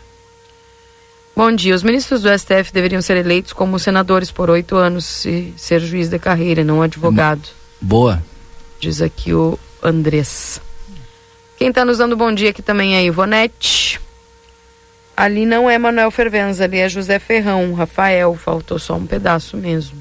Bom 1.35 1.51
dia. 1.51 1.73
Os 1.73 1.81
ministros 1.81 2.22
do 2.22 2.30
STF 2.38 2.72
deveriam 2.72 3.01
ser 3.01 3.18
eleitos 3.18 3.53
como 3.53 3.80
senadores 3.80 4.31
por 4.31 4.49
oito 4.51 4.76
anos 4.76 5.26
e 5.26 5.53
ser 5.57 5.80
juiz 5.80 6.07
de 6.07 6.19
carreira, 6.19 6.64
não 6.64 6.81
advogado. 6.81 7.49
Boa. 7.81 8.23
Diz 8.80 9.01
aqui 9.01 9.34
o 9.34 9.57
Andrés. 9.81 10.61
Quem 11.57 11.69
está 11.69 11.84
nos 11.84 11.97
dando 11.97 12.15
bom 12.15 12.31
dia 12.31 12.51
aqui 12.51 12.61
também 12.61 12.95
é 12.95 12.99
a 12.99 13.03
Ivonete. 13.03 13.99
Ali 15.15 15.45
não 15.45 15.69
é 15.69 15.77
Manuel 15.77 16.11
Fervenza, 16.11 16.65
ali 16.65 16.77
é 16.77 16.89
José 16.89 17.18
Ferrão. 17.18 17.73
Rafael, 17.73 18.35
faltou 18.35 18.77
só 18.77 18.95
um 18.95 19.05
pedaço 19.05 19.57
mesmo. 19.57 19.97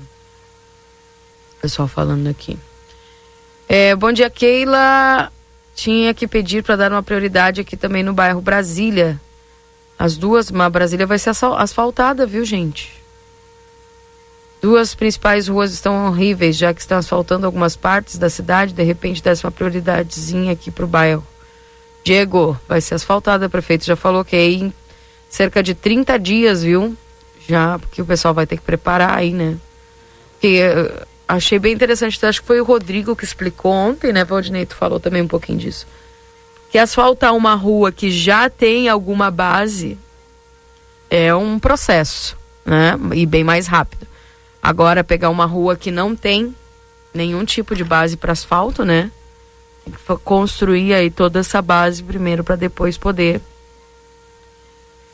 Pessoal 1.61 1.89
falando 1.89 2.29
aqui. 2.29 2.59
É, 3.69 3.95
bom 3.95 4.13
dia, 4.13 4.29
Keila. 4.29 5.33
Tinha 5.75 6.13
que 6.13 6.29
pedir 6.29 6.63
para 6.63 6.77
dar 6.77 6.93
uma 6.93 7.03
prioridade 7.03 7.61
aqui 7.61 7.77
também 7.77 8.03
no 8.03 8.13
bairro 8.13 8.41
Brasília. 8.41 9.19
As 10.03 10.17
duas, 10.17 10.51
mas 10.51 10.73
Brasília 10.73 11.07
vai 11.07 11.17
ser 11.17 11.31
asfaltada, 11.31 12.27
viu, 12.27 12.45
gente? 12.45 12.93
Duas 14.61 14.97
principais 14.97 15.47
ruas 15.47 15.73
estão 15.73 16.09
horríveis, 16.09 16.57
já 16.57 16.75
que 16.75 16.81
estão 16.81 16.99
asfaltando 16.99 17.47
algumas 17.47 17.77
partes 17.77 18.19
da 18.19 18.29
cidade. 18.29 18.73
De 18.73 18.83
repente, 18.83 19.23
desse 19.23 19.45
uma 19.45 19.53
prioridadezinha 19.53 20.55
aqui 20.55 20.73
pro 20.73 20.89
bairro. 20.89 21.25
Diego, 22.03 22.59
vai 22.67 22.81
ser 22.81 22.97
asfaltada. 22.97 23.47
O 23.47 23.51
prefeito 23.51 23.85
já 23.85 23.95
falou 23.95 24.25
que 24.25 24.35
é 24.35 24.45
em 24.51 24.75
cerca 25.31 25.63
de 25.63 25.73
30 25.73 26.19
dias, 26.19 26.65
viu? 26.65 26.97
Já, 27.47 27.79
porque 27.79 28.03
o 28.03 28.05
pessoal 28.05 28.35
vai 28.35 28.45
ter 28.45 28.57
que 28.57 28.65
preparar 28.65 29.17
aí, 29.17 29.33
né? 29.33 29.57
Que 30.41 30.63
eh, 30.63 31.07
achei 31.29 31.61
bem 31.61 31.75
interessante. 31.75 32.27
Acho 32.27 32.41
que 32.41 32.47
foi 32.49 32.61
o 32.61 32.65
Rodrigo 32.65 33.15
que 33.15 33.23
explicou 33.23 33.71
ontem, 33.71 34.13
né, 34.13 34.25
Valdinei? 34.25 34.67
Tu 34.67 34.75
falou 34.75 34.99
também 34.99 35.23
um 35.23 35.29
pouquinho 35.29 35.61
disso. 35.61 35.87
Que 36.73 36.79
asfaltar 36.79 37.35
uma 37.35 37.55
rua 37.55 37.93
que 37.93 38.11
já 38.11 38.49
tem 38.49 38.89
alguma 38.89 39.31
base 39.31 39.99
é 41.11 41.35
um 41.35 41.59
processo, 41.59 42.35
né? 42.65 42.99
E 43.15 43.27
bem 43.27 43.45
mais 43.45 43.67
rápido. 43.67 44.07
Agora, 44.63 45.05
pegar 45.05 45.29
uma 45.29 45.45
rua 45.45 45.77
que 45.77 45.91
não 45.91 46.17
tem 46.17 46.57
nenhum 47.13 47.45
tipo 47.45 47.77
de 47.77 47.85
base 47.85 48.17
para 48.17 48.33
asfalto, 48.33 48.87
né? 48.87 49.13
Construir 50.25 50.95
aí 50.95 51.11
toda 51.11 51.41
essa 51.41 51.61
base 51.61 52.03
primeiro 52.03 52.43
para 52.43 52.57
depois 52.57 52.97
poder 52.97 53.43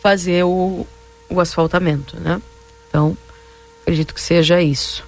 fazer 0.00 0.44
o, 0.44 0.86
o 1.28 1.40
asfaltamento, 1.40 2.20
né? 2.20 2.40
Então, 2.88 3.18
acredito 3.82 4.14
que 4.14 4.20
seja 4.20 4.62
isso. 4.62 5.07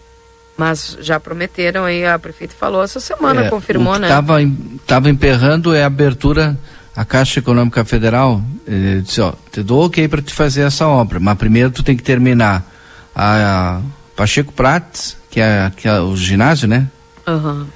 Mas 0.61 0.99
já 1.01 1.19
prometeram 1.19 1.87
aí, 1.87 2.05
a 2.05 2.19
prefeita 2.19 2.55
falou 2.55 2.85
essa 2.85 3.01
semana, 3.01 3.47
É, 3.47 3.49
confirmou, 3.49 3.93
o 3.95 3.97
que 3.97 4.03
né? 4.03 4.09
Tava, 4.09 4.43
em- 4.43 4.79
tava 4.87 5.09
emperrando 5.09 5.75
é 5.75 5.83
a 5.83 5.87
abertura, 5.87 6.55
a 6.95 7.03
Caixa 7.03 7.39
Econômica 7.39 7.83
Federal 7.83 8.43
eh, 8.69 9.01
disse, 9.03 9.23
ó, 9.23 9.33
te 9.51 9.63
dou 9.63 9.87
ok 9.87 10.07
para 10.07 10.21
te 10.21 10.35
fazer 10.35 10.61
essa 10.61 10.87
obra, 10.87 11.19
mas 11.19 11.39
primeiro 11.39 11.71
tu 11.71 11.83
tem 11.83 11.97
que 11.97 12.03
terminar 12.03 12.71
a, 13.15 13.79
a 13.79 13.81
Pacheco 14.15 14.53
Prates, 14.53 15.17
que 15.31 15.41
é, 15.41 15.73
que 15.75 15.89
é 15.89 15.99
o 15.99 16.15
ginásio, 16.15 16.69
né? 16.69 16.87
Aham. 17.27 17.67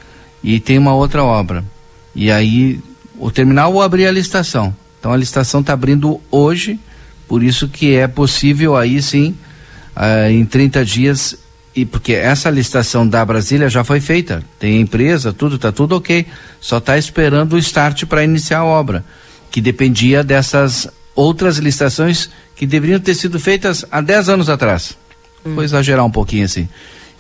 E 0.43 0.61
tem 0.61 0.77
uma 0.77 0.93
outra 0.93 1.25
obra. 1.25 1.65
E 2.15 2.31
aí, 2.31 2.83
o 3.19 3.31
terminal 3.31 3.73
ou 3.73 3.81
abrir 3.81 4.07
a 4.07 4.13
licitação. 4.13 4.77
Então 5.01 5.11
a 5.11 5.17
licitação 5.17 5.61
está 5.63 5.73
abrindo 5.73 6.21
hoje, 6.31 6.79
por 7.27 7.43
isso 7.43 7.67
que 7.67 7.95
é 7.97 8.07
possível 8.07 8.77
aí 8.77 9.01
sim, 9.01 9.35
ah, 9.97 10.31
em 10.31 10.45
30 10.45 10.85
dias, 10.85 11.35
e 11.75 11.85
porque 11.85 12.13
essa 12.13 12.49
licitação 12.51 13.07
da 13.07 13.25
Brasília 13.25 13.69
já 13.69 13.83
foi 13.83 14.01
feita, 14.01 14.43
tem 14.59 14.81
empresa, 14.81 15.33
tudo, 15.33 15.57
está 15.57 15.73
tudo 15.73 15.97
ok. 15.97 16.25
Só 16.61 16.79
está 16.79 16.97
esperando 16.97 17.55
o 17.55 17.59
start 17.59 18.05
para 18.07 18.23
iniciar 18.23 18.59
a 18.59 18.65
obra, 18.65 19.05
que 19.51 19.61
dependia 19.61 20.23
dessas 20.23 20.89
outras 21.15 21.59
licitações 21.59 22.31
que 22.57 22.67
deveriam 22.67 23.01
ter 23.01 23.15
sido 23.15 23.41
feitas 23.41 23.85
há 23.91 24.01
10 24.01 24.29
anos 24.29 24.49
atrás. 24.49 24.97
Vou 25.45 25.65
exagerar 25.65 26.05
um 26.05 26.11
pouquinho 26.11 26.45
assim. 26.45 26.69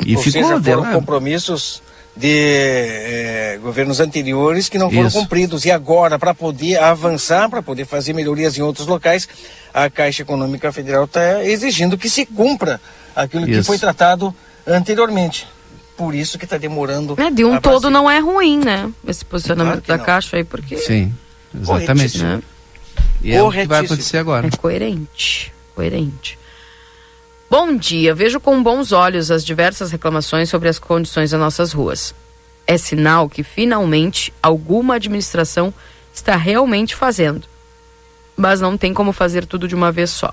E 0.07 0.17
Ou 0.17 0.23
ficou 0.23 0.33
seja, 0.43 0.47
foram 0.47 0.61
dela- 0.61 0.93
compromissos 0.93 1.83
de 2.17 2.29
eh, 2.29 3.59
governos 3.61 3.99
anteriores 3.99 4.69
que 4.69 4.79
não 4.79 4.89
foram 4.91 5.09
Isso. 5.09 5.19
cumpridos. 5.19 5.65
E 5.65 5.71
agora, 5.71 6.17
para 6.19 6.33
poder 6.33 6.77
avançar, 6.79 7.49
para 7.51 7.61
poder 7.63 7.85
fazer 7.87 8.13
melhorias 8.13 8.57
em 8.57 8.63
outros 8.63 8.87
locais, 8.87 9.29
a 9.73 9.91
Caixa 9.91 10.23
Econômica 10.23 10.71
Federal 10.73 11.05
está 11.05 11.45
exigindo 11.45 11.99
que 11.99 12.09
se 12.09 12.25
cumpra 12.25 12.81
aquilo 13.15 13.45
que 13.45 13.53
Isso. 13.53 13.65
foi 13.65 13.79
tratado 13.79 14.35
anteriormente. 14.67 15.47
Por 15.97 16.13
isso 16.13 16.39
que 16.39 16.45
está 16.45 16.59
demorando. 16.59 17.15
É, 17.19 17.31
de 17.31 17.45
um 17.45 17.61
todo 17.61 17.89
não 17.89 18.11
é 18.11 18.19
ruim, 18.19 18.59
né? 18.59 18.91
Esse 19.07 19.25
posicionamento 19.25 19.75
Claro 19.75 19.83
que 19.83 19.89
da 19.89 19.97
não. 19.97 20.05
Caixa 20.05 20.37
aí, 20.37 20.43
porque. 20.43 20.77
Sim, 20.77 21.15
exatamente. 21.55 22.21
Né? 22.21 22.43
E 23.23 23.33
é 23.33 23.41
o 23.41 23.51
que 23.51 23.65
vai 23.65 23.85
acontecer 23.85 24.19
agora. 24.19 24.49
É 24.49 24.51
coerente, 24.51 25.53
coerente. 25.75 26.37
Bom 27.49 27.77
dia, 27.77 28.13
vejo 28.15 28.41
com 28.41 28.61
bons 28.61 28.91
olhos 28.91 29.31
as 29.31 29.45
diversas 29.45 29.93
reclamações 29.93 30.51
sobre 30.51 30.69
as 30.69 30.81
condições 30.81 31.31
das 31.31 31.39
nossas 31.39 31.73
ruas. 31.73 32.13
É 32.67 32.77
sinal 32.77 33.29
que 33.29 33.45
finalmente 33.45 34.33
alguma 34.43 34.97
administração 34.97 35.73
está 36.13 36.35
realmente 36.35 36.97
fazendo. 36.97 37.47
Mas 38.37 38.61
não 38.61 38.77
tem 38.77 38.93
como 38.93 39.13
fazer 39.13 39.47
tudo 39.47 39.69
de 39.69 39.75
uma 39.75 39.93
vez 39.93 40.11
só. 40.11 40.33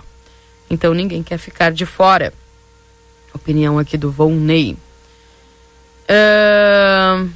Então 0.69 0.93
ninguém 0.93 1.21
quer 1.21 1.37
ficar 1.37 1.71
de 1.71 1.85
fora. 1.85 2.33
Opinião 3.33 3.79
aqui 3.79 3.97
do 3.97 4.11
Volney. 4.11 4.77
Ahn, 6.07 7.29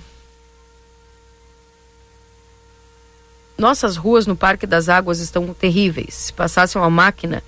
nossas 3.57 3.97
ruas 3.97 4.27
no 4.27 4.35
Parque 4.35 4.67
das 4.67 4.89
Águas 4.89 5.19
estão 5.19 5.53
terríveis. 5.53 6.13
Se 6.13 6.34
passasse 6.34 6.77
uma 6.77 6.89
máquina 6.89 7.41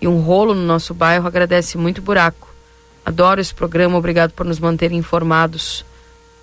e 0.00 0.08
um 0.08 0.20
rolo 0.20 0.54
no 0.54 0.62
nosso 0.62 0.94
bairro, 0.94 1.26
agradece 1.26 1.76
muito 1.76 2.00
buraco. 2.00 2.48
Adoro 3.04 3.40
esse 3.40 3.54
programa, 3.54 3.98
obrigado 3.98 4.32
por 4.32 4.46
nos 4.46 4.58
manter 4.58 4.92
informados. 4.92 5.84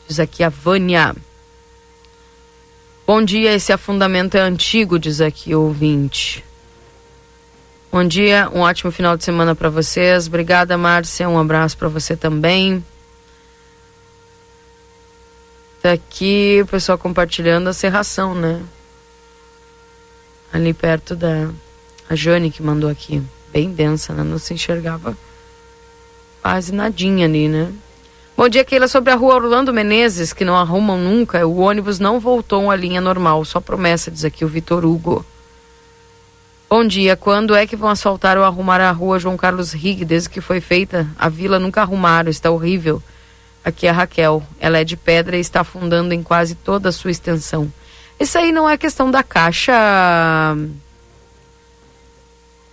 Diz 0.08 0.20
aqui 0.20 0.44
a 0.44 0.50
Vânia. 0.50 1.16
Bom 3.08 3.24
dia, 3.24 3.54
esse 3.54 3.72
afundamento 3.72 4.36
é 4.36 4.42
antigo, 4.42 5.00
diz 5.00 5.22
aqui 5.22 5.56
o 5.56 5.62
ouvinte. 5.62 6.45
Bom 7.96 8.04
dia, 8.04 8.50
um 8.54 8.60
ótimo 8.60 8.92
final 8.92 9.16
de 9.16 9.24
semana 9.24 9.56
para 9.56 9.70
vocês. 9.70 10.28
Obrigada, 10.28 10.78
Márcia. 10.78 11.30
Um 11.30 11.40
abraço 11.40 11.78
para 11.78 11.88
você 11.88 12.14
também. 12.14 12.84
Tá 15.82 15.94
aqui 15.94 16.60
o 16.62 16.68
pessoal 16.68 16.98
compartilhando 16.98 17.70
a 17.70 17.74
serração, 17.74 18.36
né? 18.36 18.62
Ali 20.52 20.74
perto 20.74 21.16
da. 21.16 21.50
A 22.10 22.16
Jane 22.18 22.52
que 22.52 22.62
mandou 22.62 22.90
aqui. 22.90 23.24
Bem 23.54 23.72
densa, 23.72 24.12
né? 24.12 24.24
Não 24.24 24.40
se 24.40 24.54
enxergava 24.54 25.18
quase 26.42 26.74
nadinha 26.74 27.26
ali, 27.26 27.48
né? 27.48 27.72
Bom 28.36 28.50
dia, 28.50 28.66
Keila. 28.66 28.90
Sobre 28.90 29.14
a 29.14 29.16
rua 29.16 29.36
Orlando 29.36 29.72
Menezes, 29.72 30.34
que 30.34 30.44
não 30.44 30.58
arrumam 30.58 30.98
nunca, 31.00 31.48
o 31.48 31.60
ônibus 31.60 31.98
não 31.98 32.20
voltou 32.20 32.70
à 32.70 32.76
linha 32.76 33.00
normal. 33.00 33.46
Só 33.46 33.62
promessa, 33.62 34.12
diz 34.12 34.26
aqui 34.26 34.44
o 34.44 34.50
Vitor 34.50 34.84
Hugo. 34.84 35.26
Bom 36.78 36.86
dia. 36.86 37.16
Quando 37.16 37.56
é 37.56 37.66
que 37.66 37.74
vão 37.74 37.88
asfaltar 37.88 38.38
ou 38.38 38.44
arrumar 38.44 38.82
a 38.82 38.92
rua 38.92 39.18
João 39.18 39.38
Carlos 39.38 39.72
Rig? 39.72 40.04
Desde 40.04 40.30
que 40.30 40.42
foi 40.42 40.60
feita, 40.60 41.08
a 41.18 41.30
vila 41.30 41.58
nunca 41.58 41.80
arrumaram. 41.80 42.30
Está 42.30 42.52
horrível. 42.52 43.02
Aqui 43.64 43.88
é 43.88 43.92
a 43.92 43.94
Raquel. 43.94 44.44
Ela 44.60 44.80
é 44.80 44.84
de 44.84 44.98
pedra 44.98 45.38
e 45.38 45.40
está 45.40 45.62
afundando 45.62 46.14
em 46.14 46.22
quase 46.22 46.54
toda 46.54 46.90
a 46.90 46.92
sua 46.92 47.12
extensão. 47.12 47.72
Isso 48.20 48.38
aí 48.38 48.52
não 48.52 48.70
é 48.70 48.78
questão 48.78 49.10
da 49.10 49.24
caixa, 49.24 49.72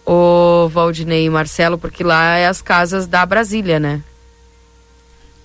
o 0.04 0.68
Valdinei 0.68 1.26
e 1.26 1.30
Marcelo, 1.30 1.78
porque 1.78 2.02
lá 2.02 2.36
é 2.38 2.48
as 2.48 2.60
casas 2.60 3.06
da 3.06 3.24
Brasília, 3.24 3.78
né? 3.78 4.02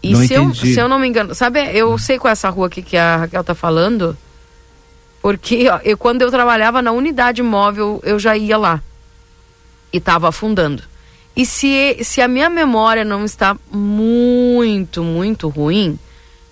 E 0.01 0.13
Não 0.13 0.25
se 0.25 0.33
eu, 0.33 0.43
entendi. 0.45 0.73
se 0.73 0.79
eu 0.79 0.87
não 0.87 0.97
me 0.97 1.07
engano, 1.07 1.35
sabe, 1.35 1.59
eu 1.77 1.95
sei 1.99 2.17
qual 2.17 2.29
é 2.29 2.31
essa 2.31 2.49
rua 2.49 2.65
aqui 2.65 2.81
que 2.81 2.97
a 2.97 3.17
Raquel 3.17 3.43
tá 3.43 3.53
falando, 3.53 4.17
porque 5.21 5.67
ó, 5.69 5.79
eu, 5.83 5.97
quando 5.97 6.21
eu 6.21 6.31
trabalhava 6.31 6.81
na 6.81 6.91
unidade 6.91 7.41
móvel, 7.41 8.01
eu 8.03 8.17
já 8.19 8.35
ia 8.35 8.57
lá 8.57 8.81
e 9.91 9.99
tava 9.99 10.29
afundando. 10.29 10.83
E 11.35 11.45
se, 11.45 11.97
se 12.03 12.21
a 12.21 12.27
minha 12.27 12.49
memória 12.49 13.05
não 13.05 13.23
está 13.23 13.55
muito, 13.71 15.03
muito 15.03 15.47
ruim, 15.49 15.99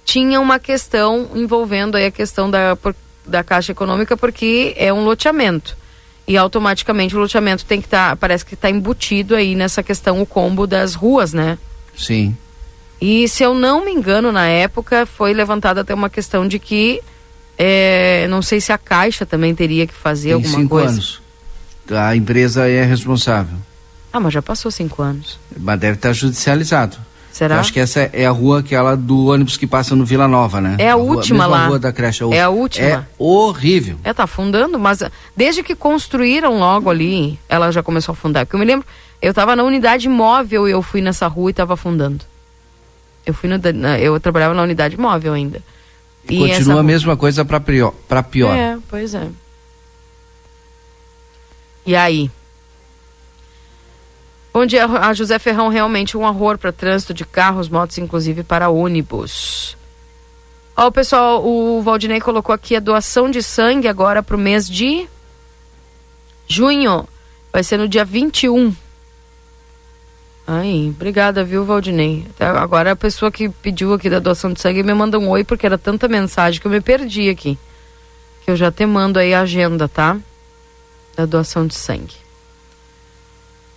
tinha 0.04 0.40
uma 0.40 0.60
questão 0.60 1.30
envolvendo 1.34 1.96
aí 1.96 2.06
a 2.06 2.12
questão 2.12 2.50
da, 2.50 2.78
da 3.26 3.44
Caixa 3.44 3.72
Econômica, 3.72 4.16
porque 4.16 4.76
é 4.78 4.94
um 4.94 5.04
loteamento. 5.04 5.76
E 6.28 6.38
automaticamente 6.38 7.16
o 7.16 7.20
loteamento 7.20 7.66
tem 7.66 7.82
que 7.82 7.88
estar, 7.88 8.16
parece 8.18 8.46
que 8.46 8.54
está 8.54 8.70
embutido 8.70 9.36
aí 9.36 9.56
nessa 9.56 9.82
questão, 9.82 10.22
o 10.22 10.26
combo 10.26 10.68
das 10.68 10.94
ruas, 10.94 11.34
né? 11.34 11.58
Sim. 11.98 12.36
E 13.02 13.28
se 13.28 13.44
eu 13.44 13.54
não 13.54 13.84
me 13.84 13.92
engano, 13.92 14.32
na 14.32 14.48
época 14.48 15.06
foi 15.06 15.34
levantada 15.34 15.82
até 15.82 15.94
uma 15.94 16.10
questão 16.10 16.48
de 16.48 16.60
que 16.60 17.02
é, 17.58 18.28
não 18.30 18.42
sei 18.42 18.60
se 18.62 18.72
a 18.72 18.78
Caixa 18.78 19.26
também 19.26 19.54
teria 19.56 19.88
que 19.88 19.94
fazer 19.94 20.30
Tem 20.30 20.34
alguma 20.34 20.58
cinco 20.58 20.70
coisa. 20.70 20.90
anos. 20.90 21.22
A 21.92 22.16
empresa 22.16 22.68
é 22.68 22.84
responsável. 22.84 23.58
Ah, 24.12 24.20
mas 24.20 24.34
já 24.34 24.42
passou 24.42 24.72
cinco 24.72 25.02
anos. 25.02 25.40
Mas 25.58 25.80
deve 25.80 25.96
estar 25.98 26.14
judicializado. 26.14 26.98
Será? 27.32 27.56
Eu 27.56 27.60
acho 27.60 27.74
que 27.74 27.82
essa 27.82 28.10
é 28.14 28.26
a 28.26 28.32
rua 28.32 28.60
aquela 28.62 28.96
do 28.96 29.26
ônibus 29.28 29.58
que 29.58 29.68
passa 29.68 29.94
no 29.94 30.06
Vila 30.06 30.26
Nova, 30.26 30.62
né? 30.62 30.78
É 30.80 30.90
a 30.90 30.96
rua- 30.96 31.18
última 31.18 31.44
mesma 31.44 31.58
lá. 31.58 31.68
rua 31.68 31.78
da 31.80 31.92
creche. 31.92 32.24
É 32.32 32.42
a 32.42 32.48
última. 32.50 32.88
É 32.88 33.04
horrível. 33.20 33.98
É, 34.06 34.14
tá 34.14 34.24
afundando, 34.24 34.80
mas 34.80 35.02
ah, 35.02 35.12
desde 35.36 35.62
que 35.62 35.76
construíram 35.76 36.58
logo 36.58 36.90
ali, 36.90 37.38
ela 37.50 37.72
já 37.72 37.84
começou 37.84 38.14
a 38.14 38.16
afundar. 38.16 38.46
Porque 38.46 38.56
eu 38.56 38.60
me 38.60 38.66
lembro, 38.66 38.88
eu 39.22 39.34
tava 39.34 39.54
na 39.54 39.64
unidade 39.64 40.08
móvel 40.08 40.66
e 40.68 40.72
eu 40.72 40.82
fui 40.82 41.02
nessa 41.02 41.28
rua 41.28 41.50
e 41.50 41.54
tava 41.54 41.74
afundando. 41.74 42.24
Eu 43.26 43.34
fui 43.34 43.50
no, 43.50 43.56
eu 44.00 44.18
trabalhava 44.20 44.54
na 44.54 44.64
unidade 44.64 44.98
móvel 44.98 45.34
ainda. 45.34 45.62
E 46.28 46.38
continua 46.40 46.80
a 46.80 46.84
mesma 46.84 47.16
coisa 47.16 47.46
para 47.46 47.60
pior, 47.60 47.94
pra 48.08 48.24
pior. 48.24 48.56
É, 48.56 48.78
pois 48.90 49.14
é. 49.14 49.30
E 51.86 51.96
aí? 51.96 52.32
Bom 54.52 54.66
dia, 54.66 54.86
a 54.86 55.14
José 55.14 55.38
Ferrão 55.38 55.68
realmente 55.68 56.18
um 56.18 56.24
horror 56.24 56.58
para 56.58 56.72
trânsito 56.72 57.14
de 57.14 57.26
carros, 57.26 57.68
motos, 57.70 57.98
inclusive 57.98 58.42
para 58.42 58.70
ônibus. 58.70 59.78
Ó, 60.78 60.88
o 60.88 60.92
pessoal, 60.92 61.46
o 61.46 61.82
Valdinei 61.82 62.20
colocou 62.20 62.54
aqui 62.56 62.76
a 62.76 62.80
doação 62.80 63.30
de 63.30 63.44
sangue 63.44 63.88
agora 63.88 64.24
para 64.24 64.36
o 64.36 64.40
mês 64.40 64.68
de 64.68 65.08
junho. 66.48 67.08
Vai 67.52 67.64
ser 67.64 67.78
no 67.78 67.88
dia 67.88 68.04
21. 68.04 68.74
Aí, 70.48 70.90
obrigada, 70.90 71.44
viu, 71.44 71.66
Valdinei? 71.66 72.28
Agora 72.40 72.92
a 72.92 72.96
pessoa 72.96 73.32
que 73.32 73.50
pediu 73.50 73.94
aqui 73.94 74.10
da 74.10 74.20
doação 74.20 74.54
de 74.54 74.62
sangue 74.62 74.84
me 74.84 74.94
manda 74.94 75.18
um 75.18 75.28
oi, 75.30 75.44
porque 75.44 75.66
era 75.66 75.78
tanta 75.78 76.08
mensagem 76.08 76.62
que 76.62 76.68
eu 76.68 76.72
me 76.72 76.82
perdi 76.82 77.30
aqui. 77.30 77.58
Que 78.44 78.52
eu 78.52 78.56
já 78.56 78.72
te 78.72 78.86
mando 78.86 79.18
aí 79.18 79.34
a 79.34 79.42
agenda, 79.42 79.88
tá? 79.88 80.18
Da 81.16 81.26
doação 81.26 81.66
de 81.66 81.74
sangue. 81.74 82.14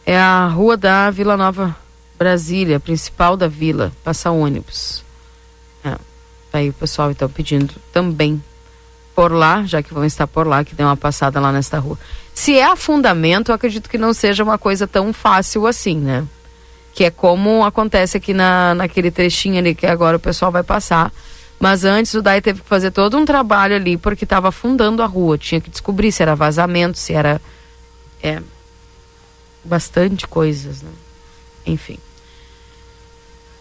É 0.04 0.18
a 0.18 0.46
rua 0.46 0.76
da 0.76 1.10
Vila 1.10 1.36
Nova 1.36 1.74
Brasília, 2.18 2.78
principal 2.80 3.36
da 3.36 3.48
vila, 3.48 3.92
passa 4.04 4.30
ônibus. 4.30 5.04
É. 5.84 5.90
Tá 5.90 5.98
Aí 6.52 6.68
o 6.70 6.72
pessoal 6.72 7.10
então 7.10 7.28
pedindo 7.28 7.74
também 7.92 8.42
por 9.14 9.32
lá, 9.32 9.64
já 9.64 9.82
que 9.82 9.92
vão 9.92 10.04
estar 10.04 10.26
por 10.26 10.46
lá, 10.46 10.64
que 10.64 10.74
dê 10.74 10.82
uma 10.82 10.96
passada 10.96 11.40
lá 11.40 11.50
nesta 11.50 11.78
rua. 11.78 11.98
Se 12.34 12.56
é 12.56 12.64
afundamento, 12.64 13.50
eu 13.50 13.54
acredito 13.54 13.88
que 13.88 13.98
não 13.98 14.12
seja 14.12 14.44
uma 14.44 14.58
coisa 14.58 14.86
tão 14.86 15.12
fácil 15.12 15.66
assim, 15.66 15.96
né? 15.96 16.26
Que 16.98 17.04
é 17.04 17.10
como 17.12 17.64
acontece 17.64 18.16
aqui 18.16 18.34
na, 18.34 18.74
naquele 18.74 19.08
trechinho 19.08 19.56
ali 19.56 19.72
que 19.72 19.86
agora 19.86 20.16
o 20.16 20.18
pessoal 20.18 20.50
vai 20.50 20.64
passar. 20.64 21.12
Mas 21.60 21.84
antes 21.84 22.12
o 22.14 22.20
DAI 22.20 22.40
teve 22.40 22.60
que 22.60 22.68
fazer 22.68 22.90
todo 22.90 23.16
um 23.16 23.24
trabalho 23.24 23.76
ali 23.76 23.96
porque 23.96 24.24
estava 24.24 24.48
afundando 24.48 25.00
a 25.00 25.06
rua. 25.06 25.38
Tinha 25.38 25.60
que 25.60 25.70
descobrir 25.70 26.10
se 26.10 26.24
era 26.24 26.34
vazamento, 26.34 26.98
se 26.98 27.12
era. 27.12 27.40
É. 28.20 28.42
Bastante 29.62 30.26
coisas, 30.26 30.82
né? 30.82 30.90
Enfim. 31.64 31.98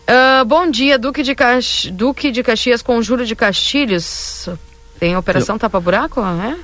Ah, 0.07 0.43
bom 0.43 0.67
dia, 0.71 0.97
Duque 0.97 1.21
de, 1.21 1.35
Cax... 1.35 1.89
Duque 1.91 2.31
de 2.31 2.41
Caxias 2.41 2.81
com 2.81 2.99
Júlio 3.03 3.23
de 3.23 3.35
Castilhos. 3.35 4.49
Tem 4.99 5.15
operação 5.15 5.59
Tapa 5.59 5.79
Buraco? 5.79 6.21
É? 6.21 6.57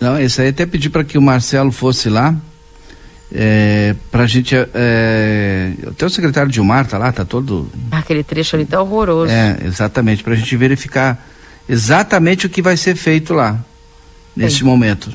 Não, 0.00 0.18
esse 0.18 0.40
aí 0.40 0.48
até 0.48 0.64
pedi 0.64 0.88
para 0.88 1.04
que 1.04 1.18
o 1.18 1.22
Marcelo 1.22 1.70
fosse 1.70 2.08
lá. 2.08 2.34
É, 3.32 3.94
pra 4.10 4.26
gente. 4.26 4.54
É, 4.74 5.72
até 5.88 6.06
o 6.06 6.10
secretário 6.10 6.50
Dilmar 6.50 6.86
tá 6.86 6.98
lá, 6.98 7.10
tá 7.12 7.24
todo. 7.24 7.70
Ah, 7.90 7.98
Aquele 7.98 8.22
trecho 8.22 8.54
ali 8.56 8.64
tá 8.64 8.80
horroroso. 8.80 9.32
É, 9.32 9.58
exatamente, 9.64 10.22
pra 10.22 10.34
gente 10.34 10.56
verificar 10.56 11.26
exatamente 11.68 12.46
o 12.46 12.50
que 12.50 12.62
vai 12.62 12.76
ser 12.76 12.94
feito 12.94 13.34
lá, 13.34 13.58
nesse 14.36 14.60
Bem. 14.60 14.64
momento. 14.64 15.10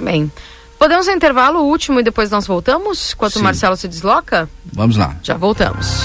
Bem. 0.00 0.30
Podemos 0.78 1.06
um 1.06 1.12
intervalo 1.12 1.60
último 1.60 2.00
e 2.00 2.02
depois 2.02 2.30
nós 2.30 2.46
voltamos? 2.46 3.12
Enquanto 3.14 3.34
o 3.36 3.38
Sim. 3.38 3.44
Marcelo 3.44 3.76
se 3.76 3.86
desloca? 3.86 4.48
Vamos 4.72 4.96
lá. 4.96 5.16
Já 5.22 5.36
voltamos. 5.36 6.02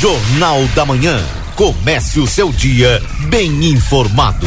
Jornal 0.00 0.64
da 0.74 0.86
Manhã. 0.86 1.20
Comece 1.56 2.20
o 2.20 2.26
seu 2.26 2.52
dia 2.52 3.02
bem 3.28 3.64
informado. 3.64 4.46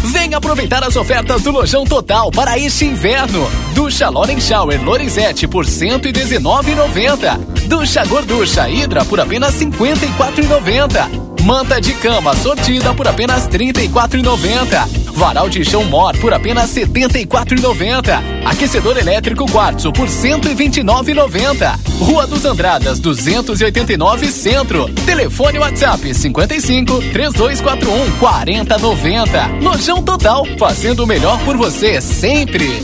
Venha 0.05 0.37
aproveitar 0.37 0.83
as 0.83 0.95
ofertas 0.95 1.41
do 1.41 1.51
Lojão 1.51 1.83
Total 1.83 2.31
para 2.31 2.57
este 2.57 2.85
inverno. 2.85 3.49
Ducha 3.73 4.09
Loren 4.09 4.39
Shower 4.39 4.81
Lorenzetti 4.83 5.47
por 5.47 5.65
R$ 5.65 5.71
119,90. 5.71 7.37
Ducha 7.67 8.05
Gorducha 8.05 8.69
Hidra 8.69 9.03
por 9.03 9.19
apenas 9.19 9.59
R$ 9.59 9.67
54,90. 9.67 11.27
Manta 11.43 11.79
de 11.79 11.93
cama 11.93 12.35
sortida 12.35 12.93
por 12.93 13.07
apenas 13.07 13.47
R$ 13.47 13.73
34,90. 13.73 15.06
Varal 15.17 15.49
de 15.49 15.65
chão 15.65 15.83
Mor 15.83 16.15
por 16.19 16.31
apenas 16.31 16.75
R$ 16.75 16.85
74,90. 16.85 18.21
Aquecedor 18.45 18.99
elétrico 18.99 19.49
Quartzo 19.51 19.91
por 19.91 20.05
R$ 20.07 20.13
129,90. 20.13 21.75
Rua 21.99 22.27
dos 22.27 22.45
Andradas 22.45 22.99
289 22.99 24.27
Centro. 24.27 24.87
Telefone 25.07 25.57
WhatsApp 25.57 26.13
55 26.13 26.99
3241 27.11 28.11
4090. 28.19 29.47
Lojão 29.59 30.03
Total, 30.03 30.45
fazendo 30.59 31.03
o 31.03 31.07
melhor 31.07 31.39
por 31.39 31.57
você 31.57 31.99
sempre. 31.99 32.83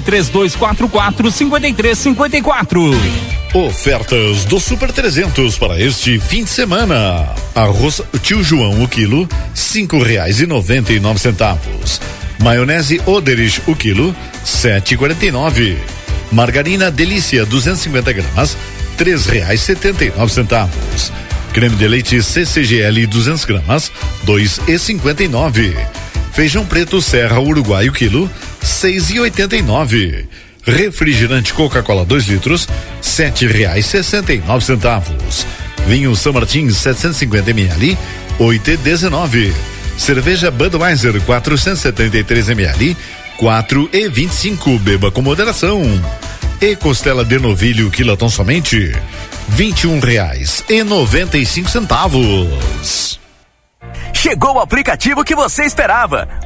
3244 0.00 1.30
5354. 1.30 2.90
Ofertas 3.54 4.44
do 4.44 4.60
Super 4.60 4.92
300 4.92 5.56
para 5.56 5.80
este 5.80 6.18
fim 6.18 6.44
de 6.44 6.50
semana. 6.50 7.26
Arroz 7.54 8.02
Tio 8.22 8.42
João 8.42 8.82
o 8.82 8.88
quilo, 8.88 9.28
cinco 9.54 10.02
reais 10.02 10.40
e 10.40 10.46
noventa 10.46 10.92
e 10.92 11.00
nove 11.00 11.18
centavos. 11.18 12.00
Maionese 12.38 13.00
Oderich 13.06 13.62
o 13.66 13.74
quilo, 13.74 14.14
sete 14.44 14.94
e 14.94 14.96
quarenta 14.96 15.24
e 15.24 15.30
nove. 15.30 15.78
Margarina 16.30 16.90
Delícia 16.90 17.46
250 17.46 18.12
gramas, 18.12 18.56
três 18.96 19.26
reais 19.26 19.60
setenta 19.60 20.04
e 20.04 20.10
nove 20.10 20.32
centavos. 20.32 21.12
Creme 21.52 21.76
de 21.76 21.88
leite 21.88 22.22
CCGL 22.22 23.06
200 23.06 23.44
gramas, 23.46 23.90
dois 24.24 24.60
e 24.68 24.78
cinquenta 24.78 25.24
e 25.24 25.28
nove. 25.28 25.74
Feijão 26.32 26.66
preto 26.66 27.00
Serra 27.00 27.40
Uruguai 27.40 27.88
o 27.88 27.92
quilo, 27.92 28.30
seis 28.66 29.10
e 29.10 29.20
oitenta 29.20 29.56
e 29.56 29.62
nove. 29.62 30.28
Refrigerante 30.64 31.54
Coca-Cola 31.54 32.04
2 32.04 32.24
litros, 32.24 32.68
sete 33.00 33.46
reais 33.46 33.86
sessenta 33.86 34.32
e 34.32 34.38
nove 34.38 34.64
centavos. 34.64 35.46
Vinho 35.86 36.14
São 36.16 36.32
Martins 36.32 36.76
750 36.78 37.50
ml, 37.50 37.96
oito 38.40 38.70
e 38.70 38.76
dezenove. 38.76 39.54
Cerveja 39.96 40.50
Budweiser 40.50 41.20
473 41.22 42.48
ml, 42.48 42.96
quatro 43.36 43.88
e 43.92 44.08
vinte 44.08 44.32
e 44.32 44.34
cinco. 44.34 44.78
Beba 44.80 45.10
com 45.10 45.22
moderação. 45.22 45.82
E 46.60 46.74
costela 46.74 47.24
de 47.24 47.38
novilho 47.38 47.90
quilotão 47.90 48.28
somente, 48.28 48.92
vinte 49.48 49.82
e 49.82 49.86
um 49.86 50.00
reais 50.00 50.64
e 50.68 50.82
noventa 50.82 51.38
e 51.38 51.46
cinco 51.46 51.70
centavos. 51.70 53.20
Chegou 54.12 54.54
o 54.56 54.60
aplicativo 54.60 55.22
que 55.22 55.34
você 55.34 55.64
esperava. 55.64 56.45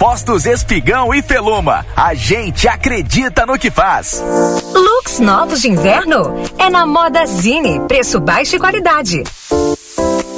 Postos 0.00 0.46
Espigão 0.46 1.12
e 1.12 1.20
Feluma. 1.20 1.84
A 1.94 2.14
gente 2.14 2.66
acredita 2.66 3.44
no 3.44 3.58
que 3.58 3.70
faz. 3.70 4.18
Looks 4.72 5.20
novos 5.20 5.60
de 5.60 5.68
inverno? 5.68 6.42
É 6.56 6.70
na 6.70 6.86
Moda 6.86 7.26
Zine. 7.26 7.80
Preço 7.80 8.18
baixo 8.18 8.56
e 8.56 8.58
qualidade. 8.58 9.22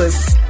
News. 0.00 0.49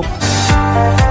O 0.01 1.10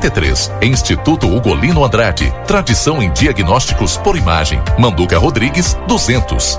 3033. 0.00 0.50
Instituto 0.62 1.26
Ugolino 1.26 1.84
Andrade. 1.84 2.32
Tradição 2.46 3.02
em 3.02 3.12
diagnósticos 3.12 3.96
por 3.98 4.16
imagem. 4.16 4.60
Manduca 4.78 5.18
Rodrigues 5.18 5.76
200. 5.86 6.58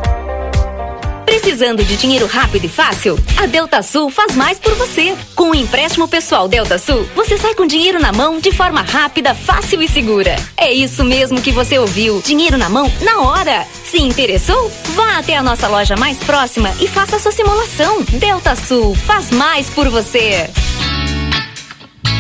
Precisando 1.26 1.84
de 1.84 1.96
dinheiro 1.96 2.28
rápido 2.28 2.66
e 2.66 2.70
fácil? 2.70 3.18
A 3.38 3.46
Delta 3.46 3.82
Sul 3.82 4.10
faz 4.10 4.36
mais 4.36 4.60
por 4.60 4.74
você. 4.76 5.16
Com 5.34 5.52
o 5.52 5.56
empréstimo 5.56 6.08
pessoal 6.08 6.48
Delta 6.48 6.78
Sul, 6.78 7.08
você 7.16 7.38
sai 7.38 7.56
com 7.56 7.66
dinheiro 7.66 8.00
na 8.00 8.12
mão 8.12 8.40
de 8.40 8.52
forma 8.52 8.82
rápida, 8.82 9.34
fácil 9.34 9.82
e 9.82 9.88
segura. 9.88 10.36
É 10.58 10.72
isso 10.72 11.04
mesmo 11.04 11.42
que 11.42 11.52
você 11.52 11.80
ouviu. 11.80 12.22
Dinheiro 12.22 12.58
na 12.58 12.70
mão 12.70 12.92
na 13.02 13.22
hora. 13.22 13.66
Se 13.86 14.02
interessou? 14.02 14.72
Vá 14.94 15.18
até 15.18 15.36
a 15.36 15.44
nossa 15.44 15.68
loja 15.68 15.96
mais 15.96 16.18
próxima 16.18 16.72
e 16.80 16.88
faça 16.88 17.18
sua 17.18 17.32
simulação. 17.32 18.04
Delta 18.04 18.56
Sul 18.56 18.94
faz 18.94 19.32
mais 19.32 19.70
por 19.70 19.88
você. 19.90 20.50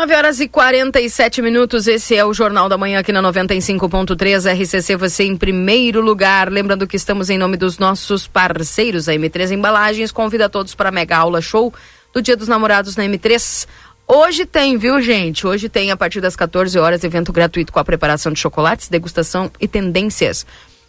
9 0.00 0.14
horas 0.14 0.40
e 0.40 0.48
47 0.48 1.42
minutos. 1.42 1.86
Esse 1.86 2.16
é 2.16 2.24
o 2.24 2.32
Jornal 2.32 2.70
da 2.70 2.78
Manhã 2.78 3.00
aqui 3.00 3.12
na 3.12 3.22
95.3 3.22 4.50
RCC, 4.50 4.96
você 4.96 5.24
em 5.24 5.36
primeiro 5.36 6.00
lugar. 6.00 6.50
Lembrando 6.50 6.86
que 6.86 6.96
estamos 6.96 7.28
em 7.28 7.36
nome 7.36 7.58
dos 7.58 7.78
nossos 7.78 8.26
parceiros, 8.26 9.10
a 9.10 9.12
M3 9.12 9.50
Embalagens. 9.50 10.10
Convida 10.10 10.48
todos 10.48 10.74
para 10.74 10.88
a 10.88 10.92
mega 10.92 11.18
aula 11.18 11.42
show 11.42 11.70
do 12.14 12.22
Dia 12.22 12.34
dos 12.34 12.48
Namorados 12.48 12.96
na 12.96 13.04
M3. 13.04 13.68
Hoje 14.08 14.46
tem, 14.46 14.78
viu, 14.78 15.02
gente? 15.02 15.46
Hoje 15.46 15.68
tem, 15.68 15.90
a 15.90 15.96
partir 15.98 16.22
das 16.22 16.34
14 16.34 16.78
horas, 16.78 17.04
evento 17.04 17.30
gratuito 17.30 17.70
com 17.70 17.78
a 17.78 17.84
preparação 17.84 18.32
de 18.32 18.40
chocolates, 18.40 18.88
degustação 18.88 19.50
e 19.60 19.68
tendências. 19.68 20.46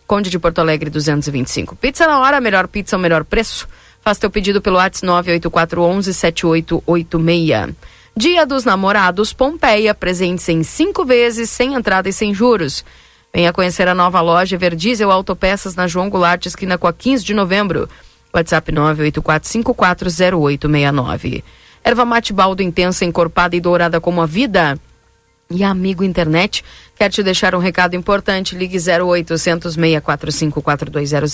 Conde 0.07 0.29
de 0.29 0.39
Porto 0.39 0.59
Alegre 0.59 0.89
225. 0.89 1.75
Pizza 1.75 2.07
na 2.07 2.17
hora, 2.17 2.39
melhor 2.39 2.65
pizza, 2.65 2.95
o 2.95 2.99
melhor 2.99 3.25
preço. 3.25 3.67
Faça 3.99 4.21
teu 4.21 4.31
pedido 4.31 4.61
pelo 4.61 4.77
WhatsApp 4.77 5.05
98411 5.05 6.13
7886. 6.13 7.75
Dia 8.15 8.45
dos 8.45 8.63
Namorados 8.65 9.31
Pompeia, 9.31 9.95
presentes 9.95 10.49
em 10.49 10.63
cinco 10.63 11.05
vezes, 11.05 11.49
sem 11.49 11.75
entrada 11.75 12.09
e 12.09 12.13
sem 12.13 12.33
juros. 12.33 12.83
Venha 13.33 13.53
conhecer 13.53 13.87
a 13.87 13.95
nova 13.95 14.19
loja 14.19 14.57
Verdiesel 14.57 15.09
Autopeças 15.09 15.75
na 15.75 15.87
João 15.87 16.09
Goulart, 16.09 16.45
esquina 16.45 16.77
com 16.77 16.87
a 16.87 16.93
15 16.93 17.23
de 17.23 17.33
novembro. 17.33 17.87
WhatsApp 18.33 18.69
984540869. 18.73 21.41
Erva 21.83 22.03
mate 22.03 22.33
baldo 22.33 22.61
intensa, 22.61 23.05
encorpada 23.05 23.55
e 23.55 23.61
dourada 23.61 24.01
como 24.01 24.21
a 24.21 24.25
vida. 24.25 24.77
E 25.49 25.63
Amigo 25.63 26.03
Internet 26.03 26.65
quer 26.97 27.09
te 27.09 27.23
deixar 27.23 27.55
um 27.55 27.59
recado 27.59 27.95
importante. 27.95 28.57
Ligue 28.57 28.77
0800 28.77 29.73
645 29.73 30.61
4200. 30.61 31.31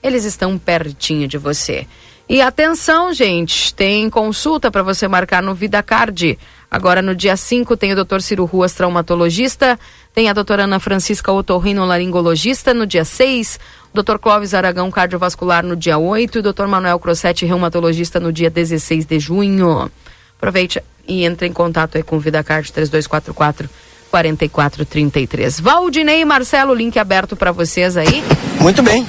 Eles 0.00 0.24
estão 0.24 0.56
pertinho 0.56 1.26
de 1.26 1.38
você. 1.38 1.88
E 2.28 2.40
atenção, 2.40 3.12
gente, 3.12 3.74
tem 3.74 4.08
consulta 4.08 4.70
para 4.70 4.82
você 4.82 5.06
marcar 5.06 5.42
no 5.42 5.54
VidaCard. 5.54 6.38
Agora 6.70 7.02
no 7.02 7.14
dia 7.14 7.36
5 7.36 7.76
tem 7.76 7.92
o 7.92 8.04
Dr. 8.04 8.20
Ciro 8.20 8.44
Ruas, 8.44 8.72
traumatologista, 8.72 9.78
tem 10.14 10.28
a 10.28 10.32
doutora 10.32 10.64
Ana 10.64 10.80
Francisca 10.80 11.30
Otorrino, 11.30 11.84
laringologista, 11.84 12.74
no 12.74 12.86
dia 12.86 13.04
6, 13.04 13.60
o 13.92 14.02
Dr. 14.02 14.18
Clóvis 14.18 14.54
Aragão, 14.54 14.90
cardiovascular, 14.90 15.64
no 15.64 15.76
dia 15.76 15.98
8 15.98 16.38
e 16.38 16.40
o 16.40 16.52
Dr. 16.52 16.66
Manuel 16.66 16.98
Crossetti, 16.98 17.44
reumatologista, 17.44 18.18
no 18.18 18.32
dia 18.32 18.50
16 18.50 19.04
de 19.04 19.20
junho. 19.20 19.90
Aproveite 20.36 20.82
e 21.06 21.24
entre 21.24 21.46
em 21.46 21.52
contato 21.52 21.96
aí 21.96 22.02
com 22.02 22.16
o 22.16 22.20
VidaCard 22.20 22.72
3244 22.72 23.68
4433. 24.10 25.60
Valdinei 25.60 26.20
e 26.20 26.24
Marcelo, 26.24 26.74
link 26.74 26.98
aberto 26.98 27.36
para 27.36 27.52
vocês 27.52 27.96
aí. 27.96 28.24
Muito 28.60 28.82
bem. 28.82 29.06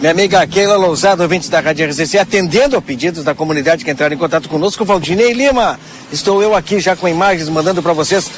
Minha 0.00 0.12
amiga 0.12 0.46
Keila 0.46 0.76
Lousado, 0.78 1.22
ouvinte 1.22 1.50
da 1.50 1.60
Rádio 1.60 1.86
RCC, 1.86 2.16
atendendo 2.16 2.74
a 2.74 2.80
pedidos 2.80 3.22
da 3.22 3.34
comunidade 3.34 3.84
que 3.84 3.90
entraram 3.90 4.14
em 4.14 4.18
contato 4.18 4.48
conosco, 4.48 4.82
Valdinei 4.82 5.34
Lima. 5.34 5.78
Estou 6.10 6.42
eu 6.42 6.54
aqui 6.54 6.80
já 6.80 6.96
com 6.96 7.06
imagens 7.06 7.50
mandando 7.50 7.82
para 7.82 7.92
vocês. 7.92 8.30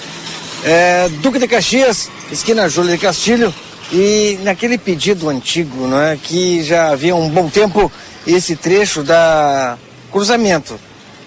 É, 0.65 1.09
Duque 1.23 1.39
de 1.39 1.47
Caxias, 1.47 2.11
esquina 2.33 2.69
Júlia 2.69 2.97
de 2.97 2.99
Castilho, 2.99 3.55
e 3.93 4.41
naquele 4.43 4.77
pedido 4.77 5.29
antigo, 5.29 5.87
não 5.87 6.03
é, 6.03 6.17
que 6.17 6.65
já 6.65 6.91
havia 6.91 7.15
um 7.15 7.29
bom 7.29 7.49
tempo 7.49 7.93
esse 8.27 8.57
trecho 8.57 9.05
da 9.05 9.79
cruzamento 10.11 10.77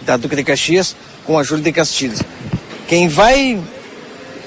da 0.02 0.18
Duque 0.18 0.36
de 0.36 0.44
Caxias 0.44 0.98
com 1.26 1.40
a 1.40 1.44
Júlia 1.44 1.64
de 1.64 1.72
Castilho. 1.72 2.20
Quem 2.90 3.08
vai 3.08 3.58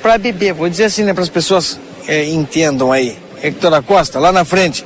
para 0.03 0.19
beber, 0.19 0.53
vou 0.53 0.69
dizer 0.69 0.85
assim, 0.85 1.03
né, 1.03 1.15
para 1.15 1.23
as 1.23 1.31
pessoas 1.31 1.81
é, 2.07 2.29
entendam 2.29 2.93
aí, 2.93 3.17
Hector 3.43 3.83
Costa, 3.83 4.19
lá 4.19 4.31
na 4.31 4.45
frente, 4.45 4.85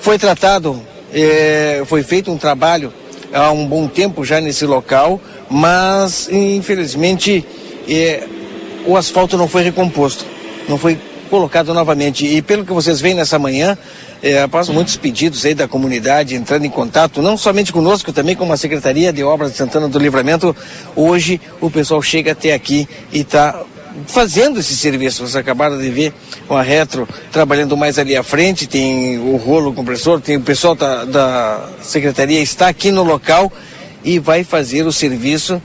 foi 0.00 0.18
tratado, 0.18 0.80
é, 1.12 1.82
foi 1.86 2.02
feito 2.02 2.30
um 2.30 2.38
trabalho 2.38 2.92
há 3.32 3.50
um 3.50 3.66
bom 3.66 3.86
tempo 3.86 4.24
já 4.24 4.40
nesse 4.40 4.64
local, 4.66 5.20
mas 5.48 6.28
infelizmente 6.30 7.44
é, 7.88 8.26
o 8.86 8.96
asfalto 8.96 9.36
não 9.36 9.46
foi 9.46 9.62
recomposto, 9.62 10.24
não 10.68 10.78
foi 10.78 10.98
colocado 11.28 11.72
novamente. 11.72 12.26
E 12.26 12.42
pelo 12.42 12.64
que 12.64 12.72
vocês 12.72 13.00
veem 13.00 13.14
nessa 13.14 13.38
manhã, 13.38 13.78
é, 14.22 14.42
após 14.42 14.68
muitos 14.68 14.96
pedidos 14.96 15.44
aí 15.44 15.54
da 15.54 15.68
comunidade 15.68 16.34
entrando 16.34 16.64
em 16.64 16.70
contato, 16.70 17.22
não 17.22 17.36
somente 17.36 17.72
conosco, 17.72 18.12
também 18.12 18.34
com 18.34 18.50
a 18.52 18.56
Secretaria 18.56 19.12
de 19.12 19.22
Obras 19.22 19.52
de 19.52 19.56
Santana 19.56 19.88
do 19.88 19.98
Livramento, 19.98 20.54
hoje 20.96 21.40
o 21.60 21.70
pessoal 21.70 22.02
chega 22.02 22.32
até 22.32 22.52
aqui 22.52 22.88
e 23.12 23.20
está 23.20 23.62
fazendo 24.06 24.60
esse 24.60 24.76
serviço. 24.76 25.22
Vocês 25.22 25.36
acabaram 25.36 25.78
de 25.78 25.90
ver 25.90 26.12
com 26.46 26.56
a 26.56 26.62
Retro 26.62 27.08
trabalhando 27.32 27.76
mais 27.76 27.98
ali 27.98 28.16
à 28.16 28.22
frente, 28.22 28.66
tem 28.66 29.18
o 29.18 29.36
rolo 29.36 29.72
compressor, 29.72 30.20
tem 30.20 30.36
o 30.36 30.40
pessoal 30.40 30.74
da, 30.74 31.04
da 31.04 31.68
secretaria 31.82 32.40
está 32.40 32.68
aqui 32.68 32.90
no 32.90 33.02
local 33.02 33.52
e 34.04 34.18
vai 34.18 34.44
fazer 34.44 34.86
o 34.86 34.92
serviço 34.92 35.60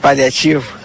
paliativo. 0.00 0.76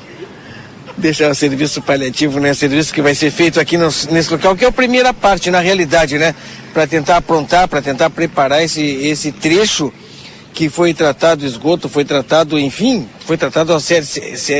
Deixar 0.98 1.31
o 1.31 1.35
serviço 1.35 1.81
paliativo, 1.81 2.39
né? 2.39 2.53
Serviço 2.53 2.93
que 2.93 3.02
vai 3.02 3.15
ser 3.15 3.31
feito 3.31 3.60
aqui 3.60 3.77
no, 3.77 3.88
nesse 4.11 4.31
local, 4.31 4.56
que 4.56 4.65
é 4.65 4.68
a 4.68 4.72
primeira 4.72 5.14
parte, 5.14 5.49
na 5.49 5.60
realidade, 5.60 6.18
né? 6.18 6.35
Para 6.73 6.85
tentar 6.85 7.18
aprontar, 7.18 7.68
para 7.68 7.81
tentar 7.81 8.10
preparar 8.10 8.64
esse, 8.64 8.81
esse 8.81 9.31
trecho 9.31 9.91
que 10.53 10.69
foi 10.69 10.94
tratado 10.94 11.45
esgoto, 11.45 11.88
foi 11.88 12.03
tratado, 12.03 12.60
enfim, 12.60 13.07
foi 13.26 13.38
tratado 13.38 13.78
série, 13.80 14.06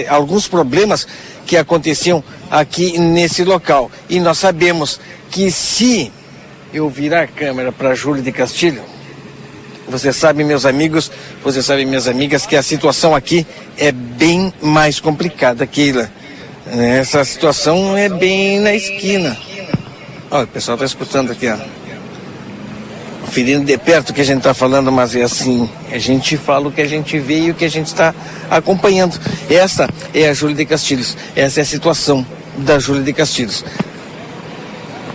alguns 0.07 0.47
problemas 0.47 1.07
que 1.45 1.57
aconteciam 1.57 2.23
aqui 2.49 2.97
nesse 2.97 3.43
local. 3.43 3.91
E 4.09 4.19
nós 4.19 4.38
sabemos 4.38 4.99
que 5.30 5.51
se 5.51 6.11
eu 6.73 6.89
virar 6.89 7.23
a 7.23 7.27
câmera 7.27 7.72
para 7.72 7.95
Júlio 7.95 8.23
de 8.23 8.31
Castilho, 8.31 8.84
você 9.88 10.13
sabe, 10.13 10.43
meus 10.43 10.65
amigos, 10.65 11.11
você 11.43 11.61
sabe, 11.61 11.85
minhas 11.85 12.07
amigas, 12.07 12.45
que 12.45 12.55
a 12.55 12.63
situação 12.63 13.13
aqui 13.13 13.45
é 13.77 13.91
bem 13.91 14.53
mais 14.61 14.99
complicada, 14.99 15.68
Keila. 15.68 16.09
Essa 16.65 17.26
situação 17.26 17.97
é 17.97 18.07
bem 18.07 18.59
na 18.61 18.73
esquina. 18.73 19.38
Olha, 20.30 20.45
o 20.45 20.47
pessoal 20.47 20.76
está 20.76 20.85
escutando 20.85 21.31
aqui, 21.31 21.49
ó 21.49 21.81
conferindo 23.32 23.64
de 23.64 23.78
perto 23.78 24.10
o 24.10 24.14
que 24.14 24.20
a 24.20 24.26
gente 24.26 24.40
está 24.40 24.53
falando, 24.53 24.91
mas 24.91 25.16
é 25.16 25.24
assim, 25.24 25.70
a 25.90 25.98
gente 25.98 26.36
fala 26.36 26.68
o 26.68 26.72
que 26.72 26.82
a 26.82 26.86
gente 26.86 27.18
vê 27.18 27.44
e 27.44 27.52
o 27.52 27.53
que 27.53 27.64
a 27.64 27.70
gente 27.70 27.88
está 27.88 28.14
acompanhando. 28.49 29.18
Essa 29.49 29.90
é 30.14 30.28
a 30.28 30.34
Júlia 30.34 30.58
de 30.58 30.66
Castilhos, 30.66 31.16
essa 31.34 31.62
é 31.62 31.64
a 31.64 31.66
situação 31.66 32.26
da 32.58 32.78
Júlia 32.78 33.02
de 33.02 33.14
Castilhos. 33.14 33.64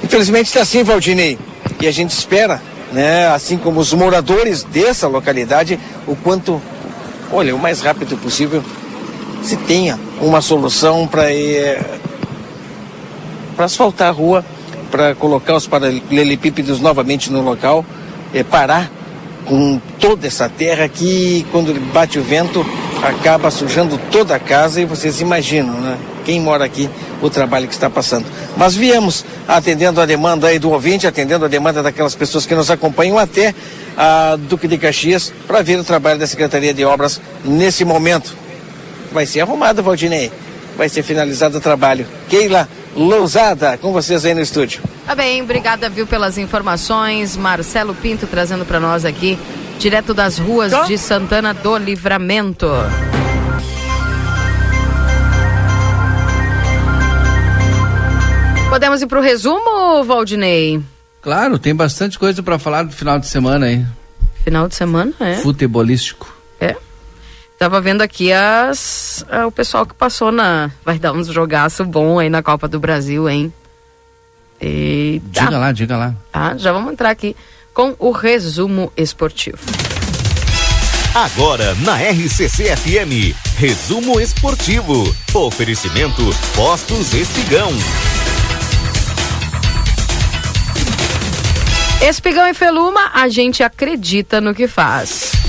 Infelizmente 0.02 0.46
está 0.46 0.62
assim, 0.62 0.82
Valdinei, 0.82 1.38
e 1.78 1.86
a 1.86 1.90
gente 1.90 2.12
espera, 2.12 2.62
né, 2.90 3.28
assim 3.28 3.58
como 3.58 3.80
os 3.80 3.92
moradores 3.92 4.62
dessa 4.62 5.06
localidade, 5.06 5.78
o 6.06 6.16
quanto, 6.16 6.62
olha, 7.30 7.54
o 7.54 7.58
mais 7.58 7.82
rápido 7.82 8.16
possível, 8.16 8.64
se 9.42 9.58
tenha 9.58 10.00
uma 10.22 10.40
solução 10.40 11.06
para 11.06 11.30
é, 11.30 11.84
para 13.54 13.66
asfaltar 13.66 14.08
a 14.08 14.10
rua, 14.10 14.42
para 14.90 15.14
colocar 15.14 15.54
os 15.54 15.66
paralelepípedos 15.66 16.80
novamente 16.80 17.30
no 17.30 17.42
local 17.42 17.84
é, 18.36 18.44
parar 18.44 18.90
com 19.46 19.80
toda 19.98 20.26
essa 20.26 20.48
terra 20.48 20.88
que, 20.88 21.46
quando 21.50 21.72
bate 21.92 22.18
o 22.18 22.22
vento, 22.22 22.66
acaba 23.02 23.50
sujando 23.50 23.98
toda 24.10 24.34
a 24.34 24.38
casa 24.38 24.80
e 24.80 24.84
vocês 24.84 25.20
imaginam, 25.20 25.74
né? 25.80 25.96
Quem 26.24 26.40
mora 26.40 26.64
aqui, 26.64 26.90
o 27.22 27.30
trabalho 27.30 27.68
que 27.68 27.74
está 27.74 27.88
passando. 27.88 28.26
Mas 28.56 28.74
viemos 28.74 29.24
atendendo 29.46 30.00
a 30.00 30.06
demanda 30.06 30.48
aí 30.48 30.58
do 30.58 30.70
ouvinte, 30.70 31.06
atendendo 31.06 31.44
a 31.44 31.48
demanda 31.48 31.82
daquelas 31.82 32.16
pessoas 32.16 32.44
que 32.44 32.54
nos 32.54 32.68
acompanham 32.70 33.16
até 33.16 33.54
a 33.96 34.36
Duque 34.36 34.66
de 34.66 34.76
Caxias 34.76 35.32
para 35.46 35.62
ver 35.62 35.78
o 35.78 35.84
trabalho 35.84 36.18
da 36.18 36.26
Secretaria 36.26 36.74
de 36.74 36.84
Obras 36.84 37.20
nesse 37.44 37.84
momento. 37.84 38.34
Vai 39.12 39.24
ser 39.24 39.40
arrumado, 39.40 39.84
Valdinei. 39.84 40.32
Vai 40.76 40.88
ser 40.88 41.04
finalizado 41.04 41.58
o 41.58 41.60
trabalho. 41.60 42.06
Keila 42.28 42.68
Lousada, 42.96 43.76
com 43.76 43.92
vocês 43.92 44.24
aí 44.24 44.32
no 44.32 44.40
estúdio. 44.40 44.82
Tá 45.04 45.14
bem, 45.14 45.42
obrigada, 45.42 45.88
viu, 45.90 46.06
pelas 46.06 46.38
informações. 46.38 47.36
Marcelo 47.36 47.94
Pinto 47.94 48.26
trazendo 48.26 48.64
para 48.64 48.80
nós 48.80 49.04
aqui, 49.04 49.38
direto 49.78 50.14
das 50.14 50.38
ruas 50.38 50.72
tá. 50.72 50.84
de 50.84 50.96
Santana 50.96 51.52
do 51.52 51.76
Livramento. 51.76 52.66
Podemos 58.70 59.00
ir 59.02 59.06
para 59.06 59.18
o 59.18 59.22
resumo, 59.22 60.02
Valdinei? 60.04 60.82
Claro, 61.20 61.58
tem 61.58 61.74
bastante 61.74 62.18
coisa 62.18 62.42
para 62.42 62.58
falar 62.58 62.82
do 62.82 62.92
final 62.92 63.18
de 63.18 63.26
semana 63.26 63.66
aí. 63.66 63.84
Final 64.42 64.68
de 64.68 64.74
semana, 64.74 65.12
é? 65.20 65.34
Futebolístico. 65.36 66.35
Tava 67.58 67.80
vendo 67.80 68.02
aqui 68.02 68.32
as, 68.32 69.24
o 69.46 69.50
pessoal 69.50 69.86
que 69.86 69.94
passou 69.94 70.30
na. 70.30 70.70
Vai 70.84 70.98
dar 70.98 71.12
uns 71.12 71.28
jogaço 71.28 71.84
bom 71.84 72.18
aí 72.18 72.28
na 72.28 72.42
Copa 72.42 72.68
do 72.68 72.78
Brasil, 72.78 73.28
hein? 73.28 73.52
Eita. 74.60 75.44
Diga 75.44 75.58
lá, 75.58 75.72
diga 75.72 75.96
lá. 75.96 76.14
Ah, 76.32 76.54
já 76.56 76.70
vamos 76.72 76.92
entrar 76.92 77.10
aqui 77.10 77.34
com 77.72 77.94
o 77.98 78.10
resumo 78.10 78.92
esportivo. 78.96 79.58
Agora 81.14 81.74
na 81.76 81.96
RCC 81.96 82.76
FM, 82.76 83.34
resumo 83.56 84.20
esportivo. 84.20 85.14
Oferecimento 85.32 86.22
Postos 86.54 87.14
Espigão. 87.14 87.70
Espigão 92.02 92.46
e 92.46 92.52
Feluma, 92.52 93.10
a 93.14 93.30
gente 93.30 93.62
acredita 93.62 94.42
no 94.42 94.54
que 94.54 94.68
faz. 94.68 95.45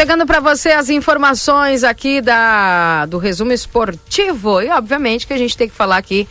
Chegando 0.00 0.24
para 0.24 0.40
você 0.40 0.70
as 0.70 0.88
informações 0.88 1.84
aqui 1.84 2.22
da, 2.22 3.04
do 3.04 3.18
resumo 3.18 3.52
esportivo. 3.52 4.62
E 4.62 4.70
obviamente 4.70 5.26
que 5.26 5.32
a 5.34 5.36
gente 5.36 5.54
tem 5.54 5.68
que 5.68 5.74
falar 5.74 5.98
aqui 5.98 6.26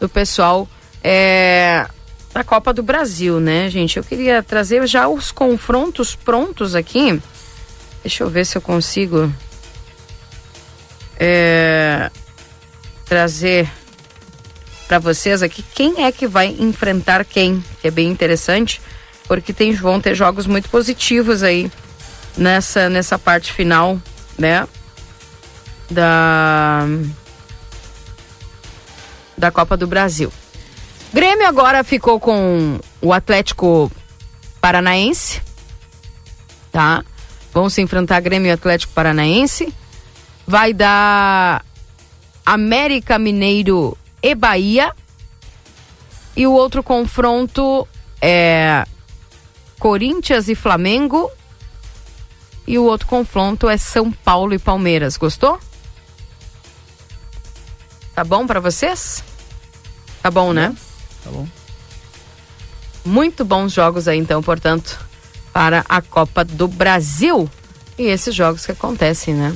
do 0.00 0.08
pessoal 0.08 0.66
é, 1.04 1.86
da 2.32 2.42
Copa 2.42 2.72
do 2.72 2.82
Brasil, 2.82 3.38
né, 3.38 3.68
gente? 3.68 3.98
Eu 3.98 4.04
queria 4.04 4.42
trazer 4.42 4.86
já 4.86 5.06
os 5.06 5.30
confrontos 5.30 6.16
prontos 6.16 6.74
aqui. 6.74 7.20
Deixa 8.02 8.24
eu 8.24 8.30
ver 8.30 8.46
se 8.46 8.56
eu 8.56 8.62
consigo 8.62 9.30
é, 11.18 12.10
trazer 13.04 13.70
para 14.88 14.98
vocês 14.98 15.42
aqui 15.42 15.62
quem 15.74 16.06
é 16.06 16.10
que 16.10 16.26
vai 16.26 16.56
enfrentar 16.58 17.26
quem, 17.26 17.62
que 17.82 17.88
é 17.88 17.90
bem 17.90 18.08
interessante, 18.08 18.80
porque 19.28 19.52
tem, 19.52 19.74
vão 19.74 20.00
ter 20.00 20.14
jogos 20.14 20.46
muito 20.46 20.70
positivos 20.70 21.42
aí 21.42 21.70
nessa, 22.36 22.88
nessa 22.88 23.18
parte 23.18 23.52
final, 23.52 24.00
né? 24.38 24.66
Da, 25.90 26.86
da 29.36 29.50
Copa 29.50 29.76
do 29.76 29.86
Brasil. 29.86 30.32
Grêmio 31.12 31.46
agora 31.46 31.82
ficou 31.82 32.20
com 32.20 32.78
o 33.02 33.12
Atlético 33.12 33.90
Paranaense, 34.60 35.42
tá? 36.70 37.04
Vão 37.52 37.68
se 37.68 37.80
enfrentar 37.80 38.20
Grêmio 38.20 38.48
e 38.48 38.52
Atlético 38.52 38.92
Paranaense. 38.92 39.74
Vai 40.46 40.72
dar 40.72 41.64
América 42.46 43.18
Mineiro 43.18 43.96
e 44.22 44.34
Bahia. 44.34 44.94
E 46.36 46.46
o 46.46 46.52
outro 46.52 46.82
confronto 46.82 47.86
é 48.22 48.86
Corinthians 49.78 50.48
e 50.48 50.54
Flamengo 50.54 51.30
e 52.70 52.78
o 52.78 52.84
outro 52.84 53.08
confronto 53.08 53.68
é 53.68 53.76
São 53.76 54.12
Paulo 54.12 54.54
e 54.54 54.58
Palmeiras. 54.58 55.16
Gostou? 55.16 55.58
Tá 58.14 58.22
bom 58.22 58.46
para 58.46 58.60
vocês? 58.60 59.24
Tá 60.22 60.30
bom, 60.30 60.52
né? 60.52 60.72
Tá 61.24 61.30
bom. 61.30 61.48
Muito 63.04 63.44
bons 63.44 63.72
jogos 63.72 64.06
aí, 64.06 64.18
então, 64.18 64.40
portanto, 64.40 65.00
para 65.52 65.84
a 65.88 66.00
Copa 66.00 66.44
do 66.44 66.68
Brasil. 66.68 67.50
E 67.98 68.04
esses 68.04 68.32
jogos 68.36 68.64
que 68.64 68.70
acontecem, 68.70 69.34
né? 69.34 69.52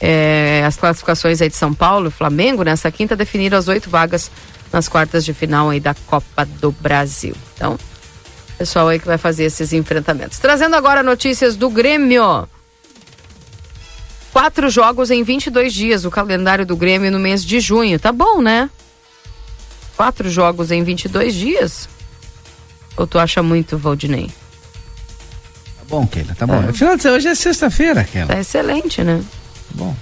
É, 0.00 0.64
as 0.66 0.76
classificações 0.76 1.40
aí 1.40 1.48
de 1.48 1.54
São 1.54 1.72
Paulo 1.72 2.08
e 2.08 2.10
Flamengo 2.10 2.64
nessa 2.64 2.90
quinta 2.90 3.14
definiram 3.14 3.56
as 3.56 3.68
oito 3.68 3.88
vagas 3.88 4.32
nas 4.72 4.88
quartas 4.88 5.24
de 5.24 5.32
final 5.32 5.70
aí 5.70 5.78
da 5.78 5.94
Copa 5.94 6.44
do 6.44 6.72
Brasil. 6.72 7.36
Então, 7.54 7.78
pessoal 8.60 8.88
aí 8.88 8.98
que 8.98 9.06
vai 9.06 9.16
fazer 9.16 9.44
esses 9.44 9.72
enfrentamentos. 9.72 10.38
Trazendo 10.38 10.76
agora 10.76 11.02
notícias 11.02 11.56
do 11.56 11.70
Grêmio. 11.70 12.46
Quatro 14.34 14.68
jogos 14.68 15.10
em 15.10 15.22
22 15.22 15.72
dias, 15.72 16.04
o 16.04 16.10
calendário 16.10 16.66
do 16.66 16.76
Grêmio 16.76 17.10
no 17.10 17.18
mês 17.18 17.42
de 17.42 17.58
junho. 17.58 17.98
Tá 17.98 18.12
bom, 18.12 18.42
né? 18.42 18.68
Quatro 19.96 20.28
jogos 20.28 20.70
em 20.70 20.84
22 20.84 21.34
dias? 21.34 21.88
Ou 22.98 23.06
tu 23.06 23.18
acha 23.18 23.42
muito, 23.42 23.78
Valdinei? 23.78 24.26
Tá 24.26 25.84
bom, 25.88 26.06
Keila, 26.06 26.34
tá 26.34 26.46
bom. 26.46 26.62
É. 26.68 26.72
Final 26.74 26.98
de 26.98 27.08
hoje 27.08 27.28
é 27.28 27.34
sexta-feira, 27.34 28.04
Keila. 28.04 28.26
Tá 28.26 28.40
excelente, 28.40 29.02
né? 29.02 29.24
Tá 29.24 29.74
bom. 29.74 29.96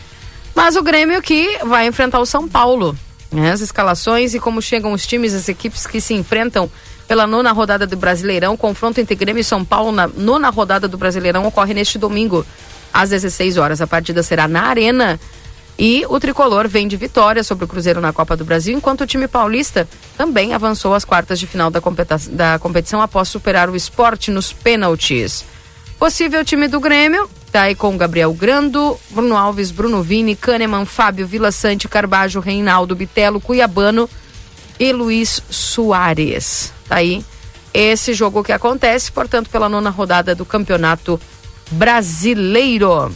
Mas 0.53 0.75
o 0.75 0.83
Grêmio 0.83 1.23
que 1.23 1.59
vai 1.65 1.87
enfrentar 1.87 2.19
o 2.19 2.27
São 2.27 2.49
Paulo. 2.49 2.99
Né? 3.31 3.53
As 3.53 3.61
escalações 3.61 4.35
e 4.35 4.41
como 4.41 4.61
chegam 4.61 4.93
os 4.93 5.07
times, 5.07 5.33
as 5.33 5.49
equipes 5.49 5.87
que 5.87 6.01
se 6.01 6.13
enfrentam 6.13 6.69
pela 7.09 7.27
nona 7.27 7.51
rodada 7.51 7.87
do 7.87 7.97
Brasileirão. 7.97 8.57
Confronto 8.57 9.01
entre 9.01 9.17
Grêmio 9.17 9.41
e 9.41 9.45
São 9.45 9.65
Paulo 9.65 9.91
na 9.91 10.07
nona 10.07 10.51
rodada 10.51 10.87
do 10.87 10.99
Brasileirão 10.99 11.47
ocorre 11.47 11.73
neste 11.73 11.99
domingo, 11.99 12.47
às 12.93 13.11
16 13.11 13.57
horas. 13.57 13.81
A 13.81 13.87
partida 13.87 14.23
será 14.23 14.47
na 14.47 14.65
Arena 14.65 15.19
e 15.79 16.05
o 16.09 16.21
tricolor 16.21 16.69
vem 16.69 16.87
de 16.87 16.97
vitória 16.97 17.43
sobre 17.43 17.65
o 17.65 17.69
Cruzeiro 17.69 18.01
na 18.01 18.13
Copa 18.13 18.37
do 18.37 18.45
Brasil, 18.45 18.77
enquanto 18.77 19.03
o 19.03 19.07
time 19.07 19.27
paulista 19.27 19.89
também 20.17 20.53
avançou 20.53 20.93
às 20.93 21.05
quartas 21.05 21.39
de 21.39 21.47
final 21.47 21.71
da, 21.71 21.81
competi 21.81 22.29
da 22.31 22.59
competição 22.59 23.01
após 23.01 23.29
superar 23.29 23.71
o 23.71 23.77
esporte 23.77 24.31
nos 24.31 24.53
pênaltis. 24.53 25.45
Possível 25.97 26.45
time 26.45 26.69
do 26.69 26.81
Grêmio, 26.81 27.31
tá 27.53 27.63
aí 27.63 27.75
com 27.75 27.97
Gabriel 27.97 28.33
Grando, 28.33 28.99
Bruno 29.11 29.37
Alves, 29.37 29.71
Bruno 29.71 30.03
Vini, 30.03 30.35
Kahneman, 30.35 30.85
Fábio, 30.85 31.27
Vila 31.27 31.53
Sante, 31.53 31.89
Carbajo, 31.89 32.41
Reinaldo, 32.41 32.95
Bitelo, 32.95 33.41
Cuiabano 33.41 34.11
e 34.79 34.93
Luiz 34.93 35.43
Soares. 35.51 36.73
Tá 36.89 36.97
aí 36.97 37.25
esse 37.73 38.15
jogo 38.15 38.43
que 38.43 38.53
acontece, 38.53 39.13
portanto, 39.13 39.51
pela 39.51 39.69
nona 39.69 39.91
rodada 39.91 40.35
do 40.35 40.45
Campeonato 40.45 41.21
Brasileiro. 41.71 43.15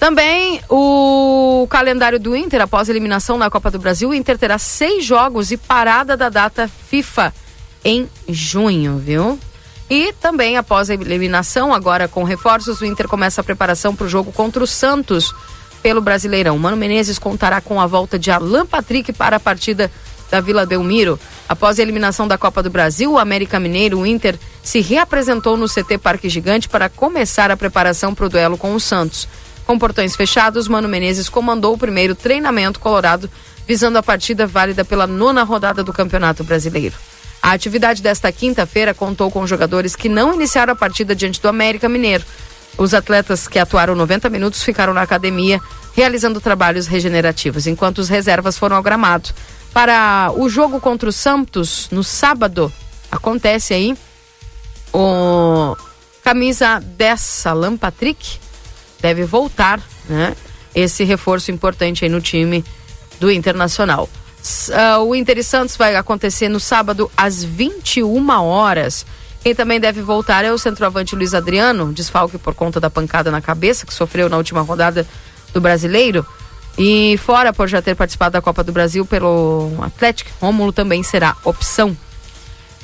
Também 0.00 0.60
o 0.68 1.66
calendário 1.68 2.20
do 2.20 2.36
Inter, 2.36 2.62
após 2.62 2.88
a 2.88 2.92
eliminação 2.92 3.36
na 3.36 3.50
Copa 3.50 3.70
do 3.70 3.78
Brasil, 3.78 4.10
o 4.10 4.14
Inter 4.14 4.38
terá 4.38 4.56
seis 4.56 5.04
jogos 5.04 5.50
e 5.50 5.56
parada 5.56 6.16
da 6.16 6.28
data 6.28 6.70
FIFA 6.88 7.34
em 7.84 8.08
junho, 8.28 8.98
viu? 8.98 9.38
E 9.90 10.12
também 10.12 10.56
após 10.56 10.88
a 10.90 10.94
eliminação, 10.94 11.74
agora 11.74 12.06
com 12.06 12.22
reforços, 12.22 12.80
o 12.80 12.84
Inter 12.84 13.08
começa 13.08 13.40
a 13.40 13.44
preparação 13.44 13.94
para 13.94 14.06
o 14.06 14.08
jogo 14.08 14.30
contra 14.30 14.62
o 14.62 14.66
Santos 14.66 15.34
pelo 15.82 16.00
Brasileirão. 16.00 16.58
Mano 16.58 16.76
Menezes 16.76 17.18
contará 17.18 17.60
com 17.60 17.80
a 17.80 17.86
volta 17.86 18.18
de 18.18 18.30
Alan 18.30 18.66
Patrick 18.66 19.12
para 19.12 19.36
a 19.36 19.40
partida 19.40 19.90
da 20.30 20.40
Vila 20.40 20.66
Belmiro. 20.66 21.18
Após 21.48 21.78
a 21.78 21.82
eliminação 21.82 22.28
da 22.28 22.36
Copa 22.36 22.62
do 22.62 22.70
Brasil, 22.70 23.12
o 23.12 23.18
América 23.18 23.58
Mineiro, 23.58 24.00
o 24.00 24.06
Inter, 24.06 24.38
se 24.62 24.80
reapresentou 24.80 25.56
no 25.56 25.66
CT 25.66 25.98
Parque 25.98 26.28
Gigante 26.28 26.68
para 26.68 26.88
começar 26.88 27.50
a 27.50 27.56
preparação 27.56 28.14
para 28.14 28.26
o 28.26 28.28
duelo 28.28 28.58
com 28.58 28.74
o 28.74 28.80
Santos. 28.80 29.26
Com 29.64 29.78
portões 29.78 30.16
fechados, 30.16 30.68
Mano 30.68 30.88
Menezes 30.88 31.28
comandou 31.28 31.74
o 31.74 31.78
primeiro 31.78 32.14
treinamento 32.14 32.80
colorado, 32.80 33.30
visando 33.66 33.98
a 33.98 34.02
partida 34.02 34.46
válida 34.46 34.84
pela 34.84 35.06
nona 35.06 35.42
rodada 35.42 35.82
do 35.82 35.92
Campeonato 35.92 36.42
Brasileiro. 36.44 36.94
A 37.42 37.52
atividade 37.52 38.02
desta 38.02 38.32
quinta-feira 38.32 38.92
contou 38.92 39.30
com 39.30 39.46
jogadores 39.46 39.94
que 39.94 40.08
não 40.08 40.34
iniciaram 40.34 40.72
a 40.72 40.76
partida 40.76 41.14
diante 41.14 41.40
do 41.40 41.48
América 41.48 41.88
Mineiro. 41.88 42.24
Os 42.76 42.94
atletas 42.94 43.48
que 43.48 43.58
atuaram 43.58 43.94
90 43.94 44.28
minutos 44.30 44.62
ficaram 44.62 44.94
na 44.94 45.02
academia, 45.02 45.60
realizando 45.94 46.40
trabalhos 46.40 46.86
regenerativos, 46.86 47.66
enquanto 47.66 47.98
os 47.98 48.08
reservas 48.08 48.56
foram 48.56 48.76
ao 48.76 48.82
gramado. 48.82 49.30
Para 49.72 50.32
o 50.36 50.48
jogo 50.48 50.80
contra 50.80 51.08
o 51.08 51.12
Santos, 51.12 51.88
no 51.90 52.04
sábado, 52.04 52.72
acontece 53.10 53.74
aí 53.74 53.96
o 54.92 55.76
camisa 56.22 56.80
10, 56.80 57.46
Alan 57.46 57.76
Patrick, 57.76 58.38
deve 59.00 59.24
voltar, 59.24 59.80
né? 60.08 60.36
Esse 60.74 61.02
reforço 61.04 61.50
importante 61.50 62.04
aí 62.04 62.10
no 62.10 62.20
time 62.20 62.64
do 63.18 63.30
Internacional. 63.30 64.08
Uh, 64.68 65.02
o 65.04 65.14
Inter 65.14 65.38
e 65.38 65.42
Santos 65.42 65.76
vai 65.76 65.96
acontecer 65.96 66.48
no 66.48 66.60
sábado 66.60 67.10
às 67.16 67.42
21 67.42 68.28
horas. 68.30 69.04
Quem 69.42 69.54
também 69.54 69.78
deve 69.78 70.02
voltar 70.02 70.44
é 70.44 70.52
o 70.52 70.58
centroavante 70.58 71.14
Luiz 71.14 71.32
Adriano, 71.32 71.92
desfalque 71.92 72.38
por 72.38 72.54
conta 72.54 72.80
da 72.80 72.90
pancada 72.90 73.30
na 73.30 73.40
cabeça 73.40 73.86
que 73.86 73.94
sofreu 73.94 74.28
na 74.28 74.36
última 74.36 74.60
rodada 74.62 75.06
do 75.52 75.60
Brasileiro. 75.60 76.26
E 76.76 77.18
fora 77.18 77.52
por 77.52 77.68
já 77.68 77.82
ter 77.82 77.96
participado 77.96 78.34
da 78.34 78.42
Copa 78.42 78.62
do 78.62 78.72
Brasil 78.72 79.04
pelo 79.04 79.72
Atlético, 79.82 80.30
Rômulo 80.40 80.72
também 80.72 81.02
será 81.02 81.36
opção. 81.44 81.96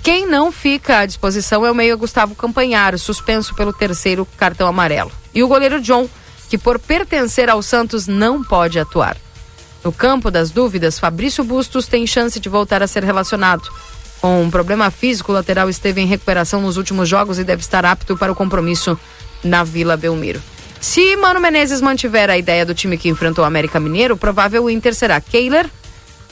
Quem 0.02 0.26
não 0.26 0.52
fica 0.52 0.98
à 0.98 1.06
disposição 1.06 1.64
é 1.64 1.70
o 1.70 1.74
meio 1.74 1.97
Gustavo 1.97 2.35
Campanharo, 2.35 2.98
suspenso 2.98 3.55
pelo 3.55 3.72
terceiro 3.72 4.26
cartão 4.36 4.68
amarelo. 4.68 5.10
E 5.32 5.43
o 5.43 5.48
goleiro 5.48 5.81
John, 5.81 6.09
que 6.51 6.59
por 6.59 6.78
pertencer 6.78 7.48
ao 7.48 7.62
Santos 7.62 8.06
não 8.06 8.43
pode 8.43 8.78
atuar. 8.78 9.16
No 9.82 9.93
campo 9.93 10.31
das 10.31 10.51
dúvidas, 10.51 10.98
Fabrício 10.98 11.44
Bustos 11.44 11.86
tem 11.86 12.06
chance 12.06 12.40
de 12.40 12.48
voltar 12.48 12.82
a 12.82 12.86
ser 12.86 13.05
relacionado. 13.05 13.70
Com 14.24 14.40
um 14.40 14.51
problema 14.51 14.90
físico, 14.90 15.30
o 15.30 15.34
lateral 15.34 15.68
esteve 15.68 16.01
em 16.01 16.06
recuperação 16.06 16.59
nos 16.62 16.78
últimos 16.78 17.06
jogos 17.06 17.38
e 17.38 17.44
deve 17.44 17.60
estar 17.60 17.84
apto 17.84 18.16
para 18.16 18.32
o 18.32 18.34
compromisso 18.34 18.98
na 19.44 19.62
Vila 19.62 19.98
Belmiro. 19.98 20.42
Se 20.80 21.14
Mano 21.14 21.42
Menezes 21.42 21.82
mantiver 21.82 22.30
a 22.30 22.38
ideia 22.38 22.64
do 22.64 22.74
time 22.74 22.96
que 22.96 23.10
enfrentou 23.10 23.44
o 23.44 23.46
América 23.46 23.78
Mineiro, 23.78 24.14
o 24.14 24.16
provável 24.16 24.70
Inter 24.70 24.94
será 24.94 25.20
Keiler, 25.20 25.68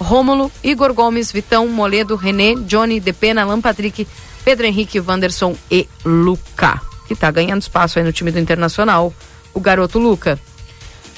Rômulo, 0.01 0.51
Igor 0.65 0.95
Gomes, 0.95 1.31
Vitão, 1.31 1.69
Moledo, 1.69 2.17
René, 2.17 2.55
Johnny, 2.67 2.99
Depena, 2.99 3.43
Alan 3.43 3.61
Patrick, 3.61 4.09
Pedro 4.43 4.65
Henrique, 4.65 4.99
Wanderson 4.99 5.55
e 5.71 5.87
Luca, 6.03 6.81
que 7.07 7.13
está 7.13 7.31
ganhando 7.31 7.61
espaço 7.61 7.99
aí 7.99 8.05
no 8.07 8.11
time 8.11 8.31
do 8.31 8.39
Internacional, 8.39 9.13
o 9.53 9.61
garoto 9.61 9.99
Luca. 9.99 10.41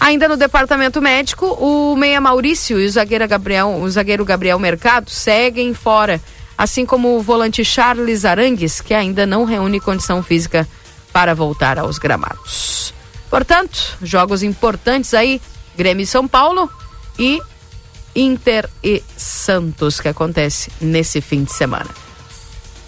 Ainda 0.01 0.27
no 0.27 0.37
departamento 0.37 1.01
médico, 1.01 1.47
o 1.47 1.95
meia 1.95 2.21
Maurício 2.21 2.81
e 2.81 2.85
o 2.85 2.91
zagueiro 2.91 3.29
Gabriel, 3.29 3.79
o 3.81 3.89
zagueiro 3.89 4.25
Gabriel 4.25 4.59
Mercado 4.59 5.09
seguem 5.09 5.73
fora, 5.73 6.21
assim 6.57 6.87
como 6.87 7.17
o 7.17 7.23
volante 7.23 7.65
Charles 7.65 8.25
Arangues, 8.25 8.81
que 8.81 8.95
ainda 8.95 9.27
não 9.27 9.45
reúne 9.45 9.81
condição 9.81 10.23
física 10.23 10.67
para 11.13 11.35
voltar 11.35 11.79
aos 11.79 11.99
gramados. 11.99 12.93
Portanto, 13.31 13.97
jogos 14.03 14.43
importantes 14.43 15.15
aí, 15.15 15.41
Grêmio 15.77 16.05
e 16.05 16.07
São 16.07 16.27
Paulo 16.29 16.71
e 17.19 17.41
Inter 18.15 18.69
e 18.83 19.03
Santos, 19.17 20.01
que 20.01 20.09
acontece 20.09 20.71
nesse 20.81 21.21
fim 21.21 21.45
de 21.45 21.53
semana. 21.53 21.91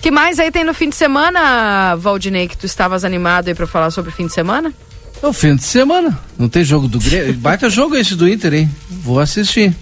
que 0.00 0.10
mais 0.10 0.38
aí 0.38 0.52
tem 0.52 0.62
no 0.62 0.72
fim 0.72 0.88
de 0.88 0.94
semana, 0.94 1.96
Valdinei, 1.96 2.46
que 2.46 2.56
tu 2.56 2.66
estavas 2.66 3.04
animado 3.04 3.48
aí 3.48 3.54
para 3.54 3.66
falar 3.66 3.90
sobre 3.90 4.10
o 4.10 4.14
fim 4.14 4.26
de 4.26 4.32
semana? 4.34 4.72
É 5.20 5.26
o 5.26 5.32
fim 5.32 5.56
de 5.56 5.64
semana. 5.64 6.16
Não 6.38 6.48
tem 6.48 6.62
jogo 6.62 6.86
do 6.86 7.00
Grêmio. 7.00 7.34
Baita 7.34 7.68
jogo 7.68 7.96
esse 7.96 8.14
do 8.14 8.28
Inter, 8.28 8.54
hein? 8.54 8.70
Vou 8.88 9.18
assistir. 9.18 9.74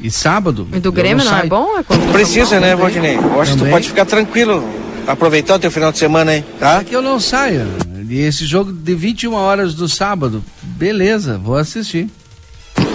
E 0.00 0.10
sábado. 0.10 0.68
E 0.72 0.78
do 0.78 0.92
Grêmio 0.92 1.24
não, 1.24 1.32
não 1.32 1.38
é 1.38 1.46
bom? 1.46 1.78
É 1.78 2.12
Precisa, 2.12 2.60
né, 2.60 2.76
Valdinei? 2.76 3.16
Eu 3.16 3.40
acho 3.40 3.52
que 3.52 3.58
tu 3.58 3.66
pode 3.66 3.88
ficar 3.88 4.04
tranquilo. 4.04 4.64
Aproveitar 5.06 5.54
o 5.54 5.58
teu 5.58 5.70
final 5.70 5.90
de 5.90 5.98
semana 5.98 6.32
aí, 6.32 6.44
tá? 6.60 6.80
É 6.80 6.84
que 6.84 6.94
eu 6.94 7.02
não 7.02 7.18
saio. 7.18 7.66
E 8.08 8.20
esse 8.20 8.46
jogo 8.46 8.72
de 8.72 8.94
21 8.94 9.34
horas 9.34 9.74
do 9.74 9.88
sábado, 9.88 10.42
beleza, 10.62 11.38
vou 11.38 11.56
assistir. 11.56 12.08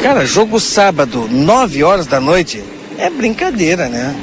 Cara, 0.01 0.25
jogo 0.25 0.59
sábado, 0.59 1.27
9 1.29 1.83
horas 1.83 2.07
da 2.07 2.19
noite, 2.19 2.63
é 2.97 3.09
brincadeira, 3.09 3.89
né? 3.89 4.15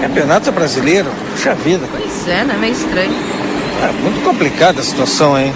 Campeonato 0.00 0.52
brasileiro, 0.52 1.08
puxa 1.32 1.54
vida. 1.54 1.86
Pois 1.90 2.28
é, 2.28 2.44
né? 2.44 2.56
Meio 2.58 2.72
estranho. 2.72 3.12
É 3.82 3.92
muito 4.02 4.22
complicada 4.22 4.80
a 4.80 4.84
situação, 4.84 5.38
hein? 5.38 5.52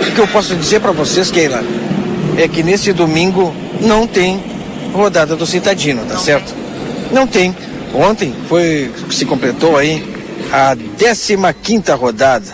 O 0.00 0.14
que 0.14 0.20
eu 0.20 0.28
posso 0.28 0.54
dizer 0.54 0.80
para 0.80 0.92
vocês, 0.92 1.30
Keila, 1.30 1.62
é 2.36 2.48
que 2.48 2.62
nesse 2.62 2.92
domingo 2.92 3.54
não 3.80 4.06
tem 4.06 4.42
rodada 4.92 5.36
do 5.36 5.46
Citadino, 5.46 6.04
tá 6.04 6.14
não 6.14 6.20
certo? 6.20 6.52
Tem. 6.52 7.12
Não 7.12 7.26
tem. 7.26 7.56
Ontem 7.94 8.34
foi 8.48 8.90
se 9.10 9.24
completou 9.24 9.76
aí 9.76 10.04
a 10.52 10.76
15 10.76 11.36
quinta 11.62 11.94
rodada. 11.94 12.46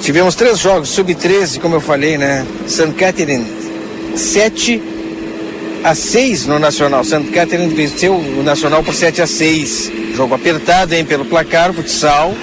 Tivemos 0.00 0.34
três 0.34 0.58
jogos, 0.58 0.88
sub-13, 0.88 1.60
como 1.60 1.76
eu 1.76 1.80
falei, 1.80 2.18
né? 2.18 2.44
St. 2.66 2.92
Catherine 2.92 3.46
7 4.16 4.82
a 5.84 5.94
6 5.94 6.46
no 6.46 6.58
Nacional. 6.58 7.04
St. 7.04 7.24
Catherine 7.32 7.72
venceu 7.72 8.14
o 8.14 8.42
Nacional 8.42 8.82
por 8.82 8.94
7 8.94 9.22
a 9.22 9.26
6. 9.26 9.92
Jogo 10.16 10.34
apertado, 10.34 10.94
hein, 10.94 11.04
pelo 11.04 11.24
placar, 11.24 11.72
futsal. 11.72 12.34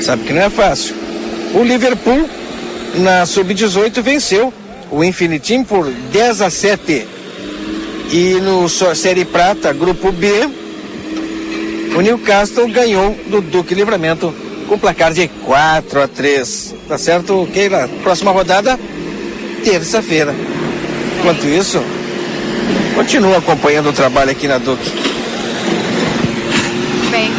Sabe 0.00 0.24
que 0.24 0.32
não 0.32 0.42
é 0.42 0.50
fácil. 0.50 0.94
O 1.52 1.62
Liverpool, 1.62 2.28
na 2.94 3.26
Sub-18, 3.26 4.00
venceu 4.00 4.52
o 4.90 5.02
Infinitim 5.02 5.64
por 5.64 5.90
10 5.90 6.42
a 6.42 6.50
7. 6.50 7.06
E 8.12 8.34
no 8.40 8.68
Série 8.68 9.24
Prata, 9.24 9.72
Grupo 9.72 10.12
B, 10.12 10.48
o 11.96 12.00
Newcastle 12.00 12.68
ganhou 12.68 13.16
do 13.26 13.40
Duque 13.40 13.74
Livramento 13.74 14.34
com 14.68 14.78
placar 14.78 15.12
de 15.12 15.28
4 15.28 16.02
a 16.02 16.08
3. 16.08 16.74
Tá 16.88 16.98
certo, 16.98 17.48
Keila? 17.52 17.88
Próxima 18.02 18.30
rodada, 18.30 18.78
terça-feira. 19.64 20.34
Enquanto 21.18 21.46
isso, 21.46 21.82
continua 22.94 23.38
acompanhando 23.38 23.90
o 23.90 23.92
trabalho 23.92 24.30
aqui 24.30 24.46
na 24.46 24.58
Duque. 24.58 24.90
Bem, 27.10 27.30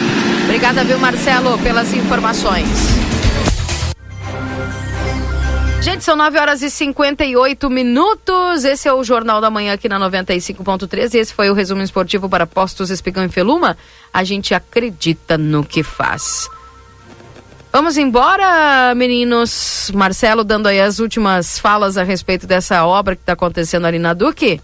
obrigada, 0.46 0.84
viu, 0.84 0.98
Marcelo, 0.98 1.58
pelas 1.60 1.94
informações. 1.94 2.95
Gente, 5.86 6.04
são 6.04 6.16
9 6.16 6.40
horas 6.40 6.64
e 6.64 6.70
58 6.72 7.70
minutos. 7.70 8.66
Esse 8.66 8.88
é 8.88 8.92
o 8.92 9.04
Jornal 9.04 9.40
da 9.40 9.52
Manhã 9.52 9.74
aqui 9.74 9.88
na 9.88 10.00
95.3. 10.00 11.14
E 11.14 11.18
esse 11.20 11.32
foi 11.32 11.48
o 11.52 11.54
resumo 11.54 11.84
esportivo 11.84 12.28
para 12.28 12.48
Postos 12.48 12.90
Espigão 12.90 13.24
e 13.24 13.30
Feluma. 13.30 13.78
A 14.12 14.24
gente 14.24 14.56
acredita 14.56 15.38
no 15.38 15.64
que 15.64 15.84
faz. 15.84 16.50
Vamos 17.72 17.98
embora, 17.98 18.96
meninos. 18.96 19.92
Marcelo 19.94 20.44
dando 20.44 20.66
aí 20.66 20.82
as 20.82 20.98
últimas 20.98 21.60
falas 21.60 22.00
a 22.00 22.04
respeito 22.04 22.48
dessa 22.48 22.84
obra 22.84 23.16
que 23.16 23.22
está 23.22 23.34
acontecendo 23.34 23.86
ali 23.86 24.00
na 24.00 24.16
Duque. 24.16 24.60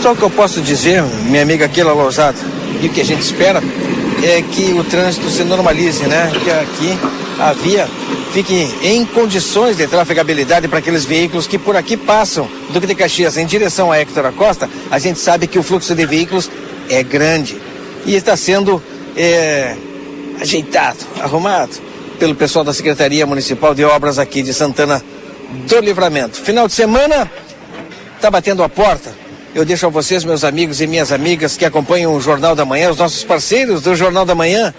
Só 0.00 0.12
o 0.12 0.16
que 0.16 0.22
eu 0.22 0.30
posso 0.30 0.60
dizer, 0.60 1.02
minha 1.24 1.42
amiga 1.42 1.68
Keila 1.68 1.92
Lousada, 1.92 2.38
e 2.80 2.86
o 2.86 2.92
que 2.92 3.00
a 3.00 3.04
gente 3.04 3.22
espera 3.22 3.60
é 4.22 4.42
que 4.42 4.72
o 4.72 4.84
trânsito 4.84 5.28
se 5.30 5.44
normalize, 5.44 6.04
né? 6.04 6.30
Que 6.42 6.50
aqui 6.50 6.98
havia 7.38 7.88
fique 8.32 8.70
em 8.82 9.04
condições 9.04 9.76
de 9.76 9.86
trafegabilidade 9.86 10.68
para 10.68 10.78
aqueles 10.78 11.04
veículos 11.04 11.46
que 11.46 11.58
por 11.58 11.76
aqui 11.76 11.96
passam 11.96 12.48
do 12.70 12.80
de 12.80 12.94
Caxias 12.94 13.36
em 13.36 13.44
direção 13.44 13.90
a 13.90 13.98
Héctor 13.98 14.26
Acosta, 14.26 14.70
a 14.90 14.98
gente 14.98 15.18
sabe 15.18 15.46
que 15.46 15.58
o 15.58 15.62
fluxo 15.62 15.94
de 15.94 16.06
veículos 16.06 16.48
é 16.88 17.02
grande 17.02 17.60
e 18.06 18.14
está 18.14 18.36
sendo 18.36 18.82
é, 19.16 19.74
ajeitado, 20.40 20.98
arrumado 21.20 21.72
pelo 22.18 22.34
pessoal 22.34 22.64
da 22.64 22.72
Secretaria 22.72 23.26
Municipal 23.26 23.74
de 23.74 23.84
Obras 23.84 24.18
aqui 24.18 24.42
de 24.42 24.54
Santana 24.54 25.02
do 25.66 25.80
Livramento. 25.80 26.40
Final 26.40 26.68
de 26.68 26.74
semana 26.74 27.30
está 28.16 28.30
batendo 28.30 28.62
a 28.62 28.68
porta. 28.68 29.12
Eu 29.52 29.64
deixo 29.64 29.86
a 29.86 29.88
vocês, 29.88 30.24
meus 30.24 30.44
amigos 30.44 30.80
e 30.80 30.86
minhas 30.86 31.10
amigas 31.10 31.56
que 31.56 31.64
acompanham 31.64 32.14
o 32.14 32.20
Jornal 32.20 32.54
da 32.54 32.64
Manhã, 32.64 32.90
os 32.90 32.98
nossos 32.98 33.24
parceiros 33.24 33.82
do 33.82 33.96
Jornal 33.96 34.24
da 34.24 34.34
Manhã, 34.34 34.72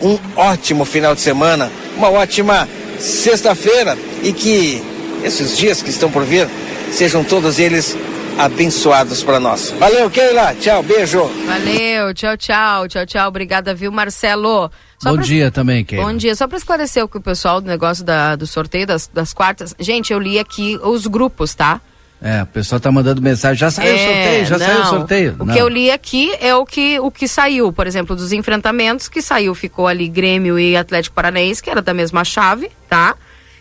um 0.00 0.16
ótimo 0.36 0.84
final 0.84 1.14
de 1.14 1.20
semana, 1.20 1.70
uma 1.96 2.08
ótima 2.08 2.68
sexta-feira 3.00 3.98
e 4.22 4.32
que 4.32 4.80
esses 5.24 5.56
dias 5.56 5.82
que 5.82 5.90
estão 5.90 6.10
por 6.10 6.24
vir 6.24 6.48
sejam 6.92 7.24
todos 7.24 7.58
eles 7.58 7.96
abençoados 8.38 9.24
para 9.24 9.40
nós. 9.40 9.74
Valeu, 9.78 10.08
Keila. 10.08 10.54
Tchau, 10.54 10.82
beijo. 10.84 11.24
Valeu, 11.46 12.14
tchau, 12.14 12.36
tchau, 12.36 12.88
tchau, 12.88 13.06
tchau. 13.06 13.28
Obrigada, 13.28 13.74
viu, 13.74 13.90
Marcelo? 13.90 14.70
Só 14.98 15.10
Bom 15.10 15.16
pra... 15.16 15.24
dia 15.24 15.50
também, 15.50 15.84
Keila. 15.84 16.04
Bom 16.04 16.16
dia. 16.16 16.34
Só 16.36 16.46
para 16.46 16.58
esclarecer 16.58 17.04
o 17.04 17.08
que 17.08 17.18
o 17.18 17.20
pessoal 17.20 17.60
do 17.60 17.66
negócio 17.66 18.04
da, 18.04 18.36
do 18.36 18.46
sorteio 18.46 18.86
das, 18.86 19.08
das 19.12 19.34
quartas. 19.34 19.74
Gente, 19.78 20.12
eu 20.12 20.18
li 20.18 20.38
aqui 20.38 20.78
os 20.82 21.06
grupos, 21.06 21.54
tá? 21.54 21.80
É, 22.24 22.44
o 22.44 22.46
pessoal 22.46 22.80
tá 22.80 22.92
mandando 22.92 23.20
mensagem, 23.20 23.58
já 23.58 23.68
saiu 23.68 23.90
é, 23.90 23.94
o 23.94 23.98
sorteio, 23.98 24.46
já 24.46 24.58
não, 24.58 24.66
saiu 24.66 24.80
o 24.80 24.86
sorteio. 24.86 25.36
O 25.40 25.44
não. 25.44 25.52
que 25.52 25.60
eu 25.60 25.68
li 25.68 25.90
aqui 25.90 26.32
é 26.40 26.54
o 26.54 26.64
que, 26.64 27.00
o 27.00 27.10
que 27.10 27.26
saiu, 27.26 27.72
por 27.72 27.84
exemplo, 27.84 28.14
dos 28.14 28.32
enfrentamentos, 28.32 29.08
que 29.08 29.20
saiu, 29.20 29.52
ficou 29.56 29.88
ali 29.88 30.06
Grêmio 30.06 30.56
e 30.56 30.76
Atlético 30.76 31.16
Paranaense, 31.16 31.60
que 31.60 31.68
era 31.68 31.82
da 31.82 31.92
mesma 31.92 32.22
chave, 32.22 32.70
tá? 32.88 33.16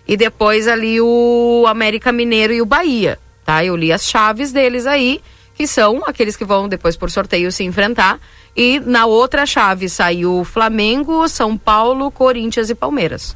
E 0.08 0.16
depois 0.16 0.68
ali 0.68 1.02
o 1.02 1.66
América 1.68 2.12
Mineiro 2.12 2.54
e 2.54 2.62
o 2.62 2.66
Bahia, 2.66 3.18
tá? 3.44 3.66
Eu 3.66 3.76
li 3.76 3.92
as 3.92 4.06
chaves 4.06 4.52
deles 4.52 4.86
aí, 4.86 5.22
que 5.56 5.66
são 5.66 6.04
aqueles 6.06 6.36
que 6.36 6.46
vão 6.46 6.70
depois 6.70 6.96
por 6.96 7.10
sorteio 7.10 7.52
se 7.52 7.64
enfrentar. 7.64 8.20
E 8.56 8.80
na 8.80 9.08
outra 9.08 9.44
chave 9.44 9.90
saiu 9.90 10.44
Flamengo, 10.44 11.28
São 11.28 11.58
Paulo, 11.58 12.12
Corinthians 12.12 12.70
e 12.70 12.76
Palmeiras. 12.76 13.36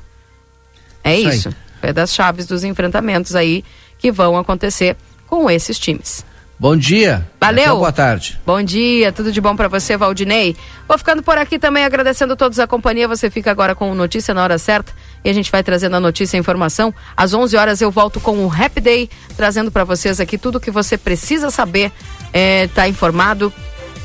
É 1.04 1.18
isso. 1.18 1.50
isso. 1.50 1.56
É 1.82 1.92
das 1.92 2.14
chaves 2.14 2.46
dos 2.46 2.64
enfrentamentos 2.64 3.36
aí 3.36 3.64
que 3.98 4.12
vão 4.12 4.38
acontecer 4.38 4.96
com 5.28 5.50
esses 5.50 5.78
times. 5.80 6.26
Bom 6.58 6.78
dia. 6.78 7.28
Valeu. 7.40 7.66
Até 7.66 7.76
boa 7.76 7.92
tarde. 7.92 8.40
Bom 8.46 8.62
dia, 8.64 9.12
tudo 9.12 9.30
de 9.32 9.42
bom 9.42 9.56
para 9.56 9.68
você, 9.68 9.98
Valdinei. 9.98 10.56
Vou 10.88 10.98
ficando 10.98 11.22
por 11.22 11.38
aqui 11.38 11.60
também 11.60 11.84
agradecendo 11.84 12.34
a 12.34 12.36
todos 12.36 12.60
a 12.60 12.66
companhia. 12.66 13.08
Você 13.10 13.30
fica 13.30 13.52
agora 13.52 13.76
com 13.76 13.94
notícia 13.94 14.34
na 14.34 14.42
hora 14.42 14.58
certa 14.58 14.94
e 15.24 15.30
a 15.30 15.34
gente 15.34 15.52
vai 15.52 15.62
trazendo 15.62 15.98
a 15.98 16.00
notícia 16.00 16.38
e 16.38 16.40
a 16.40 16.40
informação. 16.40 16.94
Às 17.16 17.34
11 17.34 17.58
horas 17.58 17.82
eu 17.82 17.92
volto 17.92 18.22
com 18.22 18.46
o 18.46 18.52
Happy 18.52 18.80
Day, 18.80 19.10
trazendo 19.36 19.70
para 19.70 19.84
vocês 19.84 20.20
aqui 20.22 20.38
tudo 20.38 20.56
o 20.56 20.62
que 20.62 20.72
você 20.72 20.98
precisa 20.98 21.50
saber, 21.50 21.92
é, 22.32 22.68
tá 22.68 22.88
informado. 22.88 23.52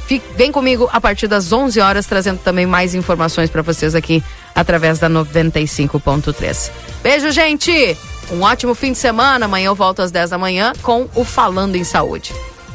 Fique, 0.06 0.26
vem 0.36 0.50
comigo 0.50 0.90
a 0.92 1.00
partir 1.00 1.28
das 1.28 1.52
11 1.52 1.78
horas, 1.78 2.04
trazendo 2.04 2.40
também 2.40 2.66
mais 2.66 2.96
informações 2.96 3.48
para 3.48 3.62
vocês 3.62 3.94
aqui 3.94 4.24
através 4.56 4.98
da 4.98 5.08
95.3. 5.08 6.70
Beijo, 7.00 7.30
gente! 7.30 8.09
Um 8.32 8.42
ótimo 8.42 8.74
fim 8.74 8.92
de 8.92 8.98
semana. 8.98 9.46
Amanhã 9.46 9.66
eu 9.66 9.74
volto 9.74 10.02
às 10.02 10.10
10 10.10 10.30
da 10.30 10.38
manhã 10.38 10.72
com 10.82 11.08
o 11.14 11.24
Falando 11.24 11.76
em 11.76 11.84
Saúde. 11.84 12.32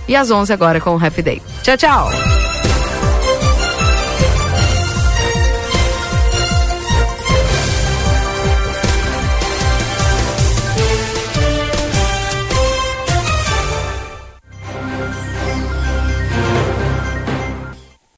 E 0.07 0.15
às 0.15 0.29
11 0.29 0.51
agora 0.53 0.79
com 0.79 0.95
o 0.95 1.03
Happy 1.03 1.21
Day. 1.21 1.41
Tchau, 1.63 1.77
tchau! 1.77 2.74